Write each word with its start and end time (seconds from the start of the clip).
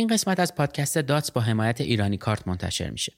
این 0.00 0.08
قسمت 0.08 0.40
از 0.40 0.54
پادکست 0.54 0.98
داتس 0.98 1.30
با 1.30 1.40
حمایت 1.40 1.80
ایرانی 1.80 2.16
کارت 2.16 2.48
منتشر 2.48 2.90
میشه. 2.90 3.12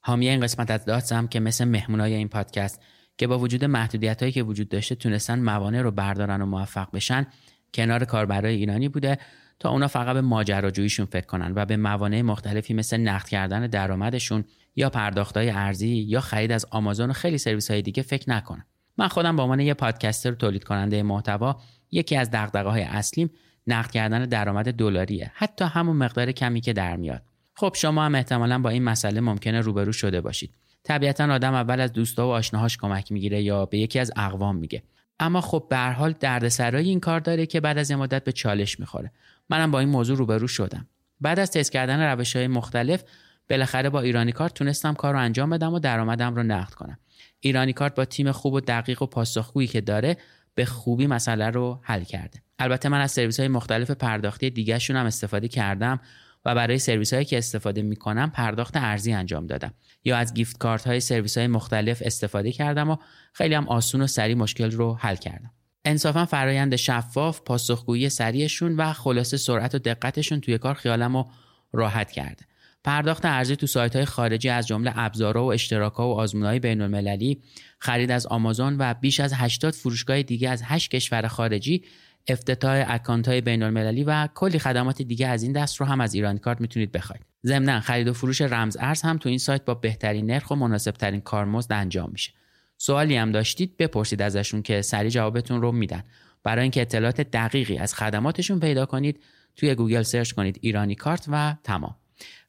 حامی 0.00 0.28
این 0.28 0.40
قسمت 0.40 0.70
از 0.70 0.84
داتس 0.84 1.12
هم 1.12 1.28
که 1.28 1.40
مثل 1.40 1.64
مهمونای 1.64 2.14
این 2.14 2.28
پادکست 2.28 2.80
که 3.18 3.26
با 3.26 3.38
وجود 3.38 3.64
محدودیت 3.64 4.20
هایی 4.22 4.32
که 4.32 4.42
وجود 4.42 4.68
داشته 4.68 4.94
تونستن 4.94 5.38
موانع 5.38 5.82
رو 5.82 5.90
بردارن 5.90 6.42
و 6.42 6.46
موفق 6.46 6.90
بشن 6.92 7.26
کنار 7.74 8.04
کاربرای 8.04 8.54
ایرانی 8.54 8.88
بوده 8.88 9.18
تا 9.58 9.70
اونا 9.70 9.88
فقط 9.88 10.14
به 10.14 10.20
ماجراجوییشون 10.20 11.06
فکر 11.06 11.26
کنن 11.26 11.52
و 11.56 11.64
به 11.64 11.76
موانع 11.76 12.22
مختلفی 12.22 12.74
مثل 12.74 12.96
نقد 12.96 13.28
کردن 13.28 13.66
درآمدشون 13.66 14.44
یا 14.76 14.90
پرداختهای 14.90 15.50
ارزی 15.50 15.88
یا 15.88 16.20
خرید 16.20 16.52
از 16.52 16.66
آمازون 16.70 17.10
و 17.10 17.12
خیلی 17.12 17.38
سرویس 17.38 17.70
های 17.70 17.82
دیگه 17.82 18.02
فکر 18.02 18.30
نکنن. 18.30 18.66
من 18.98 19.08
خودم 19.08 19.36
به 19.36 19.42
عنوان 19.42 19.60
یه 19.60 19.74
پادکستر 19.74 20.32
و 20.32 20.34
تولید 20.34 20.64
کننده 20.64 21.02
محتوا 21.02 21.60
یکی 21.90 22.16
از 22.16 22.30
دغدغه 22.30 22.68
های 22.68 22.82
اصلیم 22.82 23.30
نقد 23.66 23.90
کردن 23.90 24.24
درآمد 24.24 24.72
دلاریه. 24.72 25.32
حتی 25.34 25.64
همون 25.64 25.96
مقدار 25.96 26.32
کمی 26.32 26.60
که 26.60 26.72
در 26.72 26.96
میاد. 26.96 27.22
خب 27.54 27.72
شما 27.76 28.04
هم 28.04 28.14
احتمالا 28.14 28.58
با 28.58 28.70
این 28.70 28.82
مسئله 28.82 29.20
ممکنه 29.20 29.60
روبرو 29.60 29.92
شده 29.92 30.20
باشید. 30.20 30.54
طبیعتا 30.82 31.34
آدم 31.34 31.54
اول 31.54 31.80
از 31.80 31.92
دوستا 31.92 32.28
و 32.28 32.30
آشناهاش 32.30 32.78
کمک 32.78 33.12
می‌گیره 33.12 33.42
یا 33.42 33.66
به 33.66 33.78
یکی 33.78 33.98
از 33.98 34.12
اقوام 34.16 34.56
میگه. 34.56 34.82
اما 35.20 35.40
خب 35.40 35.66
به 35.70 35.76
هر 35.76 35.92
حال 35.92 36.14
دردسرای 36.20 36.88
این 36.88 37.00
کار 37.00 37.20
داره 37.20 37.46
که 37.46 37.60
بعد 37.60 37.78
از 37.78 37.90
این 37.90 37.98
مدت 37.98 38.24
به 38.24 38.32
چالش 38.32 38.80
می‌خوره. 38.80 39.12
منم 39.50 39.70
با 39.70 39.80
این 39.80 39.88
موضوع 39.88 40.16
روبرو 40.16 40.48
شدم. 40.48 40.86
بعد 41.20 41.38
از 41.38 41.50
تست 41.50 41.72
کردن 41.72 42.12
روش 42.12 42.36
های 42.36 42.46
مختلف 42.46 43.04
بالاخره 43.50 43.90
با 43.90 44.00
ایرانی 44.00 44.32
کارت 44.32 44.54
تونستم 44.54 44.94
کار 44.94 45.12
رو 45.14 45.20
انجام 45.20 45.50
بدم 45.50 45.74
و 45.74 45.78
درآمدم 45.78 46.34
رو 46.34 46.42
نقد 46.42 46.74
کنم. 46.74 46.98
ایرانی 47.40 47.72
کارت 47.72 47.94
با 47.94 48.04
تیم 48.04 48.32
خوب 48.32 48.54
و 48.54 48.60
دقیق 48.60 49.02
و 49.02 49.06
پاسخگویی 49.06 49.68
که 49.68 49.80
داره 49.80 50.16
به 50.54 50.64
خوبی 50.64 51.06
مسئله 51.06 51.50
رو 51.50 51.80
حل 51.82 52.04
کرده. 52.04 52.42
البته 52.58 52.88
من 52.88 53.00
از 53.00 53.12
سرویس 53.12 53.40
های 53.40 53.48
مختلف 53.48 53.90
پرداختی 53.90 54.50
دیگهشون 54.50 54.96
هم 54.96 55.06
استفاده 55.06 55.48
کردم 55.48 56.00
و 56.44 56.54
برای 56.54 56.78
سرویس 56.78 57.12
هایی 57.12 57.24
که 57.24 57.38
استفاده 57.38 57.82
می 57.82 57.96
کنم 57.96 58.30
پرداخت 58.30 58.76
ارزی 58.76 59.12
انجام 59.12 59.46
دادم. 59.46 59.74
یا 60.04 60.16
از 60.16 60.34
گیفت 60.34 60.58
کارت 60.58 60.86
های 60.86 61.00
سرویس 61.00 61.38
های 61.38 61.46
مختلف 61.46 62.02
استفاده 62.04 62.52
کردم 62.52 62.90
و 62.90 62.96
خیلی 63.32 63.54
هم 63.54 63.68
آسون 63.68 64.02
و 64.02 64.06
سریع 64.06 64.36
مشکل 64.36 64.70
رو 64.70 64.94
حل 64.94 65.16
کردم. 65.16 65.50
انصافا 65.84 66.24
فرایند 66.24 66.76
شفاف 66.76 67.40
پاسخگویی 67.40 68.08
سریعشون 68.08 68.76
و 68.76 68.92
خلاصه 68.92 69.36
سرعت 69.36 69.74
و 69.74 69.78
دقتشون 69.78 70.40
توی 70.40 70.58
کار 70.58 70.74
خیالم 70.74 71.16
رو 71.16 71.30
راحت 71.72 72.12
کرده. 72.12 72.46
پرداخت 72.84 73.24
ارزی 73.24 73.56
تو 73.56 73.66
سایت 73.66 73.96
های 73.96 74.04
خارجی 74.04 74.48
از 74.48 74.66
جمله 74.66 74.92
ابزارها 74.94 75.44
و 75.44 75.52
اشتراکها 75.52 76.08
و 76.08 76.12
آزمونهای 76.12 76.58
بین 76.58 76.80
المللی 76.80 77.42
خرید 77.78 78.10
از 78.10 78.26
آمازون 78.26 78.76
و 78.78 78.94
بیش 78.94 79.20
از 79.20 79.32
80 79.32 79.74
فروشگاه 79.74 80.22
دیگه 80.22 80.50
از 80.50 80.62
8 80.64 80.90
کشور 80.90 81.28
خارجی 81.28 81.84
افتتاح 82.28 82.84
اکانت 82.88 83.28
های 83.28 83.40
بین 83.40 83.62
المللی 83.62 84.04
و 84.04 84.28
کلی 84.34 84.58
خدمات 84.58 85.02
دیگه 85.02 85.28
از 85.28 85.42
این 85.42 85.52
دست 85.52 85.76
رو 85.76 85.86
هم 85.86 86.00
از 86.00 86.14
ایرانی 86.14 86.38
کارت 86.38 86.60
می‌تونید 86.60 86.92
بخواید. 86.92 87.22
ضمنا 87.46 87.80
خرید 87.80 88.08
و 88.08 88.12
فروش 88.12 88.40
رمز 88.40 88.76
ارز 88.80 89.02
هم 89.02 89.18
تو 89.18 89.28
این 89.28 89.38
سایت 89.38 89.64
با 89.64 89.74
بهترین 89.74 90.26
نرخ 90.30 90.50
و 90.50 90.54
مناسب 90.54 90.90
ترین 90.90 91.20
کارمزد 91.20 91.72
انجام 91.72 92.10
میشه. 92.12 92.32
سوالی 92.76 93.16
هم 93.16 93.32
داشتید 93.32 93.76
بپرسید 93.76 94.22
ازشون 94.22 94.62
که 94.62 94.82
سریع 94.82 95.10
جوابتون 95.10 95.62
رو 95.62 95.72
میدن. 95.72 96.02
برای 96.42 96.62
اینکه 96.62 96.80
اطلاعات 96.80 97.20
دقیقی 97.20 97.78
از 97.78 97.94
خدماتشون 97.94 98.60
پیدا 98.60 98.86
کنید 98.86 99.20
توی 99.56 99.74
گوگل 99.74 100.02
search 100.02 100.32
کنید 100.32 100.58
ایرانی 100.60 100.94
کارت 100.94 101.24
و 101.28 101.56
تمام. 101.64 101.96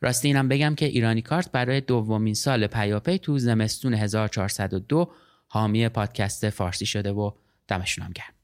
راستی 0.02 0.28
اینم 0.28 0.48
بگم 0.48 0.76
که 0.76 0.86
ایرانی 0.86 1.22
کارت 1.22 1.52
برای 1.52 1.82
دومین 1.82 2.34
سال 2.34 2.68
پیاپی 2.68 3.18
تو 3.20 3.40
زمستون 3.40 3.94
1402 3.94 5.12
حامی 5.48 5.90
پادکست 5.90 6.50
فارسی 6.50 6.86
شده 6.86 7.12
و 7.12 7.32
دمشون 7.68 8.06
هم 8.06 8.12
گرم. 8.12 8.36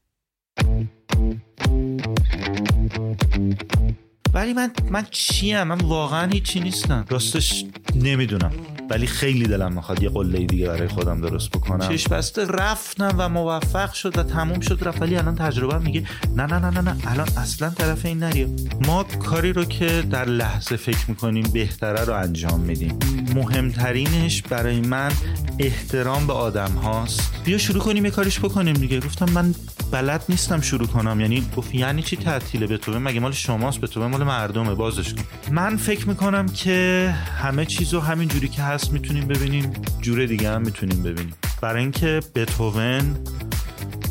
ولی 4.34 4.52
من 4.52 4.70
من 4.90 5.06
چیم؟ 5.10 5.62
من 5.62 5.78
واقعا 5.78 6.30
هیچی 6.30 6.60
نیستم. 6.60 7.04
راستش 7.08 7.64
نمی‌دونم. 7.94 8.52
ولی 8.90 9.06
خیلی 9.06 9.44
دلم 9.44 9.72
می‌خواد 9.72 10.02
یه 10.02 10.08
قله 10.08 10.46
دیگه 10.46 10.66
برای 10.66 10.88
خودم 10.88 11.20
درست 11.20 11.50
بکنم. 11.50 11.88
چش 11.88 12.08
بسته. 12.08 12.46
رفتم 12.46 13.14
و 13.18 13.28
موفق 13.28 13.92
شد 13.92 14.18
و 14.18 14.22
تموم 14.22 14.60
شد 14.60 14.78
رفت. 14.82 15.02
ولی 15.02 15.16
الان 15.16 15.34
تجربه 15.34 15.78
میگه 15.78 16.04
نه 16.36 16.46
نه 16.46 16.58
نه 16.58 16.70
نه 16.70 16.80
نه. 16.80 16.96
الان 17.06 17.28
اصلا 17.36 17.70
طرف 17.70 18.04
این 18.04 18.18
نریا 18.18 18.46
ما 18.86 19.02
کاری 19.02 19.52
رو 19.52 19.64
که 19.64 20.04
در 20.10 20.24
لحظه 20.24 20.76
فکر 20.76 21.04
می‌کنیم 21.08 21.44
بهتره 21.52 22.04
رو 22.04 22.14
انجام 22.14 22.60
میدیم. 22.60 22.98
مهمترینش 23.34 24.42
برای 24.42 24.80
من 24.80 25.12
احترام 25.58 26.26
به 26.26 26.32
آدم 26.32 26.70
هاست. 26.70 27.32
بیا 27.44 27.58
شروع 27.58 27.82
کنیم 27.82 28.04
یه 28.04 28.10
کاریش 28.10 28.38
بکنیم 28.38 28.74
دیگه. 28.74 29.00
گفتم 29.00 29.30
من 29.30 29.54
بلد 29.90 30.24
نیستم 30.28 30.60
شروع 30.60 30.86
کنم. 30.86 31.20
یعنی 31.20 31.46
گفت 31.56 31.74
یعنی 31.74 32.02
چی 32.02 32.16
تعطیل 32.16 32.66
به 32.66 32.78
تو؟ 32.78 33.00
مگه 33.00 33.20
مال 33.20 33.32
شماست 33.32 33.78
به 33.78 33.86
تو؟ 33.86 34.08
مال 34.08 34.21
مردمه 34.22 34.74
بازش 34.74 35.14
کن. 35.14 35.22
من 35.50 35.76
فکر 35.76 36.08
می‌کنم 36.08 36.46
که 36.46 37.14
همه 37.38 37.64
چیزو 37.64 38.00
همین 38.00 38.28
جوری 38.28 38.48
که 38.48 38.62
هست 38.62 38.92
می‌تونیم 38.92 39.28
ببینیم 39.28 39.72
جور 40.00 40.26
دیگه 40.26 40.50
هم 40.50 40.62
می‌تونیم 40.62 41.02
ببینیم. 41.02 41.34
برای 41.60 41.82
اینکه 41.82 42.20
بتوون 42.34 43.16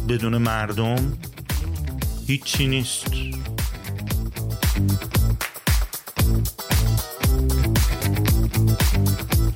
بدون 0.09 0.37
مردم 0.37 1.17
هیچی 2.27 2.67
نیست. 2.67 3.07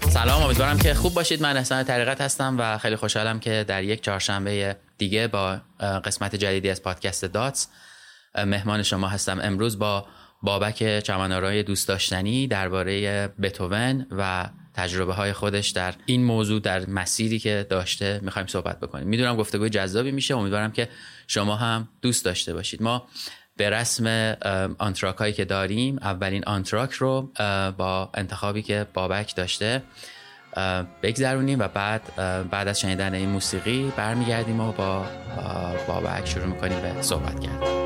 سلام 0.10 0.44
امیدوارم 0.44 0.78
که 0.78 0.94
خوب 0.94 1.14
باشید. 1.14 1.42
من 1.42 1.58
احسان 1.58 1.84
طریقت 1.84 2.22
هستم 2.22 2.56
و 2.60 2.78
خیلی 2.78 2.96
خوشحالم 2.96 3.40
که 3.40 3.66
در 3.68 3.84
یک 3.84 4.02
چهارشنبه 4.02 4.78
دیگه 4.98 5.28
با 5.28 5.58
قسمت 5.80 6.36
جدیدی 6.36 6.70
از 6.70 6.84
پادکست 6.84 7.26
داتس 7.26 7.68
مهمان 8.36 8.84
شما 8.84 9.08
هستم. 9.08 9.40
امروز 9.44 9.80
با 9.80 10.06
بابک 10.46 11.00
چمنارای 11.00 11.64
دوست 11.64 11.88
داشتنی 11.88 12.48
درباره 12.48 13.28
بتوون 13.28 14.06
و 14.12 14.46
تجربه 14.74 15.14
های 15.14 15.34
خودش 15.34 15.70
در 15.70 15.94
این 16.06 16.24
موضوع 16.24 16.60
در 16.60 16.90
مسیری 16.90 17.40
که 17.40 17.68
داشته 17.70 18.20
می‌خوایم 18.24 18.48
صحبت 18.48 18.80
بکنیم. 18.80 19.08
می‌دونم 19.08 19.36
گفتگوی 19.36 19.70
جذابی 19.70 20.12
میشه. 20.12 20.36
امیدوارم 20.36 20.72
که 20.72 20.90
شما 21.28 21.56
هم 21.56 21.88
دوست 22.02 22.26
داشته 22.26 22.54
باشید. 22.54 22.84
ما 22.84 23.08
به 23.58 23.70
رسم 23.70 24.36
آنتراک 24.78 25.16
هایی 25.16 25.34
که 25.34 25.46
داریم 25.46 25.98
اولین 26.02 26.44
آنتراک 26.48 26.92
رو 26.92 27.32
با 27.78 28.10
انتخابی 28.14 28.62
که 28.62 28.86
بابک 28.94 29.36
داشته 29.36 29.84
بگذرونیم 31.04 31.60
و 31.60 31.68
بعد 31.68 32.02
بعد 32.52 32.68
از 32.68 32.80
شنیدن 32.80 33.14
این 33.14 33.30
موسیقی 33.30 33.92
برمیگردیم 33.98 34.60
و 34.60 34.72
با 34.72 35.06
بابک 35.88 36.28
شروع 36.28 36.46
می‌کنیم 36.46 36.82
به 36.82 37.02
صحبت 37.02 37.40
کردن. 37.40 37.86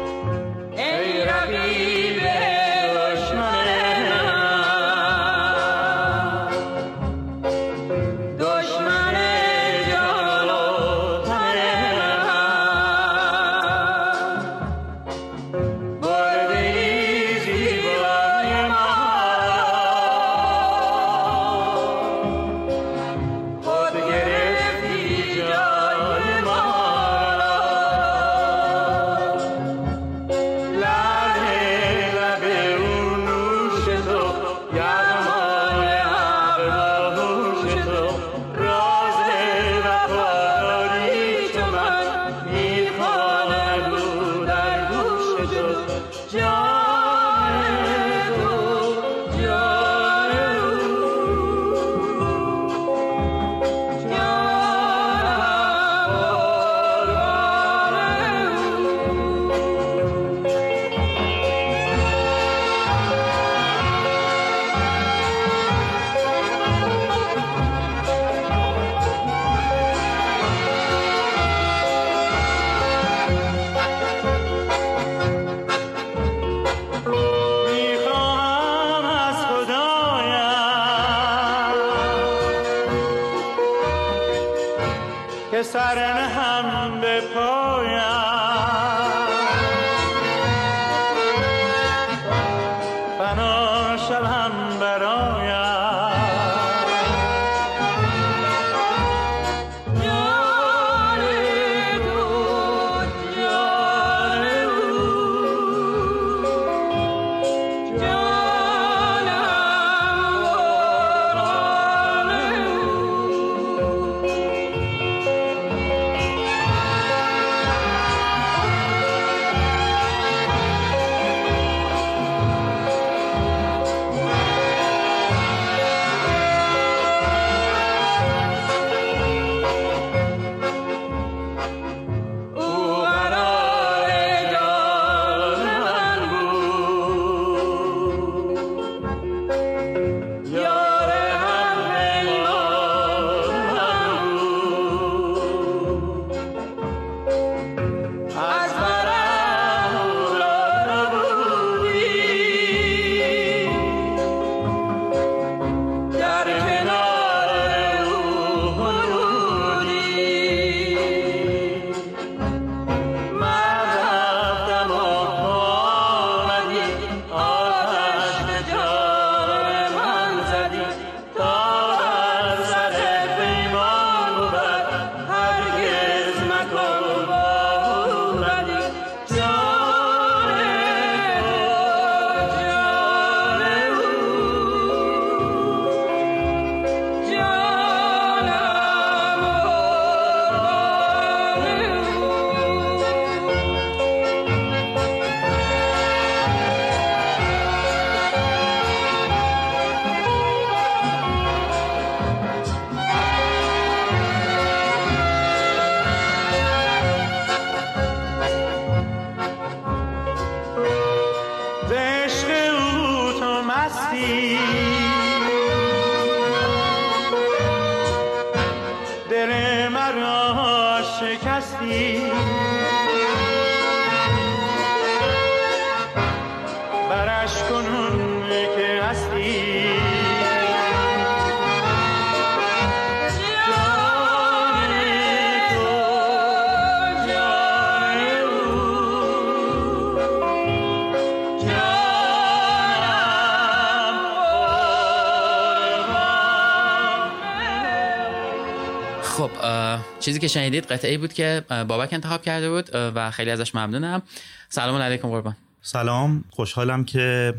چیزی 250.29 250.39
که 250.39 250.47
شنیدید 250.47 250.85
قطعه 250.85 251.17
بود 251.17 251.33
که 251.33 251.63
بابک 251.69 252.13
انتخاب 252.13 252.41
کرده 252.41 252.69
بود 252.69 252.89
و 252.93 253.31
خیلی 253.31 253.51
ازش 253.51 253.75
ممنونم. 253.75 254.21
سلام 254.69 255.01
علیکم 255.01 255.27
قربان. 255.27 255.55
سلام. 255.81 256.43
خوشحالم 256.49 257.05
که 257.05 257.53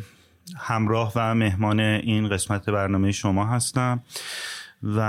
همراه 0.56 1.12
و 1.16 1.34
مهمان 1.34 1.80
این 1.80 2.28
قسمت 2.28 2.70
برنامه 2.70 3.12
شما 3.12 3.46
هستم 3.46 4.02
و 4.82 5.00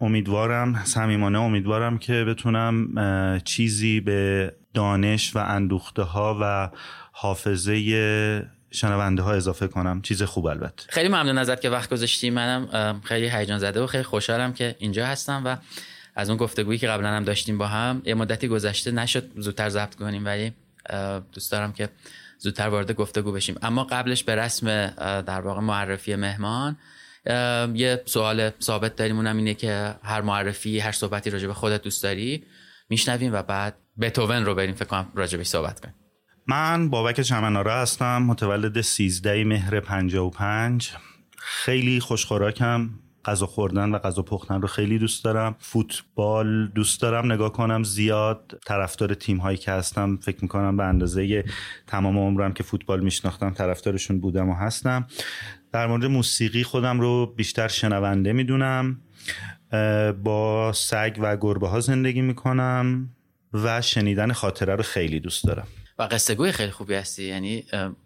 امیدوارم 0.00 0.84
صمیمانه 0.84 1.40
امیدوارم 1.40 1.98
که 1.98 2.24
بتونم 2.24 3.40
چیزی 3.44 4.00
به 4.00 4.52
دانش 4.74 5.36
و 5.36 5.38
اندوخته 5.38 6.02
ها 6.02 6.38
و 6.42 6.70
حافظه 7.12 8.50
شنونده 8.70 9.22
ها 9.22 9.32
اضافه 9.32 9.68
کنم. 9.68 10.02
چیز 10.02 10.22
خوب 10.22 10.46
البته. 10.46 10.84
خیلی 10.88 11.08
ممنون 11.08 11.38
ازت 11.38 11.60
که 11.60 11.70
وقت 11.70 11.90
گذاشتی. 11.90 12.30
منم 12.30 13.00
خیلی 13.04 13.28
هیجان 13.28 13.58
زده 13.58 13.80
و 13.80 13.86
خیلی 13.86 14.04
خوشحالم 14.04 14.52
که 14.52 14.76
اینجا 14.78 15.06
هستم 15.06 15.42
و 15.44 15.56
از 16.14 16.28
اون 16.28 16.38
گفتگویی 16.38 16.78
که 16.78 16.88
قبلا 16.88 17.08
هم 17.08 17.24
داشتیم 17.24 17.58
با 17.58 17.66
هم 17.66 18.02
یه 18.04 18.14
مدتی 18.14 18.48
گذشته 18.48 18.90
نشد 18.90 19.30
زودتر 19.36 19.68
ضبط 19.68 19.94
کنیم 19.94 20.24
ولی 20.24 20.52
دوست 21.32 21.52
دارم 21.52 21.72
که 21.72 21.88
زودتر 22.38 22.68
وارد 22.68 22.92
گفتگو 22.92 23.32
بشیم. 23.32 23.56
اما 23.62 23.84
قبلش 23.84 24.24
به 24.24 24.34
رسم 24.36 24.86
در 25.20 25.40
واقع 25.40 25.60
معرفی 25.60 26.16
مهمان 26.16 26.76
یه 27.74 28.02
سوال 28.04 28.50
ثابت 28.62 28.96
داریم. 28.96 29.16
اونم 29.16 29.36
اینه 29.36 29.54
که 29.54 29.94
هر 30.02 30.20
معرفی 30.20 30.78
هر 30.78 30.92
صحبتی 30.92 31.30
راجع 31.30 31.46
به 31.46 31.54
خودت 31.54 31.82
دوست 31.82 32.02
داری 32.02 32.44
میشنویم 32.88 33.32
و 33.32 33.42
بعد 33.42 33.76
بتوون 34.00 34.44
رو 34.44 34.54
بریم 34.54 34.74
فکر 34.74 34.84
کنم 34.84 35.12
راجع 35.14 35.42
صحبت 35.42 35.80
کنیم. 35.80 35.94
من 36.46 36.90
بابک 36.90 37.20
چمناره 37.20 37.72
هستم 37.72 38.22
متولد 38.22 38.80
13 38.80 39.44
مهر 39.44 39.80
55 39.80 40.92
خیلی 41.38 42.00
خوشخوراکم. 42.00 42.90
غذا 43.24 43.46
خوردن 43.46 43.90
و 43.90 43.98
غذا 43.98 44.22
پختن 44.22 44.62
رو 44.62 44.68
خیلی 44.68 44.98
دوست 44.98 45.24
دارم. 45.24 45.56
فوتبال 45.58 46.68
دوست 46.68 47.02
دارم. 47.02 47.32
نگاه 47.32 47.52
کنم 47.52 47.84
زیاد 47.84 48.60
طرفدار 48.66 49.14
تیم 49.14 49.36
هایی 49.36 49.58
که 49.58 49.72
هستم 49.72 50.16
فکر 50.16 50.38
می‌کنم 50.42 50.76
به 50.76 50.84
اندازه 50.84 51.44
تمام 51.86 52.18
عمرم 52.18 52.52
که 52.52 52.62
فوتبال 52.62 53.00
میشناختم 53.00 53.50
طرفدارشون 53.50 54.20
بودم 54.20 54.48
و 54.48 54.54
هستم. 54.54 55.06
در 55.72 55.86
مورد 55.86 56.04
موسیقی 56.04 56.62
خودم 56.62 57.00
رو 57.00 57.26
بیشتر 57.26 57.68
شنونده 57.68 58.32
می‌دونم. 58.32 59.00
با 60.24 60.72
سگ 60.74 61.16
و 61.20 61.36
گربه 61.36 61.68
ها 61.68 61.80
زندگی 61.80 62.22
می‌کنم 62.22 63.10
و 63.52 63.82
شنیدن 63.82 64.32
خاطره 64.32 64.74
رو 64.74 64.82
خیلی 64.82 65.20
دوست 65.20 65.44
دارم. 65.44 65.66
و 65.98 66.02
قصه 66.02 66.34
گوی 66.34 66.52
خیلی 66.52 66.70
خوبی 66.70 66.94
هستی. 66.94 67.24
یعنی 67.24 67.64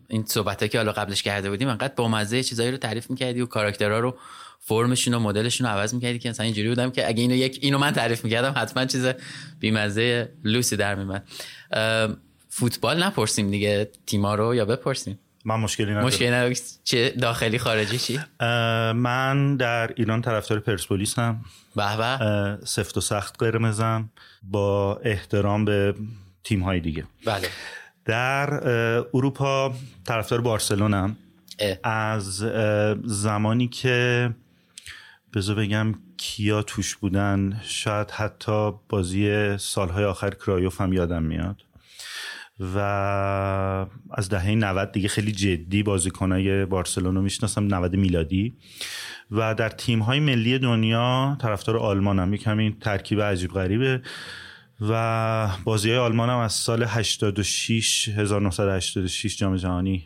این 0.09 0.25
صحبت 0.25 0.71
که 0.71 0.79
حالا 0.79 0.93
قبلش 0.93 1.23
کرده 1.23 1.51
بودیم 1.51 1.69
انقدر 1.69 1.95
با 1.95 2.09
مزه 2.09 2.43
چیزایی 2.43 2.71
رو 2.71 2.77
تعریف 2.77 3.11
می‌کردی 3.11 3.41
و 3.41 3.47
کاراکترها 3.47 3.99
رو 3.99 4.19
فرمشون 4.67 5.15
و 5.15 5.19
مدلشون 5.19 5.67
رو 5.67 5.73
عوض 5.73 5.95
می‌کردی 5.95 6.19
که 6.19 6.31
مثلا 6.31 6.45
اینجوری 6.45 6.69
بودم 6.69 6.91
که 6.91 7.09
اگه 7.09 7.23
اینو 7.23 7.35
یک 7.35 7.59
اینو 7.63 7.79
من 7.79 7.91
تعریف 7.91 8.25
می‌کردم 8.25 8.55
حتما 8.57 8.85
چیز 8.85 9.07
بیمزه 9.61 10.33
لوسی 10.45 10.77
در 10.77 10.95
میمد 10.95 11.29
فوتبال 12.49 13.03
نپرسیم 13.03 13.51
دیگه. 13.51 13.91
تیما 14.07 14.35
رو 14.35 14.55
یا 14.55 14.65
بپرسیم؟ 14.65 15.19
من 15.45 15.61
مشکلی 15.61 15.91
ندارم. 15.91 16.07
مشکلی 16.07 16.57
چه 16.85 17.11
داخلی 17.11 17.59
خارجی 17.59 17.99
چی؟ 17.99 18.21
من 18.95 19.57
در 19.57 19.91
ایران 19.97 20.23
طرفدار 20.23 20.61
پرسپولیس 20.61 21.19
هم 21.19 21.45
به. 21.77 21.97
به 21.97 22.59
سفت 22.67 22.97
و 22.97 23.01
سخت 23.01 23.37
قرمزم. 23.39 24.11
با 24.43 25.01
احترام 25.05 25.65
به 25.65 25.95
تیم 26.45 26.63
های 26.63 26.81
دیگه. 26.81 27.05
بله. 27.25 27.49
در 28.05 28.55
اروپا 29.15 29.75
طرفدار 30.05 30.41
بارسلونم. 30.41 31.17
از 31.83 32.45
زمانی 33.05 33.69
که 33.69 34.31
بذار 35.35 35.57
بگم 35.57 35.95
کیا 36.17 36.63
توش 36.63 36.97
بودن. 36.97 37.61
شاید 37.63 38.11
حتی 38.11 38.73
بازی 38.89 39.57
سالهای 39.59 40.05
آخر 40.05 40.31
کرایوف 40.31 40.81
هم 40.81 40.93
یادم 40.93 41.23
میاد. 41.23 41.63
و 42.75 42.79
از 44.11 44.29
دهه 44.29 44.51
90 44.51 44.93
دیگه 44.93 45.09
خیلی 45.09 45.33
جدی 45.33 45.83
بازیکنای 45.83 46.67
بارسلون 46.67 47.15
رو 47.15 47.23
می‌شناسم 47.23 47.75
90 47.75 47.97
میلادی. 47.97 48.57
و 49.31 49.55
در 49.55 49.69
تیم 49.69 49.99
های 49.99 50.21
ملی 50.21 50.59
دنیا 50.59 51.37
طرفدار 51.41 51.77
آلمان 51.77 52.19
هم. 52.19 52.35
همین 52.35 52.79
ترکیب 52.81 53.21
عجیب 53.21 53.51
غریبه. 53.51 54.03
و 54.81 55.49
بازی 55.65 55.91
های 55.91 55.99
آلمان 55.99 56.31
هم 56.31 56.39
از 56.39 56.53
سال 56.53 56.83
86 56.83 58.09
1986 58.09 59.37
جام 59.37 59.57
جهانی 59.57 60.05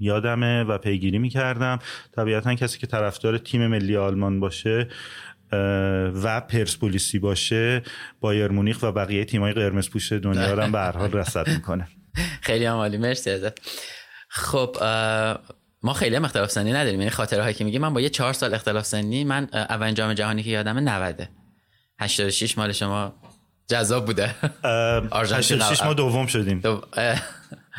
یادمه 0.00 0.64
و 0.64 0.78
پیگیری 0.78 1.18
می‌کردم. 1.18 1.78
طبیعتا 2.16 2.54
کسی 2.54 2.78
که 2.78 2.86
طرفدار 2.86 3.38
تیم 3.38 3.66
ملی 3.66 3.96
آلمان 3.96 4.40
باشه 4.40 4.88
و 6.22 6.40
پرسپولیسی 6.40 7.18
باشه 7.18 7.82
بایر 8.20 8.48
مونیخ 8.48 8.82
و 8.82 8.92
بقیه 8.92 9.24
تیمای 9.24 9.52
قرمز 9.52 9.90
پوش 9.90 10.12
دنیا 10.12 10.54
رو 10.54 10.62
هم 10.62 10.72
به 10.72 10.78
هر 10.78 10.96
حال 10.96 11.12
رصد 11.12 11.48
می‌کنه. 11.48 11.88
خیلی 12.42 12.64
هم 12.64 12.76
عالی 12.76 12.98
مرسی 12.98 13.30
ازت. 13.30 13.58
خب 14.28 14.76
ما 15.82 15.92
خیلی 15.92 16.16
هم 16.16 16.24
اختلاف 16.24 16.50
سنی 16.50 16.72
نداریم. 16.72 17.00
یعنی 17.00 17.10
خاطره 17.10 17.42
هایی 17.42 17.54
که 17.54 17.64
میگی 17.64 17.78
من 17.78 17.94
با 17.94 18.00
یه 18.00 18.08
چهار 18.08 18.32
سال 18.32 18.54
اختلاف 18.54 18.86
سنی 18.86 19.24
من 19.24 19.48
اولین 19.52 19.94
جام 19.94 20.14
جهانی 20.14 20.42
که 20.42 20.50
یادمه 20.50 20.80
90 20.80 21.28
86 22.00 22.58
مال 22.58 22.72
شما 22.72 23.14
جذاب 23.68 24.06
بوده. 24.06 24.34
آرژانتین 25.10 25.58
ما 25.84 25.94
دوم 25.94 26.26
شدیم. 26.26 26.62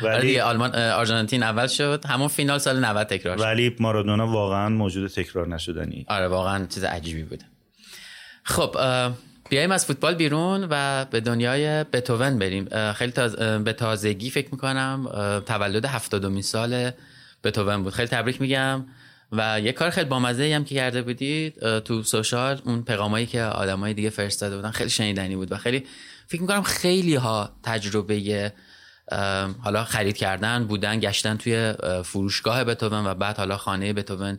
ولی 0.02 0.40
آلمان 0.40 0.74
آرژانتین 0.74 1.42
اول 1.42 1.66
شد. 1.66 2.04
همون 2.08 2.28
فینال 2.28 2.58
سال 2.58 2.84
90 2.84 3.06
تکرار 3.06 3.36
شد. 3.36 3.42
ولی 3.42 3.76
مارادونا 3.80 4.26
واقعا 4.26 4.68
موجود 4.68 5.10
تکرار 5.10 5.48
نشدنی. 5.48 6.06
آره 6.08 6.28
واقعا 6.28 6.66
چیز 6.66 6.84
عجیبی 6.84 7.22
بوده. 7.22 7.44
خب 8.44 8.76
بیایم 9.50 9.72
از 9.72 9.86
فوتبال 9.86 10.14
بیرون 10.14 10.66
و 10.70 11.04
به 11.04 11.20
دنیای 11.20 11.84
بتوون 11.84 12.38
بریم. 12.38 12.92
خیلی 12.92 13.12
تاز... 13.12 13.36
به 13.36 13.72
تازگی 13.72 14.30
فکر 14.30 14.48
می‌کنم 14.52 15.08
تولد 15.46 15.84
هفتادمین 15.84 16.42
سال 16.42 16.90
بتوون 17.44 17.82
بود. 17.82 17.92
خیلی 17.92 18.08
تبریک 18.08 18.40
میگم. 18.40 18.84
و 19.32 19.60
یه 19.60 19.72
کار 19.72 19.90
خیلی 19.90 20.08
بامزه 20.08 20.54
هم 20.54 20.64
که 20.64 20.74
کرده 20.74 21.02
بودید 21.02 21.78
تو 21.78 22.02
سوشال 22.02 22.60
اون 22.64 22.82
پیغامایی 22.82 23.26
که 23.26 23.42
آدمای 23.42 23.94
دیگه 23.94 24.10
فرستاده 24.10 24.56
بودن 24.56 24.70
خیلی 24.70 24.90
شنیدنی 24.90 25.36
بود 25.36 25.52
و 25.52 25.56
خیلی 25.56 25.86
فکر 26.26 26.40
می‌کنم 26.40 26.62
خیلی 26.62 27.14
ها 27.14 27.50
تجربه 27.62 28.52
حالا 29.62 29.84
خرید 29.84 30.16
کردن 30.16 30.64
بودن 30.64 31.00
گشتن 31.00 31.36
توی 31.36 31.74
فروشگاه 32.04 32.64
بتوون 32.64 33.06
و 33.06 33.14
بعد 33.14 33.36
حالا 33.36 33.56
خانه 33.56 33.92
بتوون 33.92 34.38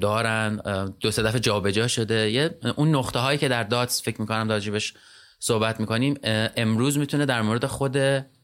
دارن. 0.00 0.56
دو 1.00 1.10
سه 1.10 1.22
دفعه 1.22 1.40
جابجا 1.40 1.88
شده. 1.88 2.30
یه 2.30 2.58
اون 2.76 2.94
نقطه 2.94 3.18
هایی 3.18 3.38
که 3.38 3.48
در 3.48 3.62
داتس 3.62 4.02
فکر 4.02 4.20
می‌کنم 4.20 4.48
راجبش 4.48 4.94
صحبت 5.38 5.80
می‌کنیم 5.80 6.14
امروز 6.56 6.98
می‌تونه 6.98 7.26
در 7.26 7.42
مورد 7.42 7.66
خود 7.66 7.98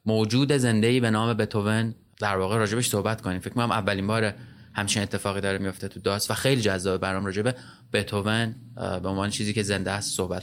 موجود 0.07 0.53
زنده 0.53 1.01
به 1.01 1.11
نام 1.11 1.35
بتوون 1.35 1.95
در 2.21 2.37
واقع 2.37 2.57
راجبش 2.57 2.89
صحبت 2.89 3.21
کنیم. 3.21 3.41
فکر 3.41 3.49
می‌کنم 3.49 3.71
اولین 3.71 4.07
بار 4.07 4.35
همچین 4.75 5.03
اتفاقی 5.03 5.41
داره 5.41 5.59
میفته 5.59 5.89
تو 5.89 6.01
داتس 6.01 6.31
و 6.31 6.35
خیلی 6.35 6.61
جذابه 6.61 6.99
برام 6.99 7.27
راجبه 7.27 7.55
بتوون 7.93 8.55
به 8.77 9.09
عنوان 9.09 9.31
چیزی 9.31 9.53
که 9.53 9.63
زنده 9.63 9.91
است 9.91 10.17
صحبت 10.17 10.43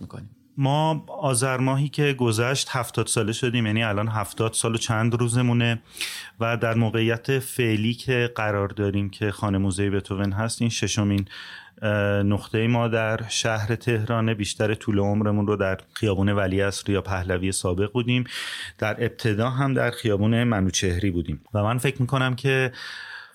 می‌کنیم. 0.00 0.30
ما 0.56 1.04
آذر 1.08 1.56
ماهی 1.56 1.88
که 1.88 2.12
گذشت 2.12 2.68
هفتاد 2.70 3.06
ساله 3.06 3.32
شدیم 3.32 3.66
یعنی 3.66 3.84
الان 3.84 4.08
هفتاد 4.08 4.52
سال 4.52 4.74
و 4.74 4.78
چند 4.78 5.14
روزمونه 5.14 5.82
و 6.40 6.56
در 6.56 6.74
موقعیت 6.74 7.38
فعلی 7.38 7.94
که 7.94 8.32
قرار 8.34 8.68
داریم 8.68 9.10
که 9.10 9.30
خانه 9.30 9.58
موزه 9.58 9.90
بتوون 9.90 10.32
هست 10.32 10.62
این 10.62 10.70
ششمین 10.70 11.28
نقطه 12.24 12.66
ما 12.66 12.88
در 12.88 13.20
شهر 13.28 13.74
تهران 13.74 14.34
بیشتر 14.34 14.74
طول 14.74 14.98
عمرمون 14.98 15.46
رو 15.46 15.56
در 15.56 15.78
خیابون 15.92 16.28
ولیعصر 16.28 16.92
یا 16.92 17.02
پهلوی 17.02 17.52
سابق 17.52 17.92
بودیم. 17.92 18.24
در 18.78 19.04
ابتدا 19.04 19.50
هم 19.50 19.74
در 19.74 19.90
خیابون 19.90 20.44
منوچهری 20.44 21.10
بودیم. 21.10 21.40
و 21.54 21.62
من 21.62 21.78
فکر 21.78 22.00
می‌کنم 22.00 22.36
که 22.36 22.72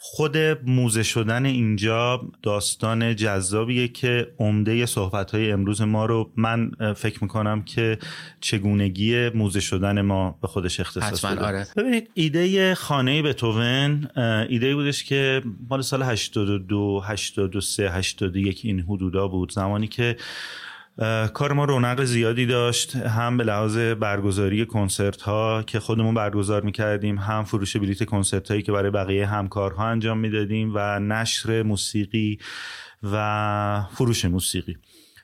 خود 0.08 0.38
موزه 0.66 1.04
شدن 1.04 1.46
اینجا 1.46 2.22
داستان 2.44 3.16
جذابیه 3.16 3.88
که 3.88 4.28
عمده 4.40 4.86
صحبت 4.86 5.32
های 5.32 5.52
امروز 5.52 5.82
ما 5.82 6.06
رو 6.06 6.32
من 6.36 6.72
فکر 6.96 7.24
می‌کنم 7.24 7.62
که 7.62 7.98
چگونگی 8.42 9.30
موزه 9.30 9.60
شدن 9.60 10.02
ما 10.02 10.38
به 10.42 10.48
خودش 10.48 10.80
اختصاص 10.80 11.26
حتما 11.26 11.32
بده. 11.32 11.46
آره 11.46 11.68
ببینید 11.78 12.10
ایده 12.14 12.76
خانه 12.76 13.22
بتوون 13.22 14.08
ایده 14.50 14.76
بودش 14.76 15.04
که 15.04 15.42
مال 15.70 15.82
سال 15.82 16.04
82 16.04 17.02
83 17.06 17.90
81 17.92 18.62
این 18.64 18.80
حدودا 18.80 19.28
بود 19.28 19.52
زمانی 19.52 19.88
که 19.88 20.16
کار 21.34 21.54
ما 21.54 21.66
رونق 21.66 22.04
زیادی 22.04 22.46
داشت 22.46 22.96
هم 22.96 23.38
به 23.38 23.44
لحاظ 23.44 23.78
برگزاری 23.78 24.66
کنسرت 24.66 25.22
ها 25.22 25.64
که 25.64 25.80
خودمون 25.80 26.14
برگزار 26.14 26.62
می‌کردیم 26.62 27.18
هم 27.18 27.44
فروش 27.44 27.78
بلیت 27.78 28.04
کنسرت 28.06 28.52
هایی 28.52 28.62
که 28.62 28.72
برای 28.72 28.92
بقیه 28.92 29.26
همکارها 29.26 29.88
انجام 29.88 30.18
می‌دادیم 30.18 30.72
و 30.76 31.00
نشر 31.00 31.64
موسیقی 31.64 32.40
و 33.04 33.84
فروش 33.94 34.26
موسیقی. 34.26 34.78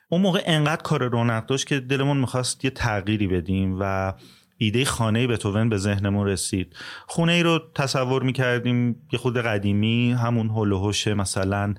اون 0.09 0.21
موقع 0.21 0.41
انقدر 0.45 0.81
کار 0.81 1.07
رونق 1.07 1.45
داشت 1.45 1.67
که 1.67 1.79
دلمون 1.79 2.17
می‌خواست 2.17 2.65
یه 2.65 2.71
تغییری 2.71 3.27
بدیم 3.27 3.77
و 3.79 4.13
ایده 4.61 4.85
خانه 4.85 5.27
بتوون 5.27 5.69
به 5.69 5.77
ذهنمون 5.77 6.27
رسید. 6.27 6.75
خونه 7.07 7.31
ای 7.33 7.43
رو 7.43 7.59
تصور 7.75 8.23
می‌کردیم 8.23 8.95
یه 9.11 9.19
خود 9.19 9.37
قدیمی 9.37 10.11
همون 10.11 10.49
هول 10.49 10.71
و 10.71 10.77
هوش 10.77 11.07
مثلا 11.07 11.73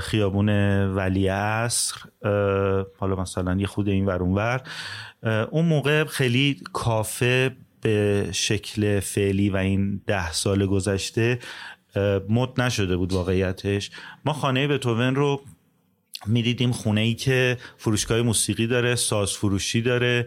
خیابون 0.00 0.48
ولی 0.94 1.28
عصر 1.28 1.96
حالا 2.98 3.16
مثلا 3.16 3.56
یه 3.60 3.66
خود 3.66 3.88
این 3.88 4.06
ور 4.06 4.22
اون 4.22 4.34
ور. 4.34 4.62
اه، 5.22 5.32
اون 5.32 5.64
موقع 5.64 6.04
خیلی 6.04 6.60
کافه 6.72 7.56
به 7.80 8.28
شکل 8.32 9.00
فعلی 9.00 9.50
و 9.50 9.56
این 9.56 10.00
ده 10.06 10.32
سال 10.32 10.66
گذشته 10.66 11.38
مد 12.28 12.60
نشده 12.60 12.96
بود 12.96 13.12
واقعیتش. 13.12 13.90
ما 14.24 14.32
خانه 14.32 14.68
بتوون 14.68 15.14
رو 15.14 15.40
می‌دیدیم 16.26 16.72
خونه 16.72 17.00
ای 17.00 17.14
که 17.14 17.56
فروشگاه 17.76 18.22
موسیقی 18.22 18.66
داره 18.66 18.94
ساز 18.94 19.32
فروشی 19.32 19.82
داره. 19.82 20.26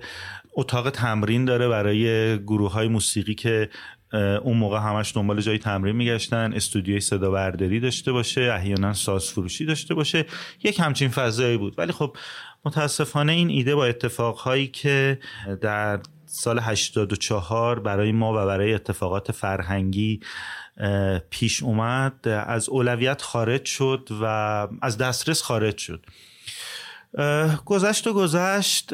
اتاق 0.54 0.90
تمرین 0.90 1.46
داره 1.46 1.68
برای 1.68 2.38
گروه 2.38 2.72
های 2.72 2.88
موسیقی 2.88 3.36
که 3.36 3.70
اون 4.44 4.58
موقع 4.58 4.80
همش 4.80 5.16
دنبال 5.16 5.42
جای 5.42 5.58
تمرین 5.58 5.96
میگشتن. 5.96 6.54
استودیوی 6.54 7.00
صدا 7.00 7.32
برداری 7.32 7.80
داشته 7.80 8.12
باشه 8.12 8.42
احیانا 8.42 8.94
ساز 8.94 9.30
فروشی 9.30 9.66
داشته 9.66 9.94
باشه. 9.94 10.26
یک 10.64 10.80
همچین 10.80 11.10
فضایی 11.10 11.58
بود. 11.58 11.76
ولی 11.78 11.92
خب 11.92 12.18
متاسفانه 12.66 13.32
این 13.32 13.50
ایده 13.50 13.76
با 13.76 13.86
اتفاقهایی 13.86 14.68
که 14.68 15.20
در 15.62 16.00
سال 16.26 16.60
84 16.60 17.80
برای 17.80 18.12
ما 18.12 18.34
و 18.34 18.46
برای 18.46 18.74
اتفاقات 18.74 19.32
فرهنگی 19.32 20.20
پیش 21.30 21.64
اومد 21.64 22.28
از 22.28 22.70
اولویت 22.70 23.22
خارج 23.22 23.66
شد 23.66 24.10
و 24.22 24.26
از 24.82 24.98
دسترس 24.98 25.42
خارج 25.42 25.78
شد. 25.78 26.06
گذشت 27.66 28.08
و 28.08 28.14
گذشت 28.14 28.94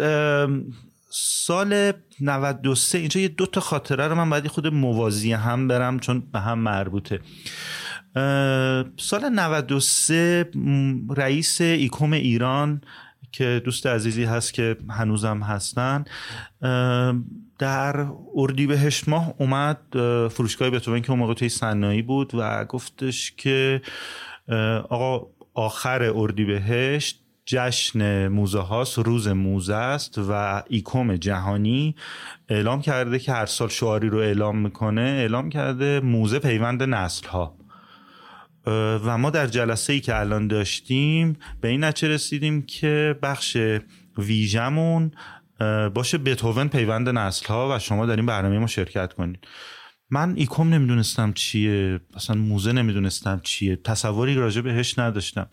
سال 1.19 1.91
93 2.21 2.97
اینجا 2.97 3.21
یه 3.21 3.27
دو 3.27 3.45
تا 3.45 3.61
خاطره 3.61 4.07
رو 4.07 4.15
من 4.15 4.29
باید 4.29 4.47
خود 4.47 4.67
موازی 4.67 5.33
هم 5.33 5.67
برم 5.67 5.99
چون 5.99 6.23
به 6.33 6.39
هم 6.39 6.59
مربوطه. 6.59 7.19
سال 8.97 9.29
93 9.29 10.49
م، 10.55 11.13
رئیس 11.13 11.61
ایکوم 11.61 12.13
ایران 12.13 12.81
که 13.31 13.61
دوست 13.65 13.87
عزیزی 13.87 14.23
هست 14.23 14.53
که 14.53 14.77
هنوزم 14.89 15.39
هستن 15.39 16.05
در 17.59 18.07
اردیبهشت 18.35 19.09
ماه 19.09 19.33
اومد 19.37 19.79
اه، 19.95 20.27
فروشگاه 20.27 20.69
بتوون 20.69 21.01
که 21.01 21.09
اون 21.09 21.19
موقع 21.19 21.33
توی 21.33 21.49
صنایع 21.49 22.01
بود 22.01 22.31
و 22.35 22.65
گفتش 22.65 23.33
که 23.37 23.81
آقا 24.89 25.27
آخر 25.53 26.03
اردیبهشت 26.15 27.23
جشن 27.47 28.27
موزه 28.27 28.59
هاست 28.59 28.97
روز 28.97 29.27
موزه 29.27 29.75
است 29.75 30.17
و 30.29 30.63
ایکوم 30.69 31.15
جهانی 31.15 31.95
اعلام 32.49 32.81
کرده 32.81 33.19
که 33.19 33.31
هر 33.31 33.45
سال 33.45 33.69
شعاری 33.69 34.09
رو 34.09 34.17
اعلام 34.17 34.57
می‌کنه 34.57 35.01
اعلام 35.01 35.49
کرده 35.49 35.99
موزه 35.99 36.39
پیوند 36.39 36.83
نسل 36.83 37.27
ها 37.27 37.55
و 39.05 39.17
ما 39.17 39.29
در 39.29 39.47
جلسه 39.47 39.93
ای 39.93 39.99
که 39.99 40.19
الان 40.19 40.47
داشتیم 40.47 41.37
به 41.61 41.67
این 41.67 41.83
نتیجه 41.83 42.13
رسیدیم 42.13 42.61
که 42.61 43.15
بخش 43.21 43.57
ویژمون 44.17 45.11
باشه 45.93 46.17
بتوون 46.17 46.67
پیوند 46.67 47.09
نسل 47.09 47.47
ها 47.47 47.75
و 47.75 47.79
شما 47.79 48.05
در 48.05 48.15
این 48.15 48.25
برنامه 48.25 48.59
ما 48.59 48.67
شرکت 48.67 49.13
کنید 49.13 49.39
من 50.09 50.33
ایکوم 50.35 50.73
نمی‌دونستم 50.73 51.33
چیه 51.33 51.99
اصلا 52.15 52.35
موزه 52.35 52.71
نمی‌دونستم 52.71 53.39
چیه 53.43 53.75
تصوری 53.75 54.35
راجع 54.35 54.61
بهش 54.61 54.99
نداشتم. 54.99 55.47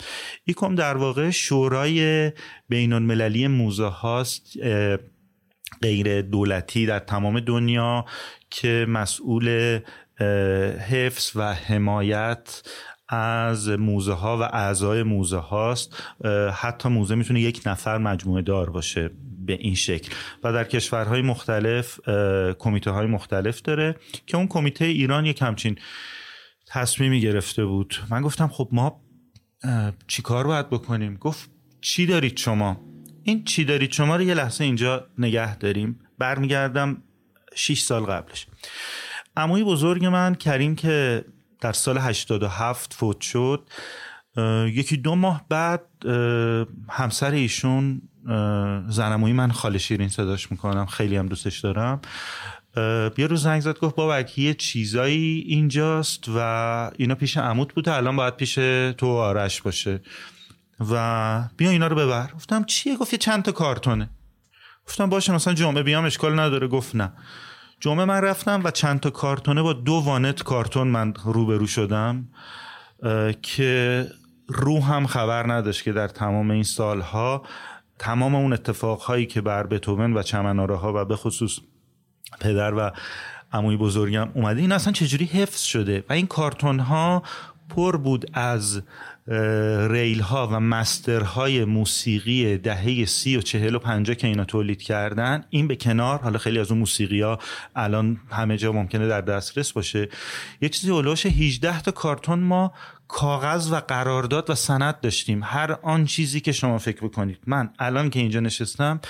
ایکوم 0.45 0.75
در 0.75 0.97
واقع 0.97 1.31
شورای 1.31 2.33
بین 2.69 2.93
المللی 2.93 3.47
موزه 3.47 3.87
هاست 3.87 4.53
غیر 5.83 6.23
دولتی 6.23 6.87
در 6.87 6.99
تمام 6.99 7.41
دنیا 7.41 8.05
که 8.51 8.87
مسئول 8.89 9.79
حفظ 10.89 11.33
و 11.35 11.55
حمایت 11.55 12.63
از 13.09 13.69
موزه 13.69 14.13
ها 14.13 14.39
و 14.39 14.43
اعضای 14.43 15.03
موزه 15.03 15.39
هاست. 15.39 16.03
حتی 16.53 16.89
موزه 16.89 17.15
می‌تونه 17.15 17.41
یک 17.41 17.61
نفر 17.67 17.99
مجموعه 17.99 18.43
دار 18.43 18.71
باشه. 18.71 19.11
به 19.47 19.53
این 19.53 19.75
شکل. 19.75 20.13
و 20.45 20.53
در 20.53 20.65
کشورهای 20.65 21.23
مختلف 21.23 22.01
کمیته 22.59 22.91
های 22.91 23.07
مختلف 23.07 23.63
داره 23.63 23.97
که 24.27 24.37
اون 24.37 24.47
کمیته 24.47 24.85
ایران 24.85 25.27
یک 25.27 25.43
همچین 25.43 25.79
تصمیمی 26.67 27.21
گرفته 27.21 27.65
بود. 27.65 27.95
من 28.11 28.23
گفتم 28.23 28.49
خب 28.49 28.69
ما 28.73 29.01
چی 30.07 30.23
کار 30.23 30.47
باید 30.47 30.71
بکنیم؟ 30.71 31.17
گفت 31.17 31.51
چی 31.81 32.07
دارید 32.07 32.37
شما؟ 32.37 32.81
این 33.23 33.45
چی 33.45 33.65
دارید 33.65 33.93
شما 33.93 34.17
رو 34.17 34.23
یه 34.23 34.35
لحظه 34.35 34.65
اینجا 34.65 35.07
نگه 35.19 35.57
داریم. 35.57 36.01
برمیگردم 36.19 37.03
6 37.55 37.81
سال 37.81 38.03
قبلش. 38.03 38.47
عموی 39.37 39.65
بزرگ 39.65 40.05
من 40.05 40.35
کریم 40.35 40.77
که 40.77 41.25
در 41.61 41.73
سال 41.73 41.99
87 41.99 42.95
فوت 42.95 43.21
شد 43.21 43.69
یکی 44.67 44.97
دو 44.97 45.15
ماه 45.15 45.47
بعد 45.49 45.85
همسر 46.89 47.31
ایشون 47.31 48.03
زنموی 48.89 49.33
من 49.33 49.53
خاله 49.53 49.79
شیرین 49.79 50.09
صداش 50.09 50.51
می‌کنم 50.51 50.87
خیلی 50.87 51.17
هم 51.17 51.27
دوستش 51.27 51.59
دارم. 51.59 52.01
یه 53.19 53.27
روز 53.27 53.43
زنگ 53.43 53.61
زد 53.61 53.79
گفت 53.79 53.97
بابک 53.97 54.39
یه 54.39 54.55
چیزایی 54.55 55.45
اینجاست 55.47 56.25
و 56.37 56.91
اینا 56.97 57.15
پیش 57.15 57.37
عمود 57.37 57.75
بوده 57.75 57.93
الان 57.93 58.17
باید 58.17 58.37
پیش 58.37 58.55
تو 58.99 59.07
آرش 59.17 59.63
باشه. 59.63 60.01
و 60.91 61.49
بیا 61.57 61.71
اینا 61.71 61.87
رو 61.87 61.97
ببر. 61.97 62.31
گفتم 62.35 62.65
چیه؟ 62.65 62.97
گفت 62.97 63.13
یه 63.13 63.19
چند 63.19 63.43
تا 63.43 63.53
کارتونه. 63.53 64.11
گفتم 64.87 65.11
باشه 65.11 65.33
مثلا 65.33 65.55
جمعه 65.55 65.83
بیام 65.83 66.05
اشکال 66.05 66.41
نداره. 66.41 66.69
گفت 66.69 66.97
نه. 66.97 67.13
جمعه 67.81 68.05
من 68.05 68.21
رفتم 68.21 68.61
و 68.65 68.71
چند 68.71 69.01
تا 69.01 69.11
کارتونه 69.11 69.63
با 69.63 69.73
دو 69.73 69.93
وانت 69.93 70.43
کارتون 70.43 70.89
من 70.89 71.15
روبرو 71.25 71.67
شدم 71.67 72.29
که 73.43 74.07
رو 74.49 74.83
هم 74.83 75.07
خبر 75.07 75.53
نداشت 75.53 75.83
که 75.83 75.93
در 75.93 76.09
تمام 76.09 76.51
این 76.51 76.63
سالها 76.63 77.43
تمام 78.05 78.35
اون 78.35 78.53
اتفاقهایی 78.53 79.27
که 79.27 79.41
بر 79.41 79.67
بتوون 79.67 80.17
و 80.17 80.23
چمناره 80.23 80.77
ها 80.77 80.93
و 80.97 81.05
به 81.05 81.17
خصوص 81.17 81.59
پدر 82.41 82.75
و 82.75 82.91
عموی 83.53 83.77
بزرگم 83.77 84.29
اومده 84.35 84.61
این 84.61 84.73
اصلا 84.73 84.93
چجوری 84.93 85.25
حفظ 85.25 85.63
شده؟ 85.63 86.05
و 86.09 86.13
این 86.13 86.27
کارتون 86.27 86.79
ها 86.79 87.23
پر 87.69 87.97
بود 87.97 88.31
از 88.33 88.83
ریل 89.89 90.21
ها 90.21 90.47
و 90.47 90.61
مستر 90.61 91.21
های 91.21 91.65
موسیقی 91.65 92.59
دهه 92.59 93.05
سی 93.05 93.37
و 93.37 93.41
چهل 93.41 93.75
و 93.75 93.79
پنجاه 93.79 94.17
که 94.17 94.27
اینا 94.27 94.45
تولید 94.45 94.83
کردن. 94.83 95.45
این 95.51 95.69
به 95.69 95.77
کنار 95.77 96.19
حالا 96.19 96.39
خیلی 96.39 96.59
از 96.59 96.71
اون 96.71 96.81
موسیقی 96.81 97.21
ها 97.21 97.39
الان 97.77 98.21
همه 98.31 98.57
جا 98.57 98.73
ممکنه 98.73 99.09
در 99.09 99.21
دسترس 99.21 99.73
باشه. 99.73 100.09
یه 100.61 100.69
چیزی 100.69 100.91
اولوش 100.91 101.27
18 101.27 101.81
تا 101.81 101.91
کارتون 101.91 102.39
ما 102.39 102.73
کاغذ 103.09 103.73
و 103.73 103.77
قرارداد 103.77 104.51
و 104.51 104.55
سند 104.55 105.01
داشتیم. 105.01 105.41
هر 105.45 105.73
آن 105.83 106.05
چیزی 106.05 106.41
که 106.41 106.53
شما 106.53 106.79
فکر 106.79 107.05
بکنید. 107.05 107.39
من 107.47 107.71
الان 107.79 108.11
که 108.11 108.21
اینجا 108.21 108.41
نشستم 108.41 109.01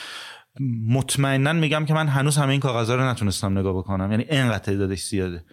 مطمئنا 0.88 1.52
میگم 1.52 1.84
که 1.84 1.94
من 1.94 2.08
هنوز 2.08 2.36
همه 2.36 2.50
این 2.50 2.60
کاغذها 2.60 2.94
رو 2.94 3.04
نتونستم 3.04 3.58
نگاه 3.58 3.74
بکنم. 3.78 4.10
یعنی 4.10 4.24
انقدر 4.28 4.58
تعدادش 4.58 5.02
زیاده. 5.02 5.44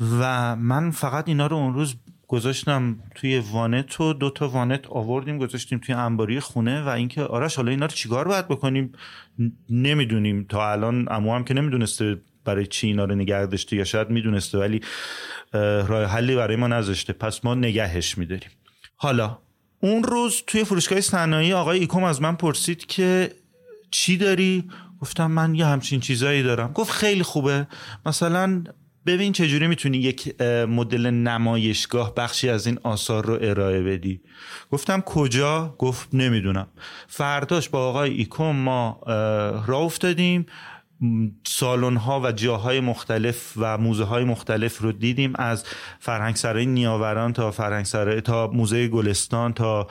و 0.00 0.56
من 0.56 0.90
فقط 0.90 1.28
اینا 1.28 1.46
رو 1.46 1.56
اون 1.56 1.74
روز 1.74 1.94
گذاشتم 2.28 2.98
توی 3.14 3.38
وانت 3.38 4.00
و 4.00 4.12
دو 4.12 4.30
تا 4.30 4.48
وانت 4.48 4.86
آوردیم 4.86 5.38
گذاشتیم 5.38 5.78
توی 5.78 5.94
انباری 5.94 6.40
خونه 6.40 6.82
و 6.82 6.88
اینکه 6.88 7.22
آرش 7.22 7.56
حالا 7.56 7.70
اینا 7.70 7.86
رو 7.86 7.92
چیکار 7.92 8.28
باید 8.28 8.48
بکنیم؟ 8.48 8.92
نمی‌دونیم. 9.70 10.46
تا 10.48 10.72
الان 10.72 11.06
امو 11.10 11.34
هم 11.34 11.44
که 11.44 11.54
نمی‌دونسته 11.54 12.20
برای 12.44 12.66
چی 12.66 12.86
اینا 12.86 13.04
رو 13.04 13.14
نگه 13.14 13.46
داشته 13.46 13.76
یا 13.76 13.84
شاید 13.84 14.10
می‌دونسته 14.10 14.58
ولی 14.58 14.80
راه 15.52 16.04
حلی 16.04 16.36
برای 16.36 16.56
ما 16.56 16.66
نذاشته. 16.66 17.12
پس 17.12 17.44
ما 17.44 17.54
نگهش 17.54 18.18
میداریم. 18.18 18.50
حالا 18.96 19.38
اون 19.80 20.02
روز 20.02 20.42
توی 20.46 20.64
فروشگاه 20.64 21.00
صنایع 21.00 21.54
آقای 21.54 21.78
ایکوم 21.78 22.04
از 22.04 22.22
من 22.22 22.36
پرسید 22.36 22.86
که 22.86 23.32
چی 23.90 24.16
داری؟ 24.16 24.70
گفتم 25.00 25.30
من 25.30 25.54
یه 25.54 25.66
همچین 25.66 26.00
چیزایی 26.00 26.42
دارم. 26.42 26.72
گفت 26.72 26.92
خیلی 26.92 27.22
خوبه. 27.22 27.66
مثلا 28.06 28.64
ببین 29.06 29.32
چجوری 29.32 29.66
می‌تونی 29.66 29.98
یک 29.98 30.40
مدل 30.68 31.10
نمایشگاه 31.10 32.14
بخشی 32.14 32.48
از 32.48 32.66
این 32.66 32.78
آثار 32.82 33.26
رو 33.26 33.38
ارائه 33.40 33.82
بدی. 33.82 34.20
گفتم 34.70 35.00
کجا؟ 35.00 35.74
گفت 35.78 36.08
نمی‌دونم. 36.12 36.66
فرداش 37.08 37.68
با 37.68 37.88
آقای 37.88 38.10
ایکوم 38.10 38.56
ما 38.56 39.00
راه 39.66 39.80
افتادیم. 39.80 40.46
سالن 41.46 41.96
ها 41.96 42.20
و 42.20 42.32
جاهای 42.32 42.80
مختلف 42.80 43.52
و 43.56 43.78
موزه 43.78 44.04
های 44.04 44.24
مختلف 44.24 44.78
رو 44.78 44.92
دیدیم 44.92 45.32
از 45.34 45.64
فرهنگ 45.98 46.36
سرای 46.36 46.66
نیاوران 46.66 47.32
تا 47.32 47.50
فرهنگ 47.50 47.84
سرای 47.84 48.20
تا 48.20 48.46
موزه 48.46 48.88
گلستان 48.88 49.52
تا 49.52 49.86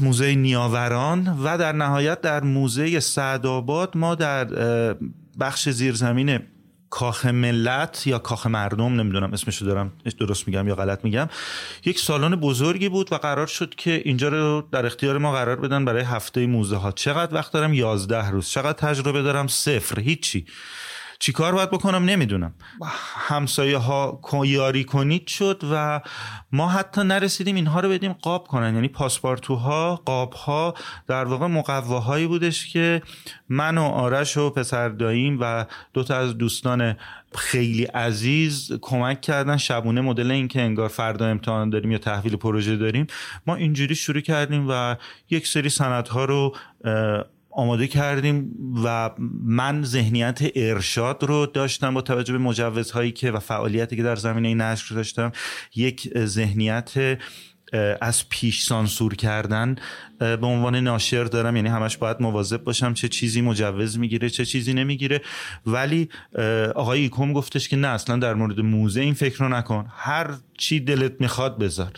موزه 0.00 0.34
نیاوران 0.34 1.38
و 1.44 1.58
در 1.58 1.72
نهایت 1.72 2.20
در 2.20 2.42
موزه 2.44 3.00
سعدآباد 3.00 3.96
ما 3.96 4.14
در 4.14 4.44
بخش 5.40 5.68
زیرزمین 5.68 6.38
کاخ 6.90 7.26
ملت 7.26 8.06
یا 8.06 8.18
کاخ 8.18 8.46
مردم 8.46 9.00
نمی‌دونم 9.00 9.32
اسمشو 9.32 9.64
دارم 9.64 9.92
درست 10.20 10.48
میگم 10.48 10.68
یا 10.68 10.74
غلط 10.74 11.04
میگم. 11.04 11.28
یک 11.84 11.98
سالن 11.98 12.36
بزرگی 12.36 12.88
بود 12.88 13.12
و 13.12 13.16
قرار 13.16 13.46
شد 13.46 13.74
که 13.74 14.02
اینجا 14.04 14.28
رو 14.28 14.68
در 14.72 14.86
اختیار 14.86 15.18
ما 15.18 15.32
قرار 15.32 15.56
بدن 15.56 15.84
برای 15.84 16.02
هفته 16.02 16.46
موزه 16.46 16.76
ها. 16.76 16.92
چقدر 16.92 17.34
وقت 17.34 17.52
دارم؟ 17.52 17.74
یازده 17.74 18.30
روز. 18.30 18.48
چقدر 18.48 18.72
تجربه 18.72 19.22
دارم؟ 19.22 19.46
صفر. 19.46 20.00
هیچی. 20.00 20.46
چی 21.22 21.32
کار 21.32 21.54
باید 21.54 21.70
بکنم 21.70 22.04
نمی‌دونم. 22.04 22.54
همسایه 23.28 23.76
ها 23.76 24.20
یاری 24.44 24.84
کنید 24.84 25.26
شد 25.26 25.62
و 25.72 26.00
ما 26.52 26.68
حتی 26.68 27.04
نرسیدیم 27.04 27.56
اینها 27.56 27.80
رو 27.80 27.88
بدیم 27.88 28.12
قاب 28.12 28.46
کنن. 28.46 28.74
یعنی 28.74 28.88
پاسپارتوها 28.88 29.96
قاب 29.96 30.32
ها 30.32 30.74
در 31.06 31.24
واقع 31.24 31.46
مقواهایی 31.46 32.26
بودش 32.26 32.72
که 32.72 33.02
من 33.48 33.78
و 33.78 33.82
آرش 33.82 34.36
و 34.36 34.50
پسر 34.50 34.88
داییم 34.88 35.38
و 35.40 35.66
دوتا 35.92 36.16
از 36.16 36.38
دوستان 36.38 36.96
خیلی 37.34 37.84
عزیز 37.84 38.72
کمک 38.80 39.20
کردن. 39.20 39.56
شبونه 39.56 40.00
مدل 40.00 40.30
این 40.30 40.48
که 40.48 40.60
انگار 40.60 40.88
فردا 40.88 41.26
امتحان 41.26 41.70
داریم 41.70 41.92
یا 41.92 41.98
تحویل 41.98 42.36
پروژه 42.36 42.76
داریم. 42.76 43.06
ما 43.46 43.54
اینجوری 43.54 43.94
شروع 43.94 44.20
کردیم 44.20 44.66
و 44.68 44.96
یک 45.30 45.46
سری 45.46 45.68
سندها 45.68 46.24
رو 46.24 46.56
آماده 47.50 47.86
کردیم 47.86 48.52
و 48.84 49.10
من 49.44 49.82
ذهنیت 49.84 50.38
ارشاد 50.54 51.24
رو 51.24 51.46
داشتم 51.46 51.94
با 51.94 52.02
توجه 52.02 52.32
به 52.32 52.38
مجوزهایی 52.38 53.12
که 53.12 53.30
و 53.30 53.38
فعالیتی 53.38 53.96
که 53.96 54.02
در 54.02 54.16
زمینه 54.16 54.54
نشر 54.54 54.94
داشتم. 54.94 55.32
یک 55.74 56.18
ذهنیت 56.18 57.18
از 58.00 58.28
پیش 58.28 58.62
سانسور 58.62 59.14
کردن 59.14 59.76
به 60.18 60.46
عنوان 60.46 60.76
ناشر 60.76 61.24
دارم. 61.24 61.56
یعنی 61.56 61.68
همش 61.68 61.96
باید 61.96 62.16
مواظب 62.20 62.64
باشم 62.64 62.94
چه 62.94 63.08
چیزی 63.08 63.40
مجوز 63.40 63.98
می‌گیره 63.98 64.30
چه 64.30 64.44
چیزی 64.44 64.74
نمی‌گیره. 64.74 65.20
ولی 65.66 66.08
آقای 66.74 67.00
ایکوم 67.00 67.32
گفتش 67.32 67.68
که 67.68 67.76
نه 67.76 67.88
اصلا 67.88 68.16
در 68.16 68.34
مورد 68.34 68.60
موزه 68.60 69.00
این 69.00 69.14
فکر 69.14 69.38
رو 69.38 69.48
نکن. 69.48 69.86
هر 69.96 70.30
چی 70.58 70.80
دلت 70.80 71.20
می‌خواد 71.20 71.58
بذار. 71.58 71.92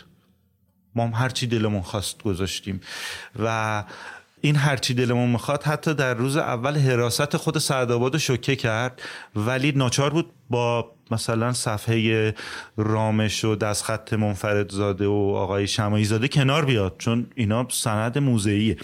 ما 0.95 1.03
هم 1.03 1.13
هر 1.13 1.29
چی 1.29 1.47
دلمون 1.47 1.81
خواست 1.81 2.23
گذاشتیم. 2.23 2.81
و 3.39 3.83
این 4.45 4.55
هرچی 4.55 4.93
دلمون 4.93 5.29
می‌خواد 5.29 5.63
حتی 5.63 5.93
در 5.93 6.13
روز 6.13 6.37
اول 6.37 6.77
حراست 6.77 7.37
خود 7.37 7.57
سعدآباد 7.57 8.17
شوکه 8.17 8.55
کرد. 8.55 9.01
ولی 9.35 9.71
ناچار 9.71 10.09
بود 10.09 10.31
با 10.49 10.91
مثلا 11.11 11.53
صفحه 11.53 12.33
رامش 12.77 13.45
و 13.45 13.55
دستخط 13.55 14.13
منفرد 14.13 14.71
زاده 14.71 15.07
و 15.07 15.33
آقای 15.35 15.67
شمایی 15.67 16.05
زاده 16.05 16.27
کنار 16.27 16.65
بیاد 16.65 16.95
چون 16.97 17.27
اینا 17.35 17.67
سند 17.71 18.17
موزهیه 18.17 18.77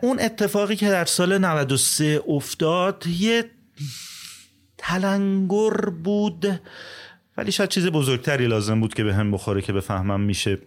اون 0.00 0.20
اتفاقی 0.20 0.76
که 0.76 0.88
در 0.88 1.04
سال 1.04 1.38
93 1.38 2.22
افتاد 2.28 3.06
یه 3.06 3.44
تلنگر 4.78 5.90
بود 6.04 6.60
ولی 7.36 7.52
شاید 7.52 7.70
چیز 7.70 7.86
بزرگتری 7.86 8.46
لازم 8.46 8.80
بود 8.80 8.94
که 8.94 9.04
به 9.04 9.14
هم 9.14 9.30
بخوره 9.30 9.62
که 9.62 9.72
بفهمم 9.72 10.20
میشه 10.20 10.58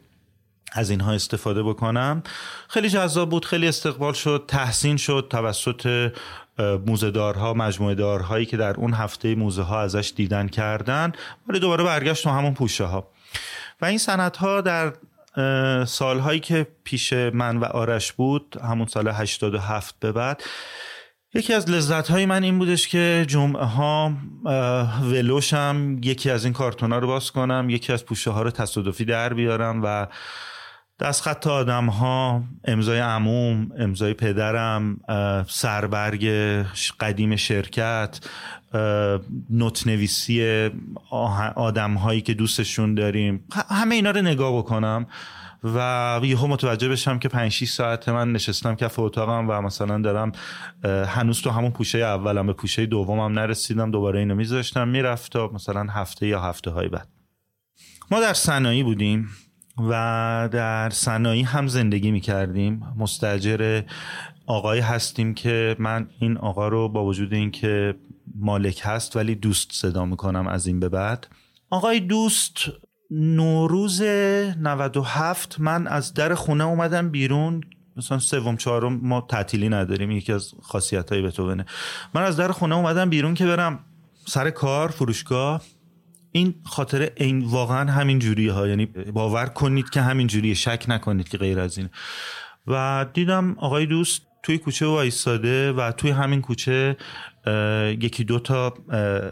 از 0.74 0.90
اینها 0.90 1.12
استفاده 1.12 1.64
بکنم. 1.64 2.24
خیلی 2.70 2.90
جذاب 2.90 3.30
بود 3.30 3.46
خیلی 3.46 3.68
استقبال 3.68 4.14
شد 4.14 4.46
تحسین 4.48 4.98
شد 4.98 5.28
توسط 5.30 6.12
موزه 6.88 7.12
دارها 7.12 7.54
مجموعه 7.54 7.96
دارهایی 7.96 8.46
که 8.46 8.58
در 8.58 8.76
اون 8.76 8.94
هفته 8.94 9.36
موزه 9.36 9.62
ها 9.62 9.82
ازش 9.82 10.14
دیدن 10.16 10.48
کردن. 10.48 11.12
ولی 11.48 11.60
دوباره 11.60 11.84
برگشت 11.84 12.24
تو 12.24 12.30
همون 12.30 12.54
پوشه 12.54 12.84
ها 12.84 13.08
و 13.82 13.86
این 13.86 13.98
سنت 13.98 14.38
ها 14.38 14.62
در 14.62 14.94
سالهایی 15.86 16.40
که 16.40 16.68
پیش 16.84 17.14
من 17.14 17.58
و 17.58 17.66
آرش 17.66 18.12
بود 18.12 18.58
همون 18.64 18.88
سال 18.88 19.08
87 19.08 19.96
به 20.00 20.12
بعد 20.12 20.44
یکی 21.34 21.54
از 21.54 21.70
لذت 21.70 22.08
های 22.08 22.26
من 22.26 22.44
این 22.44 22.60
بودش 22.60 22.88
که 22.88 23.26
جمعه 23.28 23.64
ها 23.64 24.14
ولوشم 25.02 25.98
یکی 26.04 26.30
از 26.30 26.44
این 26.44 26.54
کارتون 26.54 26.92
ها 26.92 27.00
رو 27.00 27.08
باز 27.08 27.32
کنم 27.32 27.68
یکی 27.70 27.94
از 27.94 28.06
پوشه 28.06 28.32
ها 28.32 28.42
رو 28.42 28.52
تصادفی 28.52 29.06
در 29.06 29.34
بیارم 29.34 29.82
و 29.84 30.08
دستخط 31.00 31.48
آدم 31.48 31.86
ها 31.86 32.44
امضای 32.66 33.00
عموم 33.00 33.72
امضای 33.80 34.14
پدرم 34.14 35.00
سربرگ 35.48 36.26
قدیم 37.00 37.36
شرکت 37.36 38.20
نوت 39.50 39.88
نویسی 39.88 40.70
آدم 41.56 41.94
هایی 41.94 42.22
که 42.22 42.34
دوستشون 42.34 42.96
داریم. 42.96 43.46
همه 43.70 43.96
اینا 43.96 44.12
رو 44.12 44.22
نگاه 44.22 44.58
بکنم 44.58 45.08
و 45.64 46.20
یهو 46.24 46.48
متوجه 46.48 46.90
بشم 46.90 47.20
که 47.20 47.30
5 47.30 47.52
6 47.52 47.70
ساعت 47.70 48.10
من 48.10 48.32
نشستم 48.32 48.76
کف 48.76 49.00
اتاقم 49.00 49.50
و 49.50 49.62
مثلا 49.62 50.02
دارم 50.02 50.32
هنوز 51.08 51.42
تو 51.42 51.50
همون 51.50 51.72
پوشه 51.72 51.98
اولم 51.98 52.48
به 52.48 52.54
پوشه 52.54 52.86
دومم 52.86 53.40
نرسیدم 53.40 53.92
دوباره 53.92 54.20
اینو 54.20 54.36
میذاشتم 54.36 54.88
می‌رفت 54.88 55.32
تا 55.32 55.48
مثلا 55.54 55.88
هفته 55.90 56.28
یا 56.28 56.42
هفته 56.42 56.72
های 56.72 56.88
بعد. 56.88 57.08
ما 58.12 58.20
در 58.20 58.34
صنایع 58.34 58.84
بودیم. 58.84 59.30
و 59.78 60.50
در 60.52 60.90
صنایع 60.90 61.46
هم 61.46 61.68
زندگی 61.68 62.12
می 62.12 62.22
کردیم 62.22 62.84
مستجر 62.98 63.82
آقای 64.46 64.80
هستیم 64.80 65.34
که 65.34 65.76
من 65.80 66.08
این 66.20 66.38
آقا 66.38 66.68
رو 66.68 66.90
با 66.90 67.06
وجود 67.06 67.34
اینکه 67.34 67.96
مالک 68.36 68.82
هست 68.84 69.16
ولی 69.16 69.36
دوست 69.36 69.72
صدا 69.72 70.06
می‌کنم 70.06 70.48
از 70.48 70.68
این 70.68 70.80
به 70.80 70.90
بعد. 70.90 71.28
آقای 71.70 72.00
دوست 72.00 72.58
نوروز 73.12 74.02
97 74.02 75.60
من 75.60 75.88
از 75.88 76.14
در 76.14 76.34
خونه 76.34 76.64
اومدم 76.64 77.10
بیرون. 77.10 77.62
مثلا 77.96 78.20
سوم 78.20 78.58
چهارم 78.58 79.00
ما 79.04 79.22
تعطیلی 79.22 79.70
نداریم 79.70 80.12
یکی 80.12 80.34
از 80.34 80.54
خاصیت 80.62 81.12
های 81.12 81.22
بتوونه 81.22 81.66
من 82.14 82.24
از 82.24 82.38
در 82.38 82.52
خونه 82.52 82.76
اومدم 82.76 83.10
بیرون 83.10 83.34
که 83.34 83.46
برم 83.46 83.80
سر 84.26 84.50
کار 84.50 84.90
فروشگاه. 84.90 85.62
این 86.36 86.56
خاطر 86.64 87.10
این 87.16 87.46
واقعا 87.46 87.92
همین 87.92 88.20
جوریه 88.20 88.52
ها. 88.52 88.68
یعنی 88.68 88.86
باور 88.86 89.46
کنید 89.46 89.90
که 89.90 90.02
همین 90.02 90.28
جوریه 90.28 90.54
شک 90.54 90.86
نکنید 90.88 91.30
که 91.30 91.38
غیر 91.38 91.60
از 91.60 91.78
این. 91.78 91.90
و 92.68 93.06
دیدم 93.14 93.56
آقای 93.60 93.86
دوست 93.86 94.22
توی 94.44 94.58
کوچه 94.58 94.86
وایستاده 94.86 95.72
و 95.72 95.92
توی 95.92 96.12
همین 96.12 96.42
کوچه 96.42 96.98
یکی 98.00 98.24
دو 98.24 98.40
تا 98.40 98.74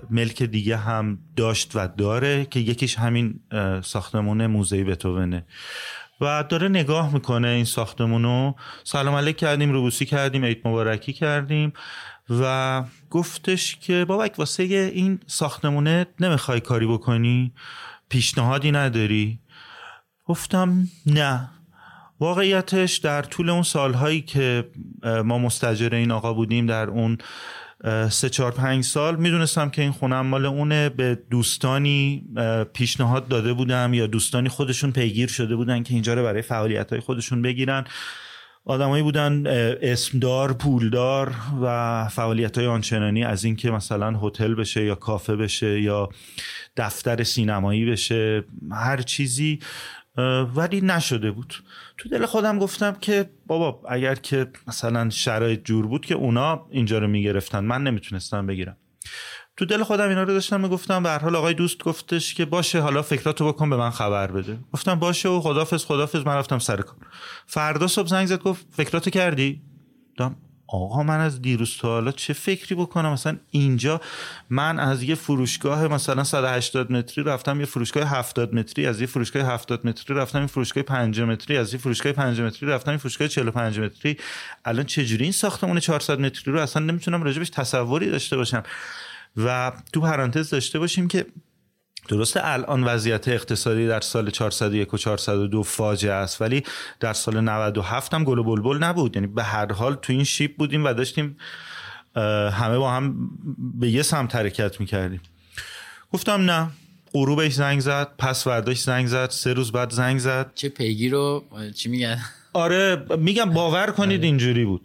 ملک 0.10 0.44
دیگه 0.44 0.78
هم 0.78 1.20
داشت 1.36 1.72
و 1.76 1.88
داره 1.88 2.46
که 2.46 2.60
یکیش 2.60 3.00
همین 3.00 3.40
ساختمون 3.84 4.46
موزه 4.46 4.84
بتوونه 4.84 5.46
و 6.22 6.44
داره 6.50 6.68
نگاه 6.68 7.14
می‌کنه 7.14 7.48
این 7.48 7.66
ساختمونو. 7.66 8.54
سلام 8.84 9.16
علیک 9.16 9.38
کردیم 9.38 9.72
روبوسی 9.72 10.06
کردیم 10.06 10.46
عید 10.46 10.62
مبارکی 10.66 11.14
کردیم. 11.14 11.74
و 12.39 12.84
گفتش 13.10 13.76
که 13.76 14.06
بابک 14.06 14.39
واسه 14.39 14.63
این 14.63 15.20
ساختمونه 15.28 16.06
نمی‌خوای 16.20 16.60
کاری 16.60 16.88
بکنی؟ 16.88 17.54
پیشنهادی 18.10 18.72
نداری؟ 18.72 19.39
گفتم 20.26 20.88
نه. 21.06 21.50
واقعیتش 22.20 22.98
در 22.98 23.22
طول 23.22 23.50
اون 23.50 23.63
سالهایی 23.63 24.22
که 24.22 24.70
ما 25.26 25.38
مستجر 25.38 25.96
این 25.96 26.12
آقا 26.12 26.34
بودیم 26.34 26.65
در 26.65 26.89
اون 26.89 27.17
سه 28.10 28.30
چهار 28.30 28.52
پنج 28.52 28.84
سال 28.84 29.15
می‌دونستم 29.15 29.70
که 29.70 29.82
این 29.82 29.91
خونم 29.91 30.26
مال 30.26 30.46
اونه. 30.46 30.89
به 30.89 31.20
دوستانی 31.30 32.26
پیشنهاد 32.74 33.28
داده 33.28 33.54
بودم 33.54 33.94
یا 33.94 34.08
دوستانی 34.08 34.50
خودشون 34.50 34.91
پیگیر 34.91 35.30
شده 35.30 35.56
بودن 35.56 35.84
که 35.84 35.94
اینجا 35.94 36.13
رو 36.13 36.24
برای 36.24 36.41
فعالیت 36.41 36.89
های 36.89 37.00
خودشون 37.00 37.41
بگیرن. 37.41 37.86
آدمایی 38.65 39.04
بودن 39.04 39.43
اسمدار 39.82 40.54
پولدار 40.54 41.36
و 41.62 42.08
فعالیت 42.08 42.58
های 42.58 42.67
آنچنانی 42.67 43.24
از 43.24 43.43
اینکه 43.43 43.71
مثلا 43.71 44.19
هتل 44.19 44.56
بشه 44.56 44.86
یا 44.86 44.95
کافه 44.95 45.36
بشه 45.36 45.82
یا 45.82 46.10
دفتر 46.78 47.24
سینمایی 47.24 47.86
بشه 47.86 48.43
هر 48.71 49.02
چیزی 49.02 49.60
ولی 50.56 50.82
نشده 50.82 51.32
بود. 51.32 51.54
تو 51.97 52.10
دل 52.10 52.26
خودم 52.26 52.60
گفتم 52.60 52.95
که 53.02 53.30
بابا 53.47 53.89
اگر 53.89 54.15
که 54.15 54.47
مثلا 54.67 55.10
شرایط 55.10 55.63
جور 55.63 55.88
بود 55.88 56.06
که 56.06 56.15
اونا 56.15 56.67
اینجا 56.69 56.97
رو 56.97 57.08
می‌گرفتن 57.08 57.63
من 57.63 57.84
نمی‌تونستم 57.84 58.47
بگیرم. 58.47 58.78
تو 59.62 59.65
دل 59.65 59.84
خودم 59.84 60.10
اینا 60.10 60.24
رو 60.24 60.34
داشتم 60.34 60.62
می‌گفتم 60.62 61.04
به 61.04 61.10
هر 61.10 61.19
حال 61.19 61.36
آقای 61.36 61.54
دوست 61.54 61.84
گفتش 61.84 62.34
که 62.34 62.45
باشه 62.45 62.80
حالا 62.80 63.02
فکراتو 63.02 63.47
بکن 63.47 63.69
به 63.69 63.78
من 63.78 63.89
خبر 63.89 64.32
بده. 64.32 64.60
گفتم 64.74 64.95
باشه 64.95 65.30
و 65.30 65.41
خدافظ 65.41 65.86
خدافظ 65.86 66.26
من 66.26 66.36
رفتم 66.36 66.60
سر 66.60 66.82
کار. 66.82 66.97
فردا 67.47 67.88
صبح 67.88 68.08
زنگ 68.08 68.28
زد 68.28 68.39
گفت 68.39 68.65
فکراتو 68.71 69.10
کردی؟ 69.10 69.62
دام 70.17 70.36
آقا 70.67 71.04
من 71.04 71.19
از 71.19 71.41
دیروز 71.41 71.78
تا 71.78 71.88
حالا 71.88 72.12
چه 72.12 72.34
فکری 72.34 72.76
بکنم؟ 72.76 73.12
مثلا 73.12 73.38
اینجا 73.52 74.02
من 74.50 74.80
از 74.80 75.04
یه 75.04 75.15
فروشگاه 75.15 75.88
مثلا 75.88 76.24
180 76.24 76.91
متری 76.91 77.24
رفتم 77.24 77.60
یه 77.60 77.65
فروشگاه 77.65 78.04
70 78.04 78.56
متری 78.56 78.86
از 78.86 79.02
یه 79.02 79.08
فروشگاه 79.08 79.43
70 79.43 79.88
متری 79.88 80.17
رفتم 80.17 80.41
یه 80.41 80.47
فروشگاه 80.47 80.84
5 80.84 81.21
متری 81.21 81.58
از 81.58 81.74
یه 81.74 81.80
فروشگاه 81.80 82.12
5 82.12 82.41
متری 82.41 82.69
رفتم 82.69 82.91
یه 82.91 82.97
فروشگاه 82.97 83.28
45 83.28 83.80
متری. 83.80 84.17
الان 84.65 84.86
چجوری 84.86 85.24
این 85.24 85.32
ساختمون 85.32 85.80
400 85.80 86.19
متری 86.19 86.54
رو 86.54 86.60
اصلا 86.60 86.86
نمی‌تونم 86.86 87.24
راجبش 87.24 87.50
تصوری 87.50 88.10
داشته 88.10 88.38
باشم؟ 88.38 88.63
و 89.38 89.72
تو 89.94 90.02
پرانتز 90.02 90.50
داشته 90.50 90.80
باشیم 90.80 91.08
که 91.08 91.26
درسته 92.10 92.39
الان 92.44 92.84
وضعیت 92.84 93.28
اقتصادی 93.28 93.88
در 93.88 94.02
سال 94.02 94.30
401 94.30 94.94
و 94.94 94.98
402 94.98 95.63
فاجعه 95.63 96.13
است 96.13 96.41
ولی 96.41 96.63
در 97.00 97.13
سال 97.13 97.41
97 97.41 98.13
هم 98.13 98.24
گل 98.24 98.38
و 98.38 98.44
بلبل 98.44 98.78
نبود. 98.78 99.15
یعنی 99.15 99.28
به 99.28 99.44
هر 99.44 99.74
حال 99.74 99.96
تو 99.96 100.13
این 100.13 100.24
شیپ 100.24 100.58
بودیم 100.58 100.86
و 100.86 100.94
داشتیم 100.94 101.38
همه 102.52 102.78
با 102.78 102.91
هم 102.91 103.30
به 103.80 103.89
یه 103.89 104.02
سمت 104.02 104.36
حرکت 104.36 104.80
می‌کردیم. 104.80 105.22
گفتم 106.13 106.52
نه 106.52 106.67
غروبش 107.13 107.54
زنگ 107.54 107.80
زد 107.80 108.08
پس 108.17 108.48
ورداش 108.48 108.82
زنگ 108.82 109.08
زد 109.08 109.30
سه 109.30 109.54
روز 109.54 109.72
بعد 109.72 109.91
زنگ 109.91 110.20
زد. 110.20 110.52
چه 110.56 110.70
پیگی 110.70 111.10
رو 111.10 111.44
چی 111.76 111.89
میگن؟ 111.89 112.20
آره 112.54 113.06
میگم 113.17 113.50
باور 113.50 113.91
کنید 113.91 114.20
آره. 114.20 114.28
اینجوری 114.28 114.65
بود. 114.65 114.82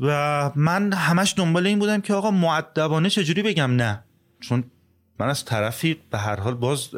و 0.00 0.50
من 0.56 0.92
همش 0.92 1.34
دنبال 1.36 1.66
این 1.66 1.78
بودم 1.78 2.00
که 2.00 2.14
آقا 2.14 2.30
معدبانه 2.30 3.10
چجوری 3.10 3.42
بگم 3.42 3.70
نه. 3.70 4.04
چون 4.40 4.64
من 5.18 5.28
از 5.28 5.44
طرفی 5.44 5.96
به 6.10 6.18
هر 6.18 6.40
حال 6.40 6.54
باز 6.54 6.88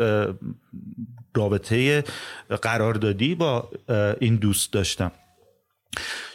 رابطه 1.34 2.04
قراردادی 2.62 3.34
با 3.34 3.70
این 4.20 4.36
دوست 4.36 4.72
داشتم. 4.72 5.12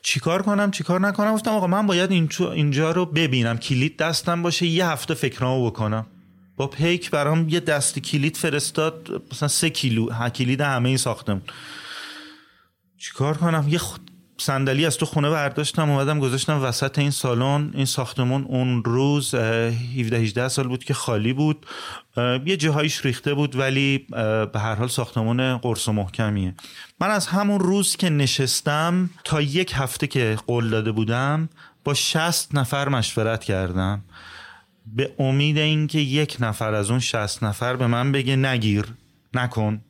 چیکار 0.02 0.42
کنم؟ 0.42 0.72
چیکار 0.72 1.00
نکنم؟ 1.00 1.34
گفتم 1.34 1.52
آقا 1.52 1.68
من 1.68 1.88
باید 1.88 2.12
اینجا 2.12 2.92
رو 2.92 3.06
ببینم. 3.06 3.58
کلید 3.58 3.98
دستم 3.98 4.42
باشه 4.44 4.66
یه 4.66 4.88
هفته 4.88 5.14
فکرامو 5.14 5.66
بکنم. 5.66 6.06
با 6.58 6.68
پیک 6.68 7.12
برام 7.12 7.50
یه 7.50 7.60
دست 7.60 8.00
کلید 8.00 8.38
فرستاد 8.38 9.24
مثلا 9.32 9.48
سه 9.48 9.70
کیلو 9.70 10.30
کلید 10.30 10.62
همه 10.62 10.90
این 10.90 10.98
ساختم 10.98 11.42
چیکار 12.98 13.38
کنم؟ 13.38 13.66
یه 13.70 13.78
خود 13.78 14.07
صندلی 14.39 14.86
از 14.86 14.97
تو 14.97 15.06
خونه 15.06 15.30
برداشتم 15.30 15.89
اومدم 15.89 16.19
گذاشتم 16.19 16.63
وسط 16.63 17.00
این 17.00 17.12
سالن. 17.12 17.71
این 17.73 17.86
ساختمون 17.86 18.43
اون 18.43 18.84
روز 18.84 19.36
17 19.36 20.17
18 20.17 20.47
سال 20.47 20.67
بود 20.67 20.84
که 20.84 20.93
خالی 20.93 21.34
بود. 21.34 21.65
یه 22.45 22.58
جاهایش 22.58 23.06
ریخته 23.06 23.34
بود 23.34 23.56
ولی 23.56 24.08
به 24.54 24.60
هر 24.60 24.76
حال 24.76 24.88
ساختمون 24.88 25.58
قرص 25.58 25.88
و 25.88 25.91
محکمیه. 25.91 26.54
من 27.00 27.10
از 27.10 27.28
همون 27.28 27.60
روز 27.60 27.95
که 27.95 28.10
نشستم 28.10 29.10
تا 29.23 29.41
یک 29.41 29.71
هفته 29.76 30.08
که 30.08 30.38
قول 30.47 30.69
داده 30.69 30.91
بودم 30.91 31.50
با 31.84 31.93
60 31.93 32.56
نفر 32.56 32.89
مشورت 32.89 33.43
کردم. 33.43 34.04
به 34.86 35.15
امید 35.19 35.58
اینکه 35.58 36.00
یک 36.00 36.38
نفر 36.39 36.73
از 36.73 36.89
اون 36.89 37.00
60 37.00 37.43
نفر 37.43 37.76
به 37.76 37.88
من 37.88 38.12
بگه 38.12 38.36
نگیر 38.36 38.86
نکن. 39.34 39.82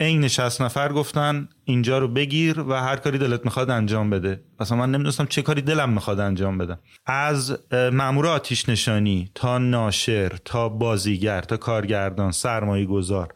عین 0.00 0.28
60 0.28 0.62
نفر 0.62 0.92
گفتن 0.92 1.48
اینجا 1.64 1.98
رو 1.98 2.08
بگیر 2.08 2.60
و 2.60 2.72
هر 2.72 2.96
کاری 2.96 3.18
دلت 3.18 3.44
می‌خواد 3.44 3.70
انجام 3.70 4.10
بده. 4.10 4.40
اصلا 4.58 4.78
من 4.78 4.90
نمی‌دونستم 4.90 5.26
چه 5.26 5.42
کاری 5.42 5.62
دلم 5.62 5.90
می‌خواد 5.90 6.20
انجام 6.20 6.58
بدم. 6.58 6.78
از 7.06 7.58
مامور 7.92 8.26
آتیش 8.26 8.68
نشانی 8.68 9.30
تا 9.34 9.58
ناشر 9.58 10.32
تا 10.44 10.68
بازیگر 10.68 11.40
تا 11.40 11.56
کارگردان 11.56 12.32
سرمایه 12.32 12.86
گذار 12.86 13.32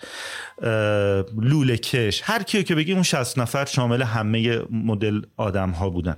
لوله 1.37 1.77
کش 1.77 2.21
هر 2.25 2.43
کیو 2.43 2.63
که 2.63 2.75
بگی 2.75 2.93
اون 2.93 3.03
60 3.03 3.39
نفر 3.39 3.65
شامل 3.65 4.03
همه 4.03 4.59
مدل 4.71 5.23
آدم 5.37 5.71
ها 5.71 5.91
بودن. 5.91 6.17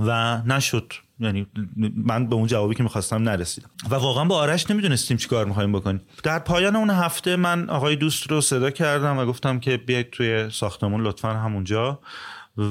و 0.00 0.42
نشد. 0.46 0.92
یعنی 1.20 1.46
من 1.96 2.26
به 2.26 2.34
اون 2.34 2.46
جوابی 2.46 2.74
که 2.74 2.82
می‌خواستم 2.82 3.22
نرسیدم. 3.22 3.70
و 3.90 3.94
واقعا 3.94 4.24
با 4.24 4.36
آرش 4.36 4.70
نمی‌دونستیم 4.70 5.16
چیکار 5.16 5.44
می‌خوایم 5.44 5.72
بکنیم. 5.72 6.00
در 6.22 6.38
پایان 6.38 6.76
اون 6.76 6.90
هفته 6.90 7.36
من 7.36 7.70
آقای 7.70 7.96
دوست 7.96 8.30
رو 8.30 8.40
صدا 8.40 8.70
کردم 8.70 9.18
و 9.18 9.24
گفتم 9.24 9.60
که 9.60 9.76
بیاید 9.76 10.10
توی 10.10 10.50
ساختمون 10.50 11.00
لطفا 11.00 11.34
همونجا. 11.34 12.00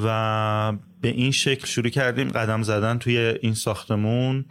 و 0.03 0.73
به 1.01 1.07
این 1.07 1.31
شکل 1.31 1.67
شروع 1.67 1.89
کردیم 1.89 2.29
قدم 2.29 2.63
زدن 2.63 2.97
توی 2.97 3.17
این 3.17 3.53
ساختمون 3.53 4.45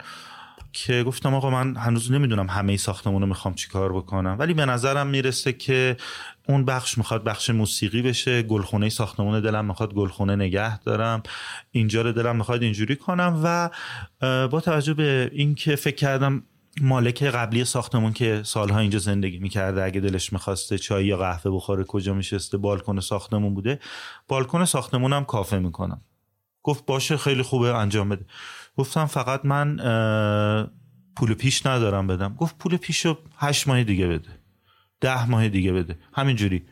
که 0.73 1.03
گفتم 1.03 1.35
آقا 1.35 1.49
من 1.49 1.75
هنوز 1.75 2.11
نمی‌دونم 2.11 2.49
همه 2.49 2.77
ساختمون 2.77 3.21
رو 3.21 3.27
می‌خوام 3.27 3.53
چیکار 3.53 3.93
بکنم. 3.93 4.35
ولی 4.39 4.53
به 4.53 4.65
نظرم 4.65 5.07
می‌رسه 5.07 5.53
که 5.53 5.97
اون 6.47 6.65
بخش 6.65 6.97
می‌خواد 6.97 7.23
بخش 7.23 7.49
موسیقی 7.49 8.01
بشه 8.01 8.41
گلخونه 8.41 8.89
ساختمون 8.89 9.41
دلم 9.41 9.65
می‌خواد 9.65 9.93
گلخونه 9.93 10.35
نگه 10.35 10.79
دارم. 10.79 11.23
اینجا 11.71 12.01
رو 12.01 12.11
دلم 12.11 12.35
می‌خواد 12.35 12.63
اینجوری 12.63 12.95
کنم 12.95 13.41
و 13.43 13.69
با 14.47 14.61
توجه 14.61 14.93
به 14.93 15.29
اینکه 15.33 15.75
فکر 15.75 15.95
کردم 15.95 16.43
مالک 16.81 17.23
قبلی 17.23 17.65
ساختمون 17.65 18.13
که 18.13 18.41
سالها 18.43 18.79
اینجا 18.79 18.99
زندگی 18.99 19.39
می‌کرده 19.39 19.83
اگه 19.83 19.99
دلش 19.99 20.33
می‌خواسته 20.33 20.77
چای 20.77 21.05
یا 21.05 21.17
قهوه 21.17 21.51
بخوره 21.51 21.83
کجا 21.83 22.13
میشسته 22.13 22.57
بالکن 22.57 22.99
ساختمون 22.99 23.53
بوده. 23.53 23.79
بالکن 24.27 24.65
ساختمونم 24.65 25.25
کافه 25.25 25.59
می‌کنم. 25.59 26.01
گفت 26.63 26.85
باشه 26.85 27.17
خیلی 27.17 27.41
خوبه 27.41 27.75
انجام 27.75 28.09
بده. 28.09 28.25
گفتم 28.77 29.05
فقط 29.05 29.45
من 29.45 29.77
پول 31.15 31.33
پیش 31.33 31.65
ندارم 31.65 32.07
بدم. 32.07 32.35
گفت 32.35 32.57
پول 32.57 32.77
پیش 32.77 33.05
رو 33.05 33.17
هشت 33.37 33.67
ماه 33.67 33.83
دیگه 33.83 34.07
بده. 34.07 34.36
ده 35.01 35.29
ماه 35.29 35.49
دیگه 35.49 35.71
بده. 35.71 35.99
همینجوری. 36.13 36.65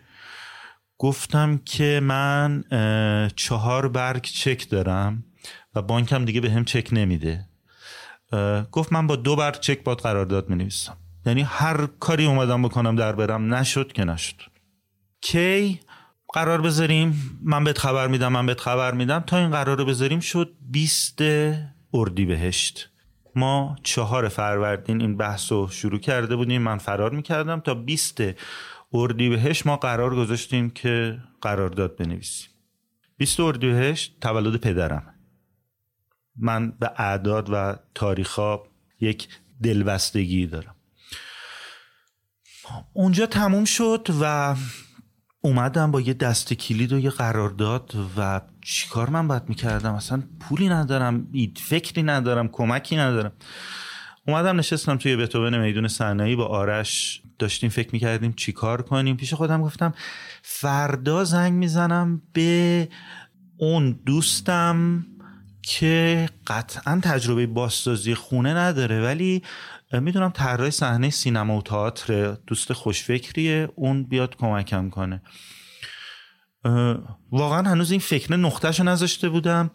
گفتم 0.98 1.58
که 1.66 2.00
من 2.04 2.64
چهار 3.36 3.88
برگ 3.88 4.22
چک 4.22 4.70
دارم 4.70 5.24
و 5.76 5.82
بانکم 5.82 6.26
دیگه 6.26 6.42
به 6.42 6.52
هم 6.52 6.66
چک 6.66 6.90
نمیده. 6.92 7.46
گفت 8.72 8.94
من 8.94 9.08
با 9.08 9.16
دو 9.16 9.36
برگ 9.36 9.60
چک 9.60 9.84
باد 9.84 10.00
قرارداد 10.02 10.50
می 10.50 10.56
نویسم 10.56 10.98
یعنی 11.26 11.42
هر 11.42 11.86
کاری 11.86 12.26
اومدم 12.26 12.62
بکنم 12.62 12.96
در 12.96 13.12
برم 13.16 13.54
نشد 13.54 13.92
که 13.92 14.04
نشد. 14.04 14.36
کی؟ 15.22 15.80
قرار 16.34 16.62
بذاریم. 16.62 17.40
من 17.44 17.64
بهت 17.64 17.78
خبر 17.78 18.08
میدم 18.08 18.28
من 18.32 18.46
بهت 18.46 18.60
خبر 18.60 18.94
میدم. 18.94 19.20
تا 19.20 19.38
این 19.38 19.50
قرار 19.50 19.78
رو 19.78 19.86
بذاریم 19.86 20.20
شد 20.20 20.54
20 20.72 21.22
اردی 21.94 22.26
بهشت 22.26 22.90
ما 23.36 23.76
چهار 23.84 24.28
فروردین 24.28 25.02
این 25.02 25.18
بحث 25.18 25.52
رو 25.52 25.68
شروع 25.68 26.00
کرده 26.00 26.36
بودیم. 26.36 26.62
من 26.62 26.78
فرار 26.78 27.12
می‌کردم 27.12 27.60
تا 27.60 27.74
20 27.74 28.22
اردیبهشت 28.94 29.68
ما 29.68 29.78
قرار 29.78 30.16
گذاشتیم 30.16 30.70
که 30.70 31.20
قرارداد 31.42 31.96
بنویسیم. 31.98 32.50
20 33.18 33.40
اردیبهشت 33.40 34.20
تولد 34.22 34.62
پدرم 34.62 35.14
من 36.36 36.72
به 36.72 36.92
اعداد 36.98 37.50
و 37.52 37.76
تاریخا 37.96 38.60
یک 39.02 39.28
دلبستگی 39.64 40.48
دارم. 40.48 40.76
اونجا 42.94 43.26
تموم 43.26 43.66
شد 43.66 44.08
و 44.22 44.56
اومدم 45.42 45.92
با 45.92 46.02
یه 46.02 46.14
دست 46.14 46.54
کلید 46.54 46.94
و 46.94 47.00
یه 47.00 47.10
قرارداد 47.10 47.94
و 48.18 48.42
چیکار 48.66 49.10
من 49.10 49.28
باید 49.28 49.50
می‌کردم؟ 49.50 49.94
اصلا 49.94 50.24
پولی 50.40 50.70
ندارم 50.70 51.28
فکری 51.58 52.04
ندارم 52.04 52.48
کمکی 52.48 52.98
ندارم. 52.98 53.32
اومدم 54.28 54.60
نشستم 54.60 54.98
توی 54.98 55.16
بتوون 55.16 55.58
میدون 55.58 55.88
صنایع 55.88 56.36
با 56.36 56.46
آرش. 56.46 57.22
داشتیم 57.40 57.70
فکر 57.70 57.90
می‌کردیم 57.94 58.34
چیکار 58.34 58.82
کنیم. 58.82 59.18
پیش 59.18 59.34
خودم 59.34 59.62
گفتم 59.62 59.94
فردا 60.42 61.24
زنگ 61.24 61.54
می‌زنم 61.54 62.22
به 62.34 62.88
اون 63.58 64.00
دوستم 64.06 65.06
که 65.62 66.30
قطعا 66.48 67.00
تجربه 67.04 67.48
بازسازی 67.48 68.16
خونه 68.16 68.54
نداره 68.54 69.02
ولی 69.02 69.44
می‌دونم 69.94 70.30
طراح 70.30 70.70
صحنه 70.70 71.10
سینما 71.10 71.58
و 71.58 71.62
تئاتر 71.62 72.38
دوست 72.48 72.74
خوشفکریه. 72.74 73.70
اون 73.76 74.04
بیاد 74.04 74.36
کمکم 74.36 74.90
کنه. 74.90 75.22
واقعا 77.32 77.70
هنوز 77.70 77.92
این 77.92 78.00
فکر 78.00 78.36
نقطهشو 78.36 78.84
نذاشته 78.84 79.30
بودم 79.30 79.72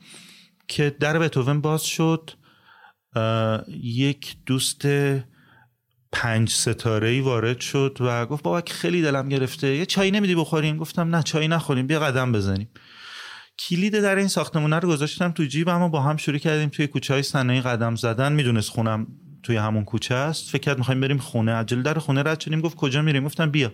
که 0.68 0.96
در 1.00 1.18
بتوون 1.18 1.61
باز 1.61 1.85
شد. 1.85 2.31
یک 3.83 4.37
دوست 4.46 4.88
پنج 6.12 6.50
ستاره 6.50 7.09
ای 7.09 7.20
وارد 7.20 7.61
شد 7.61 7.98
و 8.00 8.26
گفت 8.26 8.42
بابا 8.42 8.62
خیلی 8.66 9.03
دلم 9.03 9.29
گرفته 9.29 9.76
یه 9.76 9.87
چای 9.87 10.11
نمیدی 10.11 10.35
بخوریم؟ 10.35 10.76
گفتم 10.76 11.14
نه 11.14 11.22
چای 11.22 11.48
نخوریم 11.48 11.87
بیا 11.87 12.00
قدم 12.00 12.33
بزنیم. 12.33 12.68
کلید 13.59 14.00
در 14.00 14.16
این 14.16 14.29
ساختمونه 14.29 14.79
رو 14.79 14.88
گذاشتم 14.88 15.31
تو 15.31 15.44
جیب 15.44 15.68
اما 15.68 15.88
با 15.88 16.00
هم 16.03 16.16
شروع 16.16 16.38
کردیم 16.38 16.68
توی 16.68 16.87
کوچه 16.87 17.14
های 17.14 17.22
صنایع 17.22 17.61
قدم 17.61 17.94
زدن. 17.94 18.33
می‌دونست 18.33 18.70
خونم 18.70 19.07
توی 19.42 19.57
همون 19.57 19.85
کوچه 19.85 20.14
است. 20.14 20.50
فکر 20.50 20.61
کرد 20.61 20.79
می‌خوایم 20.79 21.00
بریم 21.00 21.18
خونه. 21.18 21.53
عجل 21.53 21.83
در 21.83 21.98
خونه 21.98 22.22
رد 22.22 22.40
شدیم 22.40 22.61
گفت 22.61 22.76
کجا 22.76 23.03
میریم؟ 23.03 23.24
گفتم 23.24 23.50
بیا. 23.50 23.72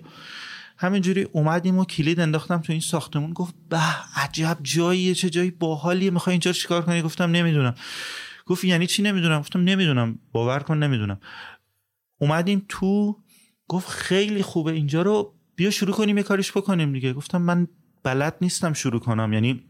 همینجوری 0.78 1.22
اومدیم 1.22 1.78
و 1.78 1.84
کلید 1.84 2.20
انداختم 2.20 2.58
تو 2.58 2.72
این 2.72 2.80
ساختمون. 2.80 3.32
گفت 3.32 3.54
به 3.68 3.80
عجب 4.16 4.58
جاییه 4.62 5.14
چه 5.14 5.30
جایی 5.30 5.50
باحالیه 5.50 6.10
می‌خوای 6.10 6.32
اینجا 6.32 6.52
چیکار 6.52 6.82
کنی؟ 6.82 7.02
گفتم 7.02 7.30
نمی‌دونم. 7.30 7.74
گفت 8.46 8.64
یعنی 8.64 8.86
چی 8.86 9.02
نمی‌دونم؟ 9.02 9.40
گفتم 9.40 9.60
نمی‌دونم 9.60 10.18
باور 10.32 10.58
کن 10.58 10.78
نمی‌دونم. 10.78 11.20
اومدیم 12.20 12.66
تو 12.68 13.16
گفت 13.68 13.88
خیلی 13.88 14.42
خوبه 14.42 14.72
اینجا 14.72 15.02
رو 15.02 15.34
بیا 15.56 15.70
شروع 15.70 15.94
کنیم 15.94 16.16
یه 16.16 16.22
کاریش 16.22 16.52
بکنیم 16.52 16.92
دیگه. 16.92 17.12
گفتم 17.12 17.42
من 17.42 17.68
بلد 18.02 18.36
نیستم 18.40 18.72
شروع 18.72 19.00
کنم 19.00 19.32
یعنی 19.32 19.65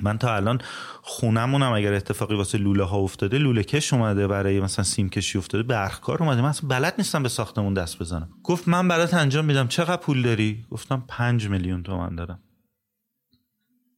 من 0.00 0.18
تا 0.18 0.36
الان 0.36 0.60
خونمونم 1.02 1.72
اگر 1.72 1.92
اتفاقی 1.92 2.34
واسه 2.34 2.58
لوله 2.58 2.84
ها 2.84 2.98
افتاده 2.98 3.38
لوله 3.38 3.62
کش 3.62 3.92
اومده 3.92 4.26
برای 4.26 4.60
مثلا 4.60 4.84
سیم 4.84 5.08
کشی 5.08 5.38
افتاده 5.38 5.62
برخکار 5.62 6.22
اومده. 6.22 6.42
من 6.42 6.48
اصلا 6.48 6.68
بلد 6.68 6.94
نیستم 6.98 7.22
به 7.22 7.28
ساختمون 7.28 7.74
دست 7.74 7.98
بزنم. 7.98 8.28
گفت 8.42 8.68
من 8.68 8.88
برات 8.88 9.14
انجام 9.14 9.44
میدم. 9.44 9.68
چقدر 9.68 9.96
پول 9.96 10.22
داری؟ 10.22 10.64
گفتم 10.70 11.04
پنج 11.08 11.48
میلیون 11.48 11.82
تومن 11.82 12.14
دارم. 12.14 12.42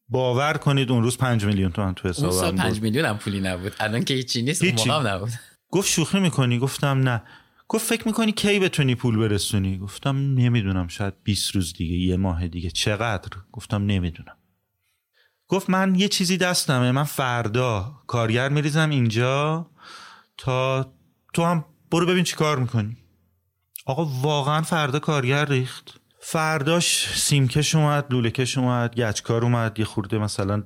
باور 0.09 0.53
کنید 0.53 0.91
اون 0.91 1.03
روز 1.03 1.17
پنج 1.17 1.45
میلیون 1.45 1.73
تومن 1.73 1.95
تو 1.95 2.09
حسابم 2.09 2.29
اون 2.29 2.41
سال 2.41 2.51
بود. 2.51 2.61
پنج 2.61 2.83
میلیون 2.83 3.05
هم 3.05 3.19
پولی 3.19 3.41
نبود. 3.41 3.73
الان 3.81 4.05
که 4.05 4.15
هیچی 4.15 4.43
نیست 4.43 4.65
هیچی. 4.65 4.91
نبود. 4.91 5.31
گفت 5.71 5.89
شوخی 5.89 6.21
می‌کنی؟ 6.21 6.59
گفتم 6.59 7.09
نه. 7.09 7.23
گفت 7.69 7.87
فکر 7.87 8.07
می‌کنی 8.07 8.33
کی 8.33 8.59
بتونی 8.59 8.95
پول 8.95 9.17
برسونی؟ 9.17 9.79
گفتم 9.79 10.17
نمی‌دونم 10.17 10.89
شاید 10.89 11.15
20 11.25 11.55
روز 11.55 11.73
دیگه 11.73 11.97
یه 11.97 12.17
ماه 12.17 12.49
دیگه. 12.49 12.71
چقدر؟ 12.71 13.39
گفتم 13.53 13.87
نمی‌دونم. 13.87 14.38
گفت 15.49 15.71
من 15.71 15.95
یه 15.95 16.09
چیزی 16.09 16.37
دستمه 16.37 16.93
من 16.93 17.05
فردا 17.05 17.93
کارگر 18.07 18.49
میریزم 18.49 18.91
اینجا 18.91 19.67
تا 20.39 20.93
تو 21.33 21.45
هم 21.45 21.65
برو 21.91 22.07
ببین 22.07 22.25
چی 22.25 22.37
کار 22.37 22.59
می‌کنی. 22.59 22.97
آقا 23.87 24.05
واقعا 24.05 24.63
فردا 24.63 24.99
کارگر 24.99 25.45
ریخت. 25.45 26.01
فرداش 26.21 27.15
سیمکش 27.15 27.75
اومد 27.75 28.07
لولهکش 28.11 28.59
اومد 28.59 28.95
گچکار 28.95 29.43
اومد 29.43 29.79
یه 29.79 29.85
خورده 29.85 30.19
مثلا 30.19 30.63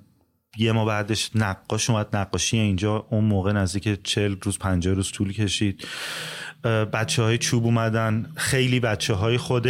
یه 0.57 0.73
ما 0.73 0.85
بعدش 0.85 1.31
نقاش 1.35 1.91
اومد 1.91 2.17
نقاشی 2.17 2.59
اینجا 2.59 3.07
اون 3.11 3.25
موقع 3.25 3.53
نزدیک 3.53 4.03
چل 4.03 4.37
روز 4.43 4.59
پنجاه 4.59 4.95
روز 4.95 5.13
طول 5.13 5.33
کشید. 5.33 5.87
بچه 6.65 7.23
های 7.23 7.39
چوب 7.39 7.65
اومدن 7.65 8.33
خیلی 8.37 8.81
بچه 8.81 9.15
های 9.15 9.39
خود 9.39 9.67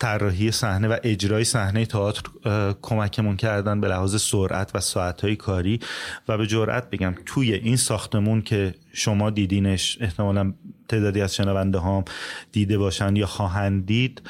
طراحی 0.00 0.50
صحنه 0.50 0.88
و 0.88 0.96
اجرای 1.02 1.44
صحنه 1.44 1.86
تئاتر 1.86 2.22
کمکمون 2.82 3.36
کردن 3.36 3.80
به 3.80 3.88
لحاظ 3.88 4.22
سرعت 4.22 4.70
و 4.74 4.80
ساعتهای 4.80 5.36
کاری. 5.36 5.80
و 6.28 6.38
به 6.38 6.46
جرئت 6.46 6.90
بگم 6.90 7.14
توی 7.26 7.52
این 7.52 7.76
ساختمون 7.76 8.42
که 8.42 8.74
شما 8.92 9.30
دیدینش 9.30 9.98
احتمالا 10.00 10.54
تعدادی 10.88 11.20
از 11.20 11.34
شنونده 11.34 11.78
هام 11.78 12.04
دیده 12.52 12.78
باشن 12.78 13.16
یا 13.16 13.26
خواهند 13.26 13.86
دید 13.86 14.22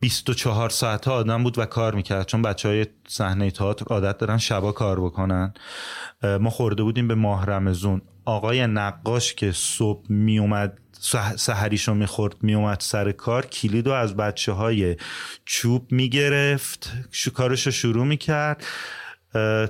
24 0.00 0.70
ساعت 0.70 1.08
آدم 1.08 1.42
بود 1.42 1.58
و 1.58 1.64
کار 1.64 1.94
می‌کرد. 1.94 2.26
چون 2.26 2.42
بچه 2.42 2.68
های 2.68 2.86
صحنه 3.08 3.50
تئاتر 3.50 3.84
عادت 3.90 4.18
دارن 4.18 4.38
شبا 4.38 4.72
کار 4.72 5.00
بکنن. 5.00 5.54
ما 6.40 6.50
خورده 6.50 6.82
بودیم 6.82 7.08
به 7.08 7.14
ماه 7.14 7.46
رمزون 7.46 8.02
آقای 8.24 8.66
نقاش 8.66 9.34
که 9.34 9.52
صبح 9.52 10.04
میومد 10.08 10.78
سهریشو 11.36 11.94
می‌خورد 11.94 12.34
میومد 12.42 12.80
سر 12.80 13.12
کار 13.12 13.46
کلید 13.46 13.86
رو 13.86 13.92
از 13.92 14.16
بچه 14.16 14.52
های 14.52 14.96
چوب 15.44 15.92
می‌گرفت 15.92 16.92
کارش 17.34 17.66
رو 17.66 17.72
شروع 17.72 18.06
می‌کرد 18.06 18.64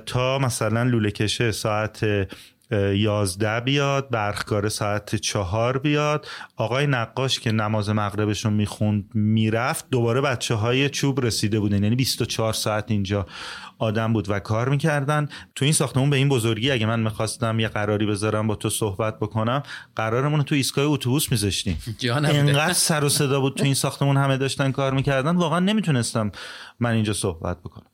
تا 0.05 0.39
مثلا 0.39 0.83
لوله 0.83 1.11
کشه 1.11 1.51
ساعت 1.51 2.27
یازده 2.71 3.59
بیاد 3.59 4.09
برخکار 4.09 4.69
ساعت 4.69 5.15
چهار 5.15 5.77
بیاد. 5.77 6.27
آقای 6.55 6.87
نقاش 6.87 7.39
که 7.39 7.51
نماز 7.51 7.89
مغربش 7.89 8.45
رو 8.45 8.51
می‌خوند 8.51 9.09
می‌رفت 9.13 9.89
دوباره 9.89 10.21
بچه 10.21 10.55
های 10.55 10.89
چوب 10.89 11.25
رسیده 11.25 11.59
بودن. 11.59 11.83
یعنی 11.83 11.95
24 11.95 12.53
ساعت 12.53 12.91
اینجا 12.91 13.25
آدم 13.79 14.13
بود 14.13 14.29
و 14.29 14.39
کار 14.39 14.69
می‌کردن. 14.69 15.29
تو 15.55 15.65
این 15.65 15.73
ساختمون 15.73 16.09
به 16.09 16.15
این 16.15 16.29
بزرگی 16.29 16.71
اگه 16.71 16.85
من 16.85 16.99
می‌خواستم 16.99 17.59
یه 17.59 17.67
قراری 17.67 18.05
بذارم 18.05 18.47
با 18.47 18.55
تو 18.55 18.69
صحبت 18.69 19.19
بکنم 19.19 19.63
قرارمون 19.95 20.43
تو 20.43 20.55
ایستگاه 20.55 20.85
اتوبوس 20.85 21.31
میذاشتیم. 21.31 21.81
انقدر 22.49 22.73
سر 22.73 23.03
و 23.03 23.09
صدا 23.09 23.39
بود 23.39 23.55
تو 23.55 23.63
این 23.63 23.73
ساختمون 23.73 24.17
همه 24.17 24.37
داشتن 24.37 24.71
کار 24.71 24.93
می‌کردن. 24.93 25.35
واقعا 25.35 25.59
نمی‌تونستم 25.59 26.31
من 26.79 26.91
اینجا 26.91 27.13
صحبت 27.13 27.59
بکنم. 27.59 27.91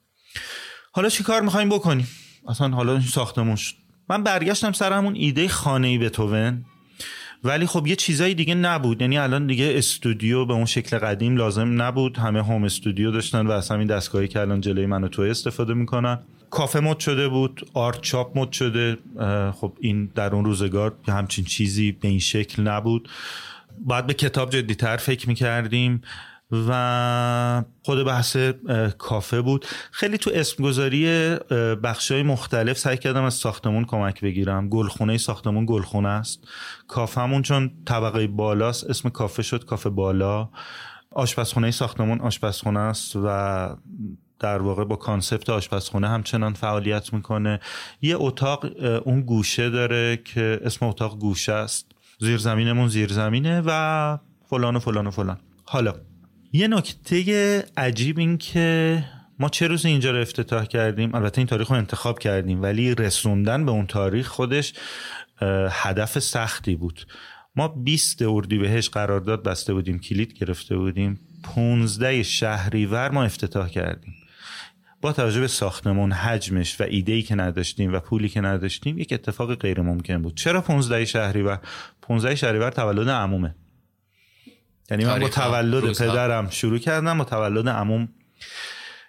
حالا 0.92 1.10
چی 1.10 1.24
کار 1.24 1.42
می‌خوایم 1.42 1.70
بکنیم؟ 1.70 2.08
اصلا 2.48 2.70
حالا 2.70 2.92
این 2.92 3.02
ساختمون 3.02 3.56
شد. 3.56 3.83
من 4.10 4.24
برگشتم 4.24 4.72
سر 4.72 4.94
همون 4.94 5.16
ایده 5.16 5.48
خانه 5.48 5.88
ای 5.88 5.98
بتوون 5.98 6.66
ولی 7.44 7.66
خب 7.66 7.88
یه 7.88 7.96
چیزایی 7.96 8.36
دیگه 8.36 8.56
نبود. 8.56 9.02
یعنی 9.02 9.18
الان 9.18 9.48
دیگه 9.48 9.74
استودیو 9.76 10.46
به 10.46 10.54
اون 10.54 10.66
شکل 10.66 10.98
قدیم 10.98 11.38
لازم 11.38 11.82
نبود. 11.82 12.18
همه 12.18 12.44
هوم 12.44 12.64
استودیو 12.64 13.12
داشتن 13.12 13.48
و 13.48 13.52
از 13.52 13.70
همین 13.70 13.88
دستگاهی 13.88 14.28
که 14.28 14.40
الان 14.40 14.62
جلوی 14.62 14.86
من 14.86 15.04
و 15.04 15.08
تو 15.08 15.22
استفاده 15.22 15.74
می‌کنن. 15.74 16.20
کافه 16.50 16.80
مد 16.80 17.00
شده 17.00 17.28
بود 17.28 17.70
آرت 17.74 18.02
چاپ 18.02 18.38
مد 18.38 18.52
شده. 18.52 18.98
خب 19.52 19.74
این 19.80 20.10
در 20.16 20.36
اون 20.36 20.46
روزگار 20.46 20.96
همچین 21.08 21.46
چیزی 21.46 21.92
به 21.92 22.08
این 22.08 22.20
شکل 22.20 22.64
نبود. 22.64 23.10
باید 23.86 24.08
به 24.08 24.14
کتاب 24.14 24.50
جدیتر 24.50 24.98
فکر 24.98 25.28
می‌کردیم. 25.28 26.02
و 26.70 27.64
خود 27.84 28.06
بحث 28.06 28.38
کافه 28.98 29.42
بود. 29.42 29.66
خیلی 29.92 30.18
تو 30.18 30.32
اسمگذاری 30.34 31.36
بخشای 31.84 32.24
مختلف 32.24 32.78
سعی 32.78 32.98
کردم 32.98 33.24
از 33.24 33.34
ساختمون 33.34 33.86
کمک 33.86 34.22
بگیرم. 34.22 34.70
گلخونه 34.70 35.18
ساختمون 35.18 35.66
گلخونه 35.66 36.10
است. 36.10 36.48
کافهمون 36.88 37.42
چون 37.42 37.72
طبقه 37.86 38.28
بالاست 38.28 38.90
اسم 38.90 39.10
کافه 39.10 39.44
شد 39.44 39.66
کافه 39.66 39.90
بالا. 39.90 40.50
آشپزخونه 41.12 41.72
ساختمون 41.72 42.22
آشپزخونه 42.22 42.80
است 42.80 43.16
و 43.16 43.78
در 44.40 44.62
واقع 44.62 44.84
با 44.84 44.96
کانسپت 44.96 45.50
آشپزخونه 45.50 46.10
همچنان 46.10 46.54
فعالیت 46.54 47.14
می‌کنه. 47.14 47.60
یه 48.02 48.16
اتاق 48.18 48.66
اون 49.06 49.22
گوشه 49.22 49.70
داره 49.70 50.18
که 50.18 50.60
اسم 50.64 50.86
اتاق 50.86 51.20
گوشه 51.20 51.54
است. 51.54 51.92
زیرزمینمون 52.20 52.88
زیرزمینه 52.88 53.62
و 53.66 54.18
فلان 54.50 54.76
و 54.76 54.80
فلان 54.80 55.08
و 55.08 55.12
فلان. 55.12 55.40
حالا 55.66 55.94
یه 56.56 56.68
نکته 56.68 57.66
عجیب 57.78 58.20
این 58.20 58.38
که 58.38 59.04
ما 59.40 59.50
چه 59.50 59.68
روز 59.68 59.86
اینجا 59.86 60.12
رو 60.12 60.22
افتتاح 60.22 60.66
کردیم؟ 60.66 61.16
البته 61.16 61.40
این 61.40 61.48
تاریخ 61.48 61.68
رو 61.68 61.76
انتخاب 61.76 62.20
کردیم 62.20 62.62
ولی 62.62 62.96
رسوندن 62.96 63.66
به 63.66 63.72
اون 63.72 63.88
تاریخ 63.88 64.28
خودش 64.28 64.74
هدف 65.72 66.20
سختی 66.20 66.76
بود. 66.76 67.08
ما 67.56 67.68
20 67.68 68.22
اردیبهشت 68.22 68.94
قرارداد 68.94 69.44
بسته 69.44 69.74
بودیم 69.74 70.00
کلید 70.00 70.34
گرفته 70.34 70.78
بودیم 70.78 71.20
15 71.44 72.24
شهریور 72.24 73.10
ما 73.12 73.24
افتتاح 73.24 73.70
کردیم. 73.70 74.14
با 75.02 75.14
توجه 75.14 75.40
به 75.40 75.48
ساختمون 75.48 76.12
حجمش 76.12 76.82
و 76.82 76.84
ایده‌ای 76.84 77.22
که 77.22 77.36
نداشتیم 77.36 77.94
و 77.94 78.00
پولی 78.00 78.30
که 78.30 78.42
نداشتیم 78.42 78.98
یک 78.98 79.14
اتفاق 79.14 79.56
غیر 79.56 79.82
ممکن 79.82 80.22
بود. 80.22 80.38
چرا 80.38 80.62
15 80.62 81.06
شهریور؟ 81.06 81.60
15 82.02 82.36
شهریور 82.36 82.70
تولد 82.70 83.10
عمومه. 83.10 83.56
یعنی 84.92 85.06
من 85.06 85.20
با 85.20 85.30
تولد 85.30 85.84
پدرم 85.84 86.50
شروع 86.50 86.78
کردم 86.78 87.18
با 87.18 87.24
تولد 87.24 87.70
عموم 87.70 88.10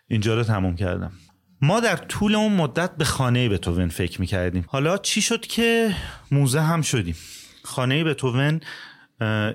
اینجا 0.09 0.35
رو 0.35 0.43
تموم 0.43 0.77
کردم. 0.77 1.13
ما 1.61 1.81
در 1.81 1.97
طول 1.97 2.35
اون 2.35 2.53
مدت 2.53 2.97
به 2.97 3.05
خانه 3.05 3.49
بتوون 3.49 3.89
فکر 3.89 4.21
می‌کردیم. 4.21 4.65
حالا 4.69 4.99
چی 4.99 5.23
شد 5.23 5.47
که 5.47 5.95
موزه 6.31 6.61
هم 6.61 6.83
شدیم؟ 6.83 7.17
خانه 7.63 8.05
بتوون 8.05 8.61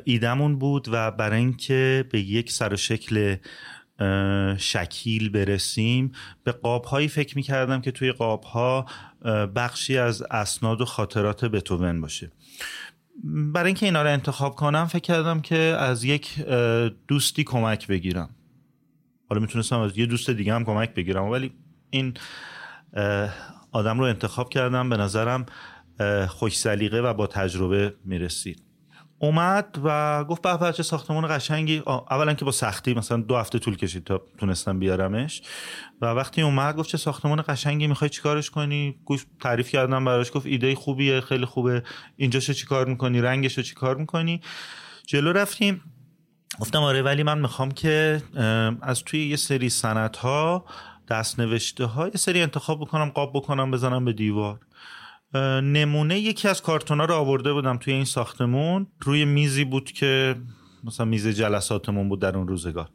ایدمون 0.03 0.59
بود 0.59 0.87
و 0.91 1.11
برای 1.11 1.39
اینکه 1.39 2.05
به 2.11 2.19
یک 2.19 2.51
سر 2.51 2.73
و 2.73 2.77
شکل 2.77 3.35
شکیل 4.57 5.29
برسیم 5.29 6.11
به 6.43 6.51
قابهایی 6.51 7.07
فکر 7.07 7.35
می‌کردم 7.35 7.81
که 7.81 7.91
توی 7.91 8.11
قابها 8.11 8.85
بخشی 9.55 9.97
از 9.97 10.21
اسناد 10.21 10.81
و 10.81 10.85
خاطرات 10.85 11.45
بتوون 11.45 12.01
باشه. 12.01 12.31
برای 13.23 13.67
اینکه 13.67 13.85
اینا 13.85 14.01
رو 14.01 14.09
انتخاب 14.09 14.55
کنم 14.55 14.85
فکر 14.85 14.99
کردم 14.99 15.41
که 15.41 15.55
از 15.55 16.03
یک 16.03 16.39
دوستی 17.07 17.43
کمک 17.43 17.87
بگیرم. 17.87 18.29
حالا 19.29 19.41
می‌تونستم 19.41 19.79
از 19.79 19.97
یه 19.97 20.05
دوست 20.05 20.29
دیگه 20.29 20.53
هم 20.53 20.65
کمک 20.65 20.93
بگیرم 20.93 21.23
ولی 21.23 21.51
این 21.89 22.13
آدم 23.71 23.99
رو 23.99 24.05
انتخاب 24.05 24.49
کردم. 24.49 24.89
به 24.89 24.97
نظرم 24.97 25.45
خوش 26.27 26.59
سلیقه 26.59 27.01
و 27.01 27.13
با 27.13 27.27
تجربه 27.27 27.95
می‌رسید 28.05 28.68
اومد 29.19 29.79
و 29.83 30.23
گفت 30.23 30.41
به 30.41 30.73
چه 30.73 30.83
ساختمان 30.83 31.37
قشنگی. 31.37 31.83
اولا 31.87 32.33
که 32.33 32.45
با 32.45 32.51
سختی 32.51 32.93
مثلا 32.93 33.17
دو 33.17 33.35
هفته 33.37 33.59
طول 33.59 33.75
کشید 33.75 34.03
تا 34.03 34.21
تونستم 34.37 34.79
بیارمش. 34.79 35.41
و 36.01 36.05
وقتی 36.05 36.41
اومد 36.41 36.75
گفت 36.75 36.89
چه 36.89 36.97
ساختمان 36.97 37.43
قشنگی 37.47 37.87
می‌خوای 37.87 38.09
چیکارش 38.09 38.49
کنی؟ 38.49 38.95
گوش 39.05 39.25
تعریف 39.39 39.69
کردم 39.69 40.05
براش 40.05 40.31
گفت 40.33 40.45
ایده 40.45 40.75
خوبیه 40.75 41.21
خیلی 41.21 41.45
خوبه. 41.45 41.83
اینجاشو 42.15 42.53
چیکار 42.53 42.85
می‌کنی؟ 42.85 43.21
رنگشو 43.21 43.61
چیکار 43.61 43.95
می‌کنی؟ 43.95 44.41
جلو 45.07 45.31
رفتیم. 45.31 45.81
گفتم 46.59 46.83
آره 46.83 47.01
ولی 47.01 47.23
من 47.23 47.39
می‌خوام 47.39 47.71
که 47.71 48.21
از 48.81 49.03
توی 49.03 49.27
یه 49.27 49.35
سری 49.35 49.69
سنت 49.69 50.17
ها 50.17 50.65
دست 51.09 51.39
نوشته 51.39 51.85
ها 51.85 52.07
یه 52.07 52.17
سری 52.17 52.41
انتخاب 52.41 52.81
بکنم 52.81 53.09
قاب 53.09 53.31
بکنم 53.33 53.71
بزنم 53.71 54.05
به 54.05 54.13
دیوار. 54.13 54.59
نمونه 55.63 56.19
یکی 56.19 56.47
از 56.47 56.61
کارتونا 56.61 57.05
رو 57.05 57.15
آورده 57.15 57.53
بودم 57.53 57.77
توی 57.77 57.93
این 57.93 58.05
ساختمون. 58.05 58.87
روی 58.99 59.25
میزی 59.25 59.63
بود 59.63 59.91
که 59.91 60.35
مثلا 60.83 61.05
میز 61.05 61.27
جلساتمون 61.27 62.09
بود 62.09 62.21
در 62.21 62.37
اون 62.37 62.47
روزگار. 62.47 62.89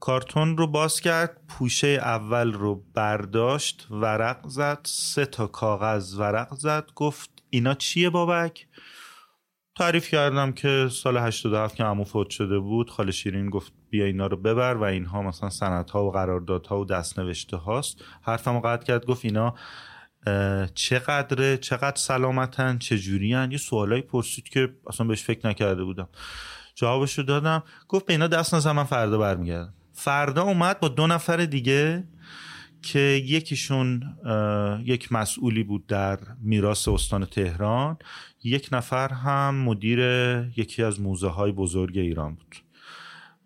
کارتون 0.00 0.56
رو 0.56 0.66
باز 0.66 1.00
کرد 1.00 1.40
پوشه 1.48 1.88
اول 1.88 2.52
رو 2.52 2.84
برداشت 2.94 3.86
ورق 3.90 4.48
زد 4.48 4.78
سه 4.82 5.26
تا 5.26 5.46
کاغذ 5.46 6.14
ورق 6.18 6.54
زد 6.54 6.90
گفت 6.94 7.30
اینا 7.50 7.74
چیه 7.74 8.10
بابک؟ 8.10 8.66
تعریف 9.76 10.08
کردم 10.08 10.52
که 10.52 10.88
سال 10.90 11.16
87 11.16 11.76
که 11.76 11.84
عمو 11.84 12.04
فوت 12.04 12.30
شده 12.30 12.58
بود 12.58 12.90
خاله 12.90 13.12
شیرین 13.12 13.50
گفت 13.50 13.72
بیا 13.90 14.04
اینا 14.04 14.26
رو 14.26 14.36
ببر 14.36 14.74
و 14.74 14.82
اینها 14.82 15.22
مثلا 15.22 15.50
سندها 15.50 16.04
و 16.04 16.10
قراردادها 16.10 16.80
و 16.80 16.84
دستنوشته 16.84 17.56
هاست 17.56 18.04
حرفمو 18.22 18.60
قطع 18.60 18.84
کرد 18.84 19.06
گفت 19.06 19.24
اینا 19.24 19.54
چقدره 20.74 21.56
چقدر 21.56 21.96
سلامتن 21.96 22.78
چجوریان؟ 22.78 23.52
یه 23.52 23.58
سوالایی 23.58 24.02
پرسید 24.02 24.48
که 24.48 24.68
اصلا 24.86 25.06
بهش 25.06 25.22
فکر 25.22 25.48
نکرده 25.48 25.84
بودم. 25.84 26.08
جوابش 26.74 27.18
رو 27.18 27.24
دادم. 27.24 27.62
گفت 27.88 28.06
به 28.06 28.12
اینا 28.12 28.26
دست 28.26 28.54
نزن 28.54 28.72
من 28.72 28.84
فردا 28.84 29.18
برمیگردم. 29.18 29.74
فردا 29.92 30.42
اومد 30.42 30.80
با 30.80 30.88
دو 30.88 31.06
نفر 31.06 31.36
دیگه 31.36 32.04
که 32.82 32.98
یکیشون 33.26 34.16
یک 34.84 35.12
مسئولی 35.12 35.62
بود 35.62 35.86
در 35.86 36.18
میراث 36.42 36.88
استان 36.88 37.24
تهران. 37.24 37.96
یک 38.44 38.68
نفر 38.72 39.08
هم 39.12 39.54
مدیر 39.54 39.98
یکی 40.56 40.82
از 40.82 41.00
موزه 41.00 41.28
های 41.28 41.52
بزرگ 41.52 41.98
ایران 41.98 42.34
بود. 42.34 42.56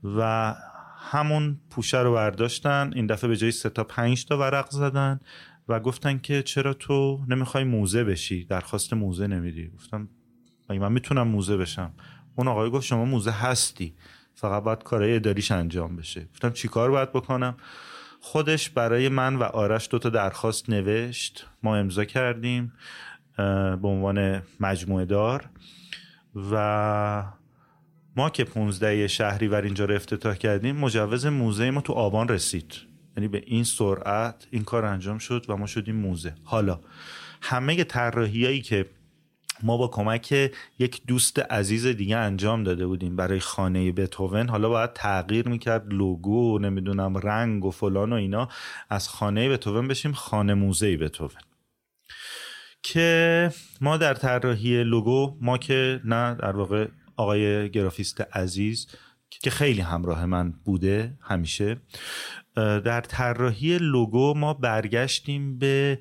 و 0.05 0.55
همون 0.99 1.61
پوشه 1.71 1.99
رو 1.99 2.13
برداشتن. 2.15 2.93
این 2.95 3.07
دفعه 3.07 3.29
به 3.29 3.37
جای 3.37 3.51
سه 3.51 3.69
تا 3.69 3.85
پنج 3.85 4.27
تا 4.27 4.39
ورق 4.39 4.71
زدن. 4.71 5.21
و 5.69 5.81
گفتن 5.81 6.19
که 6.19 6.43
چرا 6.43 6.75
تو 6.75 7.25
نمی‌خوای 7.29 7.65
موزه 7.65 8.05
بشی؟ 8.05 8.45
درخواست 8.45 8.93
موزه 8.93 9.27
نمیدی. 9.27 9.69
گفتم 9.69 10.09
من 10.69 10.93
می‌تونم 10.93 11.29
موزه 11.29 11.57
بشم؟ 11.57 11.91
اون 12.37 12.49
آقای 12.49 12.71
گفت 12.71 12.87
شما 12.87 13.05
موزه 13.05 13.31
هستی. 13.31 13.95
فقط 14.35 14.63
باید 14.63 14.83
کارهای 14.83 15.17
اداریش 15.17 15.53
انجام 15.53 15.97
بشه. 15.97 16.29
گفتم 16.33 16.51
چیکار 16.51 16.91
باید 16.91 17.13
بکنم؟ 17.13 17.57
خودش 18.21 18.71
برای 18.71 19.09
من 19.09 19.37
و 19.37 19.43
آرش 19.43 19.89
دوتا 19.91 20.11
درخواست 20.11 20.71
نوشت. 20.71 21.47
ما 21.63 21.77
امضا 21.77 22.05
کردیم 22.05 22.73
به 23.37 23.89
عنوان 23.89 24.43
مجموعه 24.61 25.05
دار. 25.05 25.49
و 26.51 27.25
ما 28.17 28.31
که 28.31 28.45
15 28.45 29.09
شهریور 29.09 29.63
اینجا 29.63 29.85
رو 29.85 29.95
افتتاح 29.95 30.35
کردیم 30.35 30.77
مجوز 30.77 31.27
موزه 31.27 31.71
ما 31.71 31.81
تو 31.81 31.93
آبان 31.93 32.29
رسید. 32.29 32.75
یعنی 33.17 33.29
به 33.29 33.43
این 33.47 33.65
سرعت 33.65 34.47
این 34.51 34.65
کار 34.65 34.85
انجام 34.85 35.19
شد 35.19 35.45
و 35.49 35.57
ما 35.57 35.67
شدیم 35.67 35.97
موزه. 35.97 36.35
حالا 36.45 36.81
همه 37.43 37.85
طراحیایی 37.85 38.63
که 38.63 38.87
ما 39.63 39.77
با 39.77 39.89
کمک 39.89 40.53
یک 40.79 41.03
دوست 41.07 41.39
عزیز 41.39 41.87
دیگه 41.87 42.17
انجام 42.17 42.65
داده 42.65 42.87
بودیم 42.87 43.17
برای 43.17 43.41
خانه 43.41 43.93
بتوون 43.93 44.49
حالا 44.49 44.69
باید 44.69 44.93
تغییر 44.93 45.49
می‌کرد 45.49 45.93
لوگو 45.93 46.59
نمی‌دونم 46.59 47.17
رنگ 47.17 47.65
و 47.65 47.71
فلان 47.71 48.13
و 48.13 48.17
اینا 48.17 48.49
از 48.91 49.09
خانه 49.09 49.49
بتوون 49.49 49.89
بشیم 49.89 50.13
خانه 50.13 50.55
موزه 50.55 50.97
بتوون 50.97 51.41
که 52.83 53.51
ما 53.81 53.97
در 53.97 54.15
طراحی 54.15 54.85
لوگو 54.85 55.37
ما 55.41 55.59
که 55.59 56.01
نه 56.05 56.35
در 56.35 56.57
واقع 56.57 56.89
آقای 57.17 57.71
گرافیست 57.71 58.21
عزیز 58.21 58.87
که 59.43 59.51
خیلی 59.51 59.81
همراه 59.81 60.27
من 60.27 60.55
بوده 60.65 61.19
همیشه 61.21 61.77
در 62.57 63.01
طراحی 63.01 63.79
لوگو 63.79 64.35
ما 64.37 64.55
برگشتیم 64.55 65.59
به 65.59 65.99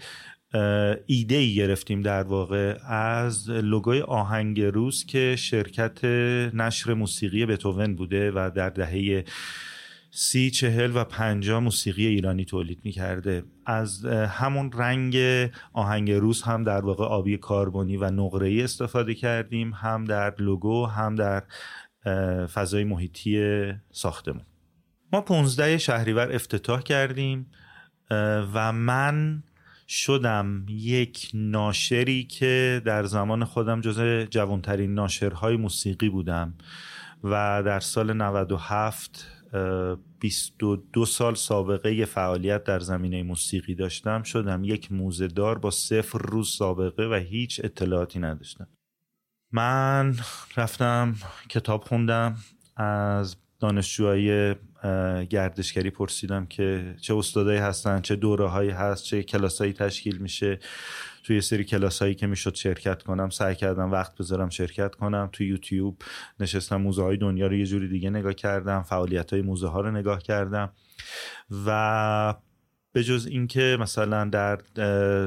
ایده 1.05 1.35
ای 1.35 1.55
گرفتیم 1.55 2.01
در 2.01 2.23
واقع 2.23 2.77
از 2.87 3.49
لوگوی 3.49 4.01
آهنگ 4.01 4.61
روز 4.61 5.05
که 5.05 5.35
شرکت 5.35 6.05
نشر 6.53 6.93
موسیقی 6.93 7.45
بتوون 7.45 7.95
بوده 7.95 8.31
و 8.31 8.51
در 8.55 8.69
دهه 8.69 9.25
سی 10.15 10.51
چهل 10.51 10.91
و 10.95 11.03
پنجا 11.03 11.59
موسیقی 11.59 12.07
ایرانی 12.07 12.45
تولید 12.45 12.79
می 12.83 12.91
کرده 12.91 13.43
از 13.65 14.05
همون 14.05 14.71
رنگ 14.71 15.17
آهنگ 15.73 16.11
روز 16.11 16.41
هم 16.41 16.63
در 16.63 16.85
واقع 16.85 17.03
آبی 17.03 17.37
کاربونی 17.37 17.97
و 17.97 18.11
نقره 18.11 18.47
ای 18.47 18.61
استفاده 18.61 19.13
کردیم 19.13 19.73
هم 19.73 20.03
در 20.03 20.33
لوگو 20.39 20.85
هم 20.85 21.15
در 21.15 21.43
فضای 22.47 22.83
محیطی 22.83 23.73
ساختمون. 23.91 24.45
ما 25.13 25.21
15 25.21 25.77
شهریور 25.77 26.35
افتتاح 26.35 26.81
کردیم 26.81 27.51
و 28.53 28.71
من 28.73 29.43
شدم 29.87 30.65
یک 30.69 31.31
ناشری 31.33 32.23
که 32.23 32.81
در 32.85 33.03
زمان 33.03 33.43
خودم 33.45 33.81
جز 33.81 34.29
جوانترین 34.29 34.93
ناشرهای 34.93 35.57
موسیقی 35.57 36.09
بودم 36.09 36.53
و 37.23 37.63
در 37.65 37.79
سال 37.79 38.13
97 38.13 39.27
22 40.19 41.05
سال 41.05 41.35
سابقه 41.35 42.05
فعالیت 42.05 42.63
در 42.63 42.79
زمینه 42.79 43.23
موسیقی 43.23 43.75
داشتم. 43.75 44.23
شدم 44.23 44.63
یک 44.63 44.91
موزهدار 44.91 45.57
با 45.57 45.71
صفر 45.71 46.19
روز 46.19 46.49
سابقه 46.49 47.03
و 47.03 47.13
هیچ 47.13 47.61
اطلاعاتی 47.63 48.19
نداشتم. 48.19 48.67
من 49.51 50.15
رفتم 50.57 51.15
کتاب 51.49 51.83
خوندم 51.83 52.35
از 52.77 53.35
دانشجوهای 53.59 54.55
گردشگری 55.29 55.89
پرسیدم 55.89 56.45
که 56.45 56.95
چه 57.01 57.15
استادایی 57.15 57.59
هستن 57.59 58.01
چه 58.01 58.15
دوره 58.15 58.47
هایی 58.47 58.69
هست 58.69 59.03
چه 59.03 59.23
کلاسایی 59.23 59.73
تشکیل 59.73 60.17
میشه. 60.17 60.59
توی 61.23 61.41
سری 61.41 61.63
کلاس 61.63 62.01
هایی 62.01 62.15
که 62.15 62.27
می‌شد 62.27 62.55
شرکت 62.55 63.03
کنم 63.03 63.29
سعی 63.29 63.55
کردم 63.55 63.91
وقت 63.91 64.15
بذارم 64.15 64.49
شرکت 64.49 64.95
کنم. 64.95 65.29
توی 65.31 65.47
یوتیوب 65.47 66.01
نشستم 66.39 66.75
موزه 66.75 67.03
های 67.03 67.17
دنیا 67.17 67.47
رو 67.47 67.55
یه 67.55 67.65
جوری 67.65 67.87
دیگه 67.87 68.09
نگاه 68.09 68.33
کردم 68.33 68.83
فعالیت 68.83 69.33
های 69.33 69.41
موزه 69.41 69.67
ها 69.67 69.81
رو 69.81 69.91
نگاه 69.91 70.21
کردم. 70.21 70.73
و 71.65 72.33
به 72.93 73.03
جز 73.03 73.27
اینکه 73.31 73.77
مثلا 73.79 74.25
در 74.25 74.59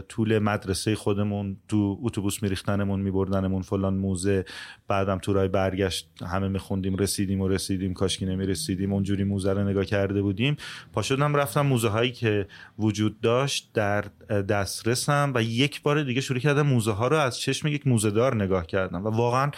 طول 0.00 0.38
مدرسه 0.38 0.94
خودمون 0.94 1.56
تو 1.68 1.98
اتوبوس 2.02 2.42
میریختنمون 2.42 3.00
میبردنمون 3.00 3.62
فلان 3.62 3.94
موزه 3.94 4.44
بعدم 4.88 5.18
تورای 5.18 5.48
برگشت 5.48 6.10
همه 6.26 6.48
میخوندیم 6.48 6.96
رسیدیم 6.96 7.40
و 7.40 7.48
رسیدیم 7.48 7.94
کاشکی 7.94 8.26
نمی‌رسیدیم 8.26 8.92
اونجوری 8.92 9.24
موزه 9.24 9.52
رو 9.52 9.68
نگاه 9.68 9.84
کرده 9.84 10.22
بودیم. 10.22 10.56
پا 10.92 11.02
شدم 11.02 11.36
رفتم 11.36 11.66
موزه 11.66 11.88
هایی 11.88 12.12
که 12.12 12.46
وجود 12.78 13.20
داشت 13.20 13.70
در 13.74 14.00
دسترسم 14.48 15.32
و 15.34 15.42
یک 15.42 15.82
بار 15.82 16.02
دیگه 16.02 16.20
شروع 16.20 16.40
کردم 16.40 16.66
موزه 16.66 16.92
ها 16.92 17.08
رو 17.08 17.16
از 17.16 17.38
چشم 17.38 17.68
یک 17.68 17.86
موزه 17.86 18.10
دار 18.10 18.34
نگاه 18.34 18.66
کردم 18.66 19.04
و 19.04 19.08
واقعا 19.08 19.50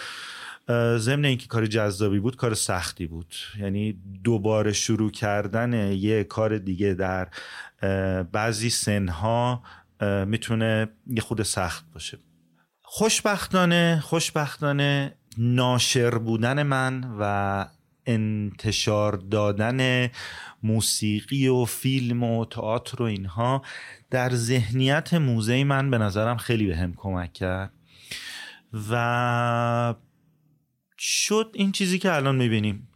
ضمن 0.97 1.25
اینکه 1.25 1.47
کار 1.47 1.67
جذابی 1.67 2.19
بود 2.19 2.37
کار 2.37 2.55
سختی 2.55 3.07
بود. 3.07 3.35
یعنی 3.61 3.97
دوباره 4.25 4.73
شروع 4.73 5.11
کردن 5.11 5.93
یه 5.93 6.25
کار 6.25 6.59
دیگه 6.59 6.95
در 6.95 7.29
بعضی 8.33 8.71
سنها 8.71 9.63
می‌تونه 10.27 10.89
یه 11.07 11.21
خود 11.21 11.43
سخت 11.43 11.93
باشه. 11.93 12.19
خوشبختانه 12.83 14.01
خوشبختانه 14.05 15.15
ناشر 15.39 16.19
بودن 16.19 16.63
من 16.63 17.17
و 17.21 17.67
انتشار 18.07 19.17
دادن 19.17 20.11
موسیقی 20.63 21.49
و 21.49 21.65
فیلم 21.65 22.23
و 22.23 22.45
تئاتر 22.45 23.03
و 23.03 23.07
اینها 23.07 23.63
در 24.11 24.35
ذهنیت 24.35 25.15
موزه 25.15 25.65
من 25.65 25.91
به 25.91 25.99
نظرم 25.99 26.37
خیلی 26.37 26.67
به 26.67 26.77
هم 26.77 26.95
کمک 26.97 27.33
کرد. 27.33 27.73
و 28.91 29.95
شد 30.99 31.51
این 31.55 31.73
چیزی 31.73 31.99
که 31.99 32.15
الان 32.15 32.37
می‌بینیم. 32.37 32.88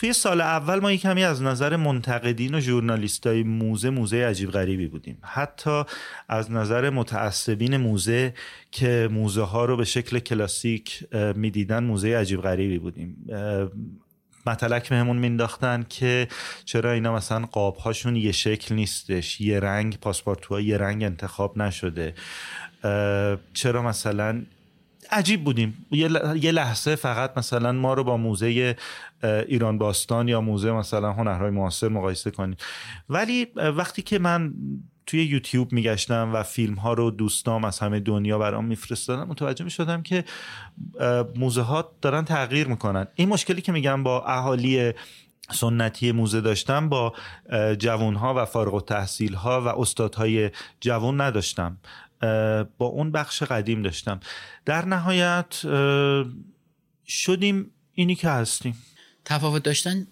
توی 0.00 0.12
سال 0.12 0.40
اول 0.40 0.80
ما 0.80 0.96
کمی 0.96 1.24
از 1.24 1.42
نظر 1.42 1.76
منتقدین 1.76 2.54
و 2.54 2.60
ژورنالیستای 2.60 3.42
موزه 3.42 3.90
موزه 3.90 4.26
عجیب 4.26 4.50
غریبی 4.50 4.86
بودیم. 4.86 5.18
حتی 5.22 5.82
از 6.28 6.50
نظر 6.50 6.90
متعصبین 6.90 7.76
موزه 7.76 8.34
که 8.70 9.08
موزه 9.12 9.42
ها 9.42 9.64
رو 9.64 9.76
به 9.76 9.84
شکل 9.84 10.18
کلاسیک 10.18 11.04
می‌دیدن 11.34 11.84
موزه 11.84 12.16
عجیب 12.16 12.40
غریبی 12.40 12.78
بودیم. 12.78 13.16
مطلق 14.46 14.88
بهمون 14.88 15.16
مینداختن 15.16 15.86
که 15.88 16.28
چرا 16.64 16.92
اینا 16.92 17.14
مثلا 17.14 17.46
قاب 17.46 17.76
هاشون 17.76 18.16
یه 18.16 18.32
شکل 18.32 18.74
نیستش 18.74 19.40
یه 19.40 19.60
رنگ 19.60 19.98
پاسپورت 20.00 20.50
یه 20.50 20.76
رنگ 20.76 21.04
انتخاب 21.04 21.58
نشده. 21.58 22.14
چرا 23.54 23.82
مثلا 23.82 24.42
عجیب 25.12 25.44
بودیم. 25.44 25.86
یه 25.90 26.52
لحظه 26.52 26.96
فقط 26.96 27.38
مثلا 27.38 27.72
ما 27.72 27.94
رو 27.94 28.04
با 28.04 28.16
موزه 28.16 28.76
ایران 29.22 29.78
باستان 29.78 30.28
یا 30.28 30.40
موزه 30.40 30.72
مثلا 30.72 31.12
هنرهای 31.12 31.50
معاصر 31.50 31.88
مقایسه 31.88 32.30
کنیم. 32.30 32.56
ولی 33.08 33.46
وقتی 33.56 34.02
که 34.02 34.18
من 34.18 34.54
توی 35.06 35.24
یوتیوب 35.24 35.72
میگشتم 35.72 36.30
و 36.34 36.42
فیلم 36.42 36.74
ها 36.74 36.92
رو 36.92 37.10
دوستام 37.10 37.64
از 37.64 37.78
همه 37.78 38.00
دنیا 38.00 38.38
برام 38.38 38.64
میفرستادم 38.64 39.28
متوجه 39.28 39.64
می‌شدم 39.64 40.02
که 40.02 40.24
موزه 41.36 41.62
ها 41.62 41.92
دارن 42.02 42.24
تغییر 42.24 42.68
می‌کنن. 42.68 43.06
این 43.14 43.28
مشکلی 43.28 43.60
که 43.60 43.72
میگم 43.72 44.02
با 44.02 44.24
اهالی 44.24 44.92
سنتی 45.50 46.12
موزه 46.12 46.40
داشتم 46.40 46.88
با 46.88 47.14
جوان 47.78 48.14
ها 48.14 48.34
و 48.34 48.44
فارغ 48.44 48.74
و 48.74 48.80
تحصیل 48.80 49.34
ها 49.34 49.60
و 49.60 49.68
استادهای 49.68 50.50
جوان 50.80 51.20
نداشتم. 51.20 51.78
با 52.78 52.86
اون 52.86 53.12
بخش 53.12 53.42
قدیم 53.42 53.82
داشتم. 53.82 54.20
در 54.64 54.84
نهایت 54.84 55.66
شدیم 57.06 57.70
اینی 57.92 58.14
که 58.14 58.28
هستیم. 58.28 58.76
تفاوت 59.24 59.62
داشتن 59.62 60.06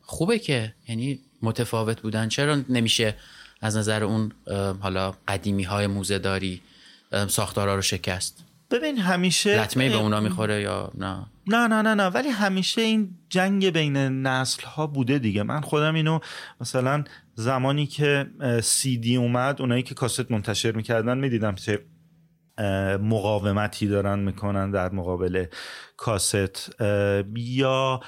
خوبه 0.00 0.38
که 0.38 0.74
یعنی 0.88 1.20
متفاوت 1.42 2.00
بودن. 2.00 2.28
چرا 2.28 2.58
نمیشه 2.68 3.14
از 3.60 3.76
نظر 3.76 4.04
اون 4.04 4.32
حالا 4.80 5.14
قدیمی 5.28 5.62
های 5.62 5.86
موزه 5.86 6.18
داری 6.18 6.60
ساختارا 7.28 7.74
رو 7.74 7.82
شکست؟ 7.82 8.44
ببین 8.70 8.98
همیشه 8.98 9.62
لطمه 9.62 9.88
به 9.88 9.96
اونا 9.96 10.20
می‌خوره 10.20 10.60
یا 10.60 10.92
نه؟ 10.94 11.26
نه 11.46 11.66
نه 11.66 11.82
نه 11.82 11.94
نه. 11.94 12.06
ولی 12.06 12.28
همیشه 12.28 12.80
این 12.80 13.18
جنگ 13.28 13.70
بین 13.70 13.96
نسل 13.96 14.62
ها 14.66 14.86
بوده 14.86 15.18
دیگه. 15.18 15.42
من 15.42 15.60
خودم 15.60 15.94
اینو 15.94 16.18
مثلا 16.60 17.04
زمانی 17.34 17.86
که 17.86 18.26
سی 18.62 18.98
دی 18.98 19.16
اومد 19.16 19.60
اونایی 19.60 19.82
که 19.82 19.94
کاست 19.94 20.30
منتشر 20.30 20.72
می‌کردن 20.72 21.18
می‌دیدم 21.18 21.54
که 21.54 21.84
مقاومتی 23.00 23.86
دارن 23.86 24.18
می‌کنن 24.18 24.70
در 24.70 24.92
مقابل 24.92 25.46
کاست 25.96 26.72
یا 27.34 28.00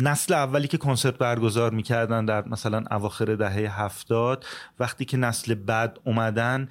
نسل 0.00 0.34
اولی 0.34 0.68
که 0.68 0.78
کنسرت 0.78 1.18
برگزار 1.18 1.74
می‌کردن 1.74 2.24
در 2.24 2.48
مثلا 2.48 2.84
اواخر 2.90 3.34
دهه 3.34 3.82
هفتاد 3.82 4.44
وقتی 4.78 5.04
که 5.04 5.16
نسل 5.16 5.54
بعد 5.54 5.98
اومدن 6.04 6.68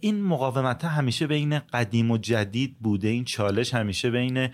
این 0.00 0.22
مقاومت 0.22 0.84
همیشه 0.84 1.26
بین 1.26 1.58
قدیم 1.58 2.10
و 2.10 2.18
جدید 2.18 2.76
بوده. 2.80 3.08
این 3.08 3.24
چالش 3.24 3.74
همیشه 3.74 4.10
بین 4.10 4.48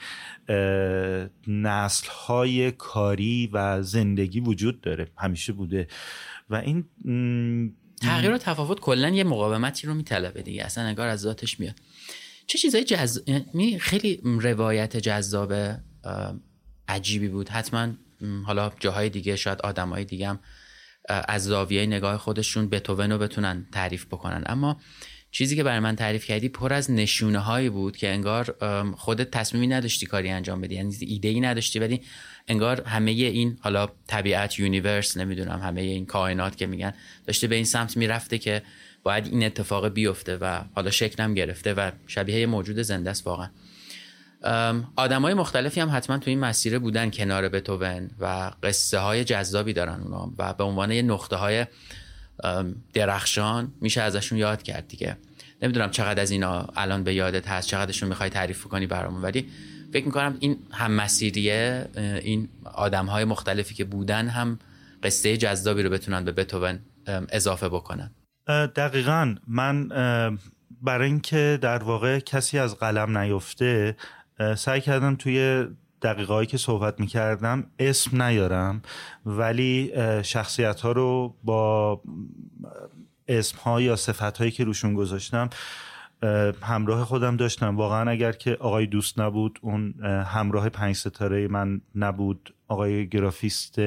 نسل 1.47 2.09
های 2.27 2.71
کاری 2.71 3.51
و 3.53 3.83
زندگی 3.83 4.41
وجود 4.41 4.81
داره. 4.81 5.09
همیشه 5.17 5.53
بوده. 5.53 5.89
و 6.51 6.55
این 6.55 6.85
تغییر 8.03 8.33
و 8.33 8.39
تفاوت 8.39 8.81
کلا 8.81 9.09
یه 9.09 9.25
مقاومتی 9.25 9.87
رو 9.87 9.95
میطلبه 9.95 10.43
دیگه. 10.43 10.65
اصلا 10.65 10.85
انگار 10.85 11.09
از 11.09 11.21
ذاتش 11.21 11.61
میاد. 11.61 11.75
چه 12.47 12.59
چیزای 12.59 12.85
جز... 12.85 13.25
خیلی 13.81 14.21
روایت 14.25 14.97
جذاب 14.97 15.53
عجیبی 16.89 17.29
بود. 17.29 17.49
حتما 17.49 17.89
حالا 18.47 18.73
جاهای 18.81 19.09
دیگه 19.09 19.37
شاید 19.37 19.61
آدمای 19.61 20.05
دیگه 20.05 20.29
هم 20.29 20.41
از 21.09 21.45
زاویه 21.45 21.87
نگاه 21.87 22.19
خودشون 22.19 22.69
بتوون 22.69 23.13
رو 23.13 23.19
بتونن 23.19 23.67
تعریف 23.73 24.07
بکنن. 24.07 24.43
اما 24.47 24.81
چیزی 25.31 25.57
که 25.57 25.63
برای 25.63 25.79
من 25.79 25.97
تعریف 25.97 26.25
کردی 26.25 26.49
پر 26.49 26.73
از 26.73 26.91
نشونه 26.91 27.39
هایی 27.39 27.71
بود 27.71 27.97
که 27.97 28.09
انگار 28.09 28.55
خودت 28.97 29.31
تصمیمی 29.31 29.67
نداشتی 29.67 30.07
کاری 30.07 30.29
انجام 30.29 30.61
بدی. 30.61 30.75
یعنی 30.75 30.97
ایده 31.01 31.29
ای 31.29 31.41
نداشتی 31.41 31.79
ولی 31.79 32.01
انگار 32.49 32.83
همه 32.83 33.11
این 33.11 33.59
حالا 33.61 33.89
طبیعت 34.07 34.59
یونیورس 34.59 35.17
نمی‌دونم 35.17 35.61
همه 35.63 35.81
این 35.81 36.07
کائنات 36.07 36.57
که 36.57 36.67
میگن 36.67 36.95
داشته 37.27 37.47
به 37.47 37.55
این 37.55 37.65
سمت 37.65 37.97
می‌رفته 37.97 38.39
که 38.39 38.63
باید 39.03 39.27
این 39.27 39.45
اتفاق 39.45 39.89
بیفته 39.89 40.37
و 40.37 40.61
حالا 40.75 40.91
شکلم 40.91 41.35
گرفته 41.35 41.75
و 41.75 41.91
شبیه 42.07 42.47
موجود 42.47 42.83
زنده 42.83 43.11
است 43.11 43.27
واقعا. 43.27 43.51
آدم 44.97 45.23
های 45.23 45.35
مختلفی 45.35 45.81
هم 45.81 45.91
حتما 45.93 46.19
تو 46.19 46.31
این 46.31 46.41
مسیر 46.41 46.79
بودن 46.79 47.11
کنار 47.11 47.49
بتوون 47.49 48.11
و 48.21 48.51
قصه 48.63 48.99
های 48.99 49.25
جذابی 49.25 49.73
دارن 49.73 50.01
اونا 50.01 50.33
و 50.39 50.55
به 50.55 50.65
عنوان 50.65 50.93
یه 50.93 51.03
نقطه 51.03 51.37
های 51.37 51.67
درخشان 52.93 53.73
میشه 53.81 54.03
ازشون 54.03 54.39
یاد 54.39 54.63
کرد 54.63 54.89
دیگه. 54.89 55.17
نمی‌دونم 55.63 55.91
چقدر 55.91 56.23
از 56.23 56.31
اینا 56.31 56.69
الان 56.77 57.05
به 57.05 57.15
یادت 57.15 57.49
هست 57.49 57.69
چقدرشون 57.69 58.09
می‌خوای 58.09 58.31
تعریف 58.31 58.65
کنی 58.65 58.87
برامون 58.87 59.23
ولی 59.23 59.49
فکر 59.93 60.07
می‌کنم 60.07 60.37
این 60.41 60.59
هم 60.71 60.93
مسیریه 60.93 61.89
این 61.97 62.49
آدم 62.65 63.07
های 63.07 63.25
مختلفی 63.25 63.75
که 63.75 63.85
بودن 63.85 64.29
هم 64.29 64.59
قصه 65.03 65.37
جذابی 65.37 65.83
رو 65.83 65.91
بتونن 65.91 66.25
به 66.25 66.33
بتوون 66.33 66.79
اضافه 67.07 67.69
بکنن. 67.69 68.11
دقیقا 68.77 69.35
من 69.47 69.89
برای 70.83 71.09
اینکه 71.09 71.59
در 71.63 71.83
واقع 71.83 72.19
کسی 72.19 72.59
از 72.59 72.79
قلم 72.79 73.19
نیفته 73.19 73.97
سعی 74.57 74.81
کردم 74.81 75.17
توی 75.17 75.67
دقیقه 76.03 76.35
هایی 76.35 76.47
که 76.47 76.57
صحبت 76.59 77.01
می‌کردم 77.01 77.67
اسم 77.79 78.23
نیارم 78.23 78.83
ولی 79.27 79.93
شخصیت 80.23 80.81
ها 80.81 80.93
رو 80.93 81.35
با 81.45 82.01
اسم 83.29 83.59
ها 83.59 83.81
یا 83.81 83.97
صفت 83.97 84.39
هایی 84.39 84.51
که 84.51 84.65
روشون 84.65 84.95
گذاشتم 84.95 85.51
همراه 86.63 87.05
خودم 87.05 87.37
داشتم. 87.37 87.77
واقعا 87.77 88.11
اگر 88.11 88.33
که 88.33 88.57
آقای 88.61 88.87
دوست 88.87 89.21
نبود 89.21 89.59
اون 89.63 89.95
همراه 90.27 90.69
پنج 90.69 90.97
ستاره 90.97 91.49
من 91.49 91.81
نبود. 91.95 92.55
آقای 92.69 93.09
گرافیست 93.09 93.79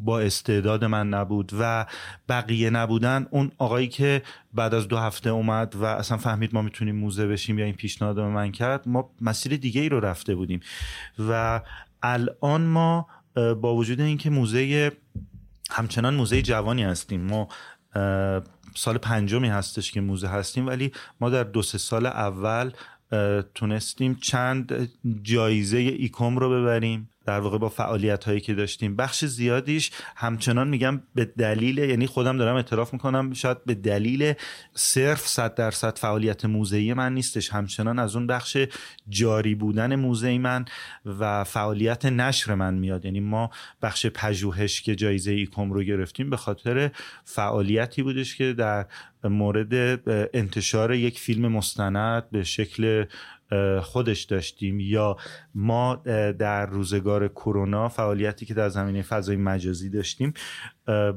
با 0.00 0.20
استعداد 0.20 0.84
من 0.84 1.08
نبود 1.08 1.52
و 1.60 1.86
بقیه 2.28 2.70
نبودن 2.70 3.26
اون 3.30 3.52
آقایی 3.58 3.88
که 3.88 4.22
بعد 4.54 4.74
از 4.74 4.88
دو 4.88 4.96
هفته 4.96 5.30
اومد 5.30 5.76
و 5.76 5.84
اصلا 5.84 6.18
فهمید 6.18 6.54
ما 6.54 6.62
می‌تونیم 6.62 6.96
موزه 6.96 7.26
بشیم 7.26 7.58
یا 7.58 7.64
این 7.64 7.74
پیشنهاد 7.74 8.16
به 8.16 8.22
من 8.22 8.52
کرد 8.52 8.88
ما 8.88 9.10
مسیر 9.20 9.56
دیگه 9.56 9.80
ای 9.80 9.88
رو 9.88 10.00
رفته 10.00 10.34
بودیم. 10.34 10.60
و 11.28 11.60
الان 12.02 12.66
ما 12.66 13.06
با 13.34 13.74
وجود 13.74 14.00
اینکه 14.00 14.30
موزه 14.30 14.92
همچنان 15.70 16.14
موزه 16.14 16.42
جوانی 16.42 16.84
هستیم 16.84 17.20
ما 17.20 17.48
سال 18.74 18.98
پنجمی 18.98 19.48
هستش 19.48 19.92
که 19.92 20.00
موزه 20.00 20.28
هستیم 20.28 20.66
ولی 20.66 20.92
ما 21.20 21.30
در 21.30 21.44
دو 21.44 21.62
سه 21.62 21.78
سال 21.78 22.06
اول 22.06 22.70
تونستیم 23.54 24.14
چند 24.14 24.90
جایزه 25.22 25.78
ایکوم 25.78 26.36
رو 26.38 26.50
ببریم. 26.50 27.10
در 27.28 27.40
واقع 27.40 27.58
با 27.58 27.68
فعالیت 27.68 28.24
هایی 28.24 28.40
که 28.40 28.54
داشتیم. 28.54 28.96
بخش 28.96 29.24
زیادیش 29.24 29.90
همچنان 30.16 30.68
میگم 30.68 31.02
به 31.14 31.24
دلیل 31.24 31.78
یعنی 31.78 32.06
خودم 32.06 32.38
دارم 32.38 32.56
اعتراف 32.56 32.92
می‌کنم 32.92 33.32
شاید 33.32 33.64
به 33.64 33.74
دلیل 33.74 34.34
صرف 34.74 35.28
صد 35.28 35.54
درصد 35.54 35.98
فعالیت 35.98 36.44
موزهی 36.44 36.94
من 36.94 37.14
نیستش. 37.14 37.50
همچنان 37.50 37.98
از 37.98 38.16
اون 38.16 38.26
بخش 38.26 38.56
جاری 39.08 39.54
بودن 39.54 39.96
موزه 39.96 40.38
من 40.38 40.64
و 41.06 41.44
فعالیت 41.44 42.04
نشر 42.06 42.54
من 42.54 42.74
میاد. 42.74 43.04
یعنی 43.04 43.20
ما 43.20 43.50
بخش 43.82 44.06
پژوهش 44.06 44.82
که 44.82 44.94
جایزه 44.94 45.30
ICOM 45.30 45.72
رو 45.72 45.82
گرفتیم 45.82 46.30
به 46.30 46.36
خاطر 46.36 46.90
فعالیتی 47.24 48.02
بودش 48.02 48.36
که 48.36 48.52
در 48.52 48.86
مورد 49.24 50.00
انتشار 50.36 50.94
یک 50.94 51.18
فیلم 51.18 51.48
مستند 51.52 52.30
به 52.30 52.44
شکل 52.44 53.04
خودش 53.82 54.22
داشتیم. 54.22 54.80
یا 54.80 55.16
ما 55.60 55.94
در 56.38 56.66
روزگار 56.66 57.28
کرونا 57.28 57.88
فعالیتی 57.88 58.46
که 58.46 58.54
در 58.54 58.68
زمینه 58.68 59.02
فضای 59.02 59.36
مجازی 59.36 59.90
داشتیم 59.90 60.32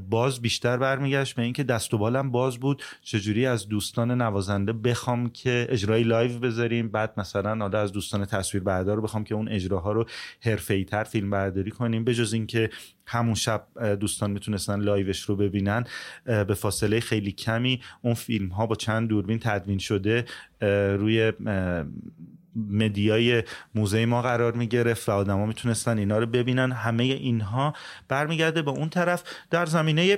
باز 0.09 0.41
بیشتر 0.41 0.77
برمیگشت 0.77 1.35
به 1.35 1.41
اینکه 1.41 1.63
دست 1.63 1.93
و 1.93 1.97
بالم 1.97 2.31
باز 2.31 2.57
بود. 2.57 2.83
چجوری 3.01 3.45
از 3.45 3.67
دوستان 3.67 4.21
نوازنده 4.21 4.73
بخوام 4.73 5.29
که 5.29 5.67
اجرای 5.69 6.03
live 6.03 6.39
بذاریم؟ 6.39 6.89
بعد 6.89 7.13
مثلا 7.17 7.55
حالا 7.55 7.81
از 7.81 7.91
دوستان 7.91 8.25
تصویر 8.25 8.63
بردار 8.63 8.95
رو 8.95 9.01
بخوام 9.01 9.23
که 9.23 9.35
اون 9.35 9.49
اجراها 9.49 9.91
رو 9.91 10.05
تر 10.41 11.03
فیلم 11.03 11.29
برداری 11.29 11.71
کنیم. 11.71 12.03
بجز 12.03 12.33
اینکه 12.33 12.69
همون 13.05 13.33
شب 13.33 13.67
دوستان 13.99 14.31
می‌تونستن 14.31 14.79
live 14.79 15.07
ش 15.07 15.21
رو 15.21 15.35
ببینن 15.35 15.83
به 16.25 16.53
فاصله 16.53 16.99
خیلی 16.99 17.31
کمی 17.31 17.81
اون 18.01 18.13
فیلم 18.13 18.49
ها 18.49 18.65
با 18.65 18.75
چند 18.75 19.09
دوربین 19.09 19.39
تدوین 19.39 19.77
شده 19.77 20.25
روی 20.97 21.33
media 22.55 23.28
ی 23.28 23.43
موزه 23.75 24.05
ما 24.05 24.21
قرار 24.21 24.51
می 24.51 24.67
گرفت 24.67 25.09
و 25.09 25.11
آدما 25.11 25.45
می‌تونستن 25.45 25.97
اینا 25.97 26.17
رو 26.17 26.25
ببینن. 26.25 26.71
همه 26.71 27.03
اینها 27.03 27.73
برمیگرده 28.07 28.61
به 28.61 28.71
اون 28.71 28.89
طرف. 28.89 29.23
در 29.49 29.65
زمینه 29.65 30.17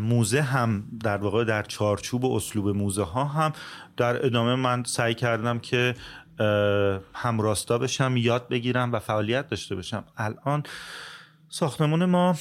موزه 0.00 0.40
هم 0.40 0.84
در 1.02 1.16
واقع 1.16 1.44
در 1.44 1.62
چارچوب 1.62 2.24
و 2.24 2.36
اسلوب 2.36 2.68
موزه 2.68 3.02
ها 3.02 3.24
هم. 3.24 3.52
در 3.96 4.26
ادامه 4.26 4.54
من 4.54 4.84
سعی 4.84 5.14
کردم 5.14 5.58
که 5.58 5.94
هم 7.14 7.40
راستا 7.40 7.78
بشم 7.78 8.16
یاد 8.16 8.48
بگیرم 8.48 8.92
و 8.92 8.98
فعالیت 8.98 9.48
داشته 9.48 9.74
باشم. 9.74 10.04
الان 10.16 10.62
ساختمون 11.48 12.04
ما 12.04 12.36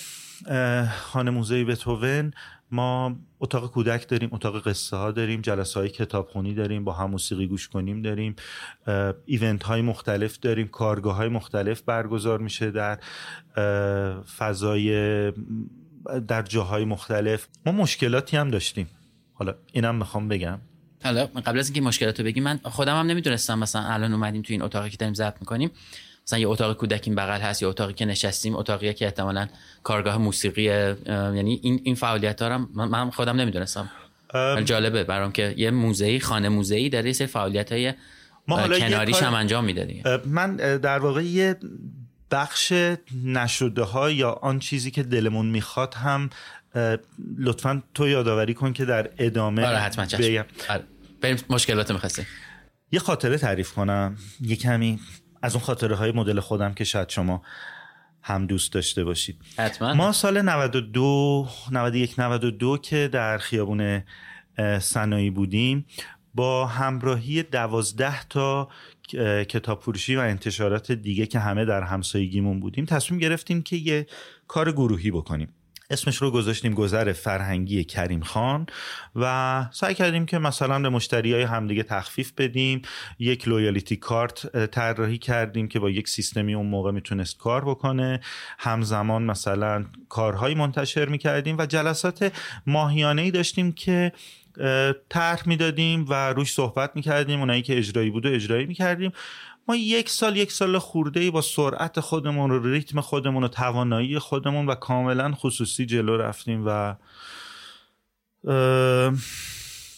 خانه 1.02 1.32
موزه 1.32 1.66
بتوون 1.66 2.34
ما 2.76 3.16
اتاق 3.40 3.72
کودک 3.72 4.08
داریم 4.08 4.30
اتاق 4.32 4.68
قصه 4.68 4.98
ها 4.98 5.12
داریم 5.12 5.42
جلسه 5.42 5.80
های 5.80 5.90
کتابخونی 5.90 6.54
داریم 6.54 6.84
با 6.84 6.94
هم 6.94 7.12
موسیقی 7.12 7.48
گوش 7.48 7.68
کنیم 7.68 8.02
داریم 8.02 8.36
ایونت 9.26 9.64
های 9.64 9.82
مختلف 9.82 10.40
داریم 10.40 10.68
کارگاه 10.68 11.16
های 11.16 11.30
مختلف 11.30 11.82
برگزار 11.82 12.40
میشه 12.40 12.72
در 12.72 13.00
فضای 14.38 15.32
در 16.28 16.42
جاهای 16.42 16.86
مختلف. 16.86 17.48
ما 17.66 17.72
مشکلاتی 17.72 18.38
هم 18.38 18.52
داشتیم. 18.52 18.90
حالا 19.34 19.56
اینم 19.72 19.96
می‌خوام 19.96 20.28
بگم. 20.28 20.60
حالا 21.04 21.26
قبل 21.26 21.60
از 21.60 21.68
اینکه 21.68 21.82
مشکلاتو 21.82 22.24
بگی 22.24 22.42
من 22.42 22.60
خودم 22.64 23.00
هم 23.00 23.06
نمی‌دونستم 23.06 23.60
مثلا 23.60 23.82
الان 23.82 24.14
اومدیم 24.14 24.42
تو 24.42 24.54
این 24.54 24.62
اتاقی 24.62 24.90
که 24.90 24.98
داریم 24.98 25.14
ضبط 25.14 25.36
می‌کنیم. 25.40 25.72
مثلا 26.28 26.40
یه 26.40 26.48
اتاق 26.48 26.78
کودک 26.78 27.02
این 27.06 27.16
بغل 27.16 27.40
هست 27.40 27.62
یا 27.62 27.70
اتاقی 27.70 27.94
که 27.94 28.06
نشستیم 28.06 28.56
اتاقی 28.56 28.94
که 28.94 29.06
احتمالا 29.06 29.48
کارگاه 29.84 30.18
موسیقی 30.18 30.64
یعنی 30.64 31.60
این 31.64 31.82
این 31.84 31.96
فعالیت 31.96 32.42
ها 32.42 32.48
رو 32.48 32.68
من 32.74 33.10
خودم 33.10 33.36
نمی‌دونستم. 33.36 33.92
جالبه 34.66 35.04
برام 35.04 35.32
که 35.32 35.54
یه 35.58 35.72
موزه 35.72 36.20
خانه 36.20 36.50
موزه 36.50 36.76
ای 36.76 36.90
داره 36.90 37.08
یه 37.08 37.14
سری 37.14 37.28
فعالیت 37.28 37.72
های 37.72 37.94
ما 38.48 38.68
کناریش 38.68 39.24
هم 39.24 39.34
انجام 39.34 39.66
میده 39.66 40.04
من 40.26 40.56
در 40.56 41.00
واقع 41.00 41.24
یه 41.24 41.56
بخش 42.32 42.74
نشده 43.26 43.84
ها 43.84 44.12
یا 44.12 44.32
آن 44.32 44.60
چیزی 44.60 44.92
که 44.92 45.04
دلمون 45.04 45.46
می‌خواد 45.46 45.94
هم 45.94 46.30
لطفا 47.38 47.84
تو 47.94 48.08
یادآوری 48.08 48.54
کن 48.54 48.74
که 48.74 48.86
در 48.86 49.10
ادامه 49.18 49.66
آره 49.66 49.78
حتما 49.78 50.06
بگم. 50.06 50.46
آره. 50.70 50.84
بریم 51.22 51.38
مشکلات 51.50 51.92
می‌خواستی 51.92 52.26
یه 52.92 53.00
خاطره 53.00 53.38
تعریف 53.38 53.74
کنم. 53.74 54.18
یه 54.42 54.56
کمی 54.56 55.00
از 55.46 55.56
اون 55.56 55.64
خاطره 55.64 55.96
های 55.96 56.12
مدل 56.12 56.40
خودم 56.40 56.74
که 56.74 56.84
شاید 56.84 57.10
شما 57.10 57.42
هم 58.22 58.46
دوست 58.46 58.74
داشته 58.74 59.04
باشید. 59.04 59.38
حتما. 59.58 59.94
ما 59.94 60.12
سال 60.12 60.42
92 60.42 61.48
91 61.72 62.20
92 62.20 62.78
که 62.78 63.10
در 63.12 63.38
خیابون 63.38 64.04
سنایی 64.80 65.30
بودیم 65.30 65.86
با 66.36 66.66
همراهی 66.66 67.44
دوازده 67.44 68.24
تا 68.24 68.70
کتاب 69.50 69.82
فروشی 69.82 70.16
و 70.16 70.20
انتشارات 70.20 70.92
دیگه 70.92 71.26
که 71.26 71.40
همه 71.40 71.66
در 71.66 71.84
همسایگیمون 71.84 72.60
بودیم 72.60 72.86
تصمیم 72.86 73.20
گرفتیم 73.20 73.62
که 73.62 73.76
یه 73.76 74.08
کار 74.48 74.72
گروهی 74.72 75.12
بکنیم. 75.12 75.48
اسمش 75.90 76.18
رو 76.18 76.32
گذاشتیم 76.32 76.74
گذر 76.74 77.12
فرهنگی 77.12 77.84
کریم 77.84 78.22
خان 78.22 78.66
و 79.16 79.66
سعی 79.72 79.94
کردیم 79.94 80.26
که 80.26 80.40
مثلا 80.40 80.80
به 80.80 80.90
مشتری 80.90 81.34
های 81.34 81.44
همدیگه 81.44 81.84
تخفیف 81.84 82.32
بدیم. 82.38 82.82
یک 83.20 83.48
لویالیتی 83.48 83.96
کارت 83.96 84.66
طراحی 84.66 85.18
کردیم 85.18 85.68
که 85.68 85.80
با 85.80 85.90
یک 85.90 86.10
سیستمی 86.10 86.54
اون 86.54 86.66
موقع 86.66 86.92
می‌تونست 86.92 87.38
کار 87.38 87.66
بکنه. 87.66 88.20
همزمان 88.60 89.24
مثلا 89.24 89.86
کارهایی 90.10 90.56
منتشر 90.56 91.06
می‌کردیم 91.06 91.58
و 91.58 91.66
جلسات 91.66 92.34
ماهیانه 92.68 93.22
ای 93.22 93.32
داشتیم 93.32 93.72
که 93.72 94.12
طرح 95.10 95.44
می‌دادیم 95.46 96.06
و 96.10 96.34
روش 96.34 96.54
صحبت 96.54 96.92
می‌کردیم. 96.96 97.40
اونایی 97.40 97.62
که 97.62 97.78
اجرایی 97.78 98.10
بود 98.10 98.26
و 98.26 98.30
اجرایی 98.30 98.66
می‌کردیم. 98.66 99.12
ما 99.68 99.76
یک 99.76 100.10
سال 100.10 100.38
یک 100.38 100.52
سال 100.52 100.80
خورده 100.80 101.20
ای 101.20 101.32
با 101.32 101.42
سرعت 101.42 102.00
خودمون 102.00 102.52
و 102.52 102.68
ریتم 102.68 103.02
خودمون 103.02 103.44
و 103.44 103.48
توانایی 103.48 104.20
خودمون 104.20 104.66
و 104.66 104.76
کاملا 104.76 105.32
خصوصی 105.32 105.86
جلو 105.86 106.18
رفتیم 106.18 106.64
و 106.68 106.96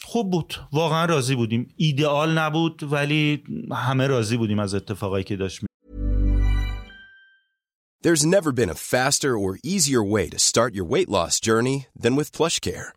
خوب 0.04 0.32
بود. 0.32 0.56
واقعا 0.72 1.06
راضی 1.06 1.36
بودیم. 1.36 1.74
ایدئال 1.78 2.38
نبود 2.38 2.84
ولی 2.92 3.44
همه 3.72 4.08
راضی 4.08 4.38
بودیم 4.38 4.60
از 4.60 4.74
اتفاقایی 4.76 5.24
که 5.24 5.36
داشت. 5.36 5.62
There's 8.04 8.26
never 8.26 8.52
been 8.52 8.70
a 8.70 8.76
faster 8.76 9.36
or 9.36 9.58
easier 9.64 10.04
way 10.04 10.30
to 10.30 10.40
start 10.40 10.74
your 10.76 10.86
weight 10.86 11.10
loss 11.10 11.40
journey 11.42 11.88
than 12.04 12.16
with 12.16 12.32
PlushCare. 12.32 12.97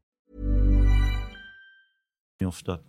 افتاد 2.45 2.85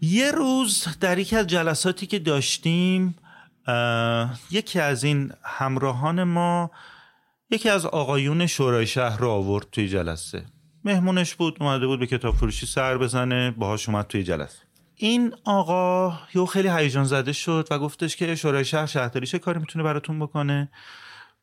یه 0.00 0.30
روز 0.30 0.86
در 1.00 1.18
یکی 1.18 1.36
از 1.36 1.46
جلساتی 1.46 2.06
که 2.06 2.18
داشتیم 2.18 3.14
یکی 4.50 4.80
از 4.80 5.04
این 5.04 5.32
همراهان 5.42 6.22
ما 6.22 6.70
یکی 7.50 7.68
از 7.68 7.86
آقایون 7.86 8.46
شورای 8.46 8.86
شهر 8.86 9.18
رو 9.18 9.30
آورد 9.30 9.66
توی 9.72 9.88
جلسه. 9.88 10.44
مهمونش 10.84 11.34
بود 11.34 11.56
اومده 11.60 11.86
بود 11.86 12.00
به 12.00 12.06
کتاب 12.06 12.34
فروشی 12.34 12.66
سر 12.66 12.98
بزنه 12.98 13.50
باهاش 13.50 13.88
اومد 13.88 14.06
توی 14.06 14.22
جلسه. 14.22 14.58
این 14.94 15.34
آقا 15.44 16.18
یو 16.34 16.46
خیلی 16.46 16.68
هیجان 16.68 17.04
زده 17.04 17.32
شد 17.32 17.68
و 17.70 17.78
گفتش 17.78 18.16
که 18.16 18.34
شورای 18.34 18.64
شهر 18.64 18.86
شهرداری 18.86 19.26
چه 19.26 19.38
کاری 19.38 19.58
می‌تونه 19.58 19.84
براتون 19.84 20.18
بکنه؟ 20.18 20.70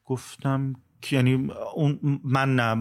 گفتم 0.05 0.75
یعنی 1.11 1.49
اون 1.75 2.19
من 2.23 2.55
نه 2.55 2.73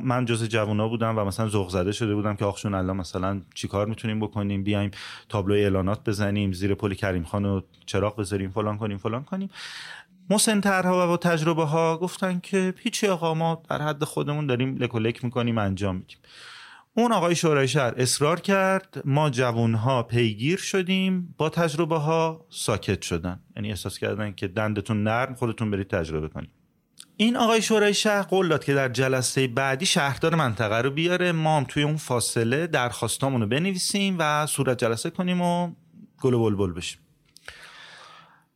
من 0.00 0.24
جز 0.24 0.44
جوونا 0.44 0.88
بودم 0.88 1.18
و 1.18 1.24
مثلا 1.24 1.48
ذوق 1.48 1.68
زده 1.68 1.92
شده 1.92 2.14
بودم 2.14 2.36
که 2.36 2.44
آخشون 2.44 2.74
الان 2.74 2.96
مثلا 2.96 3.40
چیکار 3.54 3.86
می‌تونیم 3.86 4.20
بکنیم؟ 4.20 4.62
بیایم 4.62 4.90
تابلو 5.28 5.54
اعلانات 5.54 6.08
بزنیم 6.08 6.52
زیر 6.52 6.74
پل 6.74 6.94
کریم 6.94 7.24
خان 7.24 7.44
و 7.44 7.60
چراغ 7.86 8.16
بذاریم 8.16 8.50
فلان 8.50 8.78
کنیم 8.78 8.98
فلان 8.98 9.24
کنیم. 9.24 9.50
مسنترها 10.30 11.04
و 11.04 11.06
با 11.06 11.16
تجربه 11.16 11.64
ها 11.64 11.98
گفتن 11.98 12.40
که 12.42 12.74
هیچی 12.78 13.06
آقا 13.06 13.34
ما 13.34 13.62
در 13.70 13.82
حد 13.82 14.04
خودمون 14.04 14.46
داریم 14.46 14.76
لک 14.76 15.24
می‌کنیم 15.24 15.58
انجام 15.58 15.96
میدیم. 15.96 16.18
اون 16.94 17.12
آقای 17.12 17.34
شورای 17.34 17.68
شهر 17.68 17.94
اصرار 17.96 18.40
کرد 18.40 19.02
ما 19.04 19.30
جوانها 19.30 20.02
پیگیر 20.02 20.58
شدیم 20.58 21.34
با 21.38 21.48
تجربه 21.48 21.98
ها 21.98 22.46
ساکت 22.48 23.02
شدن. 23.02 23.40
یعنی 23.56 23.68
احساس 23.68 23.98
کردن 23.98 24.32
که 24.32 24.48
دندتون 24.48 25.02
نرم 25.02 25.34
خودتون 25.34 25.70
برید 25.70 25.88
تجربه 25.88 26.28
کنیم 26.28 26.50
این 27.20 27.36
آقای 27.36 27.62
شورای 27.62 27.94
شهر 27.94 28.22
قول 28.22 28.48
داد 28.48 28.64
که 28.64 28.74
در 28.74 28.88
جلسه 28.88 29.46
بعدی 29.48 29.86
شهردار 29.86 30.34
منطقه 30.34 30.80
رو 30.80 30.90
بیاره. 30.90 31.32
ما 31.32 31.56
هم 31.56 31.64
توی 31.64 31.82
اون 31.82 31.96
فاصله 31.96 32.66
درخواستامون 32.66 33.40
رو 33.40 33.46
بنویسیم 33.46 34.16
و 34.18 34.46
صورت 34.46 34.78
جلسه 34.78 35.10
کنیم 35.10 35.40
و 35.40 35.72
گل 36.20 36.34
و 36.34 36.38
بلبل 36.38 36.72
بشیم. 36.72 37.00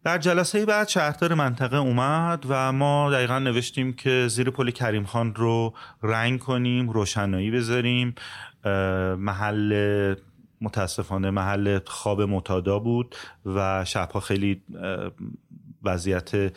در 0.04 0.18
جلسه 0.18 0.66
بعد 0.66 0.88
شهردار 0.88 1.34
منطقه 1.34 1.76
اومد 1.76 2.44
و 2.48 2.72
ما 2.72 3.10
دقیقا 3.10 3.38
نوشتیم 3.38 3.92
که 3.92 4.28
زیر 4.28 4.50
پل 4.50 4.70
کریم 4.70 5.04
خان 5.04 5.34
رو 5.34 5.74
رنگ 6.02 6.38
کنیم 6.38 6.90
روشنایی 6.90 7.50
بذاریم. 7.50 8.14
محل 9.18 10.14
متاسفانه 10.60 11.30
محل 11.30 11.78
خواب 11.86 12.22
متادا 12.22 12.78
بود 12.78 13.16
و 13.46 13.84
شبها 13.84 14.20
خیلی 14.20 14.62
وضعیت 15.82 16.52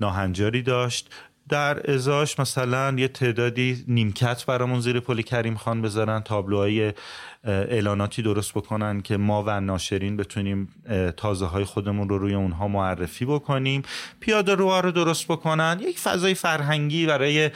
ناهنجاری 0.00 0.62
داشت. 0.62 1.14
در 1.48 1.90
ازاش 1.90 2.40
مثلا 2.40 2.94
یه 2.98 3.08
تعدادی 3.08 3.84
نیمکت 3.88 4.46
برامون 4.46 4.80
زیر 4.80 5.00
پل 5.00 5.20
کریم 5.20 5.56
خان 5.56 5.82
بذارن 5.82 6.20
تابلوهای 6.20 6.92
اعلاناتی 7.44 8.22
درست 8.22 8.54
بکنن 8.54 9.00
که 9.00 9.16
ما 9.16 9.44
و 9.46 9.60
ناشرین 9.60 10.16
بتونیم 10.16 10.68
تازه 11.16 11.46
های 11.46 11.64
خودمون 11.64 12.08
رو 12.08 12.18
روی 12.18 12.34
اونها 12.34 12.68
معرفی 12.68 13.24
بکنیم. 13.24 13.82
پیاده 14.20 14.54
روها 14.54 14.80
رو 14.80 14.92
درست 14.92 15.24
بکنن. 15.24 15.80
یک 15.82 15.98
فضای 15.98 16.34
فرهنگی 16.34 17.06
برای 17.06 17.50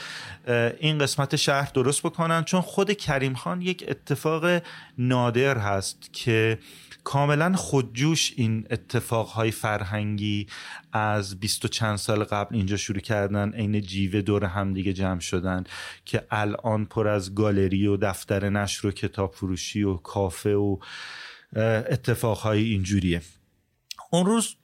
این 0.80 0.98
قسمت 0.98 1.36
شهر 1.36 1.70
درست 1.74 2.02
بکنن. 2.02 2.44
چون 2.44 2.60
خود 2.60 2.92
کریم 2.92 3.34
خان 3.34 3.62
یک 3.62 3.84
اتفاق 3.88 4.62
نادر 4.98 5.58
هست 5.58 6.10
که 6.12 6.58
کاملا 7.04 7.52
خودجوش 7.56 8.32
این 8.36 8.66
اتفاقهای 8.70 9.50
فرهنگی 9.50 10.46
از 10.92 11.40
بیست 11.40 11.64
و 11.64 11.68
چند 11.68 11.96
سال 11.96 12.24
قبل 12.24 12.56
اینجا 12.56 12.76
شروع 12.76 13.00
کردن 13.00 13.52
عین 13.52 13.80
جیوه 13.80 14.20
دور 14.20 14.44
همدیگه 14.44 14.92
جمع 14.92 15.20
شدن 15.20 15.64
که 16.04 16.26
الان 16.30 16.84
پر 16.84 17.08
از 17.08 17.34
گالری 17.34 17.86
و 17.86 17.96
دفتر 17.96 18.48
نشر 18.48 18.86
و 18.86 18.90
کتاب 18.90 19.34
فروشی 19.34 19.82
و 19.82 19.96
کافه 19.96 20.54
و 20.54 20.76
اتفاقهای 21.56 22.62
اینجوریه. 22.62 23.22
اون 24.10 24.26
روز 24.26 24.56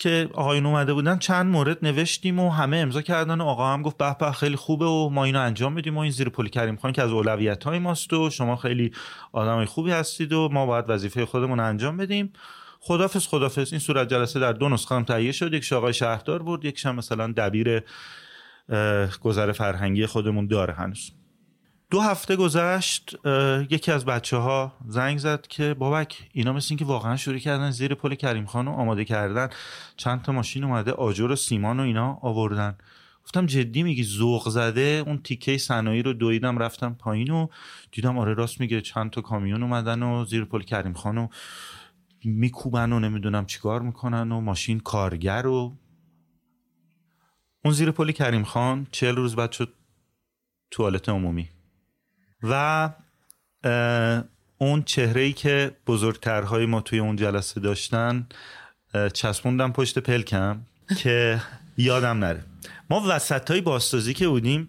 که 0.00 0.28
آقایون 0.32 0.66
اومده 0.66 0.94
بودن 0.94 1.18
چند 1.18 1.46
مورد 1.46 1.78
نوشتیم 1.82 2.38
و 2.38 2.50
همه 2.50 2.76
امضا 2.76 3.02
کردن 3.02 3.40
و 3.40 3.44
آقا 3.44 3.72
هم 3.72 3.82
گفت 3.82 3.96
به 3.96 4.16
به 4.20 4.32
خیلی 4.32 4.56
خوبه 4.56 4.84
و 4.84 5.08
ما 5.08 5.24
اینو 5.24 5.40
انجام 5.40 5.74
بدیم 5.74 5.96
و 5.96 6.00
این 6.00 6.10
زیر 6.10 6.28
پل 6.28 6.46
کریم 6.46 6.76
خان 6.76 6.92
که 6.92 7.02
از 7.02 7.10
اولویت 7.10 7.64
های 7.64 7.78
ماست 7.78 8.12
و 8.12 8.30
شما 8.30 8.56
خیلی 8.56 8.92
آدمای 9.32 9.66
خوبی 9.66 9.90
هستید 9.90 10.32
و 10.32 10.48
ما 10.52 10.66
باید 10.66 10.84
وظیفه 10.88 11.26
خودمون 11.26 11.60
انجام 11.60 11.96
بدیم. 11.96 12.32
خدافظ 12.80 13.26
خدافظ. 13.26 13.72
این 13.72 13.80
صورت 13.80 14.08
جلسه 14.08 14.40
در 14.40 14.52
دو 14.52 14.68
نسخه 14.68 14.94
هم 14.94 15.04
تهیه 15.04 15.32
شد. 15.32 15.54
یک 15.54 15.72
آقای 15.72 15.92
شهردار 15.92 16.42
بود 16.42 16.64
یک 16.64 16.86
مثلا 16.86 17.32
دبیر 17.36 17.82
گذر 19.22 19.52
فرهنگی 19.52 20.06
خودمون 20.06 20.46
داره 20.46 20.74
هنوز. 20.74 21.12
دو 21.90 22.00
هفته 22.00 22.36
گذشت 22.36 23.26
یکی 23.70 23.92
از 23.92 24.04
بچه 24.04 24.36
ها 24.36 24.72
زنگ 24.86 25.18
زد 25.18 25.46
که 25.46 25.74
بابک 25.74 26.28
اینا 26.32 26.52
مثل 26.52 26.76
که 26.76 26.84
واقعا 26.84 27.16
شروع 27.16 27.38
کردن 27.38 27.70
زیر 27.70 27.94
پل 27.94 28.14
کریم 28.14 28.46
خان 28.46 28.66
رو 28.66 28.72
آماده 28.72 29.04
کردن. 29.04 29.48
چند 29.96 30.22
تا 30.22 30.32
ماشین 30.32 30.64
اومده 30.64 30.92
آجر 30.92 31.30
و 31.30 31.36
سیمان 31.36 31.80
و 31.80 31.82
اینا 31.82 32.18
آوردن. 32.22 32.78
گفتم 33.24 33.46
جدی 33.46 33.82
میگی 33.82 34.04
ذوق 34.04 34.48
زده؟ 34.48 35.02
اون 35.06 35.22
تیکه 35.22 35.58
صنایع 35.58 36.02
رو 36.02 36.12
دویدم 36.12 36.58
رفتم 36.58 36.94
پایین 36.94 37.30
و 37.30 37.46
دیدم 37.92 38.18
آره 38.18 38.34
راست 38.34 38.60
میگه 38.60 38.80
چند 38.80 39.10
تا 39.10 39.20
کامیون 39.20 39.62
اومدن 39.62 40.02
و 40.02 40.24
زیر 40.24 40.44
پل 40.44 40.60
کریم 40.60 40.92
خان 40.92 41.16
رو 41.16 41.28
میکوبن 42.24 42.92
و 42.92 43.00
نمی‌دونم 43.00 43.46
چیکار 43.46 43.82
می‌کنن 43.82 44.32
و 44.32 44.40
ماشین 44.40 44.80
کارگر 44.80 45.46
و 45.46 45.76
اون 47.64 47.74
زیر 47.74 47.90
پل 47.90 48.10
کریم 48.10 48.44
خان 48.44 48.86
چهل 48.90 49.16
روز 49.16 49.36
بعد 49.36 49.52
شد 49.52 49.74
توالت 50.70 51.08
عمومی. 51.08 51.48
و 52.42 52.90
اون 54.58 54.82
چهره 54.82 55.22
ای 55.22 55.32
که 55.32 55.76
بزرگترهای 55.86 56.66
ما 56.66 56.80
توی 56.80 56.98
اون 56.98 57.16
جلسه 57.16 57.60
داشتن 57.60 58.26
چسبوندم 59.12 59.72
پشت 59.72 59.98
پلکم 59.98 60.60
که 60.98 61.42
یادم 61.76 62.18
نره. 62.18 62.44
ما 62.90 63.04
وسط 63.08 63.50
های 63.50 63.60
باستازی 63.60 64.14
که 64.14 64.28
بودیم 64.28 64.68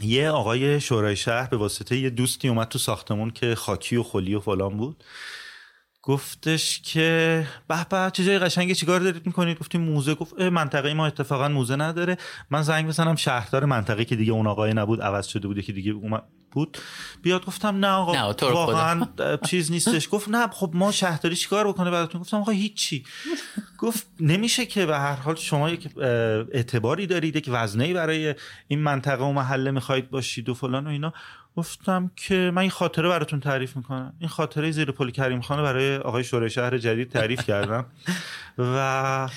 یه 0.00 0.30
آقای 0.30 0.80
شورای 0.80 1.16
شهر 1.16 1.48
به 1.48 1.56
واسطه 1.56 1.96
یه 1.96 2.10
دوستی 2.10 2.48
اومد 2.48 2.68
تو 2.68 2.78
ساختمون 2.78 3.30
که 3.30 3.54
خاکی 3.54 3.96
و 3.96 4.02
خلی 4.02 4.34
و 4.34 4.40
فلان 4.40 4.76
بود. 4.76 5.04
گفتش 6.02 6.80
که 6.80 7.46
به 7.68 7.86
به 7.90 8.10
چه 8.12 8.24
جای 8.24 8.38
قشنگه 8.38 8.74
چیکار 8.74 9.00
دارید 9.00 9.26
می‌کنید؟ 9.26 9.58
گفتیم 9.58 9.80
موزه. 9.80 10.14
گفت 10.14 10.40
منطقه 10.40 10.94
ما 10.94 11.06
اتفاقا 11.06 11.48
موزه 11.48 11.76
نداره. 11.76 12.16
من 12.50 12.62
زنگ 12.62 12.86
بزنم 12.86 13.16
شهردار 13.16 13.64
منطقه 13.64 14.04
که 14.04 14.16
دیگه 14.16 14.32
اون 14.32 14.46
آقای 14.46 14.74
نبود 14.74 15.02
عوض 15.02 15.26
شده 15.26 15.48
بوده 15.48 15.62
که 15.62 15.72
دیگه 15.72 15.92
اومد. 15.92 16.22
بود. 16.52 16.78
بیاد 17.22 17.46
گفتم 17.46 17.76
نه 17.84 17.88
آقا 17.88 18.34
واقعا 18.42 19.06
چیز 19.46 19.70
نیستش. 19.70 20.08
گفت 20.10 20.28
نه 20.28 20.46
خب 20.46 20.70
ما 20.74 20.92
شهرداری 20.92 21.36
چیکار 21.36 21.68
بکنه 21.68 21.90
براتون؟ 21.90 22.20
گفتم 22.20 22.36
آقا 22.36 22.52
هیچی. 22.52 23.04
گفت 23.78 24.06
نمیشه 24.20 24.66
که 24.66 24.86
به 24.86 24.98
هر 24.98 25.16
حال 25.16 25.34
شما 25.34 25.70
یک 25.70 25.88
اعتباری 26.52 27.06
دارید 27.06 27.36
یک 27.36 27.48
وزنه 27.52 27.94
برای 27.94 28.34
این 28.68 28.78
منطقه 28.78 29.24
و 29.24 29.32
محله 29.32 29.70
می‌خواید 29.70 30.10
باشید 30.10 30.48
و 30.48 30.54
فلان 30.54 30.86
و 30.86 30.90
اینا. 30.90 31.12
گفتم 31.56 32.10
که 32.16 32.50
من 32.54 32.62
این 32.62 32.70
خاطره 32.70 33.08
براتون 33.08 33.40
تعریف 33.40 33.76
می‌کنم. 33.76 34.12
این 34.18 34.28
خاطره 34.28 34.70
زیر 34.70 34.90
پل 34.90 35.10
کریم 35.10 35.40
خانه 35.40 35.62
برای 35.62 35.96
آقای 35.96 36.24
شورای 36.24 36.50
شهر 36.50 36.78
جدید 36.78 37.10
تعریف 37.10 37.46
کردم. 37.46 37.86
و 38.58 39.28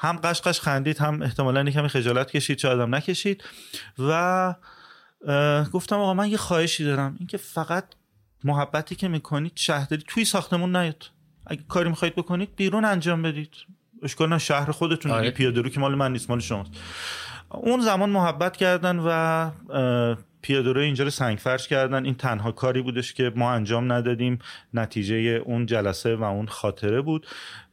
هم 0.00 0.16
قشقش 0.16 0.60
خندید 0.60 0.98
هم 0.98 1.22
احتمالا 1.22 1.70
کمی 1.70 1.88
خجالت 1.88 2.30
کشید 2.30 2.58
چه 2.58 2.68
آدم 2.68 2.94
نکشید. 2.94 3.44
و 3.98 4.54
گفتم 5.72 5.96
آقا 5.96 6.14
من 6.14 6.30
یه 6.30 6.36
خواهشی 6.36 6.84
دارم. 6.84 7.16
اینکه 7.18 7.36
فقط 7.36 7.84
محبتی 8.44 8.94
که 8.94 9.08
می‌کنید 9.08 9.52
شهرداری 9.54 10.04
توی 10.08 10.24
ساختمون 10.24 10.76
نیاد. 10.76 11.10
اگه 11.46 11.62
کاری 11.68 11.88
می‌خواید 11.88 12.14
بکنید 12.14 12.56
بیرون 12.56 12.84
انجام 12.84 13.22
بدید. 13.22 13.52
اشکال 14.02 14.38
شهر 14.38 14.70
خودتون 14.70 15.12
آره. 15.12 15.30
پیاده 15.30 15.60
رو 15.60 15.68
که 15.68 15.80
مال 15.80 15.94
من 15.94 16.12
نیست 16.12 16.30
مال 16.30 16.40
شماست. 16.40 16.70
اون 17.50 17.80
زمان 17.80 18.10
محبت 18.10 18.56
کردن 18.56 18.98
و 18.98 19.50
پیاده 20.42 20.80
اینجا 20.80 21.04
رو 21.04 21.10
سنگ 21.10 21.38
فرش 21.38 21.68
کردن. 21.68 22.04
این 22.04 22.14
تنها 22.14 22.52
کاری 22.52 22.82
بودش 22.82 23.14
که 23.14 23.32
ما 23.36 23.52
انجام 23.52 23.92
ندادیم. 23.92 24.38
نتیجه 24.74 25.16
اون 25.16 25.66
جلسه 25.66 26.16
و 26.16 26.22
اون 26.22 26.46
خاطره 26.46 27.00
بود. 27.00 27.26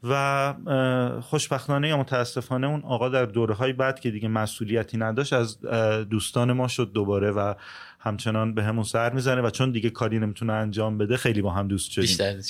و 0.03 0.53
خوشبختانه 1.21 1.87
یا 1.87 1.97
متاسفانه 1.97 2.67
اون 2.67 2.81
آقا 2.83 3.09
در 3.09 3.25
دوره 3.25 3.53
های 3.53 3.73
بعد 3.73 3.99
که 3.99 4.11
دیگه 4.11 4.27
مسئولیتی 4.27 4.97
نداشت 4.97 5.33
از 5.33 5.61
دوستان 6.09 6.51
ما 6.51 6.67
شد 6.67 6.91
دوباره 6.93 7.31
و 7.31 7.53
همچنان 8.07 8.53
به 8.53 8.63
همون 8.63 8.83
سر 8.83 9.13
می‌زنه 9.13 9.41
و 9.41 9.49
چون 9.49 9.71
دیگه 9.71 9.89
کاری 9.89 10.19
نمی‌تونه 10.19 10.53
انجام 10.53 10.97
بده 10.97 11.17
خیلی 11.17 11.41
با 11.41 11.51
هم 11.51 11.67
دوست 11.67 11.91
شدیم. 11.91 12.41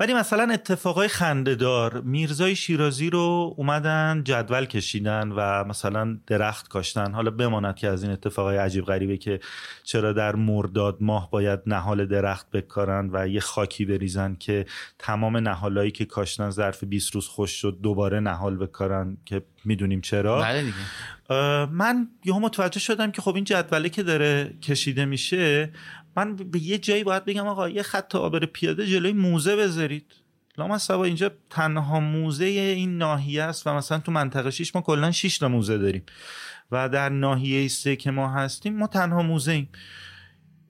ولی 0.00 0.14
مثلا 0.14 0.52
اتفاقای 0.52 1.08
خندهدار 1.08 2.00
میرزای 2.00 2.56
شیرازی 2.56 3.10
رو 3.10 3.54
اومدن 3.56 4.22
جدول 4.24 4.64
کشیدن 4.64 5.28
و 5.28 5.64
مثلا 5.64 6.18
درخت 6.26 6.68
کاشتن. 6.68 7.12
حالا 7.12 7.30
بماند 7.30 7.76
که 7.76 7.88
از 7.88 8.02
این 8.02 8.12
اتفاقای 8.12 8.56
عجیب 8.56 8.84
غریبه 8.84 9.16
که 9.16 9.40
چرا 9.84 10.12
در 10.12 10.34
مرداد 10.34 10.96
ماه 11.00 11.30
باید 11.30 11.60
نهال 11.66 12.06
درخت 12.06 12.50
بکارن 12.50 13.10
و 13.12 13.28
یه 13.28 13.40
خاکی 13.40 13.84
بریزن 13.84 14.36
که 14.40 14.66
تمام 14.98 15.36
نهالایی 15.36 15.90
که 15.90 16.04
کاشتن 16.04 16.50
ظرف 16.50 16.84
20 16.84 17.14
روز 17.14 17.28
خوش 17.28 17.50
شد 17.50 17.78
دوباره 17.82 18.20
نهال 18.20 18.56
بکارن 18.56 19.16
که 19.24 19.42
می‌دونیم 19.64 20.00
چرا. 20.00 20.42
بله 20.42 20.62
دیگه. 20.62 20.74
من 21.70 22.08
یهو 22.24 22.40
متوجه 22.40 22.80
شدم 22.80 23.10
که 23.10 23.22
خب 23.22 23.34
این 23.34 23.44
جدوله 23.44 23.88
که 23.88 24.02
داره 24.02 24.54
کشیده 24.62 25.04
میشه 25.04 25.72
من 26.16 26.36
به 26.36 26.62
یه 26.62 26.78
جایی 26.78 27.04
باید 27.04 27.24
بگم 27.24 27.46
آقا 27.46 27.68
یه 27.68 27.82
خط 27.82 28.14
آبر 28.14 28.46
پیاده 28.46 28.86
جلوی 28.86 29.12
موزه 29.12 29.56
بذارید. 29.56 30.06
لامصبا 30.58 31.04
اینجا 31.04 31.30
تنها 31.50 32.00
موزه 32.00 32.44
این 32.44 32.98
ناحیه 32.98 33.42
است 33.42 33.66
و 33.66 33.74
مثلا 33.74 33.98
تو 33.98 34.12
منطقه 34.12 34.50
6 34.50 34.74
ما 34.74 34.82
کلا 34.82 35.10
6 35.10 35.38
تا 35.38 35.48
موزه 35.48 35.78
داریم 35.78 36.02
و 36.72 36.88
در 36.88 37.08
ناحیه 37.08 37.68
سه 37.68 37.96
که 37.96 38.10
ما 38.10 38.28
هستیم 38.28 38.76
ما 38.76 38.86
تنها 38.86 39.22
موزه 39.22 39.52
ایم. 39.52 39.68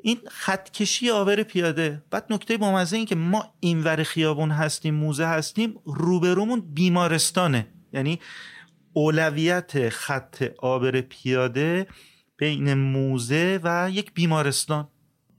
این 0.02 0.18
خط 0.30 0.70
کشی 0.70 1.10
آبر 1.10 1.42
پیاده. 1.42 2.02
بعد 2.10 2.26
نکته 2.30 2.56
بامزه 2.56 2.96
این 2.96 3.06
که 3.06 3.14
ما 3.14 3.54
اینور 3.60 4.02
خیابون 4.02 4.50
هستیم 4.50 4.94
موزه 4.94 5.26
هستیم 5.26 5.74
روبرومون 5.84 6.60
بیمارستانه. 6.60 7.66
یعنی 7.92 8.20
اولویت 8.96 9.88
خط 9.88 10.42
آبر 10.58 11.00
پیاده 11.00 11.86
بین 12.36 12.74
موزه 12.74 13.60
و 13.64 13.90
یک 13.92 14.14
بیمارستان. 14.14 14.88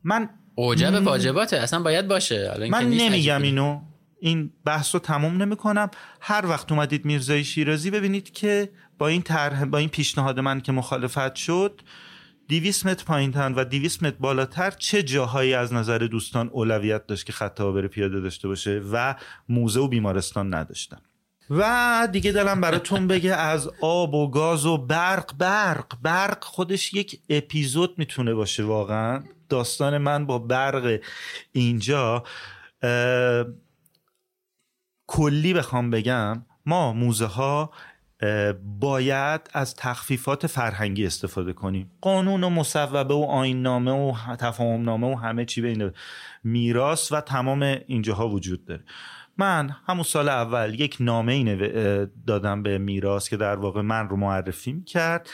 من 0.03 0.29
اوجب 0.55 1.05
واجباته. 1.05 1.57
اصلا 1.57 1.79
باید 1.79 2.07
باشه. 2.07 2.67
من 2.71 2.89
نمیگم 2.89 3.41
اینو. 3.41 3.81
این 4.19 4.53
بحث 4.65 4.95
رو 4.95 4.99
تموم 4.99 5.41
نمی 5.43 5.55
کنم 5.55 5.91
هر 6.21 6.45
وقت 6.45 6.71
اومدید 6.71 7.05
میرزای 7.05 7.43
شیرازی 7.43 7.91
ببینید 7.91 8.31
که 8.31 8.69
با 8.97 9.07
این 9.07 9.21
طرح 9.21 9.65
با 9.65 9.77
این 9.77 9.89
پیشنهاد 9.89 10.39
من 10.39 10.61
که 10.61 10.71
مخالفت 10.71 11.35
شد 11.35 11.81
200 12.49 12.85
متر 12.85 13.03
پایین 13.05 13.31
و 13.31 13.65
200 13.65 14.03
متر 14.03 14.17
بالاتر 14.19 14.71
چه 14.71 15.03
جاهایی 15.03 15.53
از 15.53 15.73
نظر 15.73 15.97
دوستان 15.97 16.49
اولویت 16.49 17.07
داشت 17.07 17.25
که 17.25 17.33
خط 17.33 17.61
آبر 17.61 17.87
پیاده 17.87 18.19
داشته 18.19 18.47
باشه 18.47 18.81
و 18.91 19.15
موزه 19.49 19.79
و 19.79 19.87
بیمارستان 19.87 20.53
نداشتن؟ 20.53 21.01
و 21.49 22.07
دیگه 22.11 22.31
دلم 22.31 22.61
براتون 22.61 23.07
بگه 23.07 23.35
از 23.35 23.69
آب 23.81 24.13
و 24.13 24.29
گاز 24.29 24.65
و 24.65 24.77
برق 24.77 25.37
برق 25.37 25.93
برق 26.01 26.43
خودش 26.43 26.93
یک 26.93 27.19
اپیزود 27.29 27.99
می‌تونه 27.99 28.33
باشه 28.33 28.63
واقعا. 28.63 29.23
داستان 29.49 29.97
من 29.97 30.25
با 30.25 30.39
برق 30.39 30.99
اینجا 31.51 32.23
کلی 35.07 35.53
بخوام 35.53 35.89
بگم. 35.89 36.45
ما 36.65 36.93
موزه 36.93 37.25
ها 37.25 37.71
باید 38.79 39.41
از 39.53 39.75
تخفیفات 39.75 40.47
فرهنگی 40.47 41.05
استفاده 41.05 41.53
کنیم. 41.53 41.91
قانون 42.01 42.43
و 42.43 42.49
مصوبه 42.49 43.13
و 43.13 43.25
آین 43.29 43.61
نامه 43.61 43.91
و 43.91 44.35
تفاهم 44.35 44.81
نامه 44.81 45.07
و 45.07 45.15
همه 45.15 45.45
چی 45.45 45.61
بین 45.61 45.91
میراث 46.43 47.11
و 47.11 47.21
تمام 47.21 47.63
اینجاها 47.87 48.29
وجود 48.29 48.65
داره. 48.65 48.83
من 49.38 49.75
همون 49.88 50.03
سال 50.03 50.29
اول 50.29 50.79
یک 50.79 50.97
نامه 50.99 51.33
ای 51.33 52.07
دادم 52.27 52.63
به 52.63 52.77
میراث 52.77 53.29
که 53.29 53.38
در 53.38 53.55
واقع 53.55 53.81
من 53.81 54.09
رو 54.09 54.17
معرفی 54.17 54.83
کرد 54.83 55.29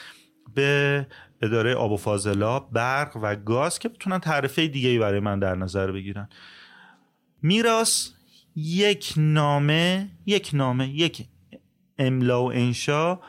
به 0.56 1.08
اداره 1.42 1.76
آب 1.76 1.92
و 1.92 1.98
فاضلاب 1.98 2.70
برق 2.72 3.18
و 3.22 3.36
گاز 3.36 3.80
که 3.80 3.90
بتونن 3.90 4.20
تعرفه 4.20 4.68
دیگه 4.68 4.90
ای 4.90 5.00
برای 5.00 5.20
من 5.20 5.40
در 5.40 5.56
نظر 5.56 5.92
بگیرن. 5.92 6.30
میراث 7.42 8.10
یک 8.56 9.14
نامه 9.18 10.10
یک 10.26 10.50
نامه 10.54 10.88
یک 10.90 11.26
املا 11.98 12.44
و 12.44 12.54
انشا 12.54 13.20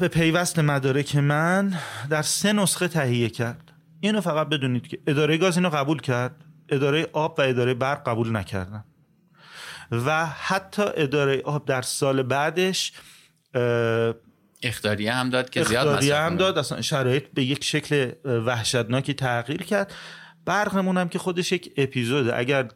به 0.00 0.08
پیوست 0.12 0.58
مدارک 0.58 1.16
من 1.16 1.74
در 2.10 2.22
سه 2.22 2.52
نسخه 2.52 2.88
تهیه 2.88 3.28
کرد. 3.28 3.72
اینو 4.00 4.20
فقط 4.20 4.48
بدونید 4.48 4.86
که 4.86 4.98
اداره 5.06 5.36
گاز 5.36 5.56
اینو 5.56 5.68
قبول 5.68 6.00
کرد 6.00 6.44
اداره 6.68 7.06
آب 7.12 7.38
و 7.38 7.42
اداره 7.42 7.74
برق 7.74 8.08
قبول 8.08 8.36
نکردن. 8.36 8.84
و 10.06 10.26
حتی 10.26 10.82
اداره 10.82 11.42
آب 11.44 11.66
در 11.66 11.82
سال 11.82 12.22
بعدش 12.22 12.92
اختاریه 14.62 15.12
هم 15.12 15.30
داد 15.30 15.50
که 15.50 15.64
زیاد 15.64 15.86
اختاریه 15.86 16.16
هم. 16.16 16.36
داد. 16.36 16.58
اصلا 16.58 16.82
شرایط 16.82 17.24
به 17.34 17.44
یک 17.44 17.64
شکل 17.64 18.12
وحشتناکی 18.24 19.14
تغییر 19.14 19.62
کرد. 19.62 19.92
برقمون 20.44 20.98
هم 20.98 21.08
که 21.08 21.18
خودش 21.18 21.52
یک 21.52 21.72
اپیزوده. 21.76 22.38
اگر 22.38 22.68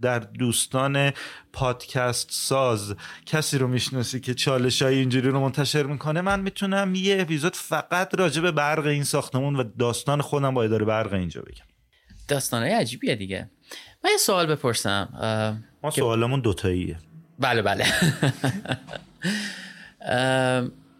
در 0.00 0.18
دوستان 0.18 1.12
پادکست 1.52 2.28
ساز 2.30 2.94
کسی 3.26 3.58
رو 3.58 3.68
می‌شناسی 3.68 4.20
که 4.20 4.34
چالش 4.34 4.82
های 4.82 4.98
اینجوری 4.98 5.28
رو 5.28 5.40
منتشر 5.40 5.82
می‌کنه 5.82 6.20
من 6.20 6.40
می‌تونم 6.40 6.94
یه 6.94 7.20
اپیزود 7.20 7.56
فقط 7.56 8.14
راجع 8.14 8.42
به 8.42 8.52
برق 8.52 8.86
این 8.86 9.04
ساختمون 9.04 9.56
و 9.56 9.64
داستان 9.78 10.20
خودم 10.20 10.54
با 10.54 10.62
اداره 10.62 10.84
برق 10.84 11.12
اینجا 11.12 11.40
بگم. 11.40 11.64
داستانهای 12.28 12.72
عجیبیه 12.72 13.16
دیگه. 13.16 13.50
من 14.04 14.10
یه 14.10 14.16
سوال 14.16 14.46
بپرسم. 14.46 15.08
ما 15.82 15.90
سوالمون 15.90 16.40
دوتاییه. 16.40 16.98
بله 17.38 17.62
بله. 17.62 17.84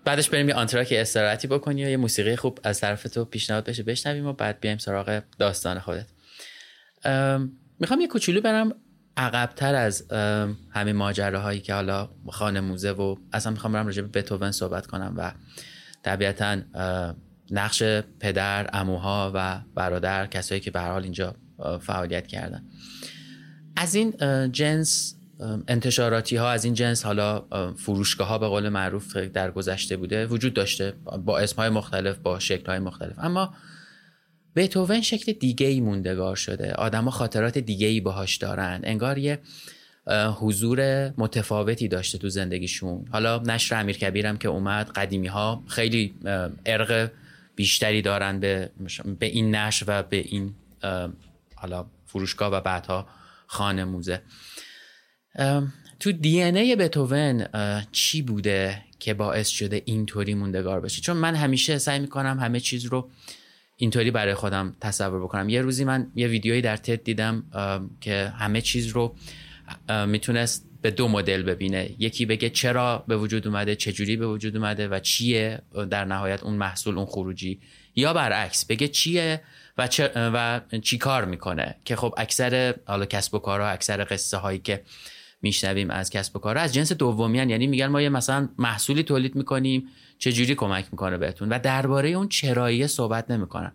بعدش 0.04 0.30
بریم 0.30 0.48
یه 0.48 0.54
آنتراک 0.54 0.88
استراحتی 0.96 1.48
بکنی 1.48 1.84
و 1.84 1.88
یه 1.88 1.96
موسیقی 1.96 2.36
خوب 2.36 2.58
از 2.62 2.80
طرف 2.80 3.02
تو 3.02 3.24
پیشنهاد 3.24 3.64
بشه 3.64 3.82
بشنویم 3.82 4.26
و 4.26 4.32
بعد 4.32 4.60
بیایم 4.60 4.78
سراغ 4.78 5.22
داستان 5.38 5.78
خودت. 5.78 6.06
ام، 7.04 7.52
می‌خوام 7.80 8.00
یه 8.00 8.08
کوچولو 8.08 8.40
برم 8.40 8.74
عقبتر 9.16 9.74
از 9.74 10.10
همین 10.70 10.96
ماجراهایی 10.96 11.60
که 11.60 11.74
حالا 11.74 12.08
خانه 12.30 12.60
موزه 12.60 12.90
و 12.90 13.16
اصلا 13.32 13.52
می‌خوام 13.52 13.72
برم 13.72 13.86
راجع 13.86 14.02
به 14.02 14.08
بتوون 14.08 14.52
صحبت 14.52 14.86
کنم 14.86 15.14
و 15.16 15.32
طبیعتا 16.02 16.56
نقش 17.50 17.82
پدر، 18.20 18.70
اموها 18.72 19.32
و 19.34 19.60
برادر 19.74 20.26
کسایی 20.26 20.60
که 20.60 20.70
به 20.70 20.80
حال 20.80 21.02
اینجا 21.02 21.34
فعالیت 21.80 22.26
کردن. 22.26 22.62
از 23.76 23.94
این 23.94 24.12
جنس 24.52 25.14
انتشاراتی 25.68 26.36
ها 26.36 26.50
از 26.50 26.64
این 26.64 26.74
جنس 26.74 27.04
حالا 27.04 27.44
فروشگاه 27.76 28.28
ها 28.28 28.38
به 28.38 28.48
قول 28.48 28.68
معروف 28.68 29.16
در 29.16 29.50
گذشته 29.50 29.96
بوده 29.96 30.26
وجود 30.26 30.54
داشته 30.54 30.92
با 31.24 31.38
اسم 31.38 31.56
های 31.56 31.68
مختلف 31.68 32.18
با 32.18 32.38
شکل 32.38 32.66
های 32.66 32.78
مختلف. 32.78 33.18
اما 33.18 33.54
بتوون 34.56 35.00
شکل 35.00 35.32
دیگه 35.32 35.66
ای 35.66 35.80
موندگار 35.80 36.36
شده. 36.36 36.72
آدما 36.72 37.10
خاطرات 37.10 37.58
دیگه 37.58 37.86
ای 37.86 38.00
باهاش 38.00 38.36
دارن. 38.36 38.80
انگار 38.84 39.18
یه 39.18 39.38
حضور 40.40 41.10
متفاوتی 41.18 41.88
داشته 41.88 42.18
تو 42.18 42.28
زندگیشون. 42.28 43.04
حالا 43.12 43.38
نشر 43.38 43.80
امیر 43.80 43.96
کبیرم 43.98 44.36
که 44.36 44.48
اومد 44.48 44.90
قدیمی 44.90 45.26
ها 45.26 45.64
خیلی 45.68 46.14
ارق 46.66 47.10
بیشتری 47.56 48.02
دارن 48.02 48.40
به, 48.40 48.70
به 49.18 49.26
این 49.26 49.54
نشر 49.54 49.84
و 49.88 50.02
به 50.02 50.16
این 50.16 50.54
حالا 51.64 51.86
فروشگاه 52.06 52.52
و 52.52 52.60
بعدها 52.60 53.06
خانه 53.46 53.84
موزه. 53.84 54.22
تو 56.00 56.12
دی 56.12 56.42
ان 56.42 56.56
ای 56.56 56.76
بتوون 56.76 57.46
چی 57.92 58.22
بوده 58.22 58.82
که 58.98 59.14
باعث 59.14 59.48
شده 59.48 59.82
اینطوری 59.84 60.34
موندگار 60.34 60.80
بشه؟ 60.80 61.00
چون 61.00 61.16
من 61.16 61.34
همیشه 61.34 61.78
سعی 61.78 61.98
می‌کنم 61.98 62.38
همه 62.40 62.60
چیز 62.60 62.84
رو 62.84 63.10
اینطوری 63.76 64.10
برای 64.10 64.34
خودم 64.34 64.76
تصور 64.80 65.24
بکنم. 65.24 65.48
یه 65.48 65.62
روزی 65.62 65.84
من 65.84 66.12
یه 66.14 66.28
ویدیویی 66.28 66.60
در 66.60 66.76
تد 66.76 67.04
دیدم 67.04 67.44
که 68.00 68.32
همه 68.38 68.60
چیز 68.60 68.86
رو 68.86 69.16
می‌تونست 70.06 70.68
به 70.82 70.90
دو 70.90 71.08
مدل 71.08 71.42
ببینه. 71.42 71.90
یکی 71.98 72.26
بگه 72.26 72.50
چرا 72.50 73.04
به 73.08 73.16
وجود 73.16 73.46
اومده 73.46 73.76
چجوری 73.76 74.16
به 74.16 74.26
وجود 74.26 74.56
اومده 74.56 74.88
و 74.88 74.98
چیه 75.00 75.62
در 75.90 76.04
نهایت 76.04 76.42
اون 76.42 76.54
محصول 76.54 76.98
اون 76.98 77.06
خروجی. 77.06 77.60
یا 77.96 78.12
برعکس 78.12 78.66
بگه 78.66 78.88
چیه 78.88 79.40
و, 79.78 79.88
چه 79.88 80.10
و 80.14 80.60
چی 80.82 80.98
کار 80.98 81.24
می‌کنه؟ 81.24 81.76
که 81.84 81.96
خب 81.96 82.14
اکثر 82.16 82.74
حالا 82.86 83.06
کسب 83.06 83.34
و 83.34 83.38
کارها 83.38 83.68
اکثر 83.68 84.06
قصه 84.10 84.36
هایی 84.36 84.58
که 84.58 84.82
میشنویم 85.42 85.90
از 85.90 86.10
کسب 86.10 86.36
و 86.36 86.38
کارها 86.38 86.62
از 86.62 86.74
جنس 86.74 86.92
دومیان 86.92 87.50
یعنی 87.50 87.66
میگن 87.66 87.86
ما 87.86 88.02
یه 88.02 88.08
مثلا 88.08 88.48
محصولی 88.58 89.02
تولید 89.02 89.36
می‌کنیم 89.36 89.88
چجوری 90.18 90.54
کمک 90.54 90.86
می‌کنه 90.92 91.18
بهتون؟ 91.18 91.48
و 91.48 91.58
درباره 91.58 92.08
اون 92.08 92.28
چرایی 92.28 92.86
صحبت 92.86 93.30
نمی‌کنن. 93.30 93.72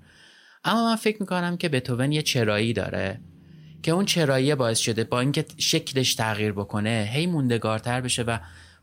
اما 0.63 0.85
من 0.85 0.95
فکر 0.95 1.17
می‌کنم 1.19 1.57
که 1.57 1.69
بتوون 1.69 2.11
یه 2.11 2.21
چرایی 2.21 2.73
داره 2.73 3.19
که 3.83 3.91
اون 3.91 4.05
چرایی 4.05 4.55
باعث 4.55 4.79
شده 4.79 5.03
با 5.03 5.19
اینکه 5.19 5.45
شکلش 5.57 6.15
تغییر 6.15 6.51
بکنه 6.51 7.09
هی 7.13 7.27
موندگارتر 7.27 8.01
بشه 8.01 8.23
و 8.23 8.37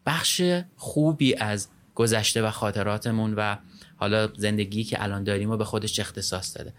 بخش 0.06 0.42
خوبی 0.76 1.34
از 1.34 1.68
گذشته 1.94 2.42
و 2.42 2.50
خاطراتمون 2.50 3.34
و 3.34 3.56
حالا 3.96 4.28
زندگی 4.36 4.84
که 4.84 5.02
الان 5.02 5.24
داریم 5.24 5.50
و 5.50 5.56
به 5.56 5.64
خودش 5.64 6.00
اختصاص 6.00 6.56
داده. 6.56 6.72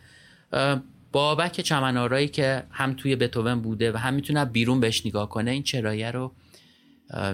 بابک 1.11 1.61
چمنارایی 1.61 2.27
که 2.27 2.63
هم 2.71 2.93
توی 2.93 3.15
بتوون 3.15 3.61
بوده 3.61 3.91
و 3.91 3.97
هم 3.97 4.13
می‌تونه 4.13 4.45
بیرون 4.45 4.79
بهش 4.79 5.05
نگاه 5.05 5.29
کنه 5.29 5.51
این 5.51 5.63
چرایه 5.63 6.11
رو 6.11 6.35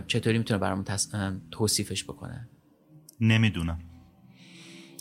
چطوری 0.08 0.38
می‌تونه 0.38 0.58
برامون 0.58 0.86
تص- 0.86 1.16
توصیفش 1.52 2.04
بکنه؟ 2.04 2.48
نمی‌دونم. 3.22 3.80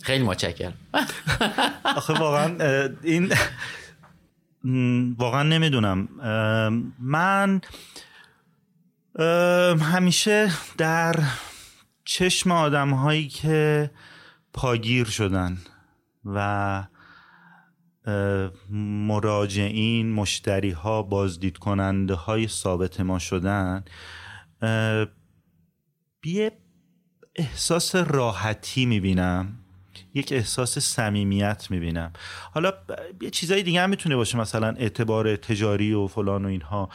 خیلی 0.03 0.25
متشکرم. 0.25 0.75
آخه 1.97 2.13
واقعا 2.13 2.57
این 3.03 3.33
واقعا 5.19 5.43
نمی‌دونم. 5.43 6.09
من 6.99 7.61
همیشه 9.81 10.51
در 10.79 11.23
چشم 12.05 12.51
آدم 12.51 12.91
هایی 12.95 13.29
که 13.29 13.91
پاگیر 14.53 15.05
شدن 15.05 15.59
و 16.25 16.85
مراجعین 18.71 20.13
مشتری 20.13 20.71
ها 20.71 21.03
بازدید 21.03 21.59
کننده 21.59 22.15
های 22.15 22.49
ثابت 22.49 23.01
ما 23.01 23.19
شدن 23.19 23.85
یه 26.25 26.53
احساس 27.37 27.95
راحتی 27.95 28.87
می‌بینم 28.87 29.59
یک 30.15 30.33
احساس 30.33 30.79
صمیمیت 30.79 31.67
می‌بینم. 31.71 32.13
حالا 32.55 32.73
یه 33.21 33.31
چیزای 33.31 33.63
دیگه 33.63 33.81
هم 33.81 33.91
می‌تونه 33.91 34.17
باشه 34.17 34.39
مثلا 34.39 34.69
اعتبار 34.69 35.37
تجاری 35.37 35.93
و 35.93 36.07
فلان 36.07 36.45
و 36.45 36.49
اینها. 36.49 36.89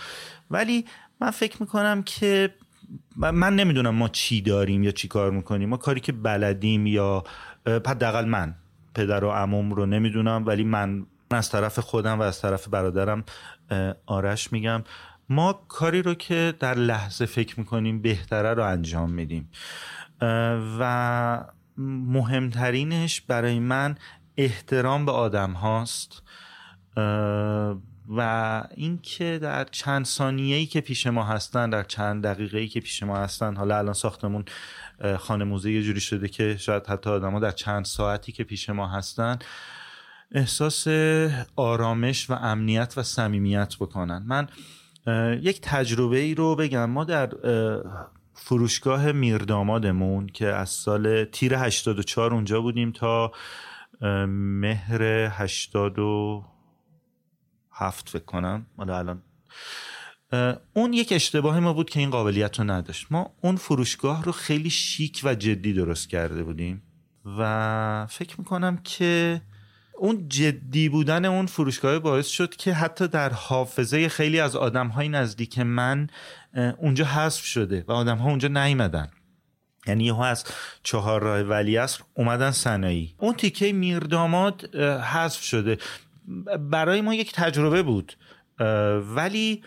ولی 0.52 0.86
من 1.22 1.32
فکر 1.32 1.58
می‌کنم 1.60 2.04
که 2.04 2.54
من- 3.16 3.56
نمی‌دونم 3.56 3.96
ما 3.96 4.10
چی 4.10 4.42
داریم 4.42 4.84
یا 4.84 4.92
چی 4.92 5.08
کار 5.08 5.32
می‌کنیم. 5.32 5.70
ما 5.70 5.78
کاری 5.78 6.00
که 6.00 6.12
بلدیم 6.12 6.88
یا 6.88 7.24
حداقل 7.68 8.26
من. 8.26 8.56
پدر 8.98 9.24
و 9.24 9.30
عموم 9.32 9.74
رو 9.74 9.86
نمی‌دونم 9.86 10.44
ولی 10.46 10.64
من 10.64 11.06
از 11.32 11.50
طرف 11.50 11.80
خودم 11.80 12.20
و 12.20 12.22
از 12.22 12.42
طرف 12.42 12.68
برادرم 12.68 13.24
آرش 14.06 14.52
میگم 14.52 14.84
ما 15.30 15.54
کاری 15.68 16.02
رو 16.02 16.14
که 16.14 16.54
در 16.60 16.74
لحظه 16.74 17.26
فکر 17.26 17.60
می‌کنیم 17.60 18.02
بهتره 18.02 18.54
رو 18.54 18.64
انجام 18.64 19.12
میدیم. 19.12 19.50
و 20.80 21.44
مهمترینش 22.08 23.22
برای 23.22 23.60
من 23.60 23.96
احترام 24.38 25.06
به 25.06 25.12
آدم 25.12 25.52
هاست. 25.52 26.24
و 28.18 28.64
اینکه 28.76 29.40
در 29.42 29.64
چند 29.64 30.06
ثانیه‌ای 30.06 30.66
که 30.66 30.82
پیش 30.82 31.08
ما 31.08 31.24
هستن 31.24 31.70
در 31.70 31.84
چند 31.84 32.24
دقیقه‌ای 32.24 32.68
که 32.68 32.80
پیش 32.80 33.04
ما 33.04 33.18
هستن 33.18 33.56
حالا 33.56 33.78
الان 33.78 33.94
ساختمون 33.94 34.46
خانه 35.20 35.44
موزه 35.44 35.72
یه 35.72 35.82
جوری 35.82 36.00
شده 36.00 36.28
که 36.28 36.58
شاید 36.58 36.88
حتی 36.88 37.10
آدما 37.10 37.40
در 37.40 37.52
چند 37.52 37.86
ساعتی 37.86 38.32
که 38.32 38.44
پیش 38.44 38.70
ما 38.70 38.88
هستن 38.88 39.40
احساس 40.32 40.88
آرامش 41.56 42.30
و 42.30 42.34
امنیت 42.34 42.94
و 42.98 43.04
صمیمیت 43.04 43.76
بکنن. 43.80 44.24
من 44.28 44.48
یک 45.42 45.62
تجربه 45.62 46.18
ای 46.18 46.36
رو 46.36 46.56
بگم. 46.56 46.90
ما 46.90 47.04
در 47.04 47.48
اه، 47.48 48.12
فروشگاه 48.34 49.12
میردامادمون 49.12 50.28
که 50.28 50.48
از 50.48 50.70
سال 50.70 51.26
تیر 51.26 51.56
84 51.56 52.34
اونجا 52.34 52.62
بودیم 52.62 52.92
تا 52.92 53.32
مهر 54.28 55.04
87 55.32 58.10
فکر 58.10 58.26
کنم. 58.26 58.66
حالا 58.78 58.98
الان 58.98 59.22
اون 60.74 60.94
یک 60.94 61.12
اشتباه 61.12 61.60
ما 61.60 61.74
بود 61.74 61.90
که 61.90 62.00
این 62.00 62.10
قابلیت 62.10 62.60
رو 62.60 62.72
نداشت. 62.72 63.08
ما 63.10 63.36
اون 63.42 63.56
فروشگاه 63.56 64.24
رو 64.24 64.32
خیلی 64.32 64.70
شیک 64.70 65.22
و 65.24 65.36
جدی 65.36 65.74
درست 65.74 66.10
کرده 66.10 66.44
بودیم 66.44 66.82
و 67.40 68.08
فکر 68.10 68.36
می‌کنم 68.40 68.78
که 68.78 69.42
اون 69.98 70.30
جدی 70.30 70.90
بودن 70.90 71.26
اون 71.26 71.46
فروشگاه 71.46 72.00
باعث 72.00 72.28
شد 72.28 72.56
که 72.56 72.74
حتی 72.74 73.08
در 73.08 73.34
حافظه 73.34 74.10
خیلی 74.10 74.40
از 74.40 74.56
آدم 74.56 74.88
های 74.88 75.10
نزدیک 75.10 75.60
من 75.60 76.08
اونجا 76.78 77.06
حذف 77.06 77.46
شده 77.46 77.86
و 77.88 77.92
آدم 77.92 78.18
ها 78.18 78.30
اونجا 78.30 78.48
نیومدن. 78.48 79.08
یعنی 79.88 80.06
یهو 80.06 80.20
از 80.20 80.46
چهار 80.84 81.22
راه 81.22 81.42
ولیعصر 81.42 82.04
اومدن 82.14 82.52
سنایی 82.52 83.16
اون 83.18 83.34
تیکه 83.34 83.74
میرداماد 83.74 84.76
حذف 85.14 85.42
شده. 85.42 85.78
برای 86.60 87.02
ما 87.02 87.14
یک 87.14 87.32
تجربه 87.34 87.84
بود. 87.84 88.14
ولی 89.16 89.64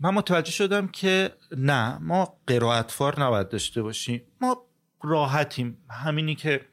من 0.00 0.10
متوجه 0.10 0.50
شدم 0.50 0.88
که 0.88 1.34
نه 1.56 1.98
ما 1.98 2.38
قرائتفار 2.46 3.20
نباید 3.20 3.48
داشته 3.48 3.82
باشیم. 3.82 4.22
ما 4.40 4.66
راحتیم. 5.02 5.78
همینی 5.90 6.34
که 6.34 6.66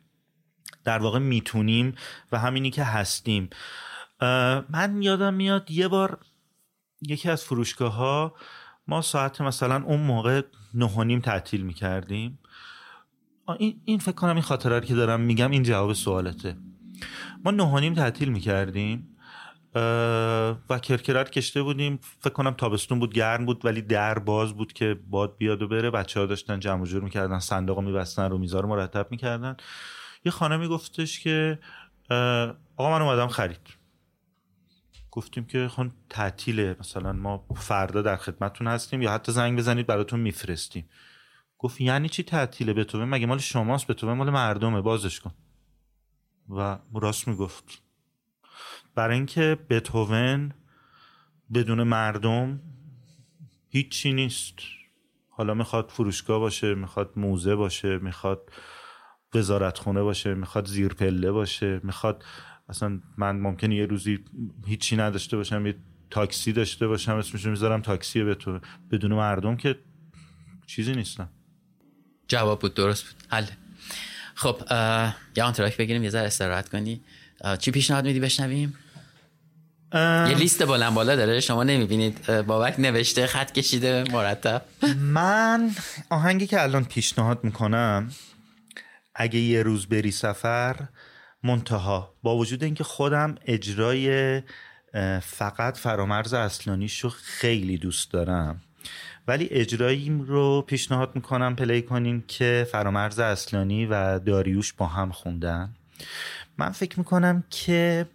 در 0.83 0.99
واقع 0.99 1.19
می‌تونیم 1.19 1.95
و 2.31 2.39
همینی 2.39 2.71
که 2.71 2.83
هستیم. 2.83 3.49
من 4.69 4.97
یادم 5.01 5.33
میاد 5.33 5.71
یه 5.71 5.87
بار 5.87 6.19
یکی 7.01 7.29
از 7.29 7.43
فروشگاه 7.43 7.93
ها 7.93 8.35
ما 8.87 9.01
ساعت 9.01 9.41
مثلا 9.41 9.83
اون 9.83 9.99
موقع 9.99 10.41
نه 10.73 10.85
و 10.85 11.19
تعطیل 11.19 11.61
می‌کردیم. 11.61 12.39
این, 13.59 13.81
این 13.85 13.99
فکر 13.99 14.11
کنم 14.11 14.33
این 14.33 14.41
خاطره 14.41 14.81
که 14.81 14.95
دارم 14.95 15.21
میگم 15.21 15.51
این 15.51 15.63
جواب 15.63 15.93
سوالته. 15.93 16.57
ما 17.45 17.51
نه 17.51 17.63
و 17.63 17.95
تعطیل 17.95 18.29
می‌کردیم. 18.29 19.14
و 20.69 20.79
کرکرات 20.81 21.29
کشته 21.29 21.63
بودیم. 21.63 21.99
فکر 22.19 22.33
کنم 22.33 22.51
تابستون 22.51 22.99
بود 22.99 23.13
گرم 23.13 23.45
بود 23.45 23.65
ولی 23.65 23.81
در 23.81 24.19
باز 24.19 24.53
بود 24.53 24.73
که 24.73 24.99
باد 25.09 25.37
بیاد 25.37 25.61
و 25.61 25.67
بره. 25.67 25.91
بچه 25.91 26.19
ها 26.19 26.25
داشتن 26.25 26.59
جمع 26.59 26.85
جور 26.85 27.03
می‌کردن 27.03 27.39
صندوق 27.39 27.79
میبستن 27.79 28.29
رو 28.29 28.37
میزار 28.37 28.65
مرتب 28.65 29.07
می‌کردن. 29.11 29.57
یه 30.25 30.31
خانه 30.31 30.57
میگفتش 30.57 31.19
که 31.19 31.59
آقا 32.77 32.89
من 32.89 33.01
اومدم 33.01 33.27
خرید. 33.27 33.69
گفتیم 35.11 35.45
که 35.45 35.67
خون 35.67 35.91
تعطیله. 36.09 36.75
مثلا 36.79 37.13
ما 37.13 37.45
فردا 37.55 38.01
در 38.01 38.15
خدمتتون 38.15 38.67
هستیم 38.67 39.01
یا 39.01 39.11
حتی 39.11 39.31
زنگ 39.31 39.57
بزنید 39.57 39.87
براتون 39.87 40.19
میفرستیم. 40.19 40.89
گفت 41.57 41.81
یعنی 41.81 42.09
چی 42.09 42.23
تعطیله؟ 42.23 42.73
به 42.73 42.83
تو؟ 42.83 43.05
مگه 43.05 43.25
مال 43.25 43.37
شماست؟ 43.37 43.87
به 43.87 43.93
تو؟ 43.93 44.15
مال 44.15 44.29
مردمه. 44.29 44.81
بازش 44.81 45.19
کن. 45.19 45.33
و 46.49 46.77
راست 46.93 47.27
می‌گفت. 47.27 47.84
برای 48.95 49.15
اینکه 49.15 49.57
بتوون 49.69 50.53
بدون 51.53 51.83
مردم 51.83 52.59
هیچی 53.69 54.13
نیست. 54.13 54.55
حالا 55.29 55.53
می‌خواد 55.53 55.89
فروشگاه 55.89 56.39
باشه 56.39 56.75
می‌خواد 56.75 57.11
موزه 57.15 57.55
باشه 57.55 57.97
می‌خواد 57.97 58.51
وزارتخونه 59.33 60.01
باشه 60.01 60.33
می‌خواد 60.33 60.67
زیر 60.67 60.93
پله 60.93 61.31
باشه 61.31 61.79
می‌خواد 61.83 62.23
اصلا 62.69 63.01
من 63.17 63.39
ممکنه 63.39 63.75
یه 63.75 63.85
روزی 63.85 64.19
هیچی 64.67 64.97
نداشته 64.97 65.37
باشم 65.37 65.65
یه 65.65 65.75
تاکسی 66.09 66.53
داشته 66.53 66.87
باشم 66.87 67.15
اسمش 67.15 67.45
می‌ذارم 67.45 67.81
تاکسی 67.81 68.23
به 68.23 68.35
تو 68.35 68.59
بدون 68.91 69.13
مردم 69.13 69.55
که 69.55 69.79
چیزی 70.67 70.95
نیستم 70.95 71.29
جواب 72.27 72.59
بود 72.59 72.73
درست 72.73 73.03
بود. 73.03 73.23
حل. 73.29 73.45
خب 74.35 74.61
یه 75.37 75.43
آنتراک 75.43 75.77
بگیریم 75.77 76.03
یه 76.03 76.09
ذره 76.09 76.27
استراحت 76.27 76.69
کنی. 76.69 77.01
چی 77.59 77.71
پیشنهاد 77.71 78.05
میدی 78.05 78.19
بشنویم؟ 78.19 78.73
یه 79.93 80.35
لیست 80.37 80.65
بلند 80.65 80.93
بالا 80.93 81.15
داره 81.15 81.39
شما 81.39 81.63
نمی‌بینید. 81.63 82.41
بابک 82.41 82.79
نوشته 82.79 83.27
خط 83.27 83.51
کشیده 83.51 84.03
مرتب. 84.11 84.61
من 84.97 85.71
آهنگی 86.09 86.47
که 86.47 86.61
الان 86.61 86.83
پیشنهاد 86.85 87.43
می‌کنم 87.43 88.11
اگه 89.15 89.39
یه 89.39 89.63
روز 89.63 89.87
بری 89.87 90.11
سفر 90.11 90.75
منتها 91.43 92.13
با 92.23 92.37
وجود 92.37 92.63
اینکه 92.63 92.83
خودم 92.83 93.35
اجرای 93.45 94.41
فقط 95.21 95.77
فرامرز 95.77 96.33
اصلانیش 96.33 96.99
رو 96.99 97.09
خیلی 97.09 97.77
دوست 97.77 98.11
دارم 98.11 98.61
ولی 99.27 99.47
اجرایی 99.51 100.23
رو 100.27 100.61
پیشنهاد 100.61 101.15
می‌کنم 101.15 101.55
پلی 101.55 101.81
کنیم 101.81 102.23
که 102.27 102.67
فرامرز 102.71 103.19
اصلانی 103.19 103.85
و 103.85 104.19
داریوش 104.19 104.73
با 104.73 104.87
هم 104.87 105.11
خوندن. 105.11 105.75
من 106.57 106.69
فکر 106.69 106.99
می‌کنم 106.99 107.43
که 107.49 108.05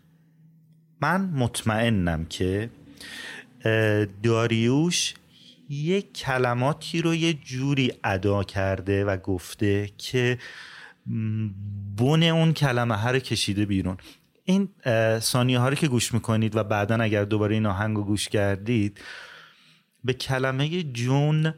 من 1.00 1.20
مطمئنم 1.20 2.24
که 2.24 2.70
داریوش 4.22 5.14
یه 5.68 6.02
کلماتی 6.02 7.02
رو 7.02 7.14
یه 7.14 7.32
جوری 7.32 7.92
ادا 8.04 8.44
کرده 8.44 9.04
و 9.04 9.16
گفته 9.16 9.90
که 9.98 10.38
بن 11.96 12.22
اون 12.22 12.52
کلمه 12.52 12.96
ها 12.96 13.10
رو 13.10 13.18
کشیده 13.18 13.66
بیرون. 13.66 13.96
این 14.44 14.68
ثانیه 15.18 15.58
ها 15.58 15.68
رو 15.68 15.74
که 15.74 15.88
گوش 15.88 16.14
می‌کنید 16.14 16.56
و 16.56 16.64
بعدا 16.64 16.96
اگر 16.96 17.24
دوباره 17.24 17.54
این 17.54 17.66
آهنگ 17.66 17.96
رو 17.96 18.04
گوش 18.04 18.28
کردید 18.28 19.00
به 20.04 20.12
کلمه 20.12 20.82
جون 20.82 21.54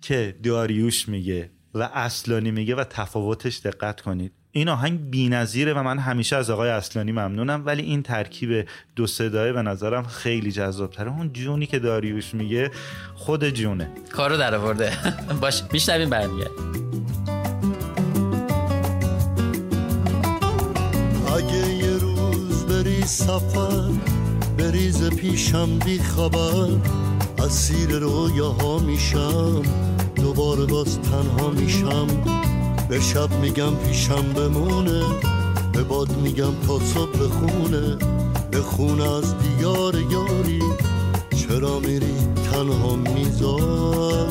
که 0.00 0.38
داریوش 0.42 1.08
میگه 1.08 1.50
و 1.74 1.90
اصلانی 1.94 2.50
میگه 2.50 2.74
و 2.74 2.84
تفاوتش 2.84 3.58
دقت 3.58 4.00
کنید. 4.00 4.32
این 4.52 4.68
آهنگ 4.68 5.10
بی‌نظیره 5.10 5.74
و 5.74 5.82
من 5.82 5.98
همیشه 5.98 6.36
از 6.36 6.50
آقای 6.50 6.70
اصلانی 6.70 7.12
ممنونم 7.12 7.62
ولی 7.66 7.82
این 7.82 8.02
ترکیب 8.02 8.66
دو 8.96 9.06
صدای 9.06 9.52
به 9.52 9.62
نظرم 9.62 10.02
خیلی 10.02 10.52
جذابتره. 10.52 11.10
اون 11.18 11.32
جونی 11.32 11.66
که 11.66 11.78
داریوش 11.78 12.34
میگه 12.34 12.70
خود 13.14 13.48
جونه. 13.48 13.90
کارو 14.12 14.36
در 14.36 14.54
آورده. 14.54 14.92
باش 15.40 15.62
میشنویم 15.72 16.10
برمیگرد. 16.10 16.50
اگه 21.36 21.68
یه 21.74 21.98
روز 21.98 22.66
بری 22.66 23.02
سفر 23.02 23.90
بریز 24.58 25.10
پیشم 25.10 25.78
بی 25.78 25.98
خبر 25.98 26.68
اسیر 27.38 27.88
رویاها 27.88 28.78
میشم 28.78 29.62
دوباره 30.16 30.66
باز 30.66 31.00
تنها 31.00 31.50
میشم. 31.50 32.39
به 32.90 33.00
شب 33.00 33.32
میگم 33.40 33.74
پیشم 33.74 34.32
بمونه 34.32 35.02
به 35.72 35.82
باد 35.82 36.16
میگم 36.16 36.54
تا 36.66 36.78
صبح 36.78 37.10
بخونه. 37.10 37.96
به 38.50 38.60
خونه 38.62 39.12
از 39.12 39.34
دیار 39.38 39.94
یاری 39.94 40.62
چرا 41.36 41.78
میری 41.78 42.14
تنها 42.52 42.96
می‌ذاری؟ 42.96 44.30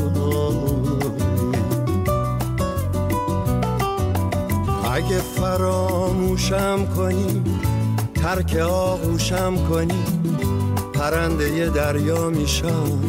اگه 4.93 5.17
فراموشم 5.17 6.87
کنی 6.95 7.43
ترک 8.15 8.55
آغوشم 8.55 9.55
کنی 9.69 10.03
پرنده 10.93 11.69
دریا 11.69 12.29
میشم 12.29 12.99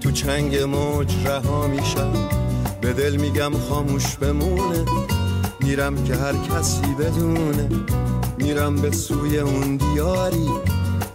تو 0.00 0.10
چنگ 0.10 0.56
موج 0.56 1.26
رها 1.26 1.66
میشم. 1.66 2.39
به 2.80 2.92
دل 2.92 3.16
میگم 3.16 3.52
خاموش 3.68 4.16
بمونه. 4.16 4.84
میرم 5.60 6.04
که 6.04 6.16
هر 6.16 6.32
کسی 6.32 6.94
بدونه. 6.98 7.68
میرم 8.38 8.76
به 8.76 8.90
سوی 8.90 9.38
اون 9.38 9.76
دیاری 9.76 10.50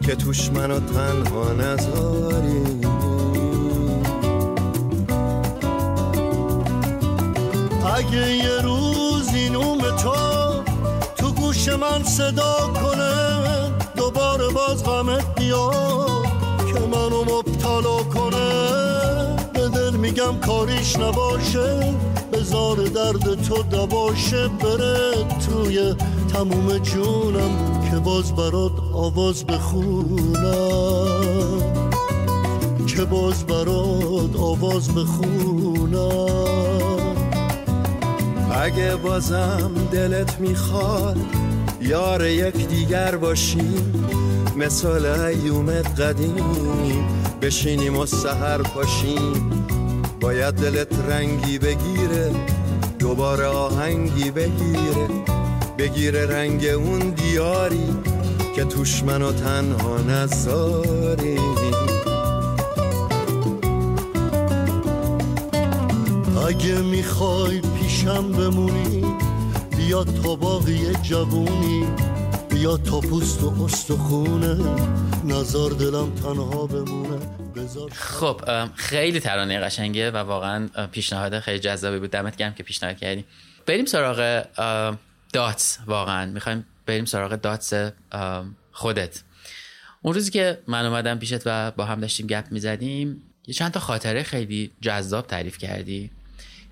که 0.02 0.16
توش 0.16 0.50
منو 0.50 0.80
تنها 0.80 1.54
نذاری 1.54 2.86
اگه 7.96 8.36
یه 8.36 8.62
روز 8.62 9.28
این 9.34 9.54
تو 9.54 10.16
تو 11.18 11.32
گوش 11.32 11.68
من 11.68 12.04
صدا 12.04 12.74
کنه 12.74 13.72
دوباره 13.96 14.50
باز 14.50 14.84
غمت 14.84 15.36
بیاد 15.36 16.26
که 16.74 16.80
منو 16.80 17.24
مبتلا 17.24 17.98
کنه. 18.04 18.85
میگم 20.06 20.40
کاریش 20.40 21.00
نباشه 21.00 21.94
بزار 22.34 22.76
درد 22.76 23.42
تو 23.42 23.64
دباشه 23.64 24.48
بره 24.48 25.26
توی 25.46 25.96
تموم 26.34 26.78
جونم 26.78 27.82
که 27.92 27.98
باز 27.98 28.36
برات 28.36 28.72
آواز 28.94 29.46
بخونم. 29.46 30.36
که 32.88 33.06
باز 33.06 33.46
برات 33.46 34.36
آواز 34.40 34.90
بخونم. 34.90 35.96
اگه 38.52 38.96
بازم 38.96 39.72
دلت 39.92 40.40
می‌خواد 40.40 41.18
یار 41.82 42.26
یک 42.26 42.68
دیگر 42.68 43.16
باشیم 43.16 44.06
مثال 44.58 45.06
ایومت 45.06 46.00
قدیم 46.00 47.06
بشینیم 47.42 47.98
و 47.98 48.06
سهر 48.06 48.58
پاشیم. 48.58 49.65
باید 50.26 50.56
دلت 50.56 51.00
رنگی 51.10 51.60
بگیره 51.60 52.32
دوباره 53.00 53.46
آهنگی 53.46 54.32
بگیره. 54.32 55.08
بگیره 55.78 56.26
رنگ 56.26 56.66
اون 56.66 57.00
دیاری 57.00 57.90
که 58.56 58.64
توش 58.64 59.04
منو 59.04 59.32
تنها 59.32 59.98
نذاری. 59.98 61.40
اگه 66.48 66.82
می‌خوای 66.82 67.62
پیشم 67.62 68.32
بمونی 68.32 69.06
بیا 69.78 70.04
تا 70.04 70.36
باقی 70.36 70.94
جوونی. 71.02 71.86
بیا 72.50 72.78
تا 72.78 73.00
پوست 73.00 73.44
و 73.44 73.64
استخونه 73.64 74.58
نظر 75.24 75.70
دلم 75.70 76.10
تنها 76.24 76.66
بمونه. 76.68 77.20
خب 77.92 78.42
خیلی 78.76 79.20
ترانه 79.20 79.60
قشنگه 79.60 80.12
و 80.12 80.18
واقعا 80.18 80.68
پیشنهاد 80.92 81.40
خیلی 81.40 81.60
جذابی 81.60 82.00
بود. 82.00 82.12
دمت 82.12 82.36
گرم 82.36 82.54
که 82.54 82.64
پیشنهاد 82.64 82.98
کردی. 82.98 83.26
بریم 83.66 83.86
سراغ 83.86 84.46
داتس. 85.34 85.80
واقعا 85.86 86.26
می‌خوایم 86.26 86.66
بریم 86.86 87.06
سراغ 87.06 87.36
داتس 87.36 87.92
خودت. 88.72 89.24
اون 90.02 90.14
روزی 90.14 90.32
که 90.32 90.60
من 90.68 90.86
اومدم 90.86 91.20
پیشت 91.20 91.42
و 91.46 91.72
با 91.72 91.86
هم 91.86 92.00
داشتیم 92.00 92.28
گپ 92.28 92.46
می‌زدیم 92.52 93.22
یه 93.48 93.54
چند 93.54 93.72
تا 93.72 93.80
خاطره 93.80 94.24
خیلی 94.24 94.72
جذاب 94.82 95.28
تعریف 95.28 95.58
کردی. 95.58 96.12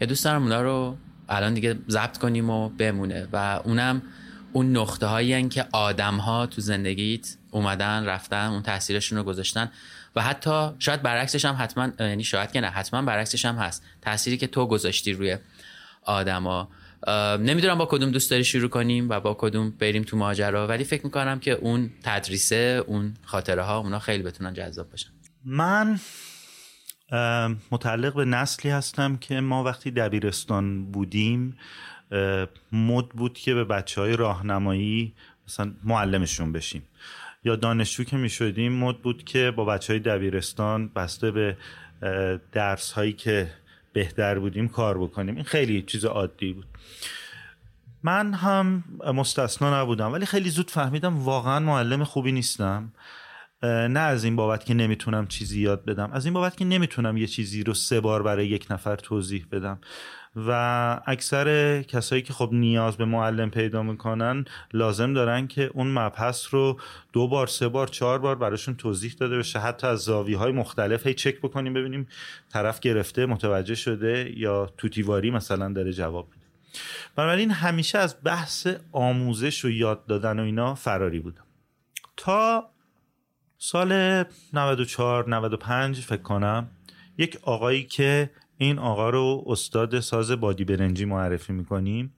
یا 0.01 0.07
دوست 0.07 0.25
دارم 0.25 0.43
اونا 0.43 0.61
رو 0.61 0.97
الان 1.29 1.53
دیگه 1.53 1.75
ضبط 1.89 2.17
کنیم 2.17 2.49
و 2.49 2.69
بمونه 2.69 3.27
و 3.33 3.59
اونم 3.63 4.01
اون 4.53 4.77
نقطه 4.77 5.05
هایی 5.05 5.49
که 5.49 5.65
آدم 5.71 6.17
ها 6.17 6.45
تو 6.45 6.61
زندگیت 6.61 7.35
اومدن 7.51 8.05
رفتن 8.05 8.45
اون 8.45 8.63
تاثیرشون 8.63 9.17
رو 9.17 9.23
گذاشتن. 9.23 9.71
و 10.15 10.21
حتی 10.21 10.69
شاید 10.79 11.01
برعکسش 11.01 11.45
هم 11.45 11.55
حتما 11.59 11.89
یعنی 11.99 12.23
شاید 12.23 12.51
که 12.51 12.61
نه 12.61 12.67
حتما 12.67 13.01
برعکسش 13.01 13.45
هم 13.45 13.55
هست. 13.55 13.83
تأثیری 14.01 14.37
که 14.37 14.47
تو 14.47 14.65
گذاشتی 14.65 15.13
روی 15.13 15.37
آدما. 16.03 16.69
نمی‌دونم 17.39 17.77
با 17.77 17.85
کدوم 17.85 18.11
دوست 18.11 18.31
داری 18.31 18.43
شروع 18.43 18.69
کنیم 18.69 19.09
و 19.09 19.19
با 19.19 19.33
کدوم 19.39 19.69
بریم 19.69 20.03
تو 20.03 20.17
ماجرا 20.17 20.67
ولی 20.67 20.83
فکر 20.83 21.05
می‌کنم 21.05 21.39
که 21.39 21.51
اون 21.51 21.91
تدریسه 22.03 22.83
اون 22.87 23.13
خاطره 23.23 23.63
ها 23.63 23.77
اونا 23.77 23.99
خیلی 23.99 24.23
بتونن 24.23 24.53
جذاب 24.53 24.89
باشن 24.89 25.09
من 25.45 25.99
متعلق 27.71 28.15
به 28.15 28.25
نسلی 28.25 28.71
هستم 28.71 29.17
که 29.17 29.39
ما 29.39 29.63
وقتی 29.63 29.91
دبیرستان 29.91 30.91
بودیم 30.91 31.57
مد 32.71 33.09
بود 33.09 33.33
که 33.33 33.53
به 33.53 33.63
بچه 33.63 34.01
های 34.01 34.15
راهنمایی 34.15 35.13
مثلا 35.47 35.73
معلمشون 35.83 36.51
بشیم. 36.51 36.83
یا 37.45 37.55
دانشجو 37.55 38.03
که 38.03 38.17
می 38.17 38.29
شدیم 38.29 38.73
مد 38.73 38.97
بود 38.97 39.23
که 39.23 39.51
با 39.51 39.65
بچه 39.65 39.93
های 39.93 39.99
دبیرستان 39.99 40.87
بسته 40.87 41.31
به 41.31 41.57
درس 42.51 42.91
هایی 42.91 43.13
که 43.13 43.51
بهتر 43.93 44.39
بودیم 44.39 44.67
کار 44.67 44.97
بکنیم. 44.97 45.35
این 45.35 45.43
خیلی 45.43 45.81
چیز 45.81 46.05
عادی 46.05 46.53
بود. 46.53 46.65
من 48.03 48.33
هم 48.33 48.83
مستثنا 49.13 49.81
نبودم 49.81 50.13
ولی 50.13 50.25
خیلی 50.25 50.49
زود 50.49 50.71
فهمیدم 50.71 51.17
واقعا 51.17 51.59
معلم 51.59 52.03
خوبی 52.03 52.31
نیستم. 52.31 52.93
نه 53.63 53.99
از 53.99 54.23
این 54.23 54.35
بابت 54.35 54.65
که 54.65 54.73
نمی‌تونم 54.73 55.27
چیزی 55.27 55.61
یاد 55.61 55.85
بدم 55.85 56.11
از 56.11 56.25
این 56.25 56.33
بابت 56.33 56.57
که 56.57 56.65
نمی‌تونم 56.65 57.17
یه 57.17 57.27
چیزی 57.27 57.63
رو 57.63 57.73
سه 57.73 57.99
بار 57.99 58.23
برای 58.23 58.47
یک 58.47 58.67
نفر 58.69 58.95
توضیح 58.95 59.45
بدم. 59.51 59.79
و 60.35 60.51
اکثر 61.05 61.81
کسایی 61.81 62.21
که 62.21 62.33
خب 62.33 62.49
نیاز 62.51 62.97
به 62.97 63.05
معلم 63.05 63.49
پیدا 63.49 63.83
می‌کنن 63.83 64.45
لازم 64.73 65.13
دارن 65.13 65.47
که 65.47 65.71
اون 65.73 65.87
مبحث 65.87 66.53
رو 66.53 66.79
دو 67.13 67.27
بار 67.27 67.47
سه 67.47 67.67
بار 67.67 67.87
چهار 67.87 68.19
بار 68.19 68.35
براشون 68.35 68.75
توضیح 68.75 69.15
داده 69.19 69.37
بشه. 69.37 69.59
حتی 69.59 69.87
از 69.87 69.99
زاویه 69.99 70.37
های 70.37 70.51
مختلف 70.51 71.07
هی 71.07 71.13
چک 71.13 71.41
بکنیم 71.41 71.73
ببینیم 71.73 72.07
طرف 72.49 72.79
گرفته 72.79 73.25
متوجه 73.25 73.75
شده 73.75 74.33
یا 74.37 74.73
توتیواری 74.77 75.31
مثلا 75.31 75.73
داره 75.73 75.93
جواب 75.93 76.27
میده. 76.31 76.43
بنابراین 77.15 77.51
همیشه 77.51 77.97
از 77.97 78.15
بحث 78.23 78.67
آموزش 78.91 79.65
و 79.65 79.69
یاد 79.69 80.05
دادن 80.05 80.39
و 80.39 80.43
اینا 80.43 80.75
فراری 80.75 81.19
بودم 81.19 81.43
تا 82.17 82.69
سال 83.57 84.23
94 84.53 85.29
95 85.29 86.01
فکر 86.01 86.21
کنم 86.21 86.69
یک 87.17 87.39
آقایی 87.41 87.83
که 87.83 88.29
این 88.57 88.79
آقا 88.79 89.09
رو 89.09 89.43
استاد 89.47 89.99
ساز 89.99 90.31
بادی 90.31 90.65
برنجی 90.65 91.05
معرفی 91.05 91.53
می‌کنیم. 91.53 92.13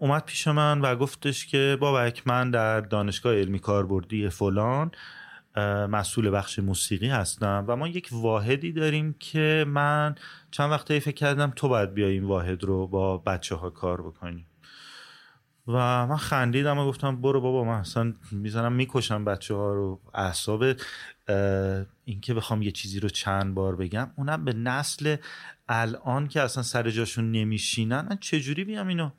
اومد 0.00 0.24
پیش 0.24 0.48
من 0.48 0.80
و 0.80 0.96
گفتش 0.96 1.46
که 1.46 1.76
بابک 1.80 2.22
من 2.26 2.50
در 2.50 2.80
دانشگاه 2.80 3.34
علمی 3.34 3.58
کاربردی 3.58 4.28
فلان 4.28 4.90
مسئول 5.90 6.30
بخش 6.30 6.58
موسیقی 6.58 7.08
هستم 7.08 7.64
و 7.68 7.76
ما 7.76 7.88
یک 7.88 8.08
واحدی 8.12 8.72
داریم 8.72 9.16
که 9.18 9.64
من 9.68 10.14
چند 10.50 10.70
وقته 10.70 10.98
فکر 10.98 11.14
کردم 11.14 11.52
تو 11.56 11.68
باید 11.68 11.94
بیای 11.94 12.12
این 12.12 12.24
واحد 12.24 12.64
رو 12.64 12.86
با 12.86 13.18
بچه 13.18 13.54
ها 13.54 13.70
کار 13.70 14.02
بکنیم 14.02 14.46
و 15.66 16.06
من 16.06 16.16
خندیدم 16.16 16.78
و 16.78 16.86
گفتم 16.86 17.20
برو 17.20 17.40
بابا 17.40 17.64
من 17.64 17.78
اصلا 17.78 18.14
می‌زنم 18.32 18.72
می‌کشم 18.72 19.24
بچه 19.24 19.54
ها 19.54 19.72
رو 19.72 20.00
اعصاب 20.14 20.64
اینکه 22.04 22.34
بخوام 22.34 22.62
یه 22.62 22.70
چیزی 22.70 23.00
رو 23.00 23.08
چند 23.08 23.54
بار 23.54 23.76
بگم 23.76 24.10
اونم 24.16 24.44
به 24.44 24.52
نسل 24.52 25.16
الان 25.68 26.28
که 26.28 26.40
اصلا 26.40 26.62
سر 26.62 26.90
جاشون 26.90 27.32
نمیشینن 27.32 28.18
چجوری 28.20 28.64
بیام 28.64 28.88
اینو؟ 28.88 29.10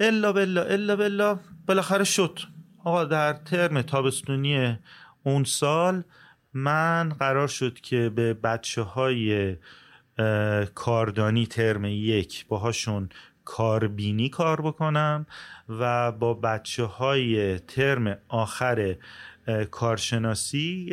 الا 0.00 0.32
بلا 0.32 0.62
الا 0.62 0.96
بلا 0.96 1.38
بالاخره 1.66 2.04
شد. 2.04 2.38
آقا 2.84 3.04
در 3.04 3.32
ترم 3.32 3.82
تابستونی 3.82 4.78
اون 5.22 5.44
سال 5.44 6.04
من 6.54 7.08
قرار 7.08 7.48
شد 7.48 7.80
که 7.80 8.08
به 8.08 8.34
بچه 8.34 8.82
های 8.82 9.56
کاردانی 10.74 11.46
ترم 11.46 11.84
یک 11.84 12.46
باهاشون 12.46 13.08
کاربینی 13.44 14.28
کار 14.28 14.60
بکنم 14.60 15.26
و 15.68 16.12
با 16.12 16.34
بچه 16.34 16.84
های 16.84 17.58
ترم 17.58 18.18
آخر 18.28 18.96
کارشناسی 19.70 20.90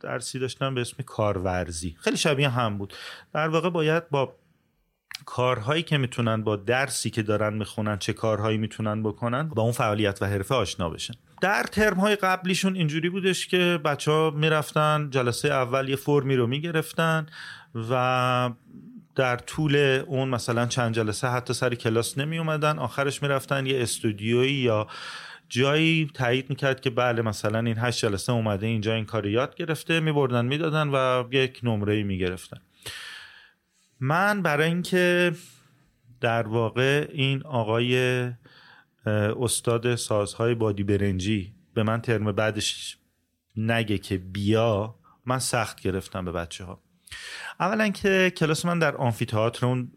درسی 0.00 0.38
داشتم 0.38 0.74
به 0.74 0.80
اسم 0.80 1.02
کارورزی. 1.02 1.96
خیلی 1.98 2.16
شبیه 2.16 2.48
هم 2.48 2.78
بود. 2.78 2.94
در 3.34 3.48
واقع 3.48 3.70
باید 3.70 4.10
با 4.10 4.36
کارهایی 5.26 5.82
که 5.82 5.98
می‌تونن 5.98 6.42
با 6.42 6.56
درسی 6.56 7.10
که 7.10 7.22
دارن 7.22 7.54
می‌خونن 7.54 7.98
چه 7.98 8.12
کارهایی 8.12 8.58
می‌تونن 8.58 9.02
بکنن 9.02 9.48
با 9.48 9.62
اون 9.62 9.72
فعالیت 9.72 10.22
و 10.22 10.26
حرفه 10.26 10.54
آشنا 10.54 10.90
بشن. 10.90 11.14
در 11.40 11.62
ترم 11.62 11.96
های 11.96 12.16
قبلیشون 12.16 12.76
اینجوری 12.76 13.10
بودش 13.10 13.46
که 13.46 13.80
بچه 13.84 14.10
ها 14.10 14.30
می‌رفتن 14.30 15.10
جلسه 15.10 15.48
اول 15.48 15.88
یه 15.88 15.96
فرمی 15.96 16.36
رو 16.36 16.46
می‌گرفتن 16.46 17.26
و 17.90 18.50
در 19.14 19.36
طول 19.36 19.76
اون 20.06 20.28
مثلا 20.28 20.66
چند 20.66 20.94
جلسه 20.94 21.28
حتی 21.28 21.54
سر 21.54 21.74
کلاس 21.74 22.18
نمی 22.18 22.38
اومدن 22.38 22.78
آخرش 22.78 23.22
می‌رفتن 23.22 23.66
یه 23.66 23.82
استودیویی 23.82 24.52
یا 24.52 24.86
جایی 25.52 26.10
تایید 26.14 26.50
می‌کرد 26.50 26.80
که 26.80 26.90
بله 26.90 27.22
مثلا 27.22 27.58
این 27.58 27.78
هشت 27.78 28.04
جلسه 28.04 28.32
اومده 28.32 28.66
اینجا 28.66 28.94
این 28.94 29.04
کار 29.04 29.26
یاد 29.26 29.54
گرفته 29.54 30.00
میبردن 30.00 30.44
می‌دادن 30.44 30.88
و 30.88 31.24
یک 31.30 31.60
نمره 31.62 32.02
می‌گرفتن. 32.02 32.60
من 34.00 34.42
برای 34.42 34.68
اینکه 34.68 35.32
در 36.20 36.48
واقع 36.48 37.08
این 37.12 37.42
آقای 37.42 38.30
استاد 39.40 39.94
سازهای 39.94 40.54
بادی 40.54 40.82
برنجی 40.82 41.54
به 41.74 41.82
من 41.82 42.00
ترم 42.00 42.32
بعدش 42.32 42.98
نگه 43.56 43.98
که 43.98 44.18
بیا 44.18 44.94
من 45.26 45.38
سخت 45.38 45.80
گرفتم 45.80 46.24
به 46.24 46.32
بچه 46.32 46.64
ها 46.64 46.82
اولا 47.60 47.88
که 47.88 48.32
کلاس 48.36 48.64
من 48.64 48.78
در 48.78 48.96
آنفیتئاتر 48.96 49.66
اون 49.66 49.92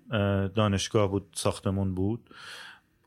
دانشگاه 0.55 1.11
بود 1.11 1.33
ساختمون 1.35 1.95
بود. 1.95 2.29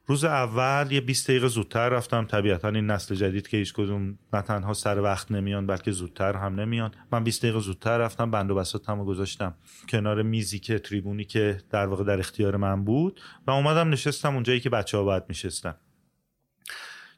روز 0.09 0.25
اول 0.25 0.93
یه 0.93 1.01
20 1.01 1.31
دقیقه 1.31 1.49
زودتر 1.49 1.89
رفتم. 1.89 2.25
طبیعتا 2.25 2.69
این 2.69 2.87
نسل 2.87 3.15
جدید 3.15 3.49
که 3.49 3.57
هیچ 3.57 3.73
کدوم 3.73 4.19
نه 4.33 4.43
تنها 4.43 4.73
سر 4.73 5.01
وقت 5.01 5.33
نمیان 5.33 5.67
بلکه 5.67 5.91
زودتر 5.91 6.37
هم 6.37 6.61
نمیان. 6.61 6.91
من 7.13 7.25
20 7.25 7.43
دقیقه 7.43 7.61
زودتر 7.61 7.99
رفتم 7.99 8.31
بند 8.31 8.51
و 8.51 8.55
بساطمو 8.55 9.05
گذاشتم. 9.05 9.55
کنار 9.89 10.23
میزی 10.23 10.59
که 10.59 10.79
تریبونی 10.79 11.25
که 11.25 11.59
در 11.71 11.87
واقع 11.87 12.05
در 12.05 12.19
اختیار 12.19 12.57
من 12.57 12.85
بود 12.85 13.21
و 13.47 13.51
اومدم 13.51 13.91
نشستم 13.91 14.35
اونجایی 14.35 14.61
که 14.61 14.71
بچه 14.71 14.97
ها 14.97 15.05
باید 15.05 15.23
میشستن. 15.29 15.75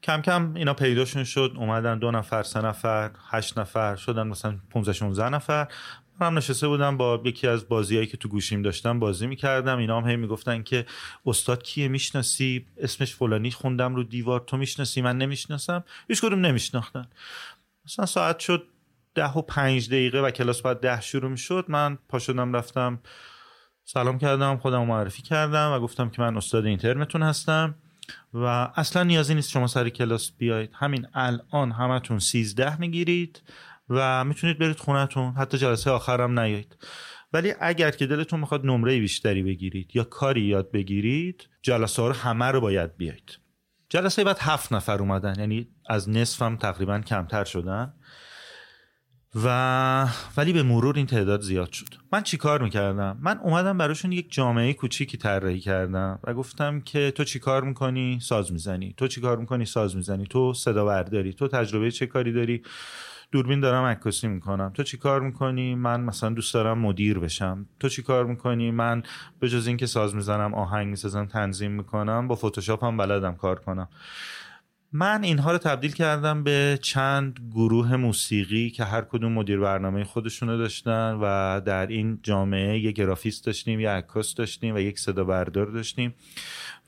کم 0.03 0.23
کم 0.23 0.55
اینا 0.55 0.75
پیداشون 0.75 1.25
شد. 1.25 1.53
اومدن 1.57 1.99
دو 1.99 2.11
نفر 2.11 2.43
سه 2.43 2.61
نفر 2.61 3.11
هشت 3.31 3.59
نفر 3.59 3.97
شدن 3.97 4.27
مثلا 4.27 4.59
15 4.71 4.93
16 4.93 5.29
نفر. 5.29 5.69
من 6.21 6.35
نشسته 6.35 6.69
بودم 6.69 6.97
با 6.97 7.23
یکی 7.25 7.47
از 7.47 7.69
بازیهایی 7.69 8.07
که 8.07 8.17
تو 8.17 8.29
گوشیم 8.29 8.63
داشتم 8.63 8.99
بازی 8.99 9.27
می‌کردم. 9.27 9.79
اینا 9.79 10.01
هم 10.01 10.09
هی 10.09 10.17
می‌گفتن 10.17 10.63
که 10.63 10.87
استاد 11.27 11.63
کیه 11.63 11.89
می‌شناسی؟ 11.89 12.67
اسمش 12.81 13.15
فلانی 13.15 13.51
خوندم 13.51 13.95
رو 13.95 14.03
دیوار. 14.03 14.41
تو 14.41 14.57
می‌شناسی؟ 14.57 15.03
من 15.03 15.19
نمی‌شناسم. 15.19 15.85
هیچ 16.09 16.21
کدوم 16.21 16.47
نمیشناختن. 16.47 17.09
مثلا 17.85 18.07
ساعت 18.07 18.39
شد 18.39 18.67
ده 19.15 19.33
و 19.33 19.43
پنج 19.43 19.89
دقیقه 19.89 20.21
و 20.21 20.31
کلاس 20.31 20.63
باید 20.63 20.81
ده 20.81 21.01
شروع 21.01 21.31
می‌شد. 21.31 21.65
من 21.69 21.99
پا 22.09 22.19
شدم 22.19 22.57
رفتم 22.57 22.99
سلام 23.85 24.19
کردم 24.19 24.57
خودم 24.57 24.87
معرفی 24.87 25.23
کردم 25.23 25.73
و 25.73 25.79
گفتم 25.79 26.11
که 26.11 26.23
من 26.23 26.37
استاد 26.37 26.67
اینترنتون 26.67 27.23
هستم 27.23 27.75
و 28.35 28.45
اصلا 28.77 29.03
نیازی 29.03 29.35
نیست 29.35 29.51
شما 29.51 29.67
سر 29.67 29.89
کلاس 29.89 30.33
بیایید 30.39 30.71
همین 30.75 31.07
الان 31.15 31.73
همتون 31.73 32.19
سیزده 32.19 32.81
می‌گیرید. 32.81 33.43
و 33.91 34.25
می‌تونید 34.25 34.59
برید 34.59 34.79
خونهتون. 34.79 35.33
حتی 35.33 35.59
جلسه 35.59 35.91
آخرم 35.91 36.41
نیایید. 36.41 36.77
ولی 37.33 37.55
اگر 37.61 37.91
که 37.91 38.07
دلتون 38.07 38.41
می‌خواد 38.41 38.67
نمره 38.67 38.99
بیشتری 38.99 39.43
بگیرید 39.43 39.97
یا 39.97 40.05
کاری 40.05 40.41
یاد 40.41 40.71
بگیرید 40.71 41.49
جلسه 41.63 42.03
ها 42.03 42.09
رو 42.09 42.15
همه 42.15 42.45
رو 42.45 42.61
باید 42.61 42.97
بیایید. 42.97 43.39
جلسه 43.89 44.25
بعد 44.25 44.39
هفت 44.41 44.73
نفر 44.73 44.99
اومدن. 44.99 45.35
یعنی 45.39 45.69
از 45.89 46.09
نصفم 46.09 46.57
تقریبا 46.57 46.99
کمتر 46.99 47.45
شدن. 47.45 47.95
و 49.45 50.09
ولی 50.37 50.53
به 50.53 50.63
مرور 50.63 50.97
این 50.97 51.07
تعداد 51.07 51.41
زیاد 51.41 51.73
شد. 51.73 51.89
من 52.13 52.23
چیکار 52.23 52.63
می‌کردم؟ 52.63 53.19
من 53.21 53.39
اومدم 53.39 53.79
براشون 53.79 54.13
یک 54.13 54.33
جامعه 54.33 54.73
کوچیکی 54.73 55.17
طراحی 55.17 55.61
کردم 55.61 56.19
و 56.25 56.35
گفتم 56.35 56.81
که 56.81 57.11
تو 57.11 57.25
چیکار 57.25 57.65
می‌کنی؟ 57.65 58.19
ساز 58.23 58.53
می‌زنی. 58.53 58.95
تو 58.97 59.09
چیکار 59.09 59.39
می‌کنی؟ 59.39 59.65
ساز 59.65 59.97
می‌زنی. 59.97 60.27
تو 60.27 60.55
صدا 60.55 60.85
برداری 60.85 61.33
تو 61.33 61.49
تجربه 61.49 61.91
چه 61.91 62.07
کاری 62.07 62.33
داری؟ 62.33 62.63
دوربین 63.33 63.61
دارم 63.61 63.85
عکاسی 63.85 64.29
می‌کنم. 64.29 64.71
تو 64.75 64.83
چی 64.83 64.97
کار 64.97 65.21
می‌کنی؟ 65.21 65.75
من 65.75 66.01
مثلا 66.01 66.31
دوست 66.31 66.55
دارم 66.55 66.79
مدیر 66.79 67.19
بشم. 67.19 67.67
تو 67.81 67.89
چی 67.89 68.03
کار 68.03 68.27
می‌کنی؟ 68.27 68.71
من 68.71 69.03
به 69.41 69.49
جز 69.49 69.67
اینکه 69.67 69.87
ساز 69.87 70.15
می‌زنم 70.15 70.55
آهنگ 70.55 70.89
می‌سازم 70.89 71.27
تنظیم 71.27 71.73
می‌کنم 71.73 72.29
با 72.29 72.35
فتوشاپ 72.35 72.85
هم 72.85 72.97
بلدم 72.97 73.35
کار 73.35 73.59
کنم. 73.59 73.89
من 74.93 75.23
اینها 75.23 75.53
رو 75.53 75.59
تبدیل 75.59 75.93
کردم 75.93 76.45
به 76.45 76.79
چند 76.83 77.41
گروه 77.53 77.97
موسیقی 77.97 78.71
که 78.71 78.85
هر 78.85 79.01
کدوم 79.01 79.33
مدیر 79.33 79.61
برنامه 79.61 80.05
خودشونو 80.05 80.59
داشتن 80.59 81.13
و 81.23 81.61
در 81.61 81.87
این 81.87 82.21
جامعه 82.23 82.79
یک 82.79 82.97
گرافیست 82.97 83.47
داشتیم 83.47 83.81
یک 83.81 83.87
عکاس 83.87 84.35
داشتیم 84.35 84.75
و 84.75 84.79
یک 84.79 84.99
صدا 84.99 85.25
بردار 85.25 85.67
داشتیم. 85.67 86.15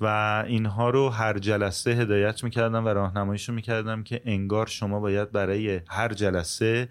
و 0.03 0.45
اینها 0.47 0.91
رو 0.91 1.09
هر 1.09 1.39
جلسه 1.39 1.91
هدایت 1.91 2.45
می‌کردم 2.45 2.85
و 2.85 2.89
راهنماییشون 2.89 3.55
می‌کردم 3.55 4.03
که 4.03 4.21
انگار 4.25 4.67
شما 4.67 5.01
باید 5.01 5.33
برای 5.33 5.81
هر 5.89 6.13
جلسه 6.13 6.89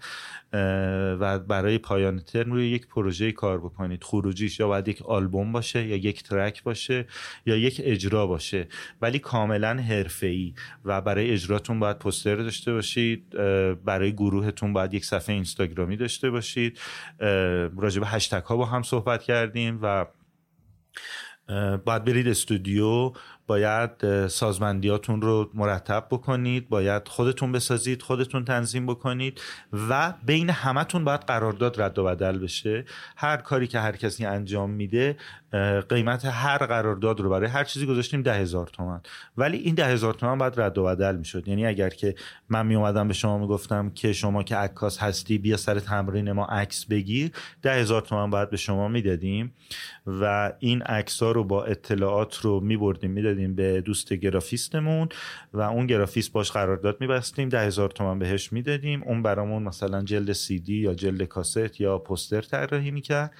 و 1.20 1.38
برای 1.38 1.78
پایان 1.78 2.18
ترم 2.18 2.52
روی 2.52 2.68
یک 2.68 2.86
پروژه 2.86 3.32
کار 3.32 3.58
بکنید. 3.58 4.04
خروجیش 4.04 4.60
یا 4.60 4.68
باید 4.68 4.88
یک 4.88 5.02
آلبوم 5.02 5.52
باشه 5.52 5.86
یا 5.86 5.96
یک 5.96 6.22
ترک 6.22 6.62
باشه 6.62 7.06
یا 7.46 7.56
یک 7.56 7.80
اجرا 7.84 8.26
باشه 8.26 8.68
ولی 9.02 9.18
کاملا 9.18 9.82
حرفه‌ای 9.88 10.54
و 10.84 11.00
برای 11.00 11.30
اجراتون 11.30 11.80
باید 11.80 11.98
پوستر 11.98 12.36
داشته 12.36 12.72
باشید 12.72 13.30
برای 13.84 14.12
گروهتون 14.12 14.72
باید 14.72 14.94
یک 14.94 15.04
صفحه 15.04 15.34
اینستاگرامی 15.34 15.96
داشته 15.96 16.30
باشید. 16.30 16.78
راجع 17.76 18.00
به 18.00 18.06
هشتگ 18.06 18.42
ها 18.42 18.56
با 18.56 18.66
هم 18.66 18.82
صحبت 18.82 19.22
کردیم 19.22 19.78
و 19.82 20.06
باید 21.84 22.04
برید 22.04 22.28
استودیو 22.28 23.12
باید 23.46 24.26
سازمندیاتون 24.28 25.22
رو 25.22 25.50
مرتب 25.54 26.06
بکنید 26.10 26.68
باید 26.68 27.08
خودتون 27.08 27.52
بسازید 27.52 28.02
خودتون 28.02 28.44
تنظیم 28.44 28.86
بکنید 28.86 29.40
و 29.88 30.14
بین 30.26 30.50
همتون 30.50 31.04
باید 31.04 31.20
قرارداد 31.20 31.82
رد 31.82 31.98
و 31.98 32.04
بدل 32.04 32.38
بشه. 32.38 32.84
هر 33.16 33.36
کاری 33.36 33.66
که 33.66 33.80
هر 33.80 33.96
کسی 33.96 34.24
انجام 34.24 34.70
میده 34.70 35.16
قیمت 35.88 36.24
هر 36.24 36.58
قرارداد 36.58 37.20
رو 37.20 37.30
برای 37.30 37.48
هر 37.48 37.64
چیزی 37.64 37.86
گذاشتیم 37.86 38.22
ده 38.22 38.34
هزار 38.34 38.66
تومن 38.66 39.00
ولی 39.36 39.56
این 39.56 39.74
ده 39.74 39.86
هزار 39.86 40.14
تومن 40.14 40.38
باید 40.38 40.60
رد 40.60 40.78
و 40.78 40.84
بدل 40.84 41.16
می‌شد. 41.16 41.48
یعنی 41.48 41.66
اگر 41.66 41.88
که 41.88 42.14
من 42.48 42.66
می 42.66 42.74
اومدم 42.74 43.08
به 43.08 43.14
شما 43.14 43.38
می‌گفتم 43.38 43.90
که 43.90 44.12
شما 44.12 44.42
که 44.42 44.56
عکاس 44.56 44.98
هستی 44.98 45.38
بیا 45.38 45.56
سر 45.56 45.80
تمرین 45.80 46.32
ما 46.32 46.44
عکس 46.44 46.84
بگیر 46.86 47.30
ده 47.62 47.74
هزار 47.74 48.02
تومن 48.02 48.30
باید 48.30 48.50
به 48.50 48.56
شما 48.56 48.88
می‌دادیم 48.88 49.54
و 50.06 50.52
این 50.58 50.82
عکس 50.82 51.22
ها 51.22 51.32
رو 51.32 51.44
با 51.44 51.64
اطلاعات 51.64 52.36
رو 52.36 52.60
میبردیم 52.60 53.10
می‌دادیم 53.10 53.54
به 53.54 53.80
دوست 53.80 54.12
گرافیستمون 54.12 55.08
و 55.52 55.60
اون 55.60 55.86
گرافیست 55.86 56.32
باش 56.32 56.50
قرارداد 56.50 56.96
میبستیم 57.00 57.48
ده 57.48 57.60
هزار 57.60 57.90
تومن 57.90 58.18
بهش 58.18 58.52
می‌دادیم. 58.52 59.02
اون 59.02 59.22
برامون 59.22 59.62
مثلا 59.62 60.02
جلد 60.02 60.32
سی 60.32 60.58
دی 60.58 60.74
یا 60.74 60.94
جلد 60.94 61.22
کاست 61.22 61.80
یا 61.80 61.98
پوستر 61.98 62.40
طراحی 62.40 62.90
می‌کرد 62.90 63.32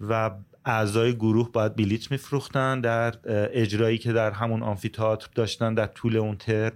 و 0.00 0.30
اعضای 0.68 1.14
گروه 1.14 1.52
باید 1.52 1.76
بلیت 1.76 2.10
میفروختن 2.10 2.80
در 2.80 3.14
اجرایی 3.52 3.98
که 3.98 4.12
در 4.12 4.30
همون 4.30 4.62
آمفیتاتر 4.62 5.28
داشتن 5.34 5.74
در 5.74 5.86
طول 5.86 6.16
اون 6.16 6.36
ترم 6.36 6.72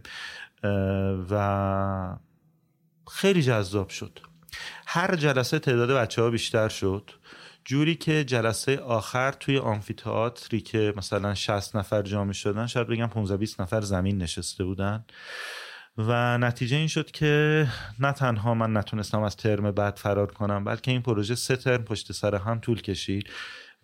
و 1.30 2.16
خیلی 3.10 3.42
جذاب 3.42 3.88
شد. 3.88 4.18
هر 4.86 5.16
جلسه 5.16 5.58
تعداد 5.58 5.90
بچه 5.90 6.22
ها 6.22 6.30
بیشتر 6.30 6.68
شد. 6.68 7.10
جوری 7.64 7.94
که 7.94 8.24
جلسه 8.24 8.78
آخر 8.78 9.32
توی 9.32 9.58
آمفیتئاتری 9.58 10.60
که 10.60 10.94
مثلا 10.96 11.34
60 11.34 11.76
نفر 11.76 12.02
جامع 12.02 12.32
شدن 12.32 12.66
شاید 12.66 12.86
بگم 12.86 13.06
15 13.06 13.36
20 13.36 13.60
نفر 13.60 13.80
زمین 13.80 14.22
نشسته 14.22 14.64
بودن. 14.64 15.04
و 15.98 16.38
نتیجه 16.38 16.76
این 16.76 16.88
شد 16.88 17.10
که 17.10 17.66
نه 18.00 18.12
تنها 18.12 18.54
من 18.54 18.76
نتونستم 18.76 19.22
از 19.22 19.36
ترم 19.36 19.70
بعد 19.70 19.96
فرار 19.96 20.32
کنم 20.32 20.64
بلکه 20.64 20.90
این 20.90 21.02
پروژه 21.02 21.34
سه 21.34 21.56
ترم 21.56 21.84
پشت 21.84 22.12
سر 22.12 22.34
هم 22.34 22.60
طول 22.60 22.80
کشید. 22.82 23.30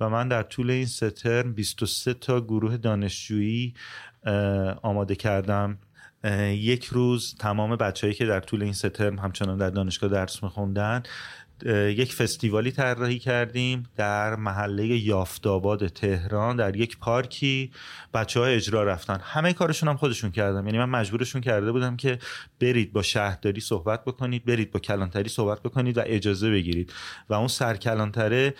و 0.01 0.09
من 0.09 0.28
در 0.28 0.42
طول 0.42 0.70
این 0.70 0.86
سه 0.86 1.11
ترم 1.11 1.53
23 1.53 2.14
تا 2.14 2.40
گروه 2.40 2.76
دانشجویی 2.76 3.74
آماده 4.83 5.14
کردم. 5.14 5.79
یک 6.50 6.84
روز 6.84 7.34
تمام 7.38 7.76
بچههایی 7.76 8.14
که 8.14 8.26
در 8.26 8.41
طول 8.41 8.62
این 8.62 8.72
سه 8.72 8.88
ترم 8.88 9.18
همچنان 9.18 9.58
در 9.58 9.70
دانشگاه 9.70 10.11
درس 10.11 10.42
میخوندن 10.42 11.03
یک 11.66 12.14
فستیوالی 12.14 12.70
طراحی 12.70 13.18
کردیم 13.18 13.87
در 13.96 14.37
محله 14.37 14.87
یافتاباد 14.87 15.87
تهران 15.87 16.57
در 16.57 16.76
یک 16.76 16.99
پارکی. 16.99 17.70
بچه 18.14 18.41
ها 18.41 18.46
اجرا 18.46 18.84
رفتن. 18.84 19.20
همه 19.22 19.53
کارشون 19.53 19.88
هم 19.88 19.96
خودشون 19.96 20.30
کردم 20.30 20.66
یعنی 20.66 20.79
من 20.79 20.88
مجبورشون 20.88 21.41
کرده 21.41 21.72
بودم 21.72 21.96
که 21.96 22.18
برید 22.61 22.92
با 22.92 23.03
شهرداری 23.03 23.61
صحبت 23.61 24.04
بکنید 24.04 24.45
برید 24.45 24.70
با 24.70 24.80
کلانتری 24.80 25.29
صحبت 25.29 25.62
بکنید 25.62 25.99
و 25.99 26.03
اجازه 26.07 26.50
بگیرید. 26.50 26.92
و 27.29 27.34
اون 27.34 27.49
سرکلانتره 27.49 28.54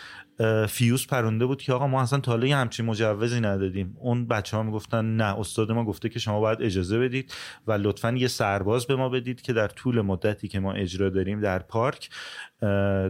فیوز 0.69 1.07
پرونده 1.07 1.47
بود 1.47 1.63
که 1.63 1.73
آقا 1.73 1.87
ما 1.87 2.03
اصلا 2.03 2.21
تا 2.21 2.33
حالا 2.33 2.57
همچین 2.57 2.87
مجوزی 2.87 3.41
ندادیم. 3.41 3.97
اون 4.01 4.27
بچه 4.27 4.57
ها 4.57 4.63
می‌گفتن 4.63 5.17
نه 5.17 5.39
استاد 5.39 5.73
ما 5.73 5.85
گفته 5.85 6.09
که 6.09 6.19
شما 6.19 6.41
باید 6.41 6.63
اجازه 6.63 6.99
بدید 6.99 7.35
و 7.67 7.73
لطفا 7.73 8.13
یه 8.13 8.29
سرباز 8.29 8.87
به 8.87 8.97
ما 8.97 9.09
بدید 9.09 9.41
که 9.41 9.53
در 9.53 9.69
طول 9.69 10.01
مدتی 10.01 10.49
که 10.49 10.61
ما 10.61 10.73
اجرا 10.73 11.11
داریم 11.11 11.41
در 11.41 11.59
پارک 11.59 12.11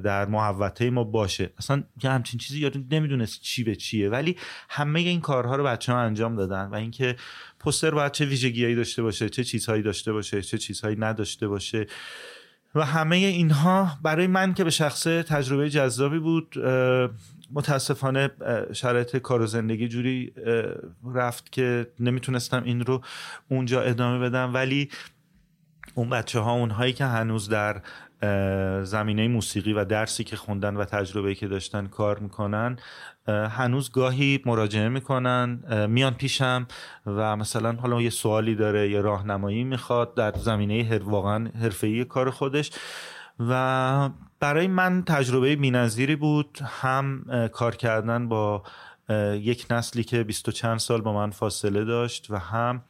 در 0.04 0.26
محوطه 0.26 0.90
ما 0.90 1.04
باشه. 1.04 1.50
اصلا 1.58 1.82
یه 2.04 2.10
همچین 2.10 2.40
چیزی 2.40 2.60
یادم 2.60 2.84
نمی‌دونست 2.90 3.40
چی 3.40 3.64
به 3.64 3.76
چیه. 3.76 4.08
ولی 4.08 4.36
همه 4.68 5.00
این 5.00 5.20
کارها 5.20 5.56
رو 5.56 5.64
بچه 5.64 5.92
ها 5.92 5.98
انجام 5.98 6.36
دادن 6.36 6.64
و 6.64 6.74
اینکه 6.74 7.16
پوستر 7.58 7.90
باید 7.90 8.12
چه 8.12 8.24
ویژگیهایی 8.24 8.74
داشته 8.74 9.02
باشه 9.02 9.28
چه 9.28 9.44
چیزهایی 9.44 9.82
داشته 9.82 10.12
باشه 10.12 10.42
چه 10.42 10.58
چیزهایی 10.58 10.96
نداشته 10.96 11.48
باشه. 11.48 11.86
و 12.74 12.84
همه 12.84 13.16
اینها 13.16 13.98
برای 14.02 14.26
من 14.26 14.54
که 14.54 14.64
به 14.64 14.70
شخصه 14.70 15.22
تجربه 15.22 15.70
جذابی 15.70 16.18
بود 16.18 16.54
متاسفانه 17.52 18.30
شرایط 18.72 19.16
کار 19.16 19.42
و 19.42 19.46
زندگی 19.46 19.88
جوری 19.88 20.32
رفت 21.14 21.52
که 21.52 21.86
نمی‌تونستم 22.00 22.62
این 22.64 22.80
رو 22.80 23.02
اونجا 23.48 23.82
ادامه 23.82 24.18
بدم. 24.18 24.54
ولی 24.54 24.90
اون 25.94 26.10
بچه 26.10 26.40
ها 26.40 26.52
اونهایی 26.52 26.92
که 26.92 27.04
هنوز 27.04 27.48
در 27.48 27.82
زمینه 28.84 29.28
موسیقی 29.28 29.72
و 29.72 29.84
درسی 29.84 30.24
که 30.24 30.36
خوندن 30.36 30.76
و 30.76 30.84
تجربه 30.84 31.34
که 31.34 31.48
داشتن 31.48 31.86
کار 31.86 32.18
می‌کنن 32.18 32.78
هنوز 33.28 33.90
گاهی 33.92 34.42
مراجعه 34.46 34.88
می‌کنن 34.88 35.60
میان 35.88 36.14
پیشم 36.14 36.66
و 37.06 37.36
مثلا 37.36 37.72
حالا 37.72 38.02
یه 38.02 38.10
سوالی 38.10 38.54
داره 38.54 38.90
یه 38.90 39.00
راهنمایی 39.00 39.64
می‌خواد 39.64 40.14
در 40.14 40.32
زمینه 40.32 40.84
هر 40.84 41.02
واقعا 41.02 41.48
حرفه‌ای 41.62 42.04
کار 42.04 42.30
خودش. 42.30 42.70
و 43.40 44.10
برای 44.40 44.66
من 44.66 45.02
تجربه 45.06 45.56
بینظیری 45.56 46.16
بود 46.16 46.58
هم 46.62 47.24
کار 47.52 47.76
کردن 47.76 48.28
با 48.28 48.62
یک 49.34 49.66
نسلی 49.70 50.04
که 50.04 50.24
بیست 50.24 50.48
و 50.48 50.52
چند 50.52 50.78
سال 50.78 51.00
با 51.00 51.12
من 51.12 51.30
فاصله 51.30 51.84
داشت 51.84 52.30
و 52.30 52.38
هم 52.38 52.82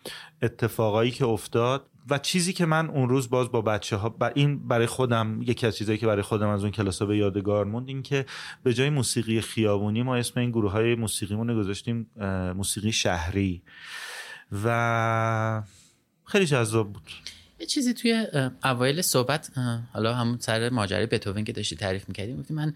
اتفاقایی 0.43 1.10
که 1.10 1.27
افتاد. 1.27 1.82
و 2.10 2.18
چیزی 2.18 2.52
که 2.52 2.66
من 2.66 2.90
اون 2.90 3.09
روز 3.09 3.30
باز 3.30 3.51
با 3.51 3.62
بچه 3.62 3.97
ها 3.97 4.16
این 4.35 4.68
برای 4.68 4.86
خودم 4.86 5.43
یکی 5.43 5.66
از 5.66 5.76
چیزایی 5.76 5.98
که 5.98 6.06
برای 6.06 6.22
خودم 6.22 6.48
از 6.48 6.62
اون 6.62 6.72
کلاس 6.72 6.98
ها 6.98 7.06
به 7.06 7.16
یادگار 7.16 7.64
موند 7.64 7.89
این 7.89 8.02
که 8.02 8.26
به 8.62 8.74
جای 8.74 8.90
موسیقی 8.90 9.40
خیابونی 9.40 10.02
ما 10.02 10.16
اسم 10.16 10.40
این 10.40 10.51
گروه 10.51 10.72
های 10.72 10.94
موسیقیمون 10.94 11.60
گذاشتیم 11.60 12.10
موسیقی 12.56 12.93
شهری. 12.93 13.62
و 14.64 15.62
خیلی 16.24 16.47
جذاب 16.47 16.93
بود. 16.93 17.02
یه 17.60 17.66
چیزی 17.66 17.94
توی 17.94 18.26
اوایل 18.64 19.02
صحبت 19.02 19.51
حالا 19.93 20.14
همون 20.14 20.39
سر 20.39 20.70
ماجرای 20.70 21.06
بتوون 21.06 21.44
که 21.44 21.52
داشتی 21.52 21.76
تعریف 21.76 22.09
می‌کردیم 22.09 22.44
من 22.51 22.74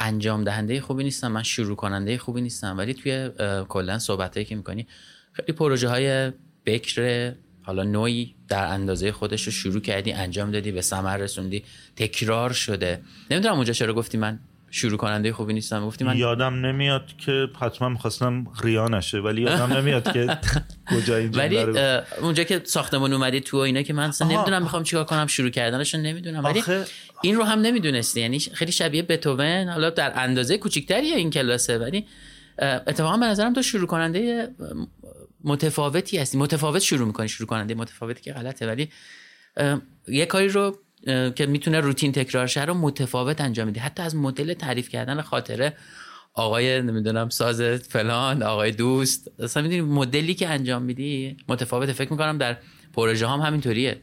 انجام 0.00 0.44
دهنده 0.44 0.80
خوبی 0.80 1.04
نیستم 1.04 1.32
من 1.32 1.42
شروع 1.42 1.76
کننده 1.76 2.18
خوبی 2.18 2.40
نیستم 2.40 2.78
ولی 2.78 2.94
توی 2.94 3.30
کلا 3.68 3.98
صحبتایی 3.98 4.46
که 4.46 4.56
می‌کنی 4.56 4.86
خیلی 5.32 5.52
پروژه 5.52 5.88
های 5.88 6.32
بکر 6.66 7.32
حالا 7.66 7.82
نوعی 7.82 8.34
در 8.48 8.64
اندازه 8.66 9.12
خودش 9.12 9.42
رو 9.42 9.52
شروع 9.52 9.80
کردی 9.80 10.12
انجام 10.12 10.50
دادی 10.50 10.72
به 10.72 10.80
ثمر 10.80 11.16
رسوندی. 11.16 11.64
تکرار 11.96 12.52
شده. 12.52 13.00
نمی‌دونم 13.30 13.54
اونجا 13.54 13.72
چرا 13.72 13.94
گفتی 13.94 14.18
من 14.18 14.38
شروع 14.70 14.98
کننده 14.98 15.32
خوبی 15.32 15.52
نیستم. 15.52 15.86
گفتی 15.86 16.04
من 16.04 16.16
یادم 16.16 16.66
نمیاد 16.66 17.16
که 17.18 17.48
حتما 17.60 17.88
می‌خواستم 17.88 18.46
ریا 18.62 18.88
نشه 18.88 19.18
ولی 19.18 19.42
یادم 19.42 19.72
نمیاد 19.72 20.12
که 20.12 20.38
کجا 20.96 21.16
این 21.16 21.30
ولی 21.30 21.58
اونجا 22.20 22.44
که 22.44 22.60
ساختمون 22.64 23.12
اومدی 23.12 23.40
تو 23.40 23.56
اینا 23.56 23.82
که 23.82 23.92
من 23.92 24.12
نمی‌دونم 24.20 24.62
می‌خوام 24.62 24.82
چیکار 24.82 25.04
کنم 25.04 25.26
شروع 25.26 25.50
کردنش 25.50 25.94
نمی‌دونم. 25.94 26.44
ولی 26.44 26.62
این 27.22 27.36
رو 27.36 27.44
هم 27.44 27.60
نمی‌دونستی. 27.60 28.20
یعنی 28.20 28.38
خیلی 28.38 28.72
شبیه 28.72 29.02
بتوون. 29.02 29.68
حالا 29.68 29.90
در 29.90 30.12
اندازه 30.16 30.58
کوچیکتری 30.58 31.06
این 31.06 31.30
کلاسه 31.30 31.78
ولی 31.78 32.06
اتفاقا 32.58 33.16
به 33.16 33.26
نظرم 33.26 33.52
تو 33.52 33.62
شروع 33.62 33.86
کننده 33.86 34.48
متفاوتی 35.46 36.18
هستی. 36.18 36.38
متفاوت 36.38 36.82
شروع 36.82 37.06
می‌کنی 37.06 37.28
شروع 37.28 37.48
کننده 37.48 37.74
متفاوتی 37.74 38.22
که 38.22 38.32
غلطه. 38.32 38.66
ولی 38.66 38.90
یه 40.08 40.26
کاری 40.26 40.48
رو 40.48 40.78
که 41.06 41.46
می‌تونه 41.46 41.80
روتین 41.80 42.12
تکرار 42.12 42.46
شه 42.46 42.64
رو 42.64 42.74
متفاوت 42.74 43.40
انجام 43.40 43.66
میدی 43.66 43.80
حتی 43.80 44.02
از 44.02 44.16
مدل 44.16 44.54
تعریف 44.54 44.88
کردن 44.88 45.20
خاطره 45.20 45.76
آقای 46.34 46.82
نمی‌دونم 46.82 47.28
ساز 47.28 47.62
فلان 47.62 48.42
آقای 48.42 48.70
دوست 48.70 49.30
اصلا 49.40 49.62
می‌دونی 49.62 49.80
مدلی 49.80 50.34
که 50.34 50.48
انجام 50.48 50.82
میدی 50.82 51.36
متفاوته. 51.48 51.92
فکر 51.92 52.12
می‌کنم 52.12 52.38
در 52.38 52.56
پروژه 52.92 53.28
هم 53.28 53.40
همینطوریه. 53.40 54.00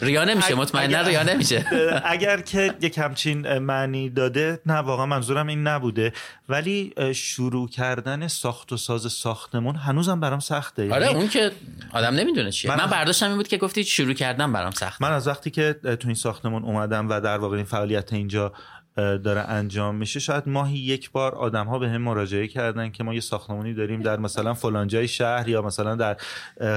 ریا 0.00 0.24
نمیشه 0.24 0.54
مطمئنا 0.54 1.00
ریا 1.00 1.22
نمیشه. 1.22 1.64
اگر 2.04 2.40
که 2.40 2.74
یک 2.80 2.98
همچین 2.98 3.58
معنی 3.58 4.10
داده 4.10 4.60
نه 4.66 4.74
واقعا 4.74 5.06
منظورم 5.06 5.46
این 5.46 5.66
نبوده. 5.66 6.12
ولی 6.48 6.94
شروع 7.14 7.68
کردن 7.68 8.28
ساخت 8.28 8.72
و 8.72 8.76
ساز 8.76 9.12
ساختمون 9.12 9.76
هنوزم 9.76 10.20
برام 10.20 10.40
سخته. 10.40 10.92
آره 10.94 11.06
یعنی 11.06 11.18
اون 11.18 11.28
که 11.28 11.52
آدم 11.92 12.14
نمی‌دونه 12.14 12.50
چیه. 12.50 12.70
من- 12.70 12.84
من, 12.84 12.90
برداشتم 12.90 13.26
این 13.26 13.36
بود 13.36 13.48
که 13.48 13.56
گفتی 13.56 13.84
شروع 13.84 14.12
کردم 14.14 14.52
برام 14.52 14.70
سخت 14.70 15.02
من 15.02 15.12
از 15.12 15.28
وقتی 15.28 15.50
که 15.50 15.72
تو 15.72 16.08
این 16.08 16.14
ساختمون 16.14 16.62
اومدم 16.62 17.08
و 17.08 17.20
در 17.20 17.38
واقع 17.38 17.56
این 17.56 17.64
فعالیت 17.64 18.12
اینجا 18.12 18.52
داره 18.96 19.40
انجام 19.40 19.94
میشه. 19.94 20.20
شاید 20.20 20.48
ماهی 20.48 20.78
یک 20.78 21.10
بار 21.10 21.34
آدم 21.34 21.66
ها 21.66 21.78
به 21.78 21.88
هم 21.88 22.02
مراجعه 22.02 22.48
کردن 22.48 22.90
که 22.90 23.04
ما 23.04 23.14
یه 23.14 23.20
ساختمانی 23.20 23.74
داریم 23.74 24.02
در 24.02 24.16
مثلا 24.16 24.54
فلانجای 24.54 25.08
شهر 25.08 25.48
یا 25.48 25.62
مثلا 25.62 25.94
در 25.94 26.16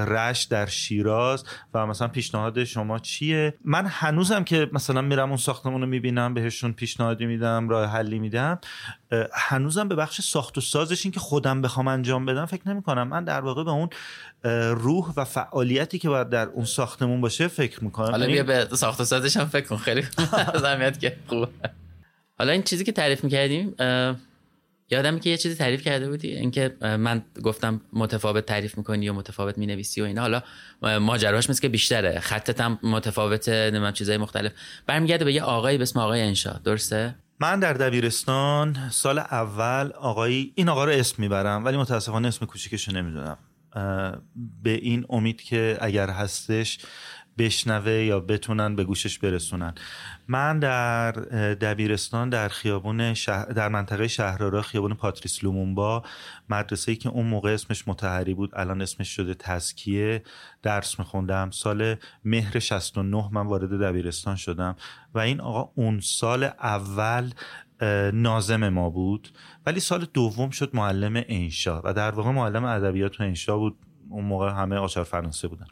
رشت 0.05 0.51
در 0.51 0.65
شیراز 0.65 1.43
و 1.73 1.85
مثلا 1.85 2.07
پیشنهاد 2.07 2.63
شما 2.63 2.99
چیه؟ 2.99 3.53
من 3.65 3.85
هنوزم 3.85 4.43
که 4.43 4.69
مثلا 4.73 5.01
میرم 5.01 5.27
اون 5.27 5.37
ساختمون 5.37 5.81
رو 5.81 5.87
می‌بینم 5.87 6.33
بهشون 6.33 6.73
پیشنهادی 6.73 7.25
میدم 7.25 7.69
راه 7.69 7.89
حلی 7.89 8.19
میدم 8.19 8.59
هنوزم 9.33 9.87
به 9.87 9.95
بخش 9.95 10.21
ساخت 10.21 10.57
و 10.57 10.61
سازش 10.61 11.05
این 11.05 11.11
که 11.11 11.19
خودم 11.19 11.61
بخوام 11.61 11.87
انجام 11.87 12.25
بدم 12.25 12.45
فکر 12.45 12.69
نمی 12.69 12.81
کنم 12.81 13.07
من 13.07 13.23
در 13.23 13.41
واقع 13.41 13.63
به 13.63 13.71
اون 13.71 13.89
روح 14.73 15.13
و 15.17 15.25
فعالیتی 15.25 15.99
که 15.99 16.09
باید 16.09 16.29
در 16.29 16.47
اون 16.47 16.65
ساختمون 16.65 17.21
باشه 17.21 17.47
فکر 17.47 17.83
می‌کنم. 17.83 18.11
حالا 18.11 18.27
بیا 18.27 18.43
به 18.43 18.67
ساخت 18.71 19.01
و 19.01 19.03
سازش 19.03 19.37
هم 19.37 19.45
فکر 19.45 19.65
کن. 19.67 19.77
خیلی 19.77 20.03
از 20.53 20.63
اهمیت 20.65 20.99
که 20.99 21.17
خوبه. 21.27 21.47
حالا 22.39 22.51
این 22.51 22.63
چیزی 22.63 22.83
که 22.83 22.91
تعریف 22.91 23.23
می‌کردیم 23.23 23.75
یادم 24.89 25.19
که 25.19 25.29
یه 25.29 25.37
چیزی 25.37 25.55
تعریف 25.55 25.81
کرده 25.81 26.09
بودی 26.09 26.35
اینکه 26.35 26.75
من 26.81 27.23
گفتم 27.43 27.81
متفاوت 27.93 28.45
تعریف 28.45 28.77
می‌کنی 28.77 29.05
یا 29.05 29.13
متفاوت 29.13 29.57
می‌نویسی 29.57 30.01
و 30.01 30.03
اینا. 30.03 30.21
حالا 30.21 30.41
ماجراش 30.99 31.49
مثل 31.49 31.61
که 31.61 31.69
بیشتره. 31.69 32.19
خطت 32.19 32.61
هم 32.61 32.79
متفاوته 32.83 33.51
نمی‌دونم 33.51 33.93
چیزای 33.93 34.17
مختلف. 34.17 34.51
برمیگرده 34.87 35.25
به 35.25 35.33
یه 35.33 35.43
آقایی 35.43 35.77
به 35.77 35.81
اسم 35.81 35.99
آقای 35.99 36.21
انشا. 36.21 36.53
درسته؟ 36.63 37.15
من 37.39 37.59
در 37.59 37.73
دبیرستان 37.73 38.77
سال 38.91 39.19
اول 39.19 39.91
آقایی 39.91 40.51
این 40.55 40.69
آقا 40.69 40.85
رو 40.85 40.91
اسم 40.91 41.15
می‌برم 41.17 41.65
ولی 41.65 41.77
متاسفانه 41.77 42.27
اسم 42.27 42.45
کوچیکش 42.45 42.87
رو 42.87 42.95
نمی‌دونم. 42.95 43.37
به 44.63 44.69
این 44.69 45.05
امید 45.09 45.41
که 45.41 45.77
اگر 45.81 46.09
هستش 46.09 46.79
بشنوه 47.37 47.91
یا 47.91 48.19
بتونن 48.19 48.75
به 48.75 48.83
گوشش 48.83 49.19
برسونن. 49.19 49.73
من 50.27 50.59
در 50.59 51.11
دبیرستان 51.61 52.29
در 52.29 52.47
خیابون 52.47 53.13
شهر 53.13 53.45
در 53.45 53.69
منطقه 53.69 54.07
شهرآرا 54.07 54.61
خیابون 54.61 54.93
پاتریس 54.93 55.43
لومونبا 55.43 56.03
مدرسه‌ای 56.49 56.95
که 56.95 57.09
اون 57.09 57.25
موقع 57.25 57.53
اسمش 57.53 57.87
متحری 57.87 58.33
بود 58.33 58.51
الان 58.55 58.81
اسمش 58.81 59.09
شده 59.09 59.33
تزکیه 59.33 60.23
درس 60.63 60.99
میخوندم. 60.99 61.51
سال 61.51 61.95
مهر 62.25 62.59
69 62.59 63.29
من 63.31 63.47
وارد 63.47 63.69
دبیرستان 63.69 64.35
شدم 64.35 64.75
و 65.13 65.19
این 65.19 65.41
آقا 65.41 65.71
اون 65.75 65.99
سال 65.99 66.43
اول 66.43 67.31
نازم 68.13 68.69
ما 68.69 68.89
بود. 68.89 69.29
ولی 69.65 69.79
سال 69.79 70.07
دوم 70.13 70.49
شد 70.49 70.75
معلم 70.75 71.23
انشا 71.27 71.81
و 71.83 71.93
در 71.93 72.11
واقع 72.11 72.31
معلم 72.31 72.65
ادبیات 72.65 73.21
و 73.21 73.23
انشا 73.23 73.57
بود. 73.57 73.77
اون 74.09 74.25
موقع 74.25 74.51
همه 74.51 74.75
آچار 74.75 75.03
فرانسه 75.03 75.47
بودن. 75.47 75.65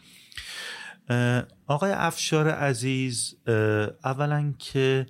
آقای 1.68 1.92
افشار 1.92 2.50
عزیز 2.50 3.36
اولا 4.04 4.54
که 4.60 5.06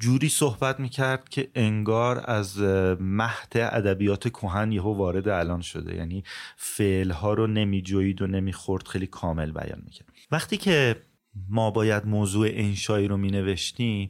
جوری 0.00 0.28
صحبت 0.28 0.80
می‌کرد 0.80 1.28
که 1.28 1.50
انگار 1.54 2.30
از 2.30 2.58
مهد 3.00 3.52
ادبیات 3.54 4.28
کهن 4.28 4.72
یهو 4.72 4.94
وارد 4.96 5.28
الان 5.28 5.60
شده. 5.60 5.96
یعنی 5.96 6.24
فعلها 6.56 7.34
رو 7.34 7.46
نمیجوید 7.46 8.22
و 8.22 8.26
نمی‌خورد 8.26 8.88
خیلی 8.88 9.06
کامل 9.06 9.52
بیان 9.52 9.82
می‌کرد. 9.84 10.08
وقتی 10.30 10.56
که 10.56 11.02
ما 11.48 11.70
باید 11.70 12.06
موضوع 12.06 12.48
انشایی 12.50 13.08
رو 13.08 13.16
مینوشتیم 13.16 14.08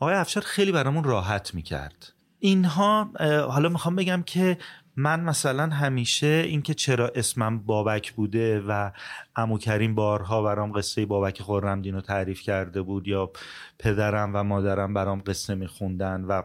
آقای 0.00 0.14
افشار 0.14 0.42
خیلی 0.42 0.72
برامون 0.72 1.04
راحت 1.04 1.54
می‌کرد. 1.54 2.12
اینها 2.38 3.10
حالا 3.50 3.68
می‌خوام 3.68 3.96
بگم 3.96 4.22
که 4.26 4.58
من 4.96 5.20
مثلا 5.20 5.66
همیشه 5.66 6.26
اینکه 6.26 6.74
چرا 6.74 7.08
اسمم 7.14 7.58
بابک 7.58 8.12
بوده 8.12 8.60
و 8.60 8.90
امو 9.36 9.58
کریم 9.58 9.94
بارها 9.94 10.42
برام 10.42 10.72
قصه 10.72 11.06
بابک 11.06 11.42
خرمدین 11.42 11.94
رو 11.94 12.00
تعریف 12.00 12.40
کرده 12.40 12.82
بود 12.82 13.08
یا 13.08 13.30
پدرم 13.78 14.30
و 14.34 14.42
مادرم 14.42 14.94
برام 14.94 15.22
قصه 15.26 15.54
میخوندن 15.54 16.24
و 16.24 16.42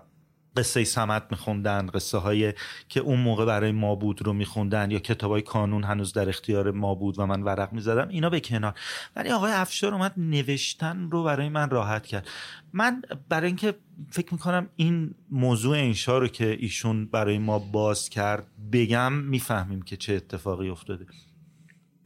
قصه 0.58 0.84
سمت 0.84 1.24
میخوندن 1.32 1.88
قصه 1.94 2.18
های 2.18 2.54
که 2.90 3.00
اون 3.00 3.20
موقع 3.20 3.46
برای 3.46 3.72
ما 3.72 3.96
بود 3.96 4.22
رو 4.22 4.34
میخوندن 4.34 4.92
یا 4.92 5.00
کتاب 5.00 5.32
های 5.32 5.42
کانون 5.42 5.84
هنوز 5.84 6.14
در 6.14 6.30
اختیار 6.30 6.72
ما 6.72 6.96
بود 6.96 7.20
و 7.20 7.26
من 7.26 7.44
ورق 7.44 7.74
می‌زدم 7.74 8.08
اینا 8.08 8.30
به 8.30 8.40
کنار. 8.40 8.74
ولی 9.16 9.30
آقای 9.30 9.52
افشار 9.52 9.94
اومد 9.94 10.14
نوشتن 10.18 11.10
رو 11.10 11.24
برای 11.24 11.50
من 11.50 11.70
راحت 11.70 12.06
کرد. 12.06 12.28
من 12.74 13.02
برای 13.30 13.48
اینکه 13.48 13.76
فکر 14.12 14.34
می‌کنم 14.34 14.70
این 14.76 15.16
موضوع 15.32 15.78
انشا 15.78 16.18
رو 16.18 16.28
که 16.28 16.58
ایشون 16.60 17.06
برای 17.06 17.38
ما 17.38 17.60
باز 17.60 18.10
کرد 18.10 18.48
بگم 18.72 19.14
می‌فهمیم 19.14 19.82
که 19.82 19.98
چه 19.98 20.14
اتفاقی 20.14 20.70
افتاده. 20.70 21.06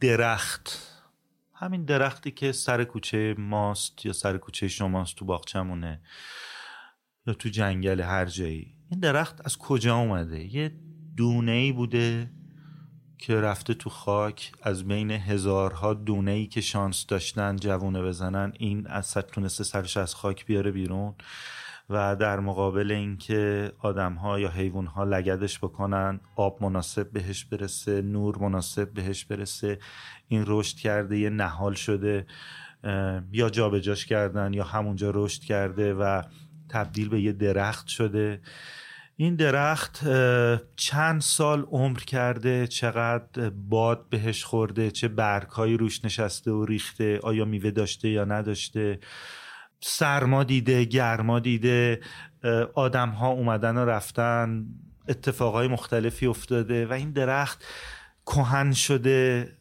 درخت. 0.00 0.88
همین 1.54 1.84
درختی 1.84 2.30
که 2.30 2.52
سر 2.52 2.84
کوچه 2.84 3.34
ماست 3.38 4.06
یا 4.06 4.12
سر 4.12 4.38
کوچه 4.38 4.68
شماست 4.68 5.16
تو 5.16 5.24
باغچمونه 5.24 6.00
یا 7.26 7.34
تو 7.34 7.48
جنگل 7.48 8.00
هر 8.00 8.26
جایی. 8.26 8.74
این 8.90 9.00
درخت 9.00 9.46
از 9.46 9.58
کجا 9.58 9.96
اومده؟ 9.96 10.54
یه 10.54 10.72
دونه 11.16 11.52
ای 11.52 11.72
بوده 11.72 12.30
که 13.18 13.40
رفته 13.40 13.74
تو 13.74 13.90
خاک. 13.90 14.52
از 14.62 14.84
بین 14.84 15.10
هزارها 15.10 15.94
دونه 15.94 16.30
ای 16.30 16.46
که 16.46 16.60
شانس 16.60 17.06
داشتن 17.06 17.56
جوونه 17.56 18.02
بزنن 18.02 18.52
این 18.58 18.86
از 18.86 19.06
سر 19.06 19.20
تونسته 19.20 19.64
سرش 19.64 19.96
از 19.96 20.14
خاک 20.14 20.46
بیاره 20.46 20.70
بیرون 20.70 21.14
و 21.90 22.16
در 22.16 22.40
مقابل 22.40 22.90
اینکه 22.90 23.72
آدم 23.78 24.14
ها 24.14 24.40
یا 24.40 24.50
حیوان 24.50 24.86
ها 24.86 25.04
لگدش 25.04 25.58
بکنن 25.58 26.20
آب 26.36 26.62
مناسب 26.62 27.12
بهش 27.12 27.44
برسه 27.44 28.02
نور 28.02 28.38
مناسب 28.38 28.92
بهش 28.92 29.24
برسه. 29.24 29.78
این 30.28 30.44
رشد 30.46 30.76
کرده 30.76 31.18
یه 31.18 31.30
نهال 31.30 31.74
شده 31.74 32.26
یا 33.32 33.50
جابجاش 33.50 34.06
کردن 34.06 34.54
یا 34.54 34.64
همونجا 34.64 35.12
رشد 35.14 35.42
کرده 35.42 35.94
و 35.94 36.22
تبدیل 36.72 37.08
به 37.08 37.20
یه 37.20 37.32
درخت 37.32 37.86
شده. 37.86 38.40
این 39.16 39.36
درخت 39.36 40.00
چند 40.76 41.20
سال 41.20 41.62
عمر 41.62 41.98
کرده 41.98 42.66
چقدر 42.66 43.50
باد 43.50 44.08
بهش 44.08 44.44
خورده 44.44 44.90
چه 44.90 45.08
برگهایی 45.08 45.76
روش 45.76 46.04
نشسته 46.04 46.50
و 46.50 46.64
ریخته 46.64 47.18
آیا 47.22 47.44
میوه 47.44 47.70
داشته 47.70 48.08
یا 48.08 48.24
نداشته. 48.24 48.98
سرما 49.80 50.44
دیده 50.44 50.84
گرما 50.84 51.40
دیده 51.40 52.00
آدم 52.74 53.08
ها 53.08 53.28
اومدن 53.28 53.76
و 53.76 53.84
رفتن 53.84 54.66
اتفاقای 55.08 55.68
مختلفی 55.68 56.26
افتاده 56.26 56.86
و 56.86 56.92
این 56.92 57.10
درخت 57.10 57.64
کهن 58.26 58.72
شده 58.72 59.52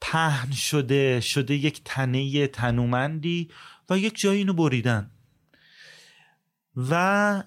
پهن 0.00 0.52
شده 0.52 1.20
شده 1.20 1.54
یک 1.54 1.80
تنه 1.84 2.46
تنومندی 2.46 3.50
و 3.90 3.98
یک 3.98 4.20
جایی 4.20 4.38
اینو 4.38 4.52
بریدن. 4.52 5.10
و 6.76 7.42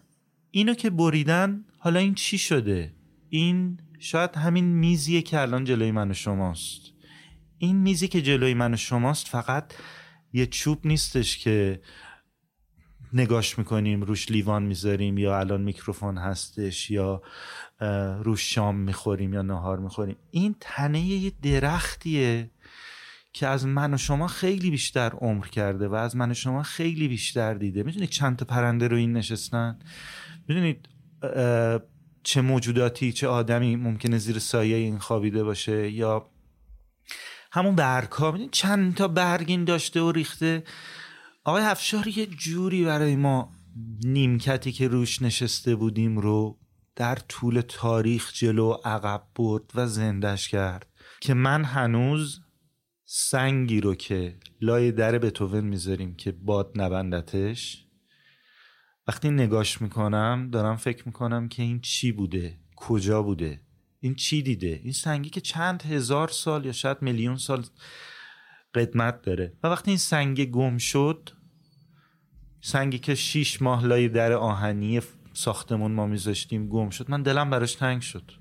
اینو 0.51 0.73
که 0.73 0.89
بریدن 0.89 1.65
حالا 1.79 1.99
این 1.99 2.15
چی 2.15 2.37
شده؟ 2.37 2.93
این 3.29 3.79
شاید 3.99 4.35
همین 4.35 4.65
میزیه 4.65 5.21
که 5.21 5.39
الان 5.39 5.63
جلوی 5.63 5.91
من 5.91 6.11
و 6.11 6.13
شماست. 6.13 6.81
این 7.57 7.75
میزی 7.75 8.07
که 8.07 8.21
جلوی 8.21 8.53
من 8.53 8.73
و 8.73 8.77
شماست 8.77 9.27
فقط 9.27 9.73
یه 10.33 10.45
چوب 10.45 10.87
نیستش 10.87 11.37
که 11.37 11.81
نگاش 13.13 13.57
می‌کنیم 13.57 14.01
روش 14.01 14.31
لیوان 14.31 14.63
می‌ذاریم 14.63 15.17
یا 15.17 15.39
الان 15.39 15.61
میکروفون 15.61 16.17
هستش 16.17 16.91
یا 16.91 17.21
روش 18.23 18.53
شام 18.53 18.75
می‌خوریم 18.75 19.33
یا 19.33 19.41
نهار 19.41 19.79
می‌خوریم. 19.79 20.15
این 20.31 20.55
تنه 20.59 21.01
یه 21.01 21.31
درختیه. 21.41 22.51
که 23.37 23.47
از 23.47 23.65
من 23.65 23.93
و 23.93 23.97
شما 23.97 24.27
خیلی 24.27 24.71
بیشتر 24.71 25.09
عمر 25.09 25.47
کرده 25.47 25.87
و 25.87 25.93
از 25.93 26.15
من 26.15 26.31
و 26.31 26.33
شما 26.33 26.63
خیلی 26.63 27.07
بیشتر 27.07 27.53
دیده. 27.53 27.83
می‌دونید 27.83 28.09
چند 28.09 28.37
تا 28.37 28.45
پرنده 28.45 28.87
رو 28.87 28.97
این 28.97 29.13
نشستن؟ 29.13 29.79
می‌دونید 30.47 30.89
چه 32.23 32.41
موجوداتی 32.41 33.11
چه 33.11 33.27
آدمی 33.27 33.75
ممکنه 33.75 34.17
زیر 34.17 34.39
سایه 34.39 34.75
این 34.77 34.97
خوابیده 34.97 35.43
باشه 35.43 35.91
یا 35.91 36.29
همون 37.51 37.75
برگ 37.75 38.11
ها 38.11 38.31
می‌دونید 38.31 38.51
چند 38.51 38.95
تا 38.95 39.07
برگ 39.07 39.45
این 39.47 39.63
داشته 39.63 40.01
و 40.01 40.11
ریخته. 40.11 40.63
آقای 41.43 41.63
افشار 41.63 42.07
یه 42.07 42.25
جوری 42.25 42.85
برای 42.85 43.15
ما 43.15 43.51
نیمکتی 44.03 44.71
که 44.71 44.87
روش 44.87 45.21
نشسته 45.21 45.75
بودیم 45.75 46.17
رو 46.17 46.59
در 46.95 47.15
طول 47.15 47.61
تاریخ 47.67 48.33
جلو 48.33 48.71
عقب 48.85 49.23
برد 49.35 49.71
و 49.75 49.87
زندش 49.87 50.49
کرد 50.49 50.87
که 51.21 51.33
من 51.33 51.63
هنوز 51.63 52.41
سنگی 53.09 53.81
رو 53.81 53.95
که 53.95 54.37
لای 54.61 54.91
در 54.91 55.17
بتوون 55.17 55.63
می‌ذاریم 55.63 56.15
که 56.15 56.31
باد 56.31 56.71
نبندتش. 56.75 57.85
وقتی 59.07 59.29
نگاش 59.29 59.81
می‌کنم 59.81 60.49
دارم 60.51 60.75
فکر 60.75 61.03
می‌کنم 61.05 61.47
که 61.49 61.63
این 61.63 61.81
چی 61.81 62.11
بوده؟ 62.11 62.57
کجا 62.75 63.23
بوده؟ 63.23 63.61
این 63.99 64.15
چی 64.15 64.41
دیده؟ 64.41 64.81
این 64.83 64.93
سنگی 64.93 65.29
که 65.29 65.41
چند 65.41 65.83
هزار 65.83 66.27
سال 66.27 66.65
یا 66.65 66.71
شاید 66.71 67.01
میلیون 67.01 67.37
سال 67.37 67.65
قدمت 68.73 69.21
داره. 69.21 69.53
و 69.63 69.67
وقتی 69.67 69.91
این 69.91 69.97
سنگ 69.97 70.45
گم 70.45 70.77
شد 70.77 71.29
سنگی 72.61 72.99
که 72.99 73.15
شیش 73.15 73.61
ماه 73.61 73.85
لای 73.85 74.09
در 74.09 74.31
آهنی 74.31 75.01
ساختمون 75.33 75.91
ما 75.91 76.07
میذاشتیم 76.07 76.67
گم 76.69 76.89
شد. 76.89 77.11
من 77.11 77.23
دلم 77.23 77.49
براش 77.49 77.75
تنگ 77.75 78.01
شد. 78.01 78.31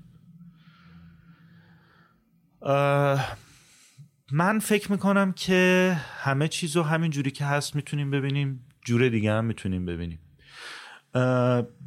من 4.31 4.59
فکر 4.59 4.91
می‌کنم 4.91 5.31
که 5.31 5.95
همه 6.19 6.47
چیز 6.47 6.77
رو 6.77 6.83
همین 6.83 7.11
جوری 7.11 7.31
که 7.31 7.45
هست 7.45 7.75
می‌تونیم 7.75 8.11
ببینیم 8.11 8.65
جور 8.85 9.09
دیگه 9.09 9.31
هم 9.31 9.45
می‌تونیم 9.45 9.85
ببینیم. 9.85 10.19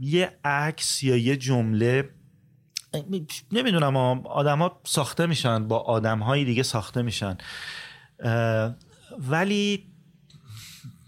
یه 0.00 0.38
عکس 0.44 1.02
یا 1.02 1.16
یه 1.16 1.36
جمله 1.36 2.10
نمی‌دونم 3.52 3.96
آدما 4.26 4.80
ساخته 4.84 5.26
میشن 5.26 5.68
با 5.68 5.78
آدم 5.78 6.18
های 6.18 6.44
دیگه 6.44 6.62
ساخته 6.62 7.02
میشن. 7.02 7.38
ولی 9.18 9.86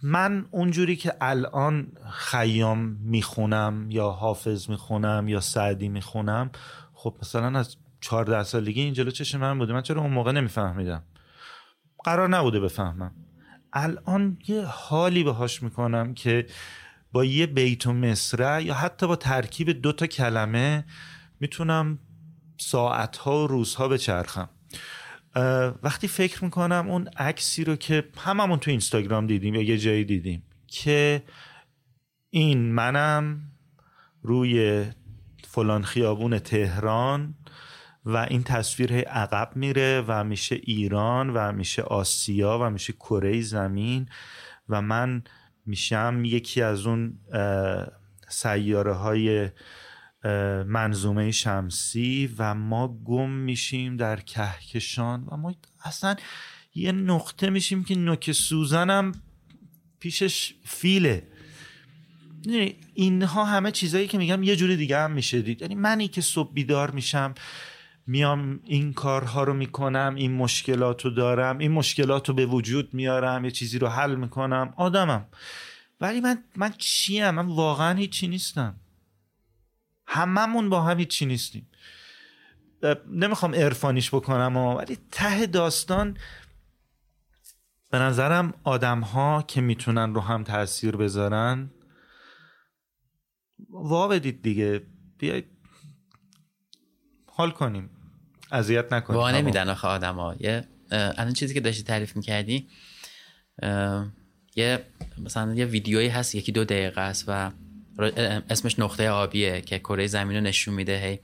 من 0.03 0.47
اونجوری 0.51 0.97
که 0.97 1.13
الان 1.21 1.93
خیام 2.11 2.79
می‌خونم 3.01 3.87
یا 3.91 4.11
حافظ 4.11 4.71
می‌خونم 4.71 5.29
یا 5.29 5.41
سعدی 5.41 5.89
می‌خونم 5.89 6.51
خب 6.93 7.17
مثلا 7.23 7.59
از 7.59 7.77
14 8.01 8.43
سالگی 8.43 8.81
این 8.81 8.95
جلو 8.95 9.11
چشم 9.11 9.41
من 9.41 9.59
بوده. 9.59 9.73
من 9.73 9.83
چرا 9.83 10.01
اون 10.01 10.13
موقع 10.13 10.33
نمیفهمیدم؟ 10.33 11.03
قرار 12.05 12.29
نبوده 12.29 12.61
بفهمم. 12.61 13.15
الان 13.73 14.39
یه 14.49 14.65
حالی 14.65 15.25
باهاش 15.25 15.63
می‌کنم 15.63 16.15
که 16.15 16.47
با 17.13 17.25
یه 17.25 17.47
بیت 17.47 17.87
و 17.87 17.93
مصرع 17.93 18.63
یا 18.63 18.75
حتی 18.75 19.07
با 19.07 19.17
ترکیب 19.17 19.71
دو 19.71 19.93
تا 19.93 20.07
کلمه 20.07 20.85
می‌تونم 21.41 21.99
ساعتها 22.59 23.45
و 23.45 23.47
روزها 23.47 23.89
بچرخم. 23.89 24.49
وقتی 25.83 26.09
فکر 26.09 26.45
می‌کنم 26.45 26.87
اون 26.89 27.09
عکسی 27.09 27.65
رو 27.65 27.77
که 27.77 28.05
هممون 28.19 28.59
تو 28.59 28.71
اینستاگرام 28.71 29.27
دیدیم 29.27 29.55
یا 29.55 29.63
یه 29.63 29.79
جایی 29.79 30.05
دیدیم 30.05 30.43
که 30.67 31.23
این 32.31 32.73
منم 32.73 33.41
روی 34.23 34.85
فلان 35.45 35.83
خیابون 35.83 36.39
تهران 36.39 37.35
و 38.05 38.17
این 38.17 38.43
تصویر 38.43 39.01
عقب 39.01 39.53
میره 39.57 40.05
و 40.09 40.25
میشه 40.25 40.55
ایران 40.63 41.31
و 41.31 41.53
میشه 41.53 41.83
آسیا 41.83 42.59
و 42.63 42.71
میشه 42.71 42.93
کره 42.93 43.41
زمین 43.41 44.09
و 44.69 44.83
من 44.83 45.23
میشم 45.67 46.23
یکی 46.25 46.63
از 46.63 46.87
اون 46.87 47.19
سیاره 48.29 48.93
های 48.93 49.51
منظومه 50.67 51.31
شمسی 51.31 52.35
و 52.39 52.55
ما 52.55 52.99
گم 53.05 53.31
میشیم 53.31 53.97
در 53.97 54.21
کهکشان 54.21 55.29
و 55.31 55.37
ما 55.37 55.55
اصلا 55.85 56.17
یه 56.75 56.93
نقطه 56.93 57.51
میشیم 57.51 57.85
که 57.85 57.95
نوک 57.95 58.33
سوزنم 58.33 59.13
پیشش 59.99 60.55
فیله. 60.65 61.29
اینها 62.95 63.45
همه 63.45 63.71
چیزایی 63.71 64.07
که 64.07 64.19
میگم 64.19 64.43
یه 64.43 64.57
جوری 64.57 64.77
دیگه 64.77 64.99
هم 64.99 65.13
میشه 65.13 65.43
دید. 65.43 65.63
یعنی 65.63 65.75
منی 65.75 66.09
که 66.09 66.21
صبح 66.21 66.53
بیدار 66.53 66.91
میشم 66.91 67.35
میام 68.07 68.61
این 68.65 68.93
کارها 68.93 69.45
رو 69.45 69.55
می‌کنم 69.55 70.15
این 70.17 70.33
مشکلات 70.33 71.05
رو 71.05 71.11
دارم 71.11 71.59
این 71.59 71.73
مشکلات 71.73 72.29
رو 72.29 72.35
به 72.35 72.47
وجود 72.47 72.95
میارم 72.95 73.45
یه 73.45 73.51
چیزی 73.51 73.79
رو 73.79 73.89
حل 73.89 74.15
می‌کنم. 74.15 74.75
آدمم. 74.77 75.27
ولی 76.01 76.21
من 76.21 76.45
من 76.57 76.73
چیم؟ 76.79 77.31
من 77.31 77.47
واقعا 77.47 77.99
هیچی 77.99 78.29
نیستم. 78.29 78.77
هممون 80.07 80.69
با 80.69 80.83
هم 80.83 80.99
هیچی 80.99 81.27
نیستیم. 81.27 81.69
نمی‌خوام 83.09 83.55
عرفانیش 83.55 84.15
بکنم 84.15 84.57
ولی 84.57 84.99
ته 85.11 85.47
داستان 85.47 86.17
به 87.91 87.99
نظرم 87.99 88.55
آدم 88.65 89.01
ها 89.01 89.43
که 89.43 89.61
می‌تونن 89.61 90.15
رو 90.15 90.21
هم 90.21 90.45
تاثیر 90.45 90.97
بذارن 90.97 91.71
وا 93.71 94.09
بدید 94.09 94.43
دیگه. 94.43 94.83
بیاید 95.19 95.52
حال 97.35 97.51
کنیم. 97.51 97.91
اذیت 98.53 98.93
نکنیم. 98.93 99.19
وا 99.19 99.31
نمیدن 99.31 99.69
آخه 99.69 99.89
آدم 99.89 100.15
ها 100.15 100.37
یه 100.41 100.65
الان 100.91 101.33
چیزی 101.33 101.55
که 101.55 101.61
داشتی 101.61 101.83
تعریف 101.83 102.17
می‌کردی 102.17 102.67
یه 104.57 104.79
مثلا 105.19 105.55
یه 105.55 105.65
ویدیویی 105.65 106.09
هست 106.09 106.35
یکی 106.35 106.53
دو 106.53 106.65
دقیقه 106.65 107.01
است 107.01 107.25
و 107.29 107.51
اسمش 108.51 108.79
نقطه 108.79 109.11
آبیه 109.11 109.61
که 109.61 109.79
کره 109.79 110.07
زمین 110.07 110.37
رو 110.37 110.43
نشون 110.43 110.75
میده 110.75 110.99
هی 110.99 111.19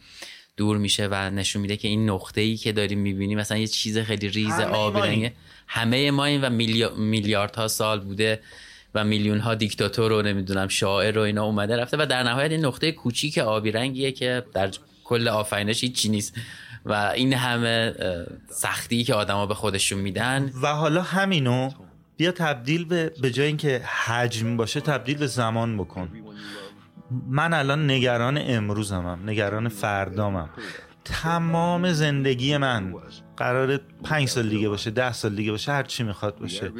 دور 0.56 0.78
میشه 0.78 1.08
و 1.10 1.30
نشون 1.30 1.62
میده 1.62 1.76
که 1.76 1.88
این 1.88 2.10
نقطه 2.10 2.40
ای 2.40 2.56
که 2.56 2.72
داریم 2.72 2.98
می‌بینیم 2.98 3.38
مثلا 3.38 3.58
یه 3.58 3.66
چیز 3.66 3.98
خیلی 3.98 4.28
ریز 4.28 4.60
آبی 4.60 5.00
رنگه 5.00 5.32
همه 5.66 6.10
ما 6.10 6.24
این 6.24 6.40
و 6.40 6.50
میلیاردها 6.96 7.68
سال 7.68 8.00
بوده 8.00 8.40
و 8.94 9.04
میلیون 9.04 9.38
ها 9.38 9.54
دیکتاتور 9.54 10.10
رو 10.10 10.22
نمی‌دونم 10.22 10.68
شاعر 10.68 11.14
رو 11.14 11.22
اینا 11.22 11.44
اومده 11.44 11.76
رفته 11.76 11.96
و 12.00 12.06
در 12.06 12.22
نهایت 12.22 12.50
این 12.50 12.64
نقطه 12.64 12.92
کوچیک 12.92 13.38
آبی 13.38 13.70
رنگیه 13.70 14.12
که 14.12 14.44
در 14.54 14.70
کل 15.08 15.28
آفرینش 15.28 15.84
هیچی 15.84 16.08
نیست. 16.08 16.34
و 16.84 16.92
این 16.92 17.32
همه 17.32 17.94
سختی 18.50 19.04
که 19.04 19.14
آدما 19.14 19.46
به 19.46 19.54
خودشون 19.54 19.98
میدن. 19.98 20.52
و 20.62 20.66
حالا 20.66 21.02
همینو 21.02 21.70
بیا 22.16 22.32
تبدیل 22.32 22.84
به 22.84 23.12
به 23.22 23.30
جای 23.30 23.46
اینکه 23.46 23.82
حجم 24.06 24.56
باشه 24.56 24.80
تبدیل 24.80 25.18
به 25.18 25.26
زمان 25.26 25.76
بکن. 25.76 26.08
من 27.28 27.54
الان 27.54 27.90
نگران 27.90 28.38
امروزمم 28.40 29.30
نگران 29.30 29.68
فردامم. 29.68 30.50
تمام 31.04 31.92
زندگی 31.92 32.56
من. 32.56 32.94
قرار 33.38 33.80
پنج 34.04 34.28
سال 34.28 34.48
دیگه 34.48 34.68
باشه 34.68 34.90
ده 34.90 35.12
سال 35.12 35.34
دیگه 35.34 35.50
باشه 35.50 35.72
هر 35.72 35.82
چی 35.82 36.02
می‌خواد 36.02 36.38
باشه. 36.38 36.72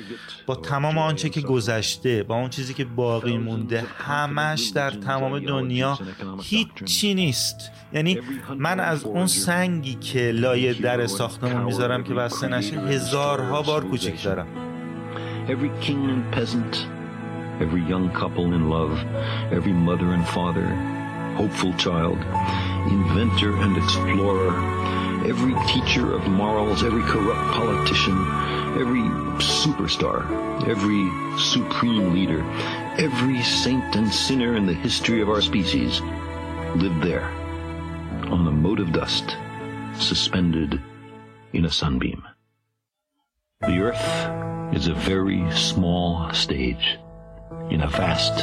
با 0.46 0.54
تمام 0.54 0.98
آنچه 0.98 1.28
که 1.28 1.40
گذشته 1.40 2.22
با 2.22 2.34
اون 2.34 2.50
چیزی 2.50 2.74
که 2.74 2.84
باقی 2.84 3.38
مونده 3.38 3.84
همش 3.98 4.72
در 4.74 4.90
تمام 4.90 5.38
دنیا 5.38 5.98
هیچ 6.42 6.68
چی 6.84 7.14
نیست. 7.14 7.70
یعنی 7.92 8.20
من 8.56 8.80
از 8.80 9.04
اون 9.04 9.26
سنگی 9.26 9.94
که 9.94 10.30
لایه 10.30 10.74
در 10.74 11.06
ساختمون 11.06 11.62
می‌ذارم 11.62 12.04
که 12.04 12.14
بسته 12.14 12.48
نشه 12.48 12.80
هزارها 12.80 13.62
بار 13.62 13.84
کوچیک 13.84 14.22
دارم. 14.22 14.46
Every 15.48 15.70
king 15.84 16.00
and 16.14 16.24
peasant, 16.36 16.74
every 17.64 17.82
young 17.92 18.06
couple 18.20 18.48
in 18.58 18.64
love, 18.76 18.94
every 19.58 19.74
mother 19.88 20.08
and 20.16 20.24
father, 20.36 20.68
hopeful 21.40 21.72
child, 21.86 22.20
inventor 22.96 23.52
and 23.64 23.72
explorer, 23.82 24.54
every 25.26 25.54
teacher 25.66 26.14
of 26.14 26.26
morals, 26.28 26.82
every 26.82 27.02
corrupt 27.02 27.54
politician, 27.54 28.16
every 28.78 29.02
superstar, 29.40 30.28
every 30.68 31.08
supreme 31.38 32.12
leader, 32.12 32.42
every 32.98 33.42
saint 33.42 33.96
and 33.96 34.12
sinner 34.12 34.56
in 34.56 34.66
the 34.66 34.74
history 34.74 35.20
of 35.20 35.28
our 35.28 35.40
species 35.40 36.00
lived 36.76 37.02
there 37.02 37.28
on 38.30 38.46
a 38.46 38.50
mote 38.50 38.80
of 38.80 38.92
dust 38.92 39.36
suspended 39.98 40.80
in 41.52 41.64
a 41.64 41.70
sunbeam. 41.70 42.22
The 43.60 43.78
earth 43.78 44.76
is 44.76 44.86
a 44.86 44.94
very 44.94 45.50
small 45.52 46.32
stage 46.32 46.98
in 47.70 47.80
a 47.80 47.88
vast 47.88 48.38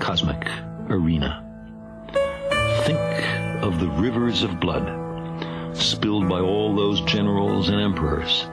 cosmic 0.00 0.46
arena. 0.88 1.40
Think 2.84 3.62
of 3.62 3.80
the 3.80 3.88
rivers 3.88 4.42
of 4.42 4.60
blood 4.60 5.03
spilled 5.73 6.27
by 6.27 6.39
all 6.39 6.75
those 6.75 7.01
generals 7.01 7.69
and 7.69 7.79
emperors, 7.79 8.47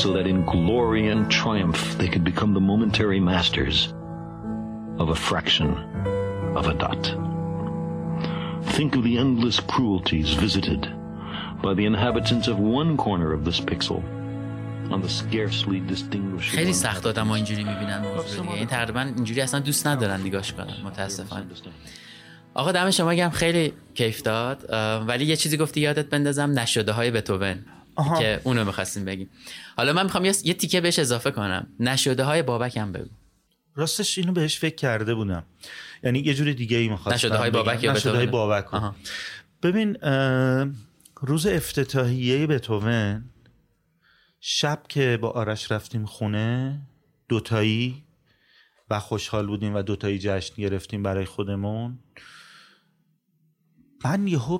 so 0.00 0.12
that 0.12 0.26
in 0.26 0.44
glory 0.44 1.08
and 1.08 1.30
triumph 1.30 1.96
they 1.98 2.08
could 2.08 2.24
become 2.24 2.54
the 2.54 2.60
momentary 2.60 3.20
masters 3.20 3.94
of 4.98 5.08
a 5.10 5.14
fraction 5.14 5.70
of 6.56 6.66
a 6.66 6.74
dot. 6.74 7.02
Think 8.76 8.96
of 8.96 9.04
the 9.04 9.18
endless 9.18 9.60
cruelties 9.60 10.34
visited 10.34 10.82
by 11.62 11.74
the 11.74 11.86
inhabitants 11.86 12.48
of 12.48 12.58
one 12.58 12.96
corner 12.96 13.32
of 13.32 13.44
this 13.44 13.60
pixel 13.60 14.02
خیلی 16.38 16.72
سخت 16.72 17.06
آدم 17.06 17.26
ها 17.26 17.34
اینجوری 17.34 17.64
میبینن 17.64 17.98
موضوع 17.98 18.42
دیگه 18.42 18.54
این 18.54 18.66
تقریبا 18.66 19.00
اینجوری 19.00 19.40
اصلا 19.40 19.60
دوست 19.60 19.86
ندارن 19.86 20.20
نگاش 20.20 20.52
کنن 20.52 20.74
متاسفانه 20.84 21.44
آقا 22.53 22.71
دم 22.71 22.91
شما 22.91 23.15
گم 23.15 23.29
خیلی 23.29 23.73
کیف 23.93 24.21
داد. 24.21 24.65
ولی 25.07 25.25
یه 25.25 25.35
چیزی 25.35 25.57
گفتی 25.57 25.79
یادت 25.79 26.09
بندازم 26.09 26.59
نشده 26.59 26.91
های 26.91 27.11
بتوون 27.11 27.65
که 28.19 28.41
اونو 28.43 28.65
می‌خواستیم 28.65 29.05
بگیم. 29.05 29.29
حالا 29.77 29.93
من 29.93 30.03
می‌خوام 30.03 30.25
یه 30.25 30.33
تیکه 30.33 30.81
بهش 30.81 30.99
اضافه 30.99 31.31
کنم. 31.31 31.67
نشده 31.79 32.23
های 32.23 32.41
بابک 32.41 32.77
هم 32.77 32.91
بگو. 32.91 33.09
راستش 33.75 34.17
اینو 34.17 34.31
بهش 34.31 34.59
فکر 34.59 34.75
کرده 34.75 35.15
بودم. 35.15 35.43
یعنی 36.03 36.19
یه 36.19 36.33
جور 36.33 36.53
دیگه 36.53 36.77
ای 36.77 36.87
می‌خواستم 36.87 37.15
نشده 37.27 37.37
های 37.37 37.51
بابک 37.51 37.83
یا 37.83 37.91
نشده 37.91 38.17
های 38.17 38.25
بابک 38.25 38.93
ببین 39.63 39.97
روز 41.21 41.47
افتتاحیه 41.47 42.47
بتوون 42.47 43.23
شب 44.39 44.83
که 44.89 45.17
با 45.21 45.29
آرش 45.29 45.71
رفتیم 45.71 46.05
خونه 46.05 46.81
دوتایی 47.29 48.03
و 48.89 48.99
خوشحال 48.99 49.47
بودیم 49.47 49.75
و 49.75 49.81
دوتایی 49.81 50.19
جشن 50.19 50.53
گرفتیم 50.57 51.03
برای 51.03 51.25
خودمون. 51.25 51.99
من 54.05 54.27
یهو 54.27 54.59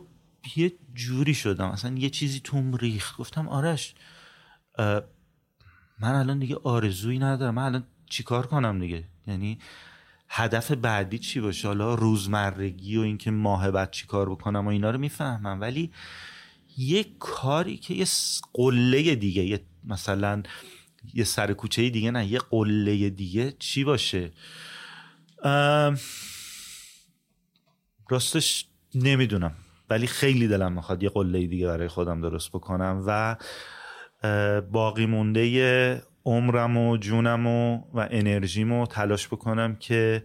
یه 0.56 0.74
جوری 0.94 1.34
شدم 1.34 1.68
اصلا 1.68 1.96
یه 1.98 2.10
چیزی 2.10 2.40
توم 2.40 2.76
ریخت. 2.76 3.18
گفتم 3.18 3.48
آرش 3.48 3.96
من 6.00 6.16
الان 6.16 6.40
دیگه 6.40 6.56
آرزویی 6.64 7.20
ندارم. 7.20 7.56
من 7.56 7.64
الان 7.64 7.88
چیکار 8.10 8.48
کنم 8.48 8.80
دیگه؟ 8.80 9.04
یعنی 9.28 9.60
هدف 10.30 10.72
بعدی 10.72 11.20
چی 11.20 11.40
باشه؟ 11.40 11.68
حالا 11.68 11.96
روزمرگی 11.96 12.98
و 12.98 13.02
اینکه 13.02 13.32
ماه 13.32 13.72
بعد 13.72 13.92
چی 13.92 14.08
کار 14.08 14.30
بکنم 14.30 14.66
و 14.66 14.70
اینا 14.70 14.92
رو 14.92 14.98
می‌فهمم. 14.98 15.62
ولی 15.62 15.92
یه 16.78 17.06
کاری 17.20 17.78
که 17.78 17.94
یه 17.94 18.06
قله 18.54 19.16
دیگه 19.16 19.44
یه 19.44 19.66
مثلا 19.84 20.44
یه 21.14 21.24
سر 21.24 21.54
کوچه 21.54 21.90
دیگه 21.90 22.12
نه 22.12 22.26
یه 22.26 22.40
قله 22.40 23.10
دیگه 23.10 23.54
چی 23.60 23.84
باشه؟ 23.84 24.32
راستش 28.10 28.66
نمی‌دونم. 28.96 29.52
ولی 29.90 30.08
خیلی 30.08 30.48
دلم 30.48 30.74
می‌خواد 30.74 31.04
یه 31.04 31.10
قله 31.10 31.48
دیگه 31.48 31.68
برای 31.68 31.88
خودم 31.88 32.22
درست 32.22 32.50
بکنم 32.50 33.04
و 33.08 33.36
باقی 34.72 35.06
مونده 35.06 36.04
عمرم 36.26 36.78
و 36.78 36.98
جونم 36.98 37.48
و, 37.48 37.84
و 37.94 38.08
انرژیمو 38.12 38.86
تلاش 38.86 39.28
بکنم 39.28 39.76
که 39.76 40.24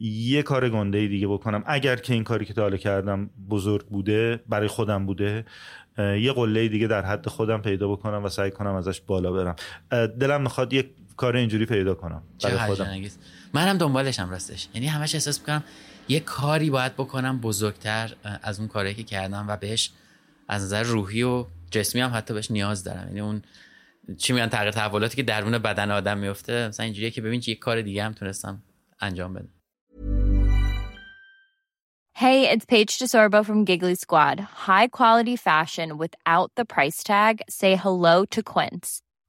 یه 0.00 0.42
کار 0.42 0.68
گنده 0.68 1.06
دیگه 1.06 1.26
بکنم. 1.26 1.62
اگر 1.66 1.96
که 1.96 2.12
این 2.12 2.24
کاری 2.24 2.44
که 2.44 2.54
تا 2.54 2.76
کردم 2.76 3.30
بزرگ 3.50 3.86
بوده 3.86 4.40
برای 4.48 4.68
خودم 4.68 5.06
بوده 5.06 5.44
یه 5.98 6.32
قله 6.32 6.68
دیگه 6.68 6.86
در 6.86 7.04
حد 7.04 7.28
خودم 7.28 7.62
پیدا 7.62 7.88
بکنم 7.88 8.24
و 8.24 8.28
سعی 8.28 8.50
کنم 8.50 8.74
ازش 8.74 9.00
بالا 9.00 9.32
برم. 9.32 9.56
دلم 10.06 10.42
می‌خواد 10.42 10.72
یه 10.72 10.90
کار 11.16 11.36
اینجوری 11.36 11.66
پیدا 11.66 11.94
کنم 11.94 12.22
برای 12.44 12.56
خودم. 12.56 13.00
منم 13.54 13.78
دنبالشم 13.78 14.30
راستش. 14.30 14.68
یعنی 14.74 14.86
همش 14.86 15.14
احساس 15.14 15.40
می‌کنم 15.40 15.64
یه 16.08 16.20
کاری 16.20 16.70
باید 16.70 16.94
بکنم 16.94 17.40
بزرگتر 17.40 18.14
از 18.42 18.58
اون 18.58 18.68
کاری 18.68 18.94
که 18.94 19.02
کردم 19.02 19.48
و 19.48 19.56
بهش 19.56 19.90
از 20.48 20.62
نظر 20.62 20.82
روحی 20.82 21.22
و 21.22 21.46
جسمی 21.70 22.00
هم 22.00 22.10
حتی 22.14 22.34
بهش 22.34 22.50
نیاز 22.50 22.84
دارم 22.84 23.06
یعنی 23.06 23.20
اون 23.20 23.42
چی 24.18 24.32
میگن 24.32 24.48
تغییر 24.48 24.70
تحولاتی 24.70 25.16
که 25.16 25.22
درون 25.22 25.58
بدن 25.58 25.90
آدم 25.90 26.18
میفته 26.18 26.68
مثلا 26.68 26.84
اینجوریه 26.84 27.10
که 27.10 27.22
ببین 27.22 27.42
یه 27.46 27.54
کار 27.54 27.82
دیگه 27.82 28.04
هم 28.04 28.12
تونستم 28.12 28.62
انجام 29.00 29.34
بدم 29.34 29.48
Hey, 32.24 32.50
it's 32.52 32.66
Paige 32.72 32.98
DeSorbo 32.98 33.44
from 33.46 33.64
Giggly 33.64 33.94
Squad. 33.94 34.40
High 34.40 34.88
quality 34.88 35.36
fashion 35.36 35.88
without 35.98 36.50
the 36.56 36.64
price 36.64 37.00
tag. 37.04 37.34
Say 37.48 37.76
hello 37.76 38.24
to 38.24 38.42
Quince. 38.42 39.02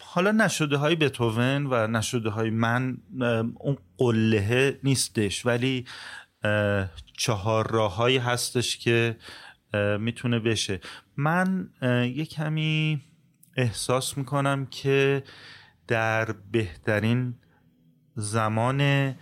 حالا 0.00 0.32
نشده 0.32 0.76
های 0.76 0.96
بتوون 0.96 1.66
و 1.66 1.86
نشده 1.86 2.30
های 2.30 2.50
من 2.50 2.98
اون 3.54 3.78
قلهه 3.96 4.80
نیستش 4.84 5.46
ولی 5.46 5.84
چهار 7.16 7.70
راههایی 7.70 8.18
هستش 8.18 8.78
که 8.78 9.16
می‌تونه 10.00 10.38
بشه. 10.38 10.80
من 11.16 11.70
یه 12.14 12.24
کمی 12.24 13.02
احساس 13.56 14.18
می‌کنم 14.18 14.66
که 14.66 15.22
در 15.88 16.32
بهترین 16.52 17.34
زمان 18.14 19.12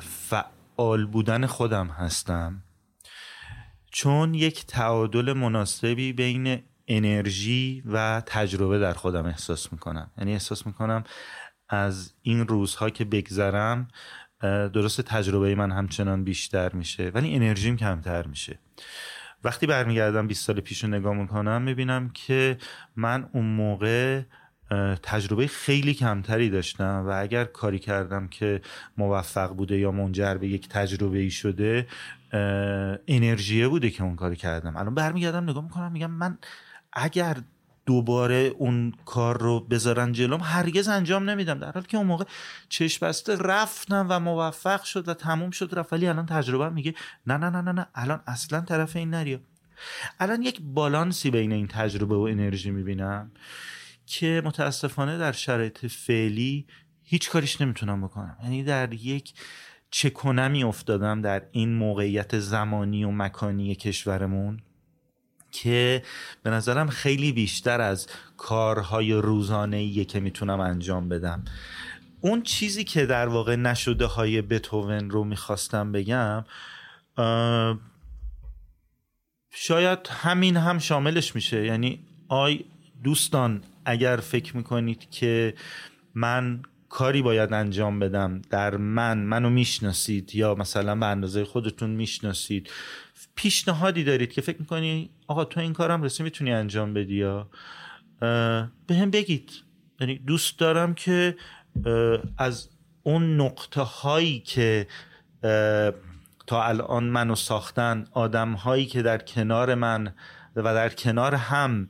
فعال 0.00 1.06
بودن 1.06 1.46
خودم 1.46 1.86
هستم. 1.86 2.62
چون 3.90 4.34
یک 4.34 4.66
تعادل 4.66 5.32
مناسبی 5.32 6.12
بین 6.12 6.62
انرژی 6.88 7.82
و 7.86 8.22
تجربه 8.26 8.78
در 8.78 8.92
خودم 8.92 9.26
احساس 9.26 9.72
می‌کنم. 9.72 10.10
یعنی 10.18 10.32
احساس 10.32 10.66
می‌کنم 10.66 11.04
از 11.68 12.14
این 12.22 12.46
روزها 12.46 12.90
که 12.90 13.04
بگذرم 13.04 13.88
درست 14.72 15.00
تجربه 15.00 15.54
من 15.54 15.70
همچنان 15.70 16.24
بیشتر 16.24 16.72
میشه 16.72 17.10
ولی 17.14 17.34
انرژیم 17.34 17.76
کمتر 17.76 18.26
میشه. 18.26 18.58
وقتی 19.44 19.66
برمیگردم 19.66 20.26
20 20.26 20.46
سال 20.46 20.60
پیش 20.60 20.84
رو 20.84 20.90
نگاه 20.90 21.14
می‌کنم 21.14 21.62
می‌بینم 21.62 22.08
که 22.08 22.58
من 22.96 23.28
اون 23.32 23.44
موقع 23.44 24.22
تجربه 25.02 25.46
خیلی 25.46 25.94
کمتری 25.94 26.50
داشتم 26.50 27.04
و 27.06 27.20
اگر 27.20 27.44
کاری 27.44 27.78
کردم 27.78 28.28
که 28.28 28.60
موفق 28.96 29.50
بوده 29.50 29.78
یا 29.78 29.92
منجر 29.92 30.34
به 30.34 30.48
یک 30.48 30.68
تجربه 30.68 31.18
ای 31.18 31.30
شده 31.30 31.86
انرژیه 33.08 33.68
بوده 33.68 33.90
که 33.90 34.02
اون 34.02 34.16
کاری 34.16 34.36
کردم. 34.36 34.76
الان 34.76 34.94
برمیگردم 34.94 35.50
نگاه 35.50 35.64
می‌کنم 35.64 35.92
میگم 35.92 36.10
من 36.10 36.38
اگر 36.92 37.36
دوباره 37.86 38.52
اون 38.58 38.92
کار 39.04 39.40
رو 39.40 39.60
بذارن 39.60 40.12
جلوم 40.12 40.40
هرگز 40.42 40.88
انجام 40.88 41.30
نمیدم. 41.30 41.58
در 41.58 41.72
حالی 41.72 41.86
که 41.86 41.96
اون 41.96 42.06
موقع 42.06 42.24
چشم 42.68 43.06
بسته 43.06 43.36
رفتم 43.36 44.06
و 44.10 44.20
موفق 44.20 44.82
شد 44.82 45.08
و 45.08 45.14
تموم 45.14 45.50
شد 45.50 45.70
رفت. 45.72 45.92
ولی 45.92 46.06
الان 46.08 46.26
تجربه 46.26 46.68
میگه 46.68 46.94
نه 47.26 47.36
نه 47.36 47.50
نه 47.50 47.60
نه 47.60 47.72
نه. 47.72 47.86
الان 47.94 48.22
اصلا 48.26 48.60
طرف 48.60 48.96
این 48.96 49.10
نریا. 49.10 49.38
الان 50.20 50.42
یک 50.42 50.60
بالانسی 50.60 51.30
بین 51.30 51.52
این 51.52 51.66
تجربه 51.66 52.16
و 52.16 52.20
انرژی 52.20 52.70
می‌بینم 52.70 53.30
که 54.06 54.42
متاسفانه 54.44 55.18
در 55.18 55.32
شرایط 55.32 55.86
فعلی 55.86 56.66
هیچ 57.02 57.30
کاریش 57.30 57.60
نمی‌تونم 57.60 58.02
بکنم. 58.02 58.36
یعنی 58.42 58.64
در 58.64 58.92
یک 58.92 59.34
چکنمی 59.90 60.64
افتادم 60.64 61.20
در 61.22 61.42
این 61.52 61.74
موقعیت 61.74 62.38
زمانی 62.38 63.04
و 63.04 63.10
مکانی 63.10 63.74
کشورمون. 63.74 64.60
که 65.52 66.02
به 66.42 66.50
نظرم 66.50 66.88
خیلی 66.88 67.32
بیشتر 67.32 67.80
از 67.80 68.06
کارهای 68.36 69.12
روزانه 69.12 70.04
که 70.04 70.20
می‌تونم 70.20 70.60
انجام 70.60 71.08
بدم. 71.08 71.44
اون 72.20 72.42
چیزی 72.42 72.84
که 72.84 73.06
در 73.06 73.28
واقع 73.28 73.56
نشده 73.56 74.06
های 74.06 74.42
بتوون 74.42 75.10
رو 75.10 75.24
می‌خواستم 75.24 75.92
بگم 75.92 76.44
شاید 79.50 79.98
همین 80.10 80.56
هم 80.56 80.78
شاملش 80.78 81.34
میشه. 81.34 81.64
یعنی 81.64 82.00
آی 82.28 82.64
دوستان 83.04 83.62
اگر 83.84 84.16
فکر 84.16 84.56
می‌کنید 84.56 85.10
که 85.10 85.54
من 86.14 86.62
کاری 86.88 87.22
باید 87.22 87.52
انجام 87.52 87.98
بدم 87.98 88.42
در 88.50 88.76
من 88.76 89.18
منو 89.18 89.50
می‌شناسید 89.50 90.34
یا 90.34 90.54
مثلا 90.54 90.94
به 90.94 91.06
اندازه 91.06 91.44
خودتون 91.44 91.90
می‌شناسید 91.90 92.70
پیشنهادی 93.34 94.04
دارید 94.04 94.32
که 94.32 94.40
فکر 94.40 94.58
می‌کنی 94.58 95.10
آقا 95.26 95.44
تو 95.44 95.60
این 95.60 95.72
کارم 95.72 96.02
رسی 96.02 96.22
می‌تونی 96.22 96.52
انجام 96.52 96.94
بدی 96.94 97.14
یا؟ 97.14 97.50
به 98.86 98.94
هم 98.94 99.10
بگید. 99.10 99.52
یعنی 100.00 100.18
دوست 100.18 100.58
دارم 100.58 100.94
که 100.94 101.36
از 102.38 102.68
اون 103.02 103.40
نقطه 103.40 103.80
هایی 103.80 104.40
که 104.40 104.86
تا 106.46 106.64
الان 106.64 107.04
منو 107.04 107.34
ساختن 107.34 108.06
آدم 108.12 108.52
هایی 108.52 108.86
که 108.86 109.02
در 109.02 109.18
کنار 109.18 109.74
من 109.74 110.14
و 110.56 110.74
در 110.74 110.88
کنار 110.88 111.34
هم 111.34 111.88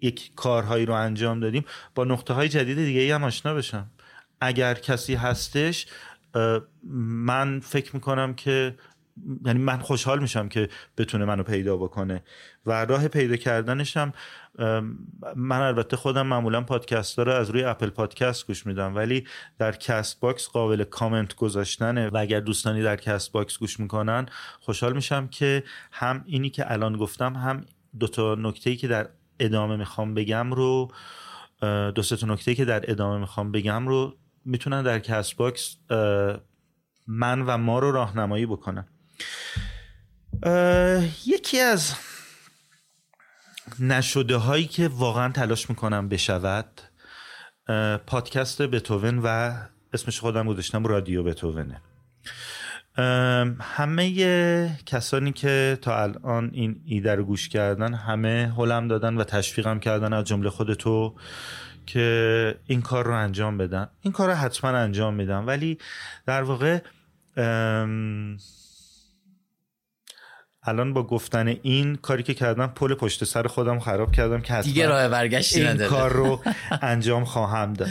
یک 0.00 0.34
کارهایی 0.34 0.86
رو 0.86 0.94
انجام 0.94 1.40
دادیم 1.40 1.64
با 1.94 2.04
نقطه 2.04 2.34
های 2.34 2.48
جدید 2.48 2.76
دیگه 2.76 3.14
هم 3.14 3.24
آشنا 3.24 3.54
بشم. 3.54 3.90
اگر 4.40 4.74
کسی 4.74 5.14
هستش 5.14 5.86
من 6.94 7.60
فکر 7.60 7.94
می‌کنم 7.94 8.34
که 8.34 8.76
یعنی 9.44 9.58
من 9.58 9.78
خوشحال 9.78 10.18
میشم 10.18 10.48
که 10.48 10.68
بتونه 10.96 11.24
منو 11.24 11.42
پیدا 11.42 11.76
بکنه. 11.76 12.22
و 12.66 12.84
راه 12.84 13.08
پیدا 13.08 13.36
کردنش 13.36 13.96
هم 13.96 14.12
من 15.36 15.60
البته 15.60 15.96
خودم 15.96 16.26
معمولا 16.26 16.60
پادکست 16.60 17.18
رو 17.18 17.32
از 17.32 17.50
روی 17.50 17.64
Apple 17.64 17.90
Podcast 17.90 18.46
گوش 18.46 18.66
میدم 18.66 18.96
ولی 18.96 19.26
در 19.58 19.72
Castbox 19.72 20.48
قابل 20.48 20.84
کامنت 20.84 21.34
گذاشتنه. 21.34 22.08
و 22.08 22.16
اگر 22.16 22.40
دوستانی 22.40 22.82
در 22.82 22.96
Castbox 22.96 23.58
گوش 23.58 23.80
می‌کنن 23.80 24.26
خوشحال 24.60 24.92
میشم 24.92 25.28
که 25.28 25.64
هم 25.92 26.22
اینی 26.26 26.50
که 26.50 26.72
الان 26.72 26.96
گفتم 26.96 27.34
هم 27.34 27.64
دوتا 27.98 28.34
نکته 28.34 28.76
که 28.76 28.88
در 28.88 29.08
ادامه 29.40 29.76
می‌خوام 29.76 30.14
بگم 30.14 30.52
رو 30.52 30.92
دو 31.94 32.02
سه 32.02 32.26
نکته 32.26 32.54
که 32.54 32.64
در 32.64 32.90
ادامه 32.90 33.18
می‌خوام 33.20 33.52
بگم 33.52 33.88
رو 33.88 34.16
می‌تونن 34.44 34.82
در 34.82 34.98
Castbox 34.98 35.76
من 37.06 37.42
و 37.42 37.56
ما 37.56 37.78
رو 37.78 37.92
راهنمایی 37.92 38.46
بکنن. 38.46 38.86
یکی 41.26 41.60
از 41.60 41.94
نشده 43.80 44.36
هایی 44.36 44.66
که 44.66 44.88
واقعا 44.88 45.32
تلاش 45.32 45.70
می‌کنم 45.70 46.08
بشود 46.08 46.80
پادکست 48.06 48.62
بتهوون 48.62 49.20
و 49.24 49.52
اسمش 49.92 50.20
خودم 50.20 50.46
گذاشتم 50.46 50.84
رادیو 50.84 51.22
بتهوونه 51.22 51.82
همه 53.60 54.78
کسانی 54.86 55.32
که 55.32 55.78
تا 55.82 56.02
الان 56.02 56.50
این 56.52 56.82
ایده 56.84 57.14
رو 57.14 57.24
گوش 57.24 57.48
کردن 57.48 57.94
همه 57.94 58.52
هلم 58.56 58.88
دادن 58.88 59.16
و 59.16 59.24
تشویقم 59.24 59.78
کردن 59.78 60.12
از 60.12 60.24
جمله 60.24 60.50
خود 60.50 60.74
تو 60.74 61.14
که 61.86 62.60
این 62.66 62.82
کار 62.82 63.06
رو 63.06 63.14
انجام 63.14 63.58
بدن. 63.58 63.88
این 64.00 64.12
کار 64.12 64.28
رو 64.28 64.34
حتما 64.34 64.70
انجام 64.70 65.14
میدم. 65.14 65.46
ولی 65.46 65.78
در 66.26 66.42
واقع 66.42 66.78
الان 70.68 70.92
با 70.92 71.02
گفتن 71.02 71.56
این 71.62 71.96
کاری 71.96 72.22
که 72.22 72.34
کردم 72.34 72.66
پل 72.66 72.94
پشت 72.94 73.24
سر 73.24 73.46
خودم 73.46 73.78
خراب 73.78 74.12
کردم 74.12 74.40
که 74.40 74.54
دیگه 74.54 74.86
راه 74.86 75.08
برگشتی 75.08 75.62
این 75.62 75.76
کار 75.76 76.12
رو 76.12 76.40
انجام 76.82 77.24
خواهم 77.24 77.72
داد. 77.72 77.88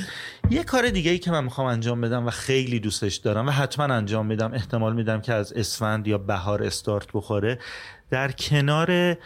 یه 0.50 0.64
کار 0.64 0.90
دیگه 0.90 1.12
ای 1.12 1.20
که 1.20 1.32
من 1.32 1.44
می‌خوام 1.44 1.68
انجام 1.68 2.02
بدم 2.02 2.28
و 2.28 2.30
خیلی 2.30 2.80
دوستش 2.80 3.16
دارم 3.16 3.48
و 3.48 3.52
حتما 3.52 3.86
انجام 3.86 4.26
میدم 4.26 4.54
احتمال 4.54 4.96
میدم 4.96 5.22
که 5.22 5.34
از 5.34 5.54
اسفند 5.54 6.08
یا 6.08 6.18
بهار 6.18 6.64
استارت 6.64 7.08
بخوره 7.14 7.60
در 8.10 8.32
کنار 8.32 9.18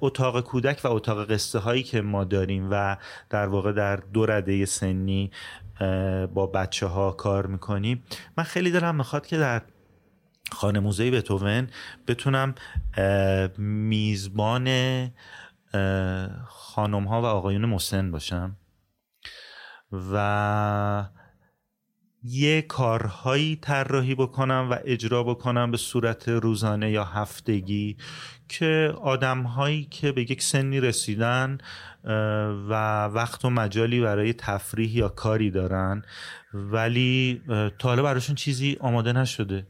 اتاق 0.00 0.40
کودک 0.40 0.80
و 0.84 0.88
اتاق 0.88 1.32
قصه 1.32 1.58
هایی 1.58 1.82
که 1.82 2.00
ما 2.00 2.24
داریم 2.24 2.68
و 2.70 2.96
در 3.30 3.46
واقع 3.46 3.72
در 3.72 3.96
دو 3.96 4.26
رده 4.26 4.66
سنی 4.66 5.30
با 6.34 6.46
بچه 6.54 6.86
ها 6.86 7.12
کار 7.12 7.46
می‌کنیم 7.46 8.02
من 8.38 8.44
خیلی 8.44 8.70
دارم 8.70 8.94
می‌خواد 8.94 9.26
که 9.26 9.38
در 9.38 9.62
خانه 10.52 10.80
موزه 10.80 11.10
بتوون 11.10 11.68
بتونم 12.08 12.54
میزبان 13.58 14.68
خانم 16.46 17.04
ها 17.04 17.22
و 17.22 17.24
آقایون 17.24 17.64
مسن 17.64 18.10
باشم 18.10 18.56
و 20.12 21.08
یه 22.26 22.62
کارهایی 22.62 23.56
طراحی 23.56 24.14
بکنم 24.14 24.68
و 24.70 24.78
اجرا 24.84 25.22
بکنم 25.22 25.70
به 25.70 25.76
صورت 25.76 26.28
روزانه 26.28 26.90
یا 26.90 27.04
هفتگی 27.04 27.96
که 28.48 28.94
آدم 29.02 29.42
هایی 29.42 29.84
که 29.84 30.12
به 30.12 30.22
یک 30.22 30.42
سنی 30.42 30.80
رسیدن 30.80 31.58
و 32.68 33.04
وقت 33.04 33.44
و 33.44 33.50
مجالی 33.50 34.00
برای 34.00 34.32
تفریح 34.32 34.96
یا 34.96 35.08
کاری 35.08 35.50
دارن 35.50 36.02
ولی 36.54 37.42
تا 37.78 37.88
حالا 37.88 38.02
براشون 38.02 38.34
چیزی 38.34 38.76
آماده 38.80 39.12
نشده. 39.12 39.66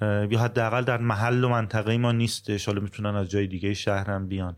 یا 0.00 0.38
حداقل 0.38 0.82
در 0.82 0.98
محل 0.98 1.44
و 1.44 1.48
منطقه 1.48 1.98
ما 1.98 2.12
نیستش. 2.12 2.66
حالا 2.66 2.80
می‌تونن 2.80 3.16
از 3.16 3.30
جای 3.30 3.46
دیگه 3.46 3.74
شهرم 3.74 4.28
بیان. 4.28 4.56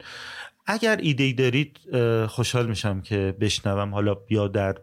اگر 0.67 0.97
ایده 0.97 1.25
ای 1.25 1.33
دارید 1.33 1.79
خوشحال 2.27 2.67
میشم 2.67 3.01
که 3.01 3.37
بشنوم. 3.41 3.95
حالا 3.95 4.17
یا 4.31 4.49
در 4.49 4.77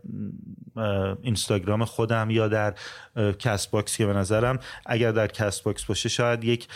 اینستاگرام 1.21 1.85
خودم 1.85 2.29
یا 2.29 2.47
در 2.47 2.75
Castbox 3.39 3.97
که 3.97 4.05
به 4.05 4.13
نظرم 4.13 4.59
اگر 4.85 5.11
در 5.11 5.27
Castbox 5.27 5.85
باشه 5.85 6.09
شاید 6.09 6.43
یک 6.43 6.67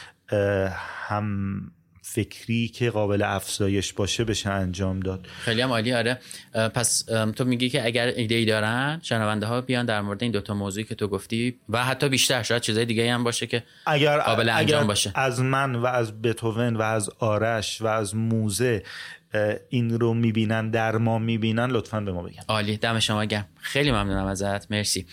هم 1.07 1.59
فکری 2.09 2.67
که 2.67 2.89
قابل 2.89 3.21
افزایش 3.21 3.93
باشه 3.93 4.23
بشه 4.23 4.49
انجام 4.49 4.99
داد. 4.99 5.27
خیلی 5.39 5.61
هم 5.61 5.69
عالی 5.69 5.93
آره. 5.93 6.19
پس 6.53 7.05
تو 7.35 7.45
میگی 7.45 7.69
که 7.69 7.85
اگر 7.85 8.07
ایده 8.07 8.35
ای 8.35 8.45
دارن 8.45 8.99
شنونده 9.03 9.45
ها 9.45 9.61
بیان 9.61 9.85
در 9.85 10.01
مورد 10.01 10.23
این 10.23 10.31
دوتا 10.31 10.53
موضوعی 10.53 10.85
که 10.85 10.95
تو 10.95 11.07
گفتی 11.07 11.59
و 11.69 11.85
حتی 11.85 12.09
بیشتر 12.09 12.43
شاید 12.43 12.61
چیزای 12.61 12.85
دیگه 12.85 13.13
هم 13.13 13.23
باشه 13.23 13.47
که 13.47 13.63
اگر 13.85 14.19
قابل 14.19 14.49
انجام 14.49 14.79
اگر 14.79 14.87
باشه. 14.87 15.11
از 15.15 15.41
من 15.41 15.75
و 15.75 15.85
از 15.85 16.21
بتهوون 16.21 16.75
و 16.75 16.81
از 16.81 17.09
آرش 17.19 17.81
و 17.81 17.87
از 17.87 18.15
موزه 18.15 18.83
این 19.69 19.99
رو 19.99 20.13
می‌بینن 20.13 20.71
در 20.71 20.97
ما 20.97 21.19
می‌بینن 21.19 21.71
لطفا 21.71 21.99
به 21.99 22.11
ما 22.11 22.23
بگن. 22.23 22.43
عالی. 22.47 22.77
دم 22.77 22.99
شما 22.99 23.25
گرم. 23.25 23.47
خیلی 23.59 23.91
ممنونم 23.91 24.25
ازت. 24.25 24.71
مرسی. 24.71 25.05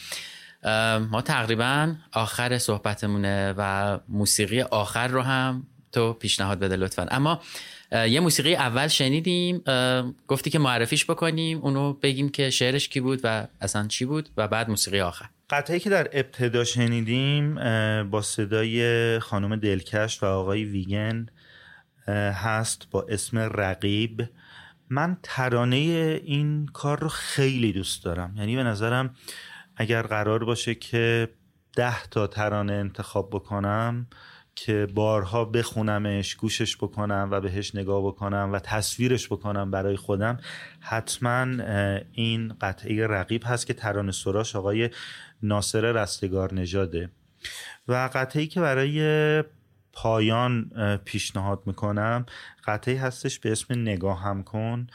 ما 1.11 1.23
تقریبا 1.25 1.95
آخر 2.13 2.59
صحبتمونه 2.59 3.55
و 3.57 3.99
موسیقی 4.09 4.63
آخر 4.63 5.09
رو 5.09 5.23
هم 5.23 5.67
تو 5.95 6.13
پیشنهاد 6.13 6.59
بده 6.59 6.77
لطفا. 6.77 7.07
اما 7.11 7.41
یه 7.93 8.21
موسیقی 8.21 8.55
اول 8.55 8.89
شنیدیم 8.89 9.63
گفتی 10.29 10.51
که 10.51 10.59
معرفیش 10.59 11.05
بکنیم 11.05 11.59
اونو 11.59 11.93
بگیم 11.93 12.29
که 12.29 12.51
شعرش 12.51 12.89
کی 12.89 13.01
بود 13.01 13.21
و 13.25 13.47
اصلا 13.61 13.87
چی 13.87 14.05
بود 14.05 14.29
و 14.37 14.49
بعد 14.49 14.69
موسیقی 14.69 15.01
آخر. 15.01 15.29
قطعی 15.51 15.81
که 15.81 15.91
در 15.91 16.09
ابتدا 16.13 16.65
شنیدیم 16.65 17.55
با 18.11 18.23
صدای 18.23 19.19
خانم 19.19 19.57
دلکش 19.57 20.23
و 20.23 20.27
آقای 20.27 20.65
ویگن 20.65 21.27
هست 22.09 22.87
با 22.91 23.07
اسم 23.09 23.39
رقیب. 23.39 24.29
من 24.89 25.17
ترانه 25.23 25.77
این 26.25 26.67
کار 26.67 27.01
رو 27.01 27.09
خیلی 27.09 27.73
دوست 27.73 28.05
دارم. 28.05 28.35
یعنی 28.37 28.57
به 28.57 28.63
نظرم 28.63 29.15
اگر 29.77 30.03
قرار 30.03 30.45
باشه 30.45 30.75
که 30.75 31.29
ده 31.77 32.07
تا 32.07 32.27
ترانه 32.27 32.73
انتخاب 32.73 33.31
بکنم 33.31 34.07
که 34.55 34.89
بارها 34.95 35.45
بخونمش 35.45 36.35
گوشش 36.35 36.77
بکنم 36.77 37.29
و 37.31 37.41
بهش 37.41 37.75
نگاه 37.75 38.07
بکنم 38.07 38.51
و 38.53 38.59
تصویرش 38.59 39.27
بکنم 39.27 39.71
برای 39.71 39.97
خودم 39.97 40.39
حتما 40.81 41.47
این 42.13 42.55
قطعه 42.61 43.07
رقیب 43.07 43.43
هست 43.47 43.67
که 43.67 43.75
ترانه 43.75 44.13
سراش 44.13 44.57
آقای 44.57 44.91
ناصر 45.43 45.93
رستگار 45.93 46.55
نژاده. 46.55 47.11
و 47.89 48.11
قطعی 48.15 48.47
که 48.47 48.61
برای 48.61 49.45
پایان 49.93 50.71
پیشنهاد 51.05 51.63
می‌کنم 51.67 52.27
قطعه‌ای 52.65 52.97
هستش 52.97 53.39
به 53.39 53.53
اسم 53.53 53.75
نگاهم 53.75 54.43
کن 54.43 54.87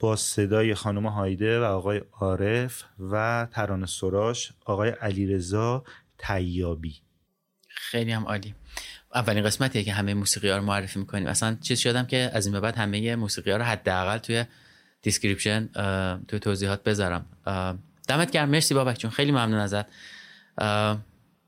با 0.00 0.16
صدای 0.16 0.74
خانم 0.74 1.06
هایده 1.06 1.60
و 1.60 1.62
آقای 1.62 2.02
عارف 2.12 2.84
و 3.00 3.46
ترانه 3.50 3.86
سراش 3.86 4.52
آقای 4.64 4.88
علیرضا 4.88 5.84
طبایی 6.18 6.94
خیلی 7.74 8.12
هم 8.12 8.24
عالی. 8.24 8.54
اولین 9.14 9.44
قسمتیه 9.44 9.84
که 9.84 9.92
همه 9.92 10.14
موسیقی 10.14 10.48
ها 10.48 10.56
رو 10.56 10.62
معرفی 10.62 10.98
می‌کنیم. 10.98 11.26
اصلا 11.26 11.56
چیز 11.62 11.78
شدم 11.80 12.06
که 12.06 12.30
از 12.32 12.46
این 12.46 12.52
به 12.52 12.60
بعد 12.60 12.76
همه 12.76 13.16
موسیقی 13.16 13.50
ها 13.50 13.56
رو 13.56 13.62
حداقل 13.64 14.18
توی 14.18 14.44
description 15.02 15.68
توی 16.28 16.38
توضیحات 16.38 16.84
بذارم. 16.84 17.26
دمت 18.08 18.30
گرم. 18.30 18.48
مرسی 18.48 18.74
بابک 18.74 18.98
جون 18.98 19.10
خیلی 19.10 19.32
ممنون 19.32 19.60
ازت. 19.60 19.86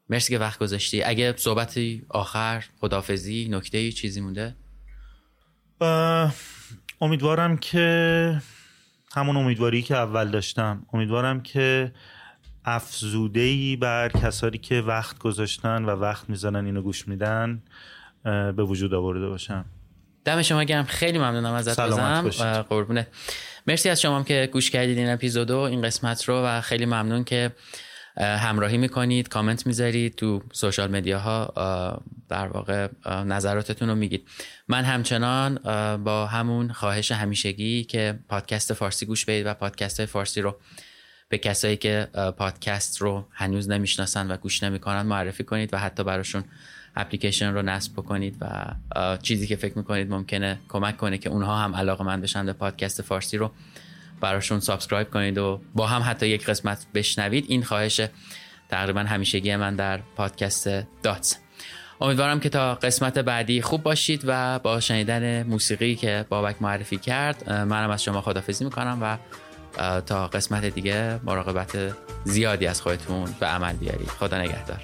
مرسی 0.08 0.32
که 0.32 0.38
وقت 0.38 0.58
گذاشتی. 0.58 1.02
اگه 1.02 1.34
صحبتی 1.36 2.06
آخر 2.08 2.64
خدافزی 2.80 3.48
نکته 3.50 3.92
چیزی 3.92 4.20
مونده؟ 4.20 4.56
امیدوارم 7.00 7.56
که 7.56 8.40
همون 9.14 9.36
امیدواری 9.36 9.82
که 9.82 9.96
اول 9.96 10.30
داشتم. 10.30 10.86
امیدوارم 10.92 11.42
که 11.42 11.92
افزوده 12.66 13.40
ای 13.40 13.76
بر 13.76 14.08
کسانی 14.08 14.58
که 14.58 14.80
وقت 14.80 15.18
گذاشتن 15.18 15.84
و 15.84 15.90
وقت 15.90 16.30
می‌زنن 16.30 16.66
اینو 16.66 16.82
گوش 16.82 17.08
میدن 17.08 17.62
به 18.24 18.62
وجود 18.62 18.94
آورده 18.94 19.28
باشم. 19.28 19.64
دم 20.24 20.42
شما 20.42 20.64
گرم. 20.64 20.84
خیلی 20.84 21.18
ممنونم 21.18 21.52
ازت 21.52 21.72
سلامت 21.72 22.40
قربونه. 22.68 23.06
مرسی 23.66 23.88
از 23.88 24.00
شما 24.00 24.22
که 24.22 24.48
گوش 24.52 24.70
کردید 24.70 24.98
این 24.98 25.10
اپیزودو 25.10 25.58
این 25.58 25.82
قسمت 25.82 26.24
رو 26.24 26.42
و 26.44 26.60
خیلی 26.60 26.86
ممنون 26.86 27.24
که 27.24 27.52
همراهی 28.16 28.78
می‌کنید 28.78 29.28
کامنت 29.28 29.66
می‌ذارید 29.66 30.14
تو 30.14 30.42
سوشال 30.52 30.90
مدیاها 30.90 31.52
در 32.28 32.48
واقع 32.48 32.88
نظراتتون 33.06 33.88
رو 33.88 33.94
میگید. 33.94 34.28
من 34.68 34.84
همچنان 34.84 35.54
با 36.04 36.26
همون 36.26 36.72
خواهش 36.72 37.12
همیشگی 37.12 37.84
که 37.84 38.18
پادکست 38.28 38.72
فارسی 38.72 39.06
گوش 39.06 39.24
بدید 39.24 39.46
و 39.46 39.54
پادکست 39.54 40.04
فارسی 40.04 40.40
رو 40.40 40.56
به 41.28 41.38
کسایی 41.38 41.76
که 41.76 42.08
پادکست 42.36 43.02
رو 43.02 43.26
هنوز 43.30 43.70
نمی‌شناسن 43.70 44.30
و 44.30 44.36
گوش 44.36 44.62
نمی‌کنن 44.62 45.02
معرفی 45.02 45.44
کنید 45.44 45.74
و 45.74 45.78
حتی 45.78 46.04
براشون 46.04 46.44
اپلیکیشن 46.96 47.52
رو 47.52 47.62
نصب 47.62 47.92
بکنید 47.92 48.36
و 48.40 48.76
چیزی 49.22 49.46
که 49.46 49.56
فکر 49.56 49.78
می‌کنید 49.78 50.10
ممکنه 50.10 50.58
کمک 50.68 50.96
کنه 50.96 51.18
که 51.18 51.30
اونها 51.30 51.58
هم 51.58 51.74
علاقه‌مند 51.74 52.20
بشن 52.20 52.46
به 52.46 52.52
پادکست 52.52 53.02
فارسی 53.02 53.36
رو 53.36 53.50
براشون 54.20 54.60
subscribe 54.60 55.10
کنید 55.10 55.38
و 55.38 55.60
با 55.74 55.86
هم 55.86 56.02
حتی 56.10 56.28
یک 56.28 56.46
قسمت 56.46 56.86
بشنوید. 56.94 57.44
این 57.48 57.62
خواهش 57.62 58.00
تقریبا 58.68 59.00
همیشگی 59.00 59.56
من 59.56 59.76
در 59.76 59.98
پادکست 60.16 60.68
داتس. 61.02 61.38
امیدوارم 62.00 62.40
که 62.40 62.48
تا 62.48 62.74
قسمت 62.74 63.18
بعدی 63.18 63.62
خوب 63.62 63.82
باشید 63.82 64.22
و 64.26 64.58
با 64.58 64.80
شنیدن 64.80 65.42
موسیقی 65.42 65.94
که 65.94 66.26
بابک 66.28 66.62
معرفی 66.62 66.96
کرد 66.96 67.52
منم 67.52 67.90
از 67.90 68.04
شما 68.04 68.20
خدافزی 68.20 68.64
می‌کنم 68.64 68.98
و 69.02 69.18
تا 70.06 70.26
قسمت 70.26 70.64
دیگه 70.64 71.20
مراقبت 71.24 71.96
زیادی 72.24 72.66
از 72.66 72.80
خودتون 72.82 73.34
به 73.40 73.46
عمل 73.46 73.72
بیارید. 73.72 74.08
خدا 74.08 74.38
نگهدار. 74.38 74.80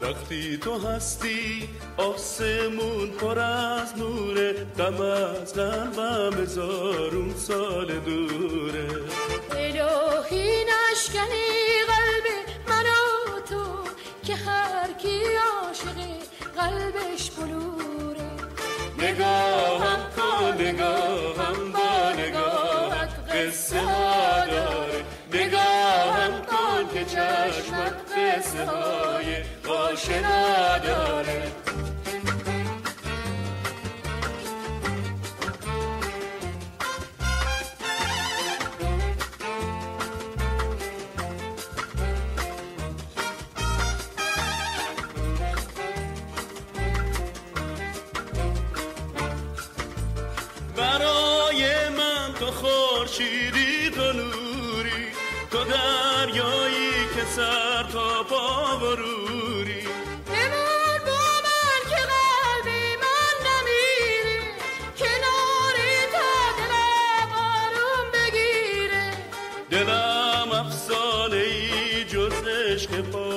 وقتی 0.00 0.58
تو 0.58 0.78
هستی 0.78 1.68
آسمون 1.96 3.08
پر 3.20 3.38
از 3.38 3.98
نوره 3.98 4.52
غم 4.78 5.00
از 5.00 5.54
قلبم 5.54 6.42
هزارون 6.42 7.34
سال 7.34 7.86
دوره. 7.98 8.88
الهی 9.50 10.64
نشکنی 10.64 11.48
قلب 11.88 12.26
من 12.68 12.84
و 12.84 13.40
تو 13.48 13.64
که 14.24 14.34
هر 14.34 14.92
کی 14.92 15.20
عاشقه 15.62 16.18
قلبش 16.56 17.30
بلوره. 17.30 18.30
نگاهم 18.98 20.00
کن 20.16 20.62
نگاهم 20.62 21.72
با 21.72 21.87
قصه 23.38 23.80
ها 23.80 24.46
داره 24.46 25.04
نگاهم 25.32 26.30
کن 26.30 26.94
که 26.94 27.04
چشمت 27.04 27.94
قصه 28.16 28.64
های 28.64 29.36
آشنا 29.68 30.78
داره 30.78 31.42
تو 52.38 52.46
خورشیدی 52.46 53.90
تو 53.90 54.12
نوری 54.12 55.12
تو 55.50 55.64
دریایی 55.64 56.92
که 57.14 57.24
سر 57.36 57.82
تا 57.92 58.22
پا 58.22 58.76
بروری. 58.76 59.82
بمون 60.26 60.98
با 61.06 61.22
من 61.46 61.80
که 61.90 62.00
قلبی 62.12 62.96
من 63.02 63.34
نمیره 63.48 64.40
کناری 64.98 65.96
تا 66.12 66.30
دلم 66.58 67.30
آروم 67.32 68.06
بگیره. 68.14 69.06
دلم 69.70 70.52
افسانه 70.52 71.36
ای 71.36 72.04
جز 72.04 72.32
عشق 72.48 72.90
پاک 73.00 73.27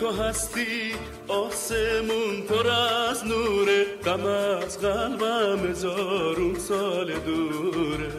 تو 0.00 0.10
هستی 0.10 0.94
آسمون 1.28 2.42
پر 2.48 2.70
از 2.70 3.24
نوره 3.24 3.84
غم 4.04 4.26
از 4.26 4.80
قلبم 4.80 5.70
هزارون 5.70 6.58
سال 6.58 7.12
دوره. 7.18 8.12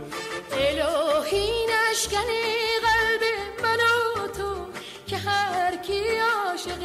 الهی 0.52 1.50
نشکنی 1.70 2.44
قلب 2.84 3.24
من 3.64 3.80
و 4.24 4.28
تو 4.28 4.56
که 5.08 5.18
هر 5.18 5.76
کی 5.78 6.02
عاشق 6.18 6.84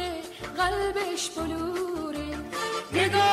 قلبش 0.57 1.29
بلوره. 1.29 2.37
نگاهم 2.93 3.32